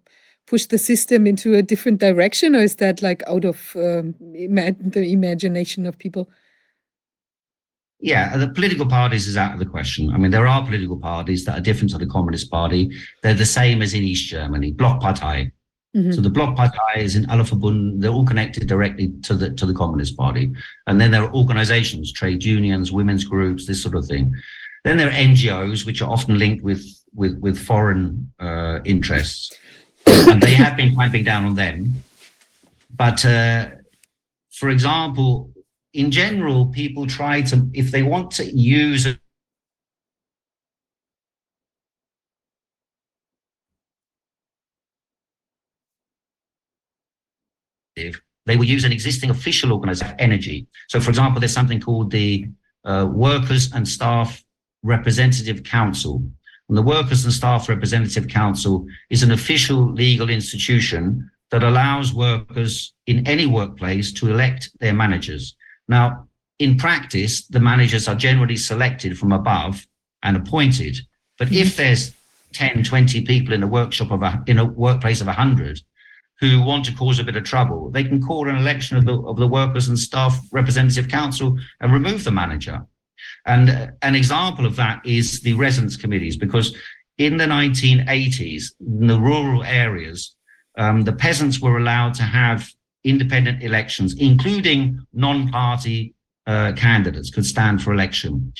[0.49, 2.57] push the system into a different direction?
[2.57, 6.29] Or is that like out of um, ima the imagination of people?
[8.01, 10.11] Yeah, the political parties is out of the question.
[10.13, 12.93] I mean, there are political parties that are different to the Communist Party.
[13.23, 15.51] They're the same as in East Germany, Blockpartei.
[15.97, 16.13] Mm-hmm.
[16.13, 19.75] So the Blockpartei is in Alle Verbund, they're all connected directly to the to the
[19.75, 20.53] Communist Party.
[20.87, 24.33] And then there are organizations, trade unions, women's groups, this sort of thing.
[24.85, 29.53] Then there are NGOs, which are often linked with with, with foreign uh, interests.
[30.31, 32.03] and they have been clamping down on them.
[32.95, 33.69] But uh,
[34.51, 35.53] for example,
[35.93, 39.19] in general, people try to, if they want to use a
[48.47, 50.67] they will use an existing official organization energy.
[50.89, 52.47] So for example, there's something called the
[52.85, 54.43] uh, Workers and Staff
[54.83, 56.23] Representative Council.
[56.69, 62.93] And the Workers and Staff Representative Council is an official legal institution that allows workers
[63.07, 65.57] in any workplace to elect their managers.
[65.89, 69.87] Now, in practice, the managers are generally selected from above
[70.23, 70.99] and appointed.
[71.39, 71.77] But if mm-hmm.
[71.77, 72.13] there's
[72.53, 75.81] 10, 20 people in a workshop of a, in a workplace of 100,
[76.41, 79.21] who want to cause a bit of trouble, they can call an election of the,
[79.23, 82.87] of the Workers and Staff Representative Council and remove the manager.
[83.47, 86.77] And an example of that is the residence committees, because
[87.17, 90.35] in the 1980s, in the rural areas,
[90.77, 92.69] um, the peasants were allowed to have
[93.05, 96.15] independent elections, including non-party
[96.47, 98.53] uh, candidates could stand for election.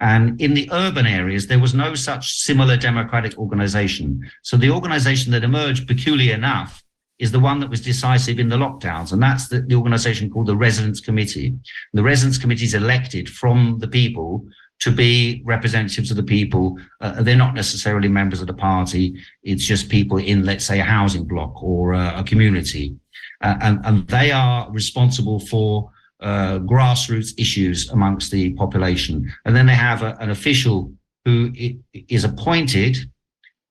[0.00, 4.30] And in the urban areas, there was no such similar democratic organization.
[4.42, 6.83] So the organization that emerged, peculiar enough,
[7.18, 10.46] is the one that was decisive in the lockdowns, and that's the, the organization called
[10.46, 11.54] the Residence Committee.
[11.92, 14.44] The Residence Committee is elected from the people
[14.80, 16.76] to be representatives of the people.
[17.00, 19.14] Uh, they're not necessarily members of the party.
[19.44, 22.96] It's just people in, let's say, a housing block or uh, a community.
[23.40, 29.32] Uh, and, and they are responsible for uh, grassroots issues amongst the population.
[29.44, 30.92] And then they have a, an official
[31.24, 31.52] who
[32.08, 32.98] is appointed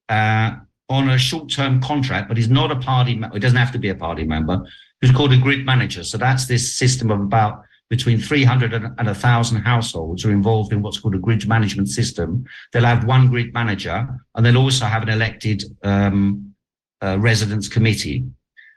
[0.10, 0.56] uh,
[0.94, 3.90] on a short-term contract, but he's not a party, member, it doesn't have to be
[3.90, 4.64] a party member,
[5.02, 6.04] who's called a grid manager.
[6.04, 10.84] So that's this system of about between 300 and, and 1,000 households are involved in
[10.84, 12.46] what's called a grid management system.
[12.72, 16.54] They'll have one grid manager, and they'll also have an elected um,
[17.02, 18.24] uh, residence committee.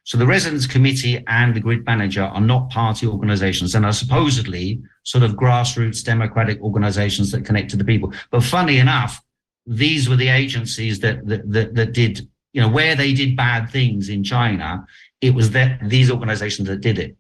[0.05, 4.81] So the residence committee and the grid manager are not party organizations and are supposedly
[5.03, 8.13] sort of grassroots democratic organizations that connect to the people.
[8.31, 9.21] But funny enough,
[9.67, 13.71] these were the agencies that, that, that, that did, you know, where they did bad
[13.71, 14.87] things in China,
[15.21, 17.17] it was that these organizations that did it.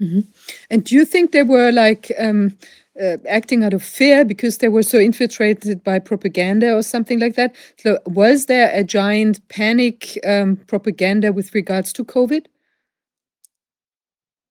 [0.00, 0.24] Mm -hmm.
[0.70, 2.56] And do you think they were like um,
[3.00, 7.34] uh, acting out of fear because they were so infiltrated by propaganda or something like
[7.34, 7.54] that?
[7.76, 12.46] So was there a giant panic um, propaganda with regards to COVID?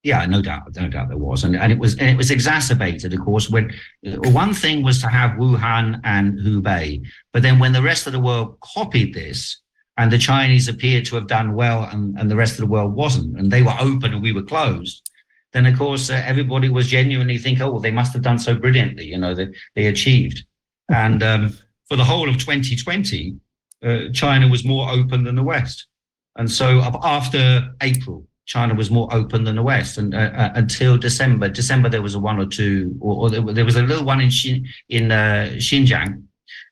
[0.03, 3.13] Yeah, no doubt, no doubt there was, and and it was and it was exacerbated,
[3.13, 3.71] of course, when
[4.07, 8.13] uh, one thing was to have Wuhan and Hubei, but then when the rest of
[8.13, 9.61] the world copied this,
[9.97, 12.93] and the Chinese appeared to have done well and, and the rest of the world
[12.93, 15.07] wasn't, and they were open and we were closed,
[15.53, 18.55] then of course uh, everybody was genuinely thinking, oh, well, they must have done so
[18.55, 20.45] brilliantly, you know, that they achieved.
[20.89, 21.57] And um,
[21.87, 23.35] for the whole of 2020,
[23.83, 25.87] uh, China was more open than the West.
[26.37, 30.97] And so after April, China was more open than the West, and uh, uh, until
[30.97, 31.47] December.
[31.49, 34.29] December there was a one or two, or, or there was a little one in
[34.29, 36.23] Xin, in uh, Xinjiang,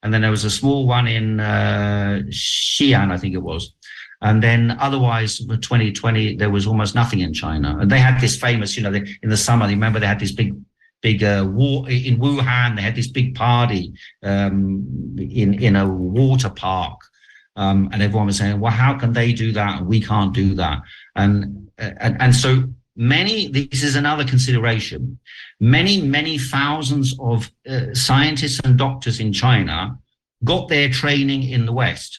[0.04, 3.74] and then there was a small one in uh, Xi'an, I think it was.
[4.22, 7.78] And then otherwise, for 2020, there was almost nothing in China.
[7.80, 10.34] And they had this famous, you know, they, in the summer, remember they had this
[10.34, 10.56] big,
[11.02, 12.76] big uh, war in Wuhan.
[12.76, 17.00] They had this big party um, in in a water park,
[17.56, 20.82] um, and everyone was saying, "Well, how can they do that we can't do that?"
[21.24, 22.52] And and, and so
[22.96, 23.48] many.
[23.48, 25.20] This is another consideration.
[25.60, 27.38] Many many thousands of
[27.70, 29.98] uh, scientists and doctors in China
[30.44, 32.12] got their training in the West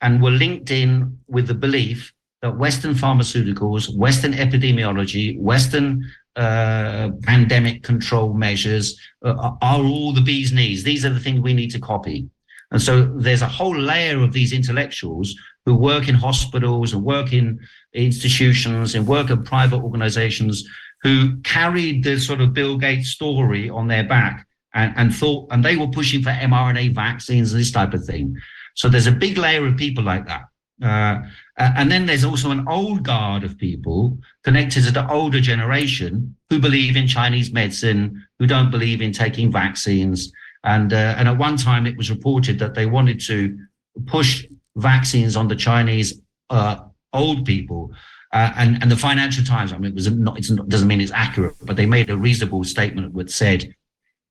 [0.00, 2.12] and were linked in with the belief
[2.42, 5.88] that Western pharmaceuticals, Western epidemiology, Western
[6.36, 10.84] uh, pandemic control measures uh, are all the bee's knees.
[10.84, 12.28] These are the things we need to copy.
[12.70, 15.34] And so there's a whole layer of these intellectuals
[15.66, 17.60] who work in hospitals and work in
[17.92, 20.64] institutions and work in private organizations
[21.02, 25.64] who carried the sort of Bill Gates story on their back and, and thought, and
[25.64, 28.36] they were pushing for mRNA vaccines and this type of thing.
[28.74, 30.44] So there's a big layer of people like that.
[30.80, 31.22] Uh,
[31.56, 36.60] and then there's also an old guard of people connected to the older generation who
[36.60, 40.32] believe in Chinese medicine, who don't believe in taking vaccines.
[40.62, 43.58] And, uh, and at one time it was reported that they wanted to
[44.06, 44.46] push
[44.78, 46.76] vaccines on the Chinese uh,
[47.12, 47.92] old people.
[48.32, 51.12] Uh, and, and the Financial Times, I mean, it was not, it doesn't mean it's
[51.12, 53.74] accurate, but they made a reasonable statement which said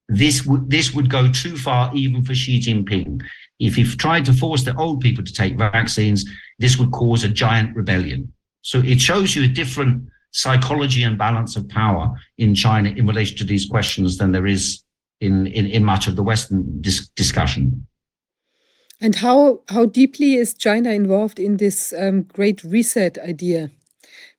[0.08, 3.22] this would this would go too far even for Xi Jinping.
[3.59, 6.24] If he tried to force the old people to take vaccines,
[6.59, 8.32] this would cause a giant rebellion.
[8.61, 13.38] So it shows you a different psychology and balance of power in China in relation
[13.38, 14.84] to these questions than there is
[15.19, 17.88] in, in, in much of the Western dis discussion.
[19.00, 23.69] And how, how deeply is China involved in this um, great reset idea?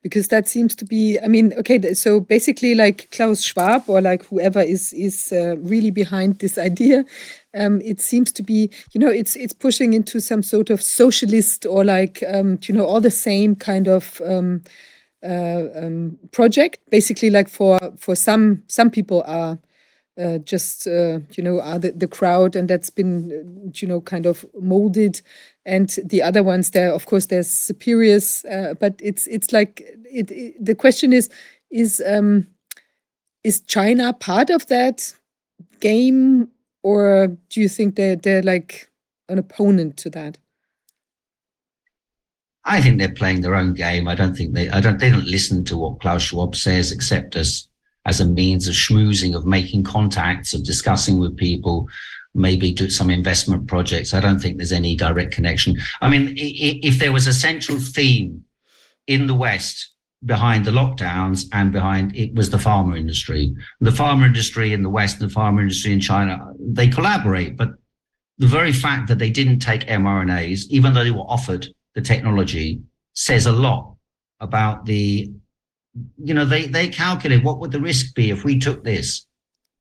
[0.02, 4.24] because that seems to be i mean okay so basically like klaus schwab or like
[4.26, 7.04] whoever is is uh, really behind this idea
[7.56, 11.66] um, it seems to be you know it's it's pushing into some sort of socialist
[11.66, 14.62] or like um, you know all the same kind of um,
[15.24, 19.58] uh, um, project basically like for for some some people are
[20.18, 24.00] uh, just uh, you know are the, the crowd and that's been uh, you know
[24.00, 25.20] kind of molded.
[25.64, 30.30] And the other ones there of course there's superiors uh, but it's it's like it,
[30.30, 31.28] it, the question is
[31.70, 32.46] is um
[33.44, 35.12] is china part of that
[35.80, 36.48] game?
[36.82, 38.90] Or do you think they're they're like
[39.28, 40.38] an opponent to that?
[42.64, 44.08] I think they're playing their own game.
[44.08, 47.36] I don't think they I don't they don't listen to what Klaus Schwab says except
[47.36, 47.67] as
[48.08, 51.86] as a means of schmoozing, of making contacts, of discussing with people,
[52.34, 54.14] maybe do some investment projects.
[54.14, 55.76] I don't think there's any direct connection.
[56.00, 58.44] I mean, if there was a central theme
[59.06, 59.90] in the West
[60.24, 63.54] behind the lockdowns and behind it was the pharma industry.
[63.80, 67.70] The pharma industry in the West and the pharma industry in China, they collaborate, but
[68.38, 72.80] the very fact that they didn't take mRNAs, even though they were offered the technology,
[73.14, 73.94] says a lot
[74.40, 75.30] about the,
[76.22, 79.26] you know, they they calculate what would the risk be if we took this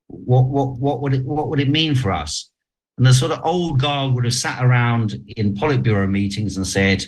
[0.08, 2.50] what what what would it what would it mean for us?
[2.98, 7.06] And the sort of old guard would have sat around in Politburo meetings and said,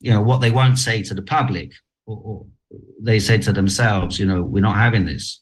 [0.00, 1.72] you know, what they won't say to the public,
[2.06, 2.46] or, or
[3.00, 5.40] they said to themselves, you know, we're not having this.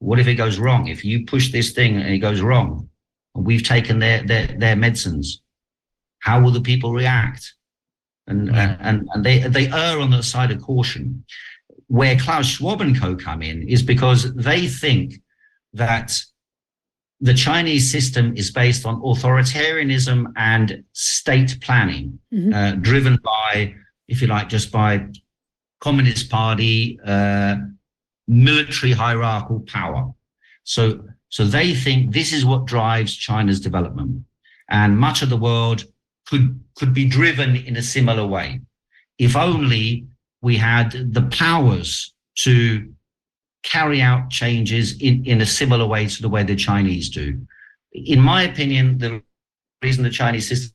[0.00, 0.88] What if it goes wrong?
[0.88, 2.88] If you push this thing and it goes wrong,
[3.34, 5.42] and we've taken their their their medicines,
[6.20, 7.54] how will the people react?
[8.26, 8.76] And mm.
[8.80, 11.24] and and they they err on the side of caution.
[11.98, 15.20] Where Klaus Schwab and Co come in is because they think
[15.74, 16.18] that
[17.20, 22.54] the Chinese system is based on authoritarianism and state planning, mm-hmm.
[22.54, 23.74] uh, driven by,
[24.08, 25.06] if you like, just by
[25.80, 27.56] Communist Party uh,
[28.26, 30.14] military hierarchical power.
[30.64, 34.24] So, so they think this is what drives China's development,
[34.70, 35.84] and much of the world
[36.26, 38.62] could could be driven in a similar way,
[39.18, 40.06] if only
[40.42, 42.92] we had the powers to
[43.62, 47.40] carry out changes in, in a similar way to the way the Chinese do.
[47.92, 49.22] In my opinion, the
[49.82, 50.74] reason the Chinese system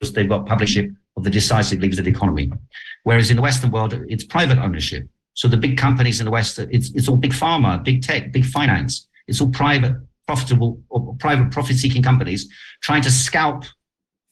[0.00, 2.50] is they've got publishing of the decisive levers of the economy.
[3.02, 5.06] Whereas in the Western world, it's private ownership.
[5.34, 8.46] So the big companies in the West, it's, it's all big pharma, big tech, big
[8.46, 9.06] finance.
[9.26, 9.96] It's all private,
[10.26, 12.48] profitable or private profit seeking companies
[12.82, 13.64] trying to scalp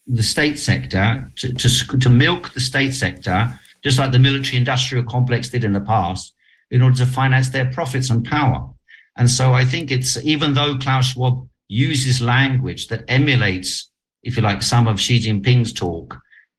[0.08, 5.04] the state sector to, to, to milk the state sector, just like the military industrial
[5.04, 6.34] complex did in the past,
[6.70, 8.68] in order to finance their profits and power.
[9.16, 13.90] And so I think it's, even though Klaus Schwab uses language that emulates,
[14.22, 16.18] if you like, some of Xi Jinping's talk,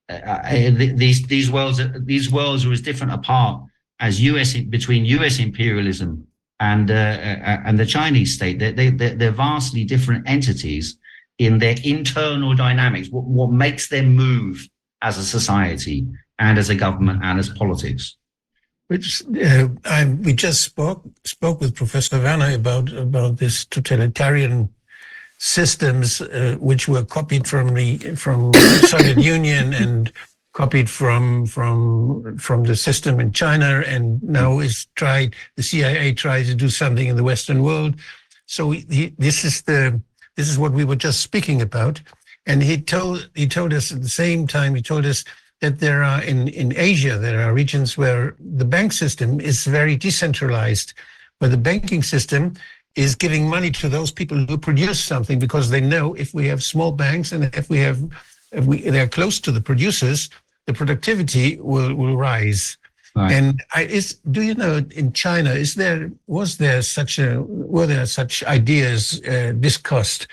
[0.10, 3.64] uh, uh these, these worlds, these worlds are as different apart
[4.00, 6.28] as US, between US imperialism
[6.60, 8.60] and, uh, uh, and the Chinese state.
[8.60, 10.98] They're, they, they're vastly different entities
[11.40, 14.68] in their internal dynamics, what, what makes them move
[15.02, 16.06] as a society
[16.38, 18.16] and as a government and as politics.
[18.88, 24.74] Which uh, I, we just spoke spoke with Professor Werner about about this totalitarian
[25.38, 28.52] systems uh, which were copied from the from
[28.88, 30.12] Soviet Union and
[30.54, 36.48] copied from from from the system in China and now is tried the CIA tries
[36.48, 37.94] to do something in the Western world.
[38.48, 40.02] So he, this is the
[40.40, 42.02] this is what we were just speaking about.
[42.46, 45.26] And he told he told us at the same time, he told us
[45.60, 49.98] that there are in, in Asia, there are regions where the bank system is very
[49.98, 50.94] decentralized,
[51.40, 52.54] where the banking system
[52.96, 56.64] is giving money to those people who produce something because they know if we have
[56.64, 58.00] small banks and if we have
[58.54, 60.30] if we they're close to the producers,
[60.68, 62.78] the productivity will, will rise.
[63.20, 63.34] Right.
[63.34, 67.86] And I, is do you know in China is there was there such a were
[67.86, 70.28] there such ideas uh, discussed?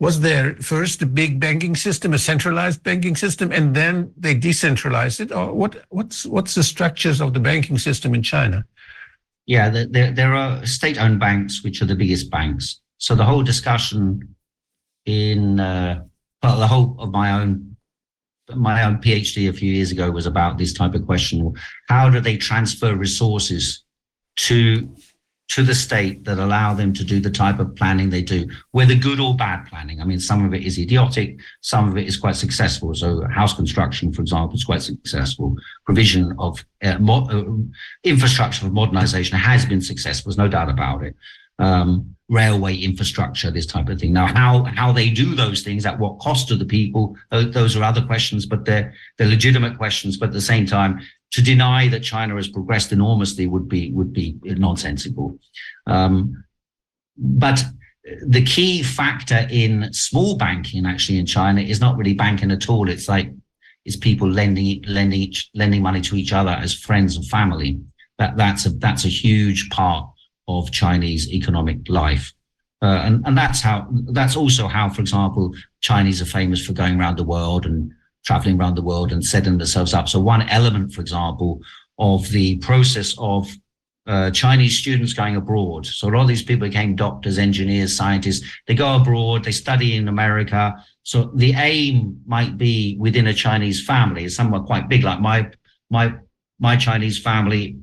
[0.00, 5.20] Was there first a big banking system, a centralized banking system, and then they decentralized
[5.20, 5.84] it, or what?
[5.90, 8.64] What's what's the structures of the banking system in China?
[9.46, 12.80] Yeah, there there are state-owned banks which are the biggest banks.
[12.98, 14.34] So the whole discussion
[15.06, 16.02] in uh,
[16.42, 17.71] well, the whole of my own
[18.56, 21.52] my own PhD a few years ago was about this type of question.
[21.88, 23.84] How do they transfer resources
[24.36, 24.88] to
[25.52, 28.94] to the state that allow them to do the type of planning they do, whether
[28.94, 30.00] good or bad planning.
[30.00, 32.94] I mean, some of it is idiotic, some of it is quite successful.
[32.94, 35.54] So house construction, for example, is quite successful.
[35.84, 37.42] Provision of uh, uh,
[38.02, 40.30] infrastructure for modernization has been successful.
[40.30, 41.14] There's no doubt about it.
[41.58, 44.12] Um, railway infrastructure, this type of thing.
[44.12, 47.82] Now, how how they do those things at what cost to the people, those are
[47.82, 50.16] other questions, but they're they're legitimate questions.
[50.16, 51.00] But at the same time,
[51.32, 55.38] to deny that China has progressed enormously would be would be nonsensical.
[55.86, 56.44] Um,
[57.16, 57.62] but
[58.26, 62.88] the key factor in small banking actually in China is not really banking at all.
[62.88, 63.30] It's like
[63.84, 67.80] it's people lending lending lending money to each other as friends and family.
[68.18, 70.11] That that's a that's a huge part
[70.48, 72.32] of Chinese economic life.
[72.82, 76.98] Uh, and, and that's how that's also how, for example, Chinese are famous for going
[76.98, 77.92] around the world and
[78.24, 80.08] traveling around the world and setting themselves up.
[80.08, 81.60] So one element, for example,
[81.98, 83.48] of the process of
[84.06, 85.86] uh, Chinese students going abroad.
[85.86, 88.44] So a lot of these people became doctors, engineers, scientists.
[88.66, 90.74] They go abroad, they study in America.
[91.04, 95.50] So the aim might be within a Chinese family, somewhat quite big, like my
[95.90, 96.14] my
[96.58, 97.76] my Chinese family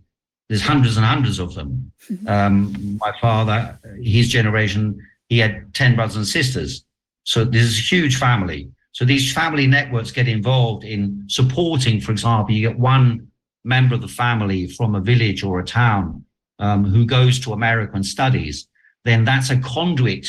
[0.49, 1.91] there's hundreds and hundreds of them.
[2.11, 2.27] Mm-hmm.
[2.27, 6.83] Um, my father, his generation, he had 10 brothers and sisters.
[7.23, 8.69] So there's a huge family.
[8.91, 13.27] So these family networks get involved in supporting, for example, you get one
[13.63, 16.25] member of the family from a village or a town
[16.57, 18.67] um, who goes to America and studies,
[19.05, 20.27] then that's a conduit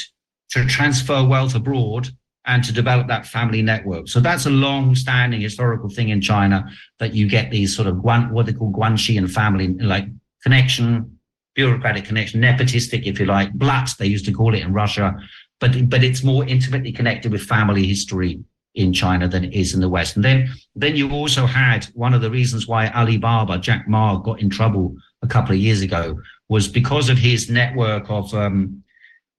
[0.51, 2.11] to transfer wealth abroad
[2.47, 4.09] and to develop that family network.
[4.09, 8.31] So that's a long-standing historical thing in China that you get these sort of guan,
[8.31, 10.07] what they call Guanxi and family like
[10.43, 11.19] connection,
[11.55, 15.15] bureaucratic connection, nepotistic, if you like, Blatt, they used to call it in Russia,
[15.61, 18.41] but but it's more intimately connected with family history
[18.75, 20.17] in China than it is in the West.
[20.17, 24.41] And then then you also had one of the reasons why Alibaba, Jack Ma, got
[24.41, 28.83] in trouble a couple of years ago was because of his network of um,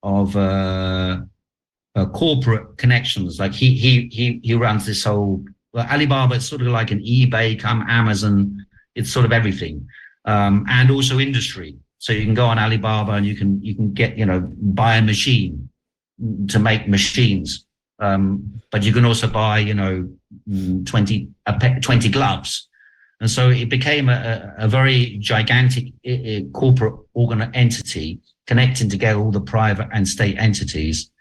[0.04, 1.22] of uh,
[1.96, 3.40] uh, corporate connections.
[3.40, 6.36] Like he he he he runs this whole well, Alibaba.
[6.36, 8.66] It's sort of like an eBay, come Amazon.
[8.96, 9.88] It's sort of everything,
[10.26, 11.76] um, and also industry.
[11.98, 14.96] So you can go on Alibaba and you can you can get you know buy
[14.96, 15.70] a machine
[16.50, 17.66] to make machines,
[18.00, 20.10] um, but you can also buy you know
[20.50, 22.68] mm, 20, uh, 20 gloves.
[23.20, 25.94] And so it became a, a very gigantic
[26.54, 31.12] corporate organ entity connecting together all the private and state entities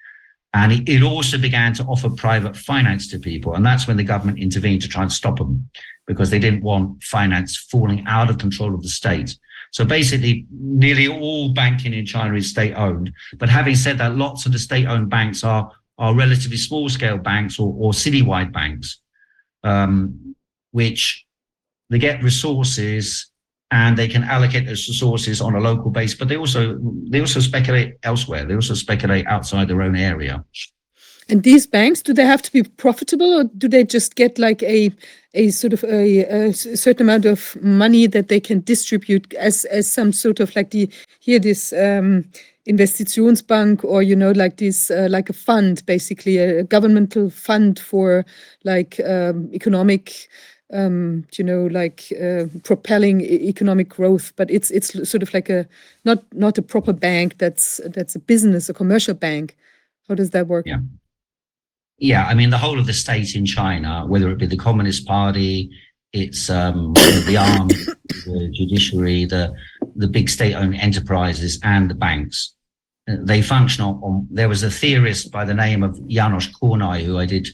[0.53, 3.55] and it, also began to offer private finance to people.
[3.55, 5.70] And that's when the government intervened to try and stop them
[6.07, 9.37] because they didn't want finance falling out of control of the state.
[9.70, 13.12] So basically, nearly all banking in China is state owned.
[13.39, 17.19] But having said that, lots of the state owned banks are, are relatively small scale
[17.19, 18.99] banks or, or citywide banks,
[19.62, 20.35] um,
[20.73, 21.25] which
[21.91, 23.30] they get resources
[23.70, 26.15] and they can allocate those resources on a local base.
[26.15, 26.78] But they also
[27.10, 28.44] they also speculate elsewhere.
[28.44, 30.44] They also speculate outside their own area.
[31.28, 34.62] And these banks, do they have to be profitable or do they just get like
[34.65, 34.90] a
[35.34, 40.12] a sort of a certain amount of money that they can distribute as as some
[40.12, 40.90] sort of like the
[41.20, 42.24] here this um,
[42.68, 48.24] Investitionsbank or you know like this uh, like a fund basically a governmental fund for
[48.65, 50.28] like um, economic
[50.73, 55.66] um, you know like uh, propelling economic growth but it's it's sort of like a
[56.05, 59.57] not not a proper bank that's that's a business a commercial bank
[60.08, 60.81] how does that work Yeah.
[62.00, 65.07] Yeah, I mean, the whole of the state in China, whether it be the Communist
[65.07, 65.70] Party,
[66.15, 66.92] it's um,
[67.26, 67.74] the army,
[68.24, 69.55] the judiciary, the
[69.97, 72.55] the big state-owned enterprises, and the banks.
[73.08, 74.28] Uh, They function on, on.
[74.31, 77.49] There was a theorist by the name of Janos Kornai who I did.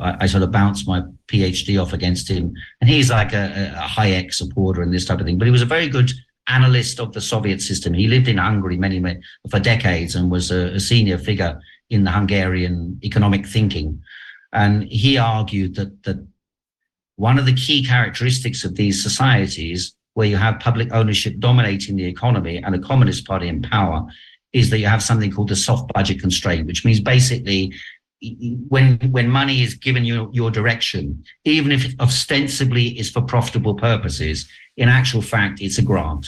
[0.00, 3.88] I, I sort of bounced my PhD off against him, and he's like a, a
[3.88, 5.38] Hayek supporter and this type of thing.
[5.38, 6.10] But he was a very good
[6.48, 7.92] analyst of the Soviet system.
[7.92, 11.60] He lived in Hungary many, many for decades and was a, a senior figure
[11.90, 14.02] in the Hungarian economic thinking.
[14.52, 16.26] And he argued that, that
[17.16, 22.06] one of the key characteristics of these societies, where you have public ownership dominating the
[22.06, 24.06] economy and a communist party in power,
[24.52, 27.72] is that you have something called the soft budget constraint, which means basically
[28.68, 33.74] when when money is given you your direction, even if it ostensibly is for profitable
[33.74, 36.26] purposes, in actual fact, it's a grant.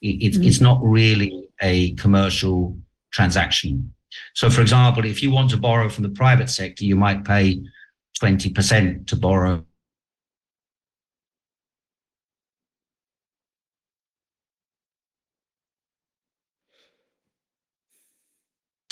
[0.00, 0.48] It- it's, mm-hmm.
[0.48, 2.76] it's not really a commercial
[3.12, 3.92] transaction.
[4.34, 7.62] So, for example, if you want to borrow from the private sector, you might pay
[8.20, 9.64] 20% to borrow.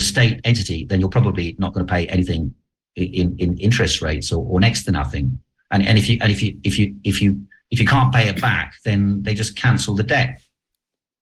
[0.09, 2.53] State entity, then you're probably not going to pay anything
[2.95, 5.39] in, in interest rates or, or next to nothing.
[5.71, 7.29] And, and if you and if you if you if you
[7.71, 10.41] if you can't pay it back, then they just cancel the debt.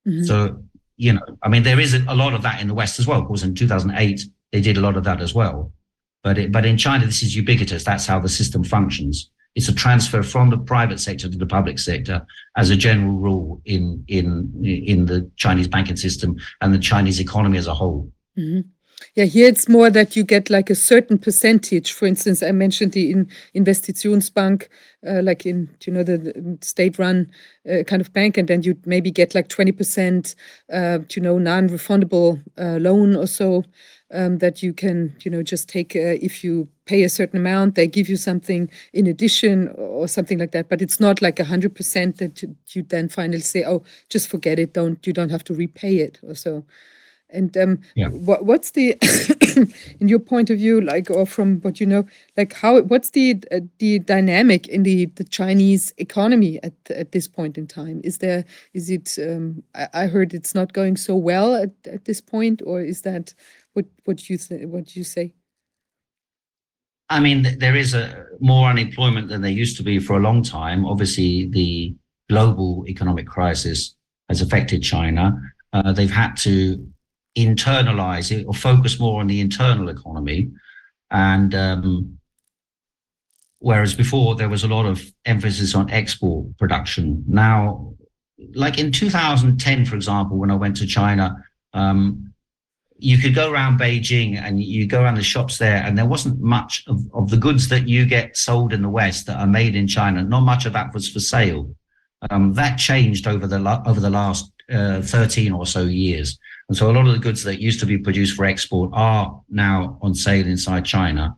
[0.08, 0.26] Mhm.
[0.26, 0.36] So,
[0.96, 3.20] you know, I mean, there is a lot of that in the West as well.
[3.22, 5.74] Of course, in 2008, they did a lot of that as well.
[6.24, 7.84] But it, but in China, this is ubiquitous.
[7.84, 9.30] That's how the system functions.
[9.56, 12.26] It's a transfer from the private sector to the public sector
[12.56, 14.26] as a general rule in in
[14.64, 18.12] in the Chinese banking system and the Chinese economy as a whole.
[18.38, 18.66] Mhm.
[19.18, 21.92] Yeah, here it's more that you get like a certain percentage.
[21.92, 24.68] For instance, I mentioned the in Investitionsbank,
[25.08, 27.32] uh, like in you know the, the state-run
[27.68, 30.36] uh, kind of bank, and then you maybe get like twenty percent,
[30.72, 33.64] uh, you know, non-refundable uh, loan or so
[34.14, 37.76] um, that you can you know just take uh, if you pay a certain amount,
[37.76, 40.70] they give you something in addition or something like that.
[40.70, 44.30] But it's not like a hundred percent that you, you then finally say, oh, just
[44.30, 44.74] forget it.
[44.74, 46.66] Don't you don't have to repay it or so.
[47.30, 48.08] And um, Yeah.
[48.10, 48.96] what what's the,
[50.00, 52.06] in your point of view, like, or from what you know,
[52.38, 57.28] like, how what's the uh, the dynamic in the the Chinese economy at at this
[57.28, 58.02] point in time?
[58.04, 59.18] Is there is it?
[59.20, 63.02] Um, I, I heard it's not going so well at, at this point, or is
[63.02, 63.34] that
[63.74, 65.34] what what you th- what you say?
[67.10, 70.44] I mean, there is a more unemployment than there used to be for a long
[70.44, 70.86] time.
[70.86, 71.96] Obviously, the
[72.30, 73.96] global economic crisis
[74.30, 75.40] has affected China.
[75.72, 76.86] Uh, they've had to
[77.38, 80.52] internalize it or focus more on the internal economy.
[81.12, 82.18] And um,
[83.60, 87.94] whereas before there was a lot of emphasis on export production, now,
[88.54, 91.44] like in 2010, for example, when I went to China,
[91.74, 92.34] um,
[93.00, 96.40] you could go around Beijing and you go around the shops there, and there wasn't
[96.42, 99.76] much of, of the goods that you get sold in the West that are made
[99.76, 100.24] in China.
[100.24, 101.76] Not much of that was for sale.
[102.32, 106.90] Um, that changed over the over the last uh, 13 or so years, and so
[106.90, 110.14] a lot of the goods that used to be produced for export are now on
[110.14, 111.36] sale inside China.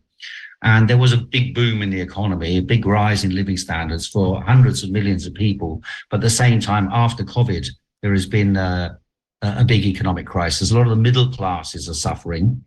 [0.61, 4.07] And there was a big boom in the economy, a big rise in living standards
[4.07, 5.81] for hundreds of millions of people.
[6.09, 7.67] But at the same time, after COVID,
[8.01, 8.95] there has been uh,
[9.41, 10.71] a a big economic crisis.
[10.71, 12.61] A lot of the middle classes are suffering.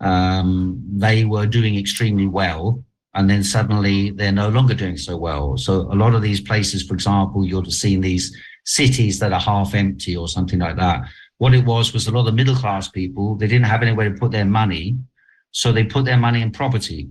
[0.00, 5.56] Um, they were doing extremely well, and then suddenly they're no longer doing so well.
[5.56, 9.40] So a lot of these places, for example, you'll have seen these cities that are
[9.40, 11.08] half empty or something like that.
[11.38, 14.18] What it was was a lot of middle class people, they didn't have anywhere to
[14.18, 14.96] put their money.
[15.52, 17.08] So they put their money in property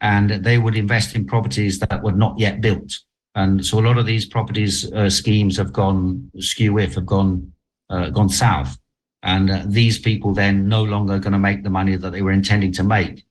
[0.00, 2.92] and they would invest in properties that were not yet built.
[3.34, 7.52] And so a lot of these properties uh, schemes have gone skew if have gone
[7.90, 8.76] uh, gone south.
[9.22, 12.32] And uh, these people then no longer going to make the money that they were
[12.32, 13.24] intending to make.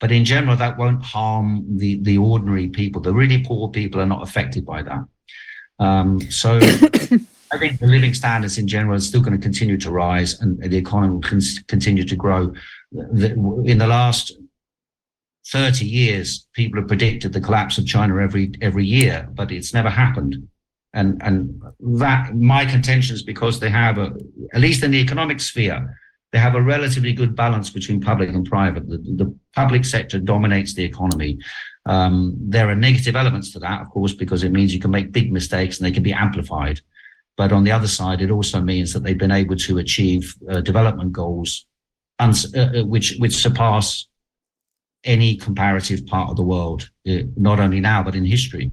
[0.00, 3.00] But in general, that won't harm the, the ordinary people.
[3.00, 5.04] The really poor people are not affected by that.
[5.78, 6.60] Um, so
[7.54, 10.60] I think the living standards in general are still going to continue to rise and
[10.60, 12.52] the economy will con- continue to grow.
[12.92, 14.32] In the last
[15.48, 19.90] 30 years, people have predicted the collapse of China every every year, but it's never
[19.90, 20.48] happened.
[20.94, 21.62] And and
[22.00, 24.12] that my contention is because they have a,
[24.52, 25.96] at least in the economic sphere,
[26.32, 28.88] they have a relatively good balance between public and private.
[28.88, 31.38] The, the public sector dominates the economy.
[31.86, 35.12] Um, there are negative elements to that, of course, because it means you can make
[35.12, 36.80] big mistakes and they can be amplified.
[37.36, 40.60] But on the other side, it also means that they've been able to achieve uh,
[40.60, 41.66] development goals
[42.20, 44.06] uh, uh, which which surpass
[45.02, 48.70] any comparative part of the world, uh, not only now but in history.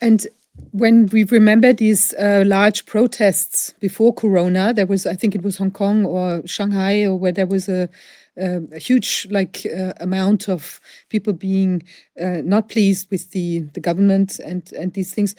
[0.00, 0.26] And
[0.72, 5.56] when we remember these uh, large protests before Corona, there was, I think it was
[5.56, 7.88] Hong Kong or Shanghai, or where there was a,
[8.36, 11.82] a, a huge like uh, amount of people being
[12.20, 15.34] uh, not pleased with the the government and and these things.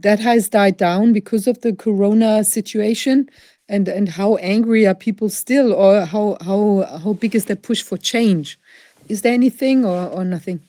[0.00, 3.28] That has died down because of the Corona situation.
[3.68, 7.82] And and how angry are people still, or how how how big is the push
[7.82, 8.58] for change?
[9.08, 10.60] Is there anything or or nothing?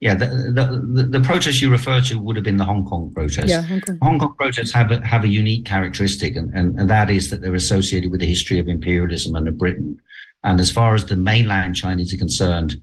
[0.00, 3.10] Yeah, the, the, the, the protest you refer to would have been the Hong Kong
[3.14, 3.48] protest.
[3.48, 3.98] Yeah, Hong Kong.
[4.02, 7.40] Hong Kong protests have a, have a unique characteristic, and, and, and that is that
[7.40, 9.98] they're associated with the history of imperialism and of Britain.
[10.42, 12.82] And as far as the mainland Chinese are concerned,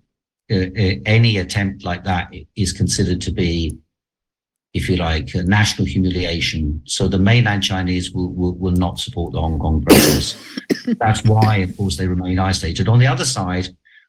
[0.49, 3.77] uh, uh, any attempt like that is considered to be,
[4.73, 6.81] if you like, national humiliation.
[6.85, 10.37] So the mainland Chinese will, will, will not support the Hong Kong protests.
[10.99, 12.87] That's why, of course, they remain isolated.
[12.87, 13.67] On the other side,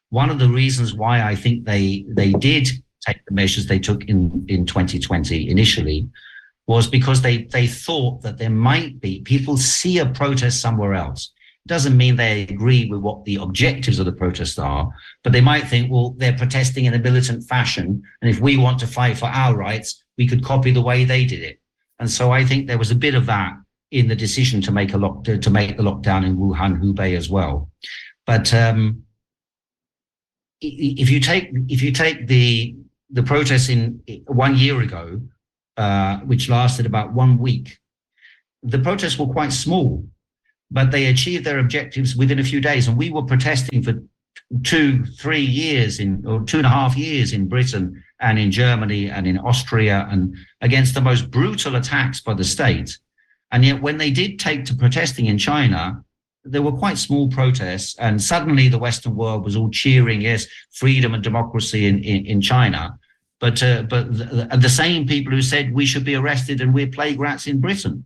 [0.09, 2.69] one of the reasons why I think they they did
[3.05, 6.07] take the measures they took in, in 2020 initially
[6.67, 11.31] was because they, they thought that there might be people see a protest somewhere else.
[11.65, 14.89] It doesn't mean they agree with what the objectives of the protest are,
[15.23, 18.03] but they might think, well, they're protesting in a militant fashion.
[18.21, 21.25] And if we want to fight for our rights, we could copy the way they
[21.25, 21.59] did it.
[21.99, 23.53] And so I think there was a bit of that
[23.91, 27.15] in the decision to make a lock to, to make the lockdown in Wuhan, Hubei
[27.15, 27.69] as well.
[28.25, 29.03] But um,
[30.61, 32.75] if you take if you take the
[33.09, 35.21] the protests in one year ago,
[35.77, 37.77] uh, which lasted about one week,
[38.63, 40.03] the protests were quite small,
[40.71, 42.87] but they achieved their objectives within a few days.
[42.87, 43.93] And we were protesting for
[44.63, 49.09] two, three years in, or two and a half years in Britain and in Germany
[49.09, 52.97] and in Austria and against the most brutal attacks by the state.
[53.51, 56.03] And yet, when they did take to protesting in China,
[56.43, 61.13] there were quite small protests, and suddenly the Western world was all cheering, yes, freedom
[61.13, 62.97] and democracy in, in, in China.
[63.39, 66.87] But uh, but the, the, same people who said we should be arrested and we're
[66.87, 68.05] plague rats in Britain.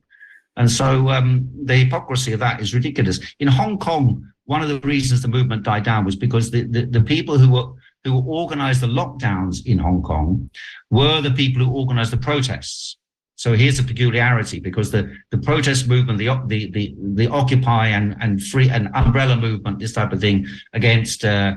[0.55, 3.19] And so um, the hypocrisy of that is ridiculous.
[3.39, 6.85] In Hong Kong, one of the reasons the movement died down was because the, the,
[6.85, 7.73] the people who were
[8.11, 10.49] who organized the lockdowns in Hong Kong
[10.89, 12.97] were the people who organized the protests.
[13.35, 18.15] So here's a peculiarity because the, the protest movement, the, the, the, the Occupy and,
[18.19, 21.55] and free and umbrella movement, this type of thing against uh,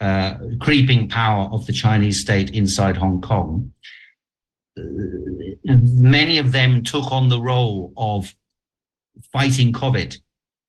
[0.00, 3.72] uh, creeping power of the Chinese state inside Hong Kong,
[4.78, 4.82] uh,
[5.64, 8.34] many of them took on the role of
[9.30, 10.18] fighting COVID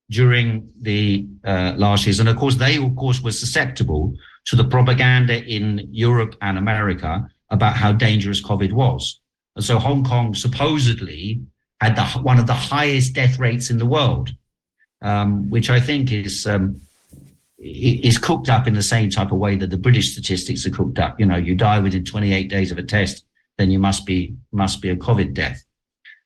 [0.09, 2.19] during the uh, last years.
[2.19, 4.13] And of course, they, of course, were susceptible
[4.49, 9.19] to the propaganda in Europe and America about how dangerous COVID was.
[9.55, 11.41] And so Hong Kong supposedly
[11.79, 14.31] had the, one of the highest death rates in the world,
[15.03, 16.81] um, which I think is um,
[17.59, 20.97] is cooked up in the same type of way that the British statistics are cooked
[20.97, 21.19] up.
[21.19, 23.25] You know, you die within 28 days of a test,
[23.57, 25.63] then you must be must be a COVID death.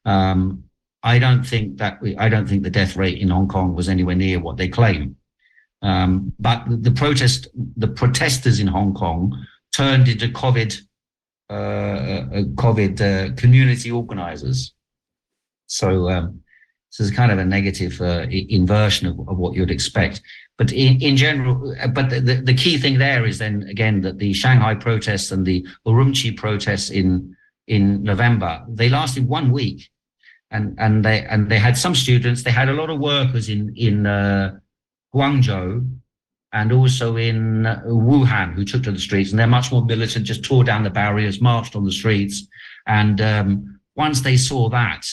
[0.05, 0.63] Um,
[1.01, 3.89] I don't think that we, I don't think the death rate in Hong Kong was
[3.89, 5.17] anywhere near what they claim.
[5.83, 7.47] Um, but the protest,
[7.77, 9.45] the protesters in Hong Kong
[9.75, 10.81] turned into COVID,
[11.49, 14.73] uh, uh COVID uh, community organizers.
[15.67, 16.41] So um,
[16.89, 20.21] this is kind of a negative uh, inversion of, of, what you'd expect.
[20.57, 24.19] But in, in general, uh, but the, the key thing there is then again that
[24.19, 27.35] the Shanghai protests and the Urumqi protests in
[27.67, 29.89] in November they lasted one week,
[30.51, 32.43] and and they and they had some students.
[32.43, 34.59] They had a lot of workers in in uh,
[35.13, 35.89] Guangzhou
[36.51, 40.25] and also in uh, Wuhan who took to the streets, and they're much more militant.
[40.25, 42.47] Just tore down the barriers, marched on the streets,
[42.87, 45.05] and um, once they saw that,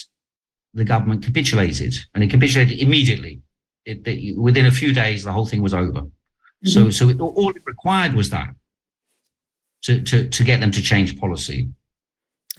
[0.74, 3.40] the government capitulated, and it capitulated immediately
[3.84, 6.02] it, it, within a few days, the whole thing was over.
[6.02, 6.68] Mm-hmm.
[6.68, 8.54] So, so it, all it required was that
[9.84, 11.68] to, to, to get them to change policy.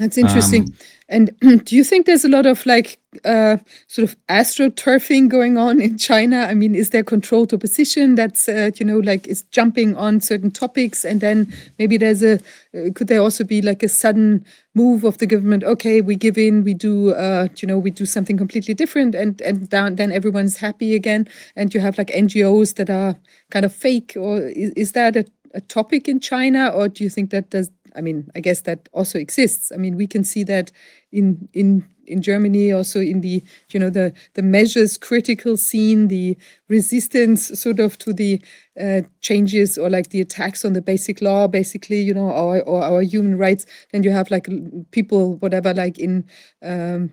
[0.01, 0.63] That's interesting.
[0.63, 0.73] Um,
[1.09, 5.79] and do you think there's a lot of like uh, sort of astroturfing going on
[5.79, 6.47] in China?
[6.49, 10.49] I mean, is there controlled opposition that's uh, you know like is jumping on certain
[10.49, 12.39] topics, and then maybe there's a
[12.73, 15.63] uh, could there also be like a sudden move of the government?
[15.63, 19.39] Okay, we give in, we do uh, you know we do something completely different, and
[19.41, 23.15] and down, then everyone's happy again, and you have like NGOs that are
[23.51, 27.09] kind of fake, or is, is that a, a topic in China, or do you
[27.11, 29.71] think that does I mean, I guess that also exists.
[29.71, 30.71] I mean, we can see that
[31.11, 36.37] in in in Germany, also in the you know the the measures critical scene, the
[36.67, 38.41] resistance sort of to the
[38.79, 42.81] uh, changes or like the attacks on the basic law, basically, you know, or, or
[42.81, 43.65] our human rights.
[43.91, 44.47] Then you have like
[44.91, 46.23] people, whatever, like in,
[46.63, 47.11] um,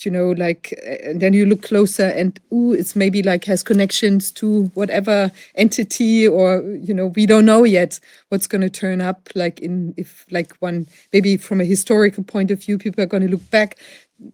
[0.00, 0.72] you know, like,
[1.04, 6.26] and then you look closer and, ooh, it's maybe like has connections to whatever entity
[6.28, 7.98] or, you know, we don't know yet
[8.28, 9.28] what's going to turn up.
[9.34, 13.24] Like in, if like one, maybe from a historical point of view, people are going
[13.24, 13.76] to look back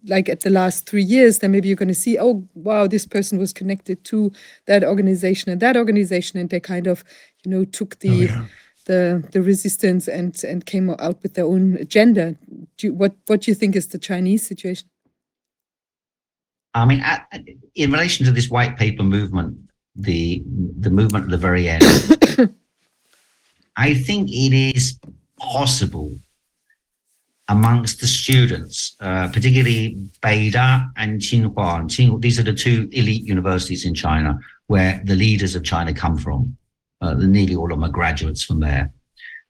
[0.05, 3.05] like at the last three years, then maybe you're going to see, oh, wow, this
[3.05, 4.31] person was connected to
[4.65, 7.03] that organization and that organization, and they kind of,
[7.43, 8.45] you know, took the Oh, yeah.
[8.85, 12.35] the the resistance and and came out with their own agenda.
[12.77, 14.89] Do you, what what do you think is the Chinese situation?
[16.73, 17.27] I mean, at,
[17.75, 19.57] in relation to this white paper movement,
[19.95, 20.43] the
[20.79, 21.83] the movement at the very end,
[23.77, 24.99] I think it is
[25.39, 26.19] possible
[27.49, 31.83] amongst the students, uh, particularly Beida and Tsinghua.
[31.87, 32.21] Tsinghua.
[32.21, 36.55] These are the two elite universities in China where the leaders of China come from.
[37.01, 38.91] Uh, nearly all of them are graduates from there.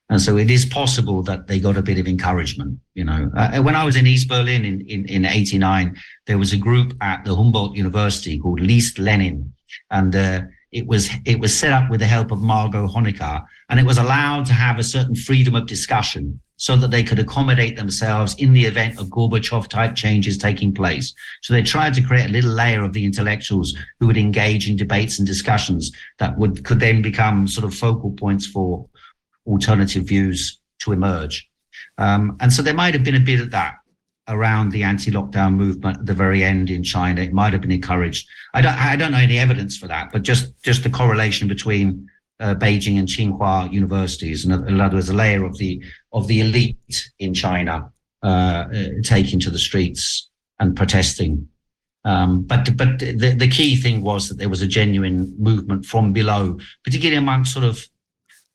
[0.09, 2.79] And so it is possible that they got a bit of encouragement.
[2.95, 5.95] You know, uh, when I was in East Berlin in, in, in 89,
[6.25, 9.53] there was a group at the Humboldt University called List Lenin.
[9.91, 13.79] And uh, it was it was set up with the help of Margot Honecker, and
[13.79, 17.77] it was allowed to have a certain freedom of discussion so that they could accommodate
[17.77, 21.13] themselves in the event of Gorbachev type changes taking place.
[21.41, 24.75] So they tried to create a little layer of the intellectuals who would engage in
[24.75, 25.89] debates and discussions
[26.19, 28.85] that would could then become sort of focal points for
[29.47, 31.47] alternative views to emerge.
[31.97, 33.75] Um, and so there might have been a bit of that
[34.27, 37.21] around the anti-lockdown movement at the very end in China.
[37.21, 38.27] It might have been encouraged.
[38.53, 42.09] I don't, I don't know any evidence for that, but just just the correlation between
[42.39, 46.41] uh, Beijing and Tsinghua universities, and in other words, a layer of the of the
[46.41, 47.91] elite in China
[48.23, 48.65] uh,
[49.03, 51.47] taking to the streets and protesting.
[52.05, 56.13] Um, but but the, the key thing was that there was a genuine movement from
[56.13, 57.85] below, particularly among sort of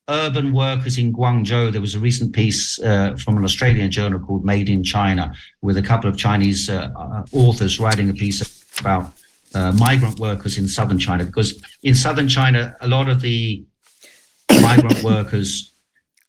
[0.09, 1.71] urban workers in Guangzhou.
[1.71, 5.77] There was a recent piece uh, from an Australian journal called Made in China with
[5.77, 8.41] a couple of Chinese uh, uh, authors writing a piece
[8.79, 9.13] about
[9.53, 11.23] uh, migrant workers in southern China.
[11.23, 13.63] Because in southern China, a lot of the
[14.61, 15.73] migrant workers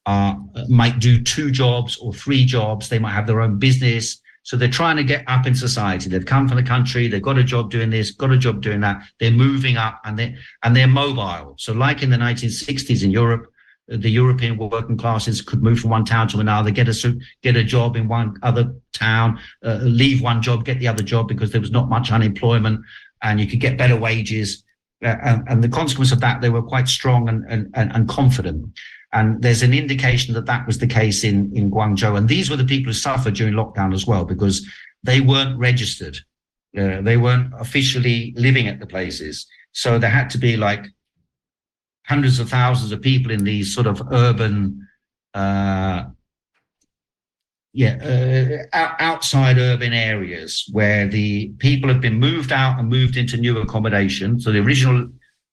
[0.07, 0.39] are,
[0.69, 2.89] might do two jobs or three jobs.
[2.89, 4.21] They might have their own business.
[4.43, 6.09] So they're trying to get up in society.
[6.09, 7.09] They've come from the country.
[7.09, 9.03] They've got a job doing this, got a job doing that.
[9.19, 11.57] They're moving up and they and they're mobile.
[11.59, 13.51] So like in the 1960s in Europe,
[13.89, 17.65] the European working classes could move from one town to another, get a get a
[17.65, 21.61] job in one other town, uh, leave one job, get the other job because there
[21.61, 22.81] was not much unemployment,
[23.23, 24.65] and you could get better wages.
[25.05, 28.67] Uh, and, and, the consequence of that, they were quite strong and, and, and confident.
[29.13, 32.17] And there's an indication that that was the case in, in Guangzhou.
[32.17, 34.67] And these were the people who suffered during lockdown as well, because
[35.03, 36.19] they weren't registered.
[36.77, 39.47] Uh, they weren't officially living at the places.
[39.73, 40.87] So there had to be like
[42.07, 44.87] hundreds of thousands of people in these sort of urban,
[45.35, 46.05] uh,
[47.77, 53.37] yeah, uh, outside urban areas where the people have been moved out and moved into
[53.37, 54.41] new accommodation.
[54.41, 55.11] So the original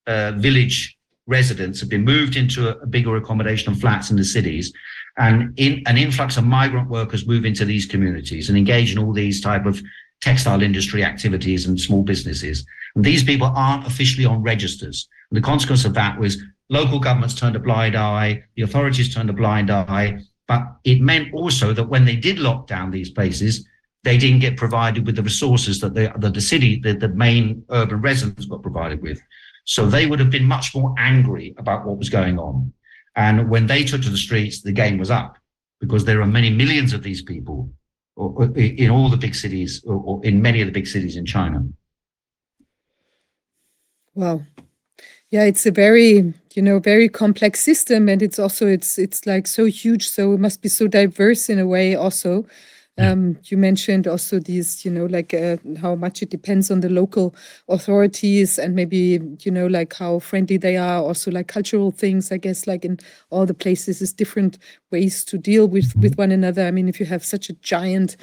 [0.08, 4.24] uh, village residents have been moved into a, a bigger accommodation and flats in the
[4.24, 4.72] cities
[5.18, 9.12] and in an influx of migrant workers move into these communities and engage in all
[9.12, 9.82] these type of
[10.22, 12.66] textile industry activities and small businesses.
[12.96, 15.10] And these people aren't officially on registers.
[15.30, 19.30] And the consequence of that was local governments turned a blind eye, the authorities turned
[19.30, 20.20] a blind eye,
[20.54, 23.68] but it meant also that when they did lock down these places,
[24.04, 27.66] they didn't get provided with the resources that the, that the city, the, the main
[27.72, 29.20] urban residents got provided with.
[29.66, 32.72] So they would have been much more angry about what was going on.
[33.16, 35.38] And when they took to the streets, the game was up
[35.80, 37.72] because there are many millions of these people
[38.56, 41.66] in all the big cities or in many of the big cities in China.
[44.14, 44.46] Well,
[45.32, 49.48] Yeah, it's a very, you know, very complex system and it's also it's it's like
[49.48, 52.46] so huge, so it must be so diverse in a way also.
[53.00, 56.90] Um, you mentioned also these, you know, like uh, how much it depends on the
[56.90, 57.34] local
[57.68, 61.02] authorities and maybe, you know, like how friendly they are.
[61.02, 63.00] Also, like cultural things, I guess, like in
[63.32, 64.60] all the places, is different
[64.92, 66.68] ways to deal with with one another.
[66.68, 68.16] I mean, if you have such a giant,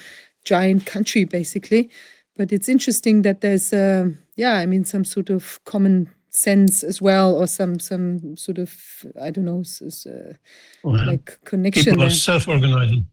[0.44, 1.90] giant country, basically.
[2.36, 7.00] But it's interesting that there's, uh, yeah, I mean, some sort of common sense as
[7.02, 8.72] well, or some some sort of,
[9.20, 9.62] I don't know,
[10.06, 10.32] uh,
[10.84, 11.84] Well, like connection.
[11.84, 12.14] People are there.
[12.16, 13.06] self-organizing.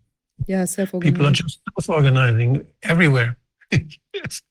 [0.47, 3.37] Yeah, self People are just self-organizing everywhere.
[4.13, 4.41] Yes.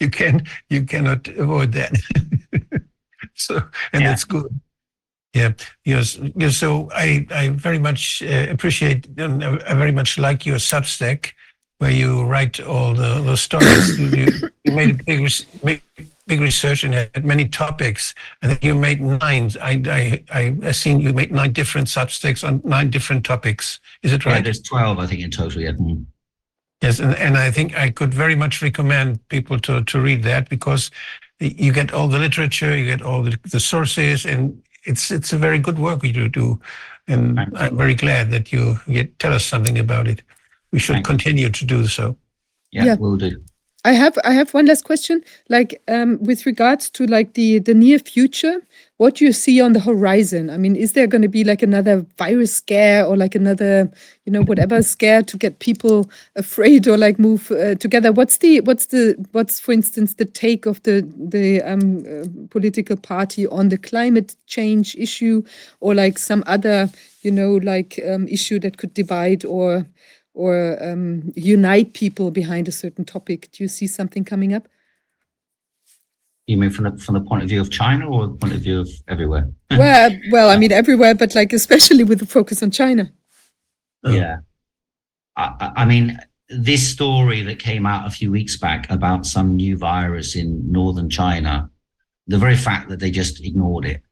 [0.00, 1.92] You can you cannot avoid that.
[3.34, 3.56] so
[3.92, 4.08] and Yeah.
[4.10, 4.60] that's good.
[5.34, 5.52] Yeah.
[5.84, 6.18] Yes.
[6.36, 6.56] yes.
[6.56, 11.32] So I I very much uh, appreciate and I very much like your Substack.
[11.80, 13.98] where you write all the, the stories.
[13.98, 15.80] you, you- you made a big, res- big,
[16.28, 18.14] big research and had many topics.
[18.42, 19.50] I think you made nine.
[19.60, 23.80] I, I, I, I seen you made nine different substacks on nine different topics.
[24.02, 24.44] Is it Yeah, right?
[24.44, 25.60] there's 12, I think, in total.
[25.62, 25.72] Yeah.
[25.72, 26.04] Mm.
[26.82, 30.48] Yes, and, and I think I could very much recommend people to, to read that
[30.48, 30.90] because
[31.40, 35.38] you get all the literature, you get all the, the sources, and it's it's a
[35.38, 36.60] very good work you do.
[37.08, 37.50] And Thank.
[37.56, 40.22] I'm very glad that you get, tell us something about it.
[40.72, 41.12] We should Thank you.
[41.16, 42.16] continue to do so.
[42.70, 42.94] Yeah, Yeah.
[42.96, 43.42] will do.
[43.84, 45.22] I have I have one last question.
[45.48, 48.60] Like um, with regards to like the near future,
[48.96, 50.50] what do you see on the horizon?
[50.50, 53.88] I mean, is there going to be like another virus scare or like another
[54.26, 58.10] you know whatever scare to get people afraid or like move uh, together?
[58.10, 62.96] What's the what's the what's for instance the take of the the um, uh, political
[62.96, 65.44] party on the climate change issue
[65.80, 66.90] or like some other
[67.22, 69.86] you know like um, issue that could divide or
[70.38, 73.48] or um, unite people behind a certain topic.
[73.50, 74.68] Do you see something coming up?
[76.46, 78.60] You mean from the, from the point of view of China or the point of
[78.60, 79.50] view of everywhere?
[79.72, 83.10] well, well, I mean everywhere, but like especially with the focus on China.
[84.04, 84.12] Oh.
[84.12, 84.38] Yeah.
[85.36, 86.18] I, I- I mean,
[86.48, 91.10] this story that came out a few weeks back about some new virus in northern
[91.10, 91.68] China,
[92.28, 94.02] the very fact that they just ignored it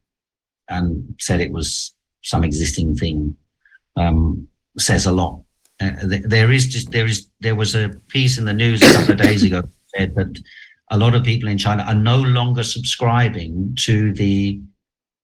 [0.68, 3.36] and said it was some existing thing
[3.96, 5.40] um, says a lot.
[5.80, 8.92] Uh, th- there is just there is there was a piece in the news a
[8.92, 10.40] couple of days ago that said that
[10.90, 14.60] a lot of people in China are no longer subscribing to the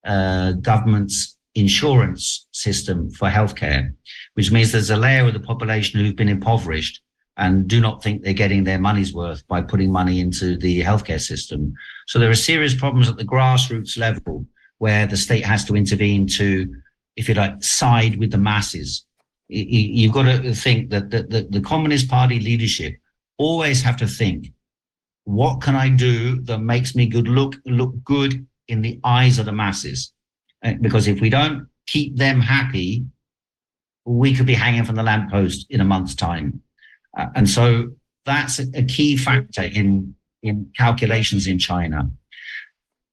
[0.04, 3.92] uh, government's insurance system for healthcare
[4.34, 7.00] which means there's a layer of the population who've been impoverished
[7.36, 11.20] and do not think they're getting their money's worth by putting money into the healthcare
[11.20, 11.74] system.
[12.06, 14.46] So there are serious problems at the grassroots level
[14.78, 16.74] where the state has to intervene to,
[17.16, 19.06] if you like, side with the masses.
[19.52, 22.96] You've got to think that the, the, the Communist Party leadership
[23.38, 24.52] always have to think,
[25.24, 29.46] what can I do that makes me good look look good in the eyes of
[29.46, 30.12] the masses?
[30.64, 33.04] Uh, Because if we don't keep them happy,
[34.04, 36.60] we could be hanging from the lamppost in a month's time.
[37.16, 37.92] Uh, and so
[38.24, 42.10] that's a, a key factor in, in calculations in China.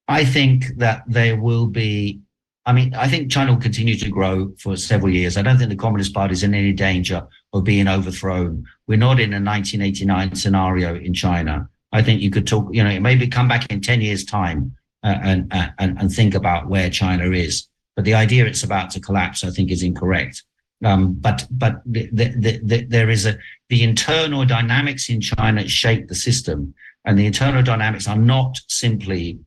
[0.07, 2.21] I think that there will be,
[2.69, 5.37] I mean, I think China will continue to grow for several years.
[5.37, 8.63] I don't think the Communist Party is in any danger of being overthrown.
[8.85, 11.67] We're not in a 1989 scenario in China.
[11.91, 15.17] I think you could talk, you know, maybe come back in 10 years' time uh,
[15.23, 17.67] and, uh, and, and think about where China is.
[17.95, 20.43] But the idea it's about to collapse, I think, is incorrect.
[20.85, 23.35] Um, but but the, the, the, there is a
[23.69, 29.39] the internal dynamics in China shape the system, and the internal dynamics are not simply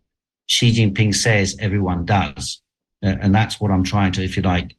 [0.47, 2.62] Xi Jinping says everyone does,
[3.03, 4.77] and that's what I'm trying to, if you like,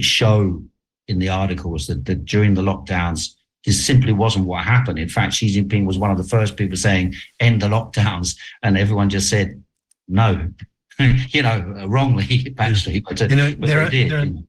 [0.00, 0.62] show
[1.08, 4.98] in the articles that, that during the lockdowns this simply wasn't what happened.
[4.98, 8.76] In fact, Xi Jinping was one of the first people saying end the lockdowns, and
[8.76, 9.62] everyone just said
[10.06, 10.50] no,
[10.98, 14.10] you know, wrongly actually, but, uh, You know, but there are, did.
[14.10, 14.46] there are you know.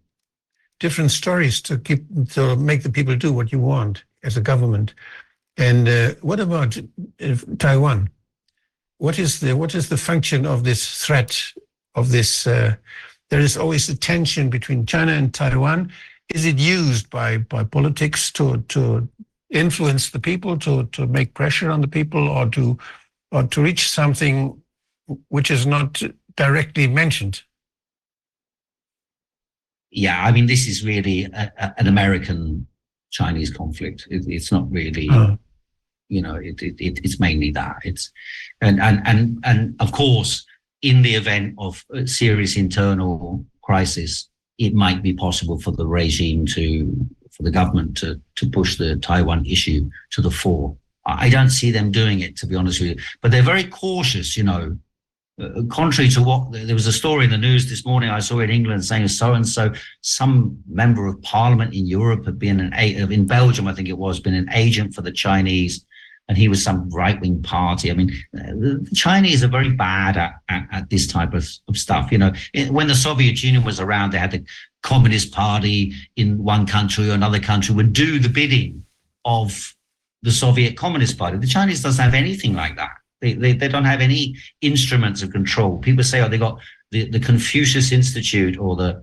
[0.79, 4.93] different stories to keep to make the people do what you want as a government.
[5.57, 8.09] And uh, what about uh, Taiwan?
[8.97, 11.41] What is the what is the function of this threat
[11.95, 12.45] of this?
[12.47, 12.75] Uh,
[13.29, 15.91] there is always a tension between China and Taiwan.
[16.33, 19.07] Is it used by by politics to to
[19.49, 22.77] influence the people, to to make pressure on the people, or to
[23.31, 24.61] or to reach something
[25.29, 26.01] which is not
[26.35, 27.43] directly mentioned?
[29.95, 32.67] yeah, I mean, this is really a, a, an American
[33.11, 34.07] Chinese conflict.
[34.11, 35.37] It, it's not really, Uh,
[36.09, 37.77] you know, it, it, it, it's mainly that.
[37.83, 38.11] It's
[38.61, 40.45] and and and and of course,
[40.85, 46.45] in the event of a serious internal crisis, it might be possible for the regime
[46.45, 50.77] to, for the government to to push the Taiwan issue to the fore.
[51.07, 53.03] I don't see them doing it, to be honest with you.
[53.21, 54.77] But they're very cautious, you know.
[55.41, 58.39] Uh, contrary to what there was a story in the news this morning I saw
[58.39, 62.71] in England saying so and so some member of parliament in Europe had been an
[63.11, 65.85] in Belgium I think it was been an agent for the Chinese
[66.27, 67.91] and he was some right wing party.
[67.91, 71.77] I mean, uh, the Chinese are very bad at, at, at this type of, of
[71.77, 72.11] stuff.
[72.11, 74.43] You know, It- when the Soviet Union was around, they had the
[74.81, 78.83] Communist Party in one country or another country would do the bidding
[79.23, 79.75] of
[80.23, 81.37] the Soviet Communist Party.
[81.37, 82.91] The Chinese doesn't have anything like that.
[83.21, 85.77] They, they, they don't have any instruments of control.
[85.77, 86.59] People say, oh, they got
[86.91, 89.01] the, the Confucius Institute or the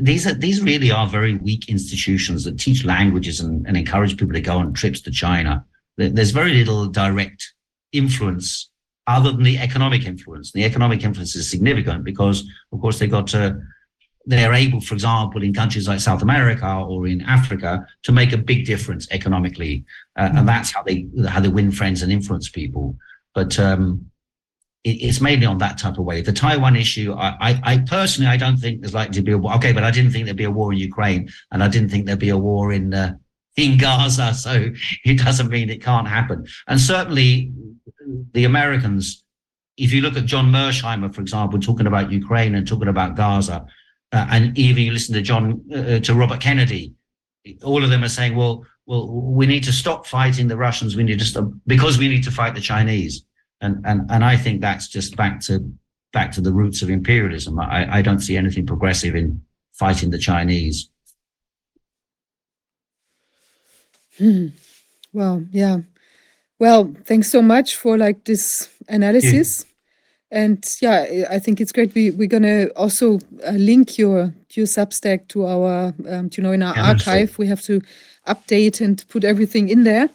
[0.00, 4.32] these are these really are very weak institutions that teach languages and, and encourage people
[4.32, 5.64] to go on trips to China.
[5.96, 7.54] There- There's very little direct
[7.92, 8.70] influence
[9.06, 10.52] other than the economic influence.
[10.52, 13.54] The economic influence is significant because, of course, they got uh,
[14.24, 18.38] they're able, for example, in countries like South America or in Africa, to make a
[18.38, 19.84] big difference economically,
[20.16, 22.96] uh, and that's how they how they win friends and influence people.
[23.34, 24.06] But um,
[24.84, 26.20] it, it's mainly on that type of way.
[26.20, 29.38] The Taiwan issue, I, I, I personally, I don't think there's likely to be a
[29.38, 29.54] war.
[29.56, 32.06] Okay, but I didn't think there'd be a war in Ukraine, and I didn't think
[32.06, 33.16] there'd be a war in uh,
[33.56, 34.34] in Gaza.
[34.34, 34.70] So
[35.04, 36.46] it doesn't mean it can't happen.
[36.66, 37.52] And certainly,
[38.32, 39.24] the Americans,
[39.76, 43.66] if you look at John Mersheimer, for example, talking about Ukraine and talking about Gaza,
[44.12, 46.94] uh, and even you listen to John uh, to Robert Kennedy,
[47.62, 50.96] all of them are saying, well, well, we need to stop fighting the Russians.
[50.96, 53.24] We need to stop because we need to fight the Chinese.
[53.60, 55.72] And and and I think that's just back to
[56.12, 57.58] back to the roots of imperialism.
[57.58, 60.90] I, I don't see anything progressive in fighting the Chinese.
[64.22, 64.46] Hmm.
[65.12, 65.78] Well, yeah.
[66.60, 69.64] Well, thanks so much for like this analysis.
[70.30, 71.92] And yeah, I- I think it's great.
[71.94, 76.62] We we're gonna also uh, link your your Substack to our um, you know in
[76.62, 76.88] our Yeah, right.
[77.08, 77.36] archive.
[77.38, 77.80] We have to
[78.28, 80.08] update and put everything in there.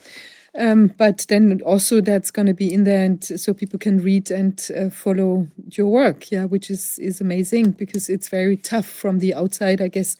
[0.57, 4.31] Um, but then also that's going to be in there, and so people can read
[4.31, 6.31] and uh, follow your work.
[6.31, 10.17] Yeah, which is is amazing because it's very tough from the outside, I guess.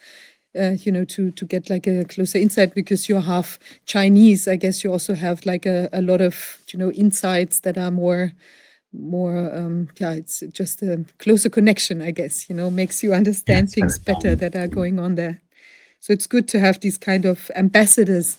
[0.57, 4.47] Uh, you know, to to get like a closer insight because you're half Chinese.
[4.47, 7.91] I guess you also have like a, a lot of you know insights that are
[7.91, 8.33] more
[8.93, 13.65] more um yeah it's just a closer connection i guess you know makes you understand
[13.65, 15.41] it's things better that are going on there.
[15.99, 18.37] So it's good to have these kind of ambassadors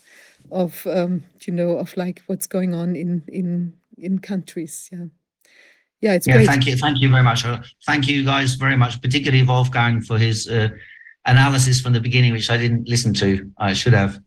[0.51, 4.89] of um you know of like what's going on in in in countries.
[4.93, 5.07] Yeah.
[6.01, 6.47] Yeah it's Yeah, great.
[6.47, 7.45] thank you, thank you very much.
[7.45, 10.69] Uh, Thank you guys very much, particularly Wolfgang for his uh,
[11.29, 13.29] analysis from the beginning, which I didn't listen to.
[13.59, 14.19] I should have,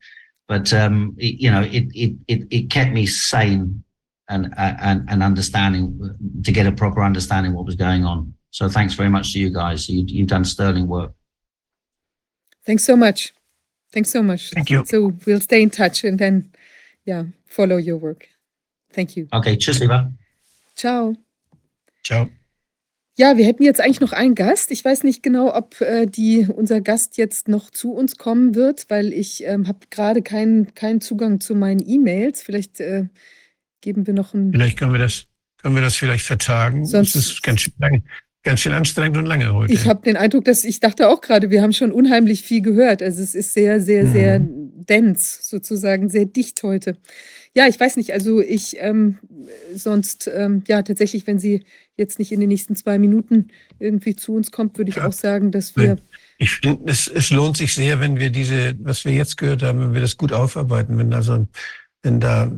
[0.48, 3.84] but um, it, you know, it it it it kept me sane
[4.30, 5.84] and and and understanding
[6.46, 8.34] to get a proper understanding what was going on.
[8.52, 9.90] So thanks very much to you guys.
[9.90, 11.12] You, you've done sterling work.
[12.66, 13.34] thanks so much
[13.94, 14.86] thanks so much Thank you.
[14.86, 16.52] so we'll stay in touch and then
[17.06, 18.28] yeah follow your work
[18.94, 20.12] thank you Okay, tschüss, lieber.
[20.76, 21.16] ciao
[22.04, 22.30] Ciao.
[23.18, 24.72] Ja, wir hätten jetzt eigentlich noch einen Gast.
[24.72, 28.86] Ich weiß nicht genau, ob äh, die, unser Gast jetzt noch zu uns kommen wird,
[28.90, 32.42] weil ich ähm, habe gerade keinen keinen Zugang zu meinen E-Mails.
[32.42, 33.06] Vielleicht äh,
[33.82, 34.52] geben wir noch ein.
[34.52, 35.26] Vielleicht können wir das,
[35.62, 36.86] können wir das vielleicht vertagen.
[36.86, 38.04] Sonst- es ist ganz schön, lang,
[38.44, 39.74] ganz schön anstrengend und lange heute.
[39.74, 43.04] Ich habe den Eindruck, dass ich dachte auch gerade, wir haben schon unheimlich viel gehört.
[43.04, 46.98] Also es ist sehr, sehr, sehr dense, sozusagen sehr dicht heute.
[47.56, 48.14] Ja, ich weiß nicht.
[48.14, 49.20] Also ich ähm,
[49.76, 51.66] sonst ähm, ja tatsächlich, wenn sie
[51.98, 53.50] jetzt nicht in den nächsten zwei Minuten
[53.80, 55.08] irgendwie zu uns kommt, würde ich Ja.
[55.08, 55.98] auch sagen, dass wir
[56.38, 59.80] Ich finde, es, es lohnt sich sehr, wenn wir diese, was wir jetzt gehört haben,
[59.82, 61.46] wenn wir das gut aufarbeiten, wenn also,
[62.04, 62.52] wenn da,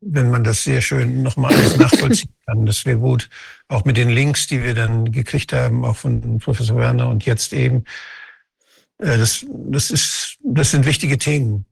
[0.00, 2.64] wenn man das sehr schön nochmal alles nachvollziehen kann.
[2.64, 3.28] Das wäre gut.
[3.68, 7.52] Auch mit den Links, die wir dann gekriegt haben, auch von Professor Werner und jetzt
[7.52, 7.84] eben.
[8.98, 11.66] Äh, Das, das ist, das sind wichtige Themen,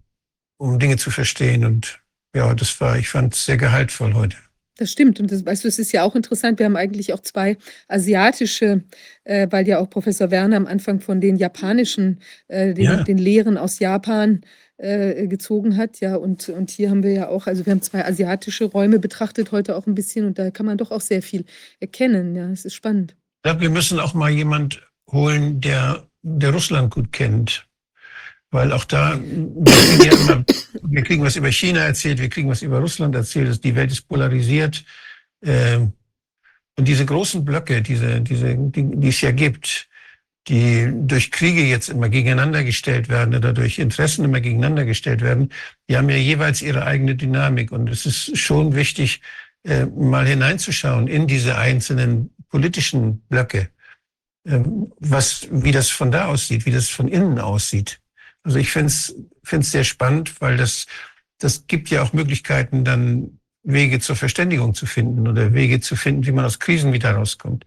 [0.58, 1.64] um Dinge zu verstehen.
[1.64, 2.00] Und
[2.38, 4.36] ja, das war, ich fand es sehr gehaltvoll heute.
[4.76, 5.18] Das stimmt.
[5.18, 6.60] Und das, weißt du, es ist ja auch interessant.
[6.60, 7.56] Wir haben eigentlich auch zwei
[7.88, 8.84] asiatische,
[9.24, 13.02] äh, weil ja auch Professor Werner am Anfang von den japanischen, äh, den, Ja.
[13.02, 14.42] den Lehren aus Japan
[14.76, 15.98] äh, gezogen hat.
[15.98, 19.50] Ja, und, und hier haben wir ja auch, also wir haben zwei asiatische Räume betrachtet
[19.50, 21.44] heute auch ein bisschen und da kann man doch auch sehr viel
[21.80, 22.36] erkennen.
[22.36, 23.16] Ja, es ist spannend.
[23.38, 27.67] Ich glaube, wir müssen auch mal jemand holen, der, der Russland gut kennt.
[28.50, 30.44] Weil auch da, wir kriegen, ja immer,
[30.82, 34.08] wir kriegen was über China erzählt, wir kriegen was über Russland erzählt, die Welt ist
[34.08, 34.84] polarisiert.
[35.44, 35.92] Ähm,
[36.78, 39.88] Und diese großen Blöcke, diese, diese, die, die es ja gibt,
[40.46, 45.50] die durch Kriege jetzt immer gegeneinander gestellt werden oder durch Interessen immer gegeneinander gestellt werden,
[45.88, 47.72] die haben ja jeweils ihre eigene Dynamik.
[47.72, 49.20] Und es ist schon wichtig,
[49.64, 53.68] äh, mal hineinzuschauen in diese einzelnen politischen Blöcke,
[54.46, 58.00] ähm, was, wie das von da aussieht, wie das von innen aussieht.
[58.44, 59.14] Also ich finde es
[59.70, 60.86] sehr spannend, weil das,
[61.38, 66.26] das gibt ja auch Möglichkeiten, dann Wege zur Verständigung zu finden oder Wege zu finden,
[66.26, 67.66] wie man aus Krisen wieder rauskommt.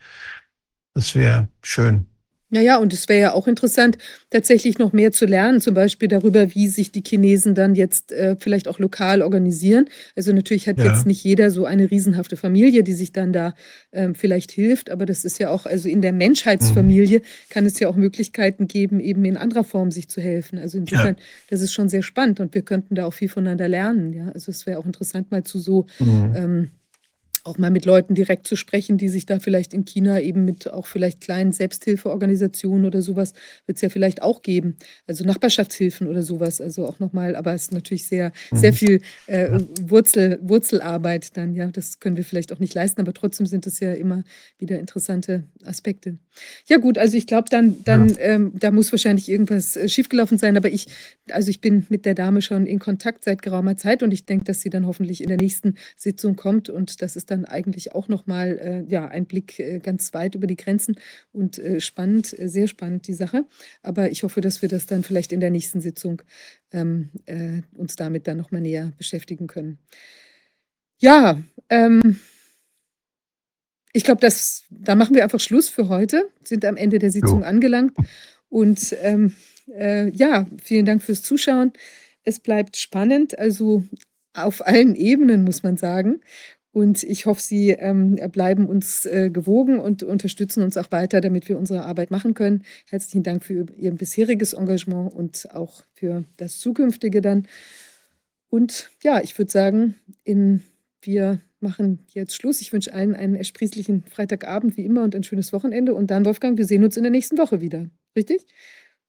[0.93, 2.10] Das wäre schön.
[2.53, 3.97] Ja, ja, und es wäre ja auch interessant,
[4.29, 8.35] tatsächlich noch mehr zu lernen, zum Beispiel darüber, wie sich die Chinesen dann jetzt äh,
[8.37, 9.87] vielleicht auch lokal organisieren.
[10.17, 10.83] Also natürlich hat Ja.
[10.83, 13.53] jetzt nicht jeder so eine riesenhafte Familie, die sich dann da
[13.93, 17.87] ähm, vielleicht hilft, aber das ist ja auch, also in der Menschheitsfamilie kann es ja
[17.87, 20.59] auch Möglichkeiten geben, eben in anderer Form sich zu helfen.
[20.59, 21.15] Also insofern,
[21.49, 24.11] das ist schon sehr spannend und wir könnten da auch viel voneinander lernen.
[24.11, 26.33] Ja, also es wäre auch interessant, mal zu so Mhm.
[26.35, 26.71] ähm,
[27.43, 30.71] auch mal mit Leuten direkt zu sprechen, die sich da vielleicht in China eben mit
[30.71, 33.33] auch vielleicht kleinen Selbsthilfeorganisationen oder sowas
[33.65, 34.77] wird es ja vielleicht auch geben.
[35.07, 36.61] Also Nachbarschaftshilfen oder sowas.
[36.61, 38.75] Also auch nochmal, aber es ist natürlich sehr, sehr Mhm.
[38.75, 41.67] viel äh, Wurzel, Wurzelarbeit dann, ja.
[41.67, 44.23] Das können wir vielleicht auch nicht leisten, aber trotzdem sind das ja immer
[44.57, 46.17] wieder interessante Aspekte.
[46.67, 50.57] Ja, gut, also ich glaube, dann, dann ähm, da muss wahrscheinlich irgendwas äh, schiefgelaufen sein,
[50.57, 50.87] aber ich,
[51.29, 54.45] also ich bin mit der Dame schon in Kontakt seit geraumer Zeit und ich denke,
[54.45, 58.07] dass sie dann hoffentlich in der nächsten Sitzung kommt und das ist dann eigentlich auch
[58.07, 60.97] nochmal äh, ja, ein Blick äh, ganz weit über die Grenzen
[61.31, 63.45] und äh, spannend, äh, sehr spannend die Sache.
[63.81, 66.21] Aber ich hoffe, dass wir das dann vielleicht in der nächsten Sitzung
[66.71, 69.79] ähm, äh, uns damit dann nochmal näher beschäftigen können.
[70.99, 72.19] Ja, ähm,
[73.93, 74.27] ich glaube,
[74.69, 77.93] da machen wir einfach Schluss für heute, sind am Ende der Sitzung angelangt.
[78.49, 79.35] Und ähm,
[79.73, 81.73] äh, ja, vielen Dank fürs Zuschauen.
[82.23, 83.83] Es bleibt spannend, also
[84.33, 86.21] auf allen Ebenen, muss man sagen.
[86.73, 91.49] Und ich hoffe, Sie ähm, bleiben uns äh, gewogen und unterstützen uns auch weiter, damit
[91.49, 92.63] wir unsere Arbeit machen können.
[92.89, 97.47] Herzlichen Dank für Ihr bisheriges Engagement und auch für das zukünftige dann.
[98.49, 100.61] Und ja, ich würde sagen, in,
[101.01, 102.61] wir machen jetzt Schluss.
[102.61, 105.93] Ich wünsche allen einen ersprießlichen Freitagabend wie immer und ein schönes Wochenende.
[105.93, 107.89] Und dann, Wolfgang, wir sehen uns in der nächsten Woche wieder.
[108.15, 108.45] Richtig?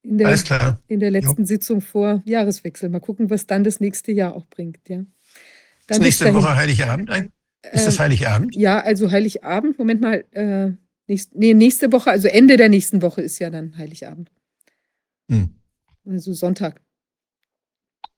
[0.03, 0.81] In der, Alles klar.
[0.89, 2.89] in der letzten Sitzung vor Jahreswechsel.
[2.89, 4.81] Mal gucken, was dann das nächste Jahr auch bringt.
[4.89, 4.99] Ja.
[4.99, 5.07] Ist
[5.87, 6.35] Dann bis nächste.
[6.35, 7.09] Woche Heiligabend?
[7.09, 7.31] ein-
[7.71, 8.57] Ist das Ähm, Heiligabend?
[8.57, 9.79] Ja, also Heiligabend.
[9.79, 10.25] Moment mal.
[10.33, 10.73] Äh,
[11.07, 14.31] nächst, nee, nächste Woche, also Ende der nächsten Woche ist ja dann Heiligabend.
[15.31, 15.51] Hm.
[16.07, 16.81] Also Sonntag.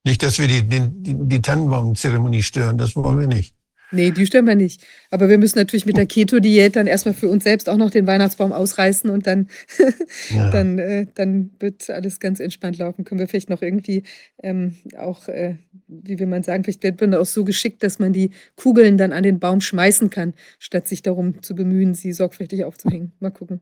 [0.04, 3.53] Nicht, dass wir die, die, die, die Tannenbaumzeremonie stören, das wollen wir nicht.
[3.94, 4.84] Nee, die stören wir nicht.
[5.10, 8.06] Aber wir müssen natürlich mit der Keto-Diät dann erstmal für uns selbst auch noch den
[8.06, 9.48] Weihnachtsbaum ausreißen und dann,
[10.30, 10.50] Ja.
[10.50, 13.04] dann, äh, dann wird alles ganz entspannt laufen.
[13.04, 14.02] Können wir vielleicht noch irgendwie
[14.42, 15.56] ähm, auch, äh,
[15.86, 19.12] wie will man sagen, vielleicht wird man auch so geschickt, dass man die Kugeln dann
[19.12, 23.12] an den Baum schmeißen kann, statt sich darum zu bemühen, sie sorgfältig aufzuhängen.
[23.20, 23.60] Mal gucken.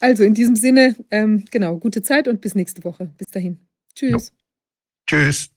[0.00, 3.10] Also in diesem Sinne, ähm, genau, gute Zeit und bis nächste Woche.
[3.16, 3.58] Bis dahin.
[3.94, 4.32] Tschüss.
[5.06, 5.51] Tschüss.